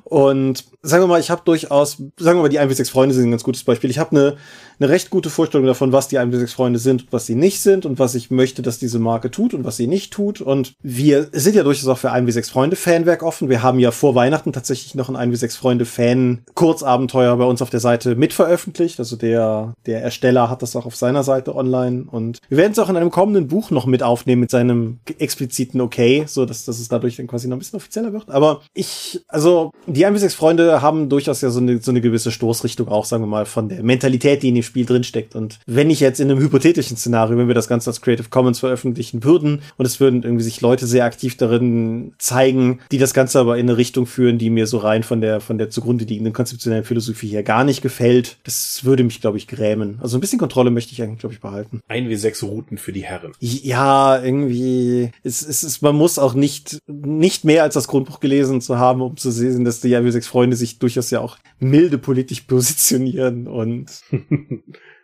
Und 0.10 0.64
sagen 0.82 1.04
wir 1.04 1.08
mal, 1.08 1.20
ich 1.20 1.30
habe 1.30 1.42
durchaus, 1.44 1.98
sagen 2.18 2.40
wir 2.40 2.44
mal, 2.44 2.50
die 2.50 2.60
1 2.60 2.70
bis 2.70 2.78
6 2.78 2.90
Freunde 2.90 3.14
sind 3.14 3.26
ein 3.26 3.32
ganz 3.32 3.44
gutes 3.44 3.64
Beispiel. 3.64 3.90
Ich 3.90 4.00
habe 4.00 4.12
eine, 4.12 4.38
eine 4.80 4.90
recht 4.90 5.10
gute 5.10 5.30
Vorstellung 5.30 5.66
davon, 5.66 5.92
was 5.92 6.08
die 6.08 6.18
1 6.18 6.32
bis 6.32 6.40
6 6.40 6.54
Freunde 6.54 6.80
sind 6.80 7.04
und 7.04 7.14
was 7.14 7.26
sie 7.26 7.36
nicht 7.36 7.62
sind 7.62 7.86
und 7.86 8.00
was 8.00 8.16
ich 8.16 8.32
möchte, 8.32 8.62
dass 8.62 8.80
diese 8.80 9.00
Marke 9.00 9.32
tut 9.32 9.54
und 9.54 9.64
was 9.64 9.78
sie 9.78 9.88
nicht 9.88 10.14
tut. 10.14 10.42
Und 10.42 10.74
wir 10.82 11.30
sind 11.32 11.56
ja 11.56 11.64
durchaus 11.64 11.88
auch 11.88 11.98
für 11.98 12.12
1 12.12 12.26
bis 12.26 12.36
6 12.36 12.50
Freunde 12.50 12.76
Fanwerk 12.76 13.24
offen. 13.24 13.50
Wir 13.50 13.64
haben 13.64 13.80
ja 13.80 13.92
vor 13.92 14.16
Weihnachten 14.16 14.54
tatsächlich 14.54 14.96
noch 14.96 15.10
ein 15.10 15.16
1 15.16 15.32
bis 15.32 15.40
6 15.42 15.56
Freunde 15.56 15.86
Fan 15.86 16.44
Kurzabenteuer 16.54 17.36
bei 17.38 17.46
uns 17.46 17.62
auf 17.62 17.70
der 17.70 17.80
Seite 17.80 18.16
mitveröffentlicht. 18.16 19.00
Also 19.00 19.16
der, 19.16 19.74
der 19.86 20.02
Ersteller 20.04 20.50
hat 20.50 20.62
das 20.62 20.76
auch 20.76 20.86
auf 20.86 20.96
seiner 20.96 21.24
Seite 21.24 21.56
online 21.56 22.06
und 22.10 22.40
wir 22.50 22.58
werden 22.58 22.72
es 22.72 22.80
auch 22.80 22.90
in 22.90 22.98
einem 22.98 23.12
kommenden 23.12 23.48
Buch 23.48 23.72
noch 23.72 23.86
mit 23.86 24.04
aufnehmen 24.04 24.42
mit 24.42 24.52
seinem 24.52 25.00
expliziten 25.18 25.82
Okay, 25.82 26.26
so 26.28 26.46
dass, 26.46 26.66
dass 26.66 26.80
es 26.80 26.88
dadurch 26.88 27.18
dann 27.18 27.28
quasi 27.28 27.48
noch 27.48 27.56
ein 27.56 27.60
bisschen 27.60 27.78
offizieller 27.78 28.14
wird. 28.14 28.30
Aber 28.30 28.62
ich, 28.74 29.22
also 29.28 29.72
die 29.88 30.06
1 30.06 30.14
bis 30.14 30.22
6 30.22 30.36
Freunde 30.36 30.82
haben 30.82 31.10
durchaus 31.10 31.42
ja 31.42 31.50
so 31.50 31.60
eine, 31.60 31.80
so 31.82 31.92
eine 31.92 32.02
gewisse 32.02 32.32
Stoßrichtung 32.32 32.88
auch, 32.88 33.06
sagen 33.06 33.24
wir 33.24 33.28
mal, 33.28 33.46
von 33.46 33.70
der 33.70 33.84
Mentalität, 33.84 34.44
die 34.44 34.50
in 34.50 34.56
dem 34.56 34.67
Spiel 34.68 34.86
drinsteckt. 34.86 35.36
Und 35.36 35.60
wenn 35.66 35.90
ich 35.90 36.00
jetzt 36.00 36.20
in 36.20 36.30
einem 36.30 36.40
hypothetischen 36.40 36.98
Szenario, 36.98 37.38
wenn 37.38 37.48
wir 37.48 37.56
das 37.56 37.68
Ganze 37.68 37.90
als 37.90 38.02
Creative 38.02 38.30
Commons 38.30 38.60
veröffentlichen 38.60 39.24
würden 39.24 39.62
und 39.78 39.86
es 39.86 40.00
würden 40.00 40.24
irgendwie 40.24 40.44
sich 40.44 40.62
Leute 40.62 40.86
sehr 40.86 41.06
aktiv 41.06 41.38
darin 41.38 42.14
zeigen, 42.20 42.80
die 42.92 43.00
das 43.00 43.14
Ganze 43.14 43.40
aber 43.40 43.58
in 43.58 43.68
eine 43.68 43.78
Richtung 43.78 44.06
führen, 44.06 44.38
die 44.38 44.50
mir 44.50 44.68
so 44.68 44.78
rein 44.78 45.04
von 45.04 45.22
der, 45.22 45.40
von 45.40 45.58
der 45.58 45.70
zugrunde 45.70 46.06
liegenden 46.06 46.34
konzeptionellen 46.34 46.84
Philosophie 46.86 47.30
her 47.30 47.44
gar 47.44 47.64
nicht 47.64 47.82
gefällt, 47.82 48.38
das 48.44 48.82
würde 48.84 49.04
mich, 49.04 49.22
glaube 49.22 49.38
ich, 49.38 49.48
grämen. 49.48 50.00
Also 50.02 50.18
ein 50.18 50.22
bisschen 50.22 50.40
Kontrolle 50.40 50.72
möchte 50.72 50.94
ich 50.94 51.02
eigentlich, 51.02 51.20
glaube 51.20 51.34
ich, 51.34 51.42
behalten. 51.42 51.82
Ein 51.88 52.10
wie 52.10 52.16
sechs 52.16 52.44
Routen 52.44 52.78
für 52.78 52.92
die 52.92 53.04
Herren. 53.04 53.32
Ja, 53.40 54.22
irgendwie, 54.22 55.12
es, 55.24 55.42
es 55.42 55.64
ist, 55.64 55.82
man 55.82 55.96
muss 55.96 56.20
auch 56.20 56.34
nicht, 56.34 56.80
nicht 56.88 57.46
mehr 57.46 57.64
als 57.64 57.74
das 57.74 57.88
Grundbuch 57.88 58.20
gelesen 58.20 58.62
zu 58.62 58.78
haben, 58.78 59.02
um 59.02 59.18
zu 59.18 59.32
sehen, 59.32 59.64
dass 59.64 59.82
die 59.82 59.90
ja 59.90 60.02
sechs 60.12 60.28
Freunde 60.28 60.56
sich 60.56 60.80
durchaus 60.80 61.10
ja 61.12 61.20
auch 61.22 61.38
milde 61.60 61.98
politisch 61.98 62.42
positionieren 62.42 63.48
und 63.48 63.88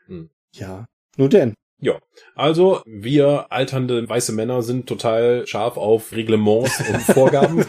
Hm. 0.07 0.29
ja. 0.53 0.85
Nun 1.17 1.29
denn. 1.29 1.53
Ja, 1.83 1.99
also 2.33 2.81
wir 2.85 3.51
alternde 3.51 4.07
weiße 4.07 4.31
Männer 4.31 4.61
sind 4.61 4.87
total 4.87 5.45
scharf 5.47 5.75
auf 5.75 6.13
Reglements 6.13 6.79
und 6.79 7.01
Vorgaben, 7.13 7.65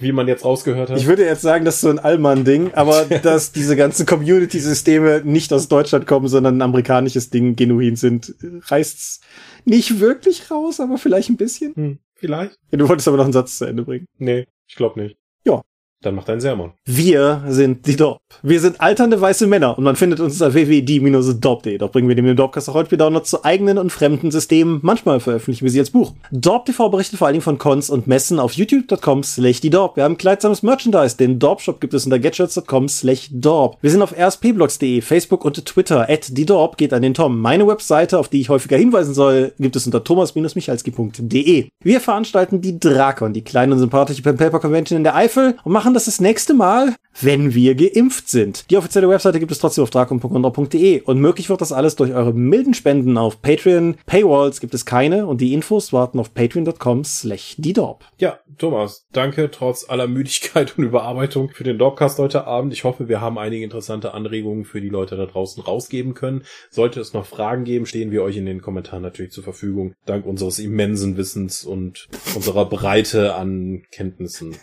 wie 0.00 0.12
man 0.12 0.28
jetzt 0.28 0.44
rausgehört 0.44 0.90
hat. 0.90 0.98
Ich 0.98 1.06
würde 1.06 1.24
jetzt 1.24 1.40
sagen, 1.40 1.64
das 1.64 1.76
ist 1.76 1.80
so 1.80 1.88
ein 1.88 1.98
Allmann-Ding, 1.98 2.74
aber 2.74 3.04
dass 3.22 3.50
diese 3.52 3.74
ganzen 3.74 4.04
Community-Systeme 4.04 5.22
nicht 5.24 5.50
aus 5.54 5.68
Deutschland 5.68 6.06
kommen, 6.06 6.28
sondern 6.28 6.58
ein 6.58 6.62
amerikanisches 6.62 7.30
Ding 7.30 7.56
genuin 7.56 7.96
sind, 7.96 8.34
reißt's 8.66 9.22
nicht 9.64 9.98
wirklich 9.98 10.50
raus, 10.50 10.78
aber 10.78 10.98
vielleicht 10.98 11.30
ein 11.30 11.38
bisschen. 11.38 11.74
hm, 11.74 11.98
vielleicht? 12.16 12.54
Ja, 12.70 12.76
du 12.76 12.86
wolltest 12.86 13.08
aber 13.08 13.16
noch 13.16 13.24
einen 13.24 13.32
Satz 13.32 13.56
zu 13.56 13.64
Ende 13.64 13.82
bringen. 13.82 14.06
Nee, 14.18 14.46
ich 14.66 14.76
glaube 14.76 15.00
nicht. 15.00 15.16
Ja. 15.44 15.62
Dann 16.00 16.14
macht 16.14 16.28
dein 16.28 16.40
Sermon. 16.40 16.72
Wir 16.84 17.42
sind 17.48 17.84
die 17.86 17.96
Dorp. 17.96 18.18
Wir 18.42 18.60
sind 18.60 18.80
alternde 18.80 19.20
weiße 19.20 19.48
Männer 19.48 19.76
und 19.76 19.82
man 19.82 19.96
findet 19.96 20.20
uns 20.20 20.34
unter 20.34 20.54
www.die-dorp.de. 20.54 21.78
Dort 21.78 21.92
bringen 21.92 22.08
wir 22.08 22.14
dem 22.14 22.36
Dorpcast 22.36 22.68
auch 22.68 22.74
heute 22.74 22.92
wieder 22.92 23.06
Downloads 23.06 23.30
zu 23.30 23.44
eigenen 23.44 23.78
und 23.78 23.90
fremden 23.90 24.30
Systemen. 24.30 24.78
Manchmal 24.82 25.18
veröffentlichen 25.18 25.64
wir 25.64 25.72
sie 25.72 25.80
als 25.80 25.90
Buch. 25.90 26.12
Dorp 26.30 26.66
TV 26.66 26.88
berichtet 26.88 27.18
vor 27.18 27.26
allen 27.26 27.34
Dingen 27.34 27.42
von 27.42 27.58
Cons 27.58 27.90
und 27.90 28.06
Messen 28.06 28.38
auf 28.38 28.52
youtube.com 28.52 29.24
slash 29.24 29.60
die 29.60 29.70
Dorp. 29.70 29.96
Wir 29.96 30.04
haben 30.04 30.16
kleidsames 30.18 30.62
Merchandise. 30.62 31.16
Den 31.16 31.40
Dorp 31.40 31.60
Shop 31.60 31.80
gibt 31.80 31.94
es 31.94 32.04
unter 32.04 32.20
getshirts.com 32.20 32.88
slash 32.88 33.28
Dorp. 33.32 33.78
Wir 33.80 33.90
sind 33.90 34.02
auf 34.02 34.16
rspblogs.de, 34.16 35.00
Facebook 35.00 35.44
und 35.44 35.64
Twitter. 35.64 36.08
At 36.08 36.36
die 36.36 36.46
Dorp 36.46 36.76
geht 36.76 36.92
an 36.92 37.02
den 37.02 37.14
Tom. 37.14 37.40
Meine 37.40 37.66
Webseite, 37.66 38.18
auf 38.18 38.28
die 38.28 38.40
ich 38.40 38.50
häufiger 38.50 38.76
hinweisen 38.76 39.14
soll, 39.14 39.52
gibt 39.58 39.74
es 39.74 39.86
unter 39.86 40.04
thomas-michalski.de. 40.04 41.66
Wir 41.82 42.00
veranstalten 42.00 42.60
die 42.60 42.78
Drakon, 42.78 43.32
die 43.32 43.42
kleine 43.42 43.72
und 43.72 43.80
sympathische 43.80 44.22
Pen 44.22 44.36
Paper 44.36 44.60
Convention 44.60 44.96
in 44.96 45.04
der 45.04 45.16
Eifel 45.16 45.56
und 45.64 45.72
machen 45.72 45.87
das 45.94 46.06
das 46.06 46.20
nächste 46.20 46.54
Mal, 46.54 46.94
wenn 47.20 47.54
wir 47.54 47.74
geimpft 47.74 48.28
sind. 48.28 48.70
Die 48.70 48.76
offizielle 48.76 49.08
Webseite 49.08 49.40
gibt 49.40 49.50
es 49.50 49.58
trotzdem 49.58 49.82
auf 49.82 49.90
drakon.de 49.90 51.02
und 51.02 51.20
möglich 51.20 51.48
wird 51.48 51.60
das 51.60 51.72
alles 51.72 51.96
durch 51.96 52.12
eure 52.12 52.32
milden 52.32 52.74
Spenden 52.74 53.18
auf 53.18 53.42
Patreon. 53.42 53.96
Paywalls 54.06 54.60
gibt 54.60 54.74
es 54.74 54.86
keine 54.86 55.26
und 55.26 55.40
die 55.40 55.52
Infos 55.52 55.92
warten 55.92 56.18
auf 56.18 56.34
patreon.com 56.34 57.04
slash 57.04 57.56
die 57.58 57.72
Dorp. 57.72 58.04
Ja, 58.18 58.38
Thomas, 58.56 59.06
danke 59.12 59.50
trotz 59.50 59.88
aller 59.88 60.06
Müdigkeit 60.06 60.74
und 60.78 60.84
Überarbeitung 60.84 61.50
für 61.50 61.64
den 61.64 61.78
Dropcast 61.78 62.18
heute 62.18 62.46
Abend. 62.46 62.72
Ich 62.72 62.84
hoffe, 62.84 63.08
wir 63.08 63.20
haben 63.20 63.38
einige 63.38 63.64
interessante 63.64 64.14
Anregungen 64.14 64.64
für 64.64 64.80
die 64.80 64.88
Leute 64.88 65.16
da 65.16 65.26
draußen 65.26 65.62
rausgeben 65.62 66.14
können. 66.14 66.44
Sollte 66.70 67.00
es 67.00 67.12
noch 67.12 67.26
Fragen 67.26 67.64
geben, 67.64 67.86
stehen 67.86 68.10
wir 68.10 68.22
euch 68.22 68.36
in 68.36 68.46
den 68.46 68.62
Kommentaren 68.62 69.02
natürlich 69.02 69.32
zur 69.32 69.44
Verfügung. 69.44 69.94
Dank 70.06 70.24
unseres 70.26 70.58
immensen 70.58 71.16
Wissens 71.16 71.64
und 71.64 72.08
unserer 72.34 72.64
Breite 72.64 73.34
an 73.34 73.82
Kenntnissen. 73.90 74.56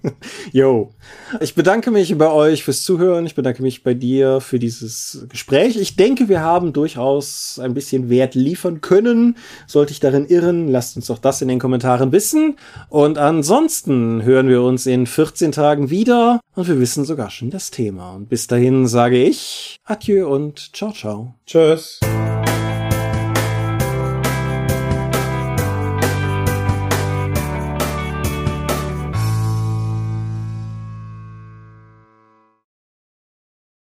Yo. 0.72 0.94
Ich 1.40 1.54
bedanke 1.54 1.90
mich 1.90 2.16
bei 2.16 2.30
euch 2.30 2.64
fürs 2.64 2.82
Zuhören. 2.82 3.26
Ich 3.26 3.34
bedanke 3.34 3.62
mich 3.62 3.82
bei 3.82 3.92
dir 3.92 4.40
für 4.40 4.58
dieses 4.58 5.26
Gespräch. 5.28 5.76
Ich 5.76 5.96
denke, 5.96 6.30
wir 6.30 6.40
haben 6.40 6.72
durchaus 6.72 7.58
ein 7.62 7.74
bisschen 7.74 8.08
Wert 8.08 8.34
liefern 8.34 8.80
können. 8.80 9.36
Sollte 9.66 9.92
ich 9.92 10.00
darin 10.00 10.26
irren, 10.26 10.68
lasst 10.68 10.96
uns 10.96 11.06
doch 11.08 11.18
das 11.18 11.42
in 11.42 11.48
den 11.48 11.58
Kommentaren 11.58 12.10
wissen. 12.12 12.56
Und 12.88 13.18
ansonsten 13.18 14.22
hören 14.22 14.48
wir 14.48 14.62
uns 14.62 14.86
in 14.86 15.06
14 15.06 15.52
Tagen 15.52 15.90
wieder 15.90 16.40
und 16.54 16.68
wir 16.68 16.80
wissen 16.80 17.04
sogar 17.04 17.30
schon 17.30 17.50
das 17.50 17.70
Thema. 17.70 18.14
Und 18.14 18.30
bis 18.30 18.46
dahin 18.46 18.86
sage 18.86 19.22
ich 19.22 19.76
Adieu 19.84 20.26
und 20.26 20.74
ciao, 20.74 20.92
ciao. 20.92 21.34
Tschüss. 21.46 22.00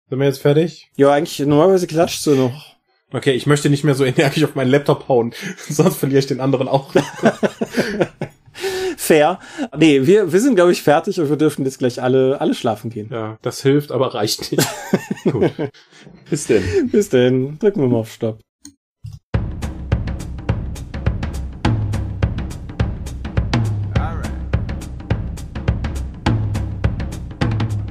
Sind 0.09 0.21
wir 0.21 0.27
jetzt 0.27 0.41
fertig? 0.41 0.91
Ja, 0.97 1.13
eigentlich 1.13 1.39
normalerweise 1.41 1.87
klatscht 1.87 2.23
so 2.23 2.35
noch. 2.35 2.77
Okay, 3.13 3.33
ich 3.33 3.47
möchte 3.47 3.71
nicht 3.71 3.85
mehr 3.85 3.95
so 3.95 4.05
energisch 4.05 4.45
auf 4.45 4.55
meinen 4.55 4.71
Laptop 4.71 5.09
hauen, 5.09 5.35
sonst 5.69 5.97
verliere 5.97 6.21
ich 6.21 6.27
den 6.27 6.41
anderen 6.41 6.69
auch. 6.69 6.93
Fair. 8.97 9.39
Nee, 9.77 10.07
wir, 10.07 10.33
wir 10.33 10.41
sind, 10.41 10.57
glaube 10.57 10.73
ich, 10.73 10.83
fertig 10.83 11.21
und 11.21 11.31
wir 11.31 11.37
dürfen 11.37 11.65
jetzt 11.65 11.79
gleich 11.79 12.03
alle, 12.03 12.41
alle 12.41 12.55
schlafen 12.55 12.91
gehen. 12.91 13.09
Ja, 13.11 13.39
das 13.43 13.63
hilft, 13.63 13.93
aber 13.93 14.15
reicht 14.15 14.53
nicht. 14.53 14.67
Gut. 15.25 15.51
Bis 16.29 16.47
denn. 16.47 16.91
Bis 16.91 17.09
denn. 17.09 17.59
Drücken 17.59 17.81
wir 17.81 17.89
mal 17.89 17.99
auf 17.99 18.13
Stopp. 18.13 18.41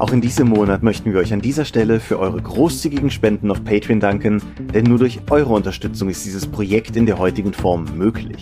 Auch 0.08 0.14
in 0.14 0.22
diesem 0.22 0.48
Monat 0.48 0.84
möchten 0.84 1.12
wir 1.12 1.20
euch 1.20 1.34
an 1.34 1.42
dieser 1.42 1.66
Stelle 1.66 2.00
für 2.00 2.18
eure 2.18 2.42
großzügigen 2.42 3.12
Spenden 3.12 3.52
auf 3.52 3.66
Patreon 3.66 4.00
danken, 4.00 4.42
denn 4.74 4.86
nur 4.86 5.00
durch 5.00 5.20
eure 5.30 5.52
Unterstützung 5.52 6.08
ist 6.08 6.24
dieses 6.24 6.48
Projekt 6.48 6.96
in 6.96 7.06
der 7.06 7.18
heutigen 7.18 7.52
Form 7.52 7.84
möglich. 7.98 8.42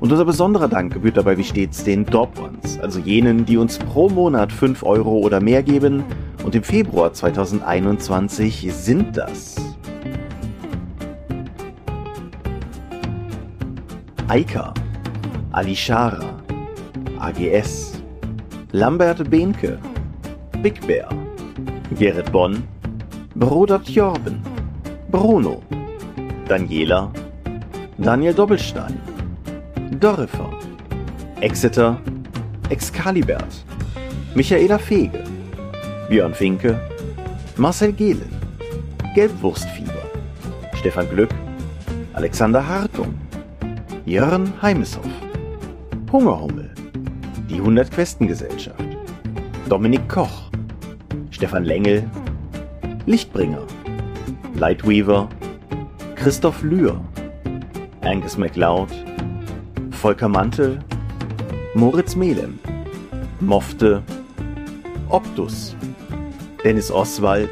Und 0.00 0.10
unser 0.10 0.24
besonderer 0.24 0.66
Dank 0.66 0.94
gebührt 0.94 1.16
dabei 1.16 1.38
wie 1.38 1.44
stets 1.44 1.84
den 1.84 2.04
Ones, 2.12 2.80
also 2.80 2.98
jenen, 2.98 3.46
die 3.46 3.56
uns 3.56 3.78
pro 3.78 4.08
Monat 4.08 4.50
5 4.50 4.82
Euro 4.82 5.18
oder 5.18 5.40
mehr 5.40 5.62
geben. 5.62 6.02
Und 6.42 6.56
im 6.56 6.64
Februar 6.64 7.12
2021 7.12 8.68
sind 8.72 9.16
das 9.16 9.54
Eika, 14.26 14.74
Alishara, 15.52 16.35
AGS, 17.26 18.00
Lambert 18.70 19.28
Behnke, 19.28 19.78
Big 20.62 20.80
Bear, 20.86 21.08
Gerrit 21.98 22.30
Bonn, 22.30 22.62
Brodert 23.34 23.88
Jorben, 23.88 24.40
Bruno, 25.10 25.60
Daniela, 26.48 27.10
Daniel 27.98 28.32
Doppelstein, 28.32 29.00
Dorifer, 29.98 30.50
Exeter, 31.40 31.98
Excalibert, 32.70 33.64
Michaela 34.36 34.78
Fege, 34.78 35.24
Björn 36.08 36.32
Finke, 36.32 36.78
Marcel 37.56 37.92
Gehlen, 37.92 38.30
Gelbwurstfieber, 39.16 40.06
Stefan 40.74 41.08
Glück, 41.08 41.34
Alexander 42.12 42.62
Hartung, 42.62 43.14
Jörn 44.04 44.52
Heimeshoff, 44.62 45.10
Hungerhummel, 46.12 46.65
die 47.48 47.56
100 47.56 47.90
Questengesellschaft, 47.90 48.84
Dominik 49.68 50.08
Koch, 50.08 50.50
Stefan 51.30 51.64
Lengel, 51.64 52.08
Lichtbringer, 53.06 53.62
Lightweaver, 54.54 55.28
Christoph 56.14 56.62
Lühr, 56.62 57.00
Angus 58.02 58.36
MacLeod, 58.36 58.88
Volker 59.90 60.28
Mantel, 60.28 60.78
Moritz 61.74 62.16
Melem, 62.16 62.58
Mofte, 63.40 64.02
Optus, 65.08 65.76
Dennis 66.64 66.90
Oswald, 66.90 67.50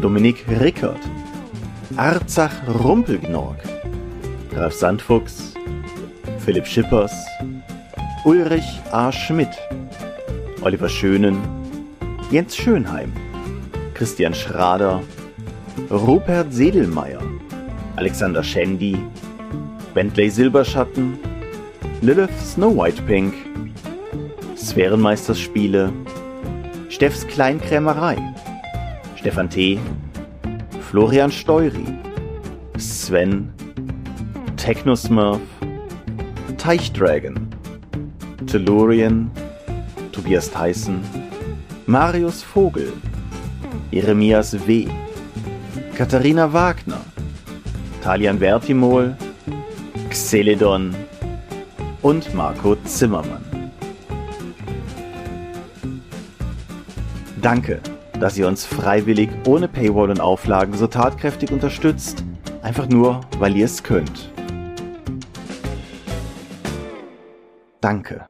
Dominik 0.00 0.44
Rickert, 0.60 1.00
Arzach 1.96 2.52
Rumpelgnorg, 2.82 3.56
Ralf 4.52 4.74
Sandfuchs, 4.74 5.54
Philipp 6.38 6.66
Schippers, 6.66 7.12
Ulrich 8.24 8.80
A. 8.90 9.12
Schmidt, 9.12 9.50
Oliver 10.62 10.88
Schönen, 10.88 11.36
Jens 12.30 12.56
Schönheim, 12.56 13.12
Christian 13.92 14.32
Schrader, 14.32 15.02
Rupert 15.90 16.50
Sedelmeier, 16.50 17.20
Alexander 17.96 18.42
Schendi, 18.42 18.96
Bentley 19.92 20.30
Silberschatten, 20.30 21.18
Lilith 22.00 22.34
Snow 22.40 22.74
White 22.74 23.02
Pink, 23.02 23.34
Sphärenmeisterspiele, 24.56 25.92
Steffs 26.88 27.26
Kleinkrämerei, 27.26 28.16
Stefan 29.16 29.50
T., 29.50 29.78
Florian 30.90 31.30
Steury, 31.30 31.98
Sven, 32.78 33.52
Technosmurf, 34.56 35.42
Teichdragon, 36.56 37.43
Tellurian, 38.46 39.30
Tobias 40.12 40.50
Tyson, 40.50 41.00
Marius 41.86 42.42
Vogel, 42.42 42.92
Jeremias 43.90 44.54
W., 44.66 44.88
Katharina 45.96 46.52
Wagner, 46.52 47.00
Talian 48.02 48.38
Vertimol, 48.38 49.16
Xeledon 50.10 50.94
und 52.02 52.34
Marco 52.34 52.76
Zimmermann. 52.84 53.44
Danke, 57.40 57.80
dass 58.20 58.38
ihr 58.38 58.48
uns 58.48 58.64
freiwillig 58.64 59.28
ohne 59.46 59.68
Paywall 59.68 60.10
und 60.10 60.20
Auflagen 60.20 60.74
so 60.74 60.86
tatkräftig 60.86 61.50
unterstützt, 61.50 62.24
einfach 62.62 62.88
nur, 62.88 63.20
weil 63.38 63.56
ihr 63.56 63.66
es 63.66 63.82
könnt. 63.82 64.30
Danke. 67.80 68.26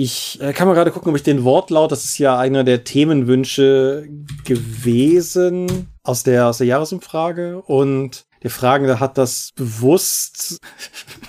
Ich 0.00 0.38
äh, 0.40 0.52
kann 0.52 0.68
mal 0.68 0.74
gerade 0.74 0.92
gucken, 0.92 1.10
ob 1.10 1.16
ich 1.16 1.24
den 1.24 1.42
Wortlaut, 1.42 1.90
das 1.90 2.04
ist 2.04 2.18
ja 2.18 2.38
einer 2.38 2.62
der 2.62 2.84
Themenwünsche 2.84 4.08
gewesen 4.44 5.88
aus 6.04 6.22
der, 6.22 6.46
aus 6.46 6.58
der 6.58 6.68
Jahresumfrage 6.68 7.60
und 7.62 8.22
der 8.44 8.50
Fragende 8.50 9.00
hat 9.00 9.18
das 9.18 9.50
bewusst. 9.56 10.60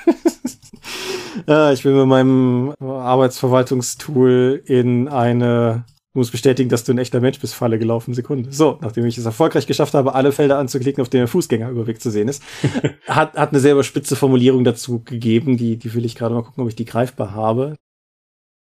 äh, 1.47 1.74
ich 1.74 1.82
bin 1.82 1.97
mit 1.97 2.05
meinem 2.05 2.76
Arbeitsverwaltungstool 2.80 4.61
in 4.63 5.07
eine 5.07 5.86
Du 6.13 6.20
musst 6.20 6.32
bestätigen, 6.32 6.70
dass 6.70 6.84
du 6.84 6.91
ein 6.91 6.97
echter 6.99 7.22
Mensch 7.22 7.39
bist, 7.39 7.55
Falle 7.55 7.80
gelaufen, 7.80 8.13
Sekunde. 8.13 8.51
So, 8.51 8.78
nachdem 8.82 9.05
ich 9.05 9.17
es 9.17 9.26
erfolgreich 9.26 9.65
geschafft 9.65 9.95
habe, 9.95 10.13
alle 10.13 10.32
Felder 10.32 10.59
anzuklicken, 10.59 11.01
auf 11.01 11.09
denen 11.09 11.22
der 11.22 11.28
Fußgängerüberweg 11.28 12.01
zu 12.01 12.11
sehen 12.11 12.28
ist, 12.28 12.43
hat, 13.07 13.36
hat 13.36 13.49
eine 13.49 13.59
selber 13.59 13.84
spitze 13.84 14.15
Formulierung 14.15 14.63
dazu 14.63 15.03
gegeben, 15.03 15.57
die, 15.57 15.78
die 15.78 15.93
will 15.95 16.05
ich 16.05 16.15
gerade 16.15 16.36
mal 16.36 16.43
gucken, 16.43 16.63
ob 16.63 16.70
ich 16.70 16.76
die 16.76 16.86
greifbar 16.86 17.34
habe. 17.34 17.76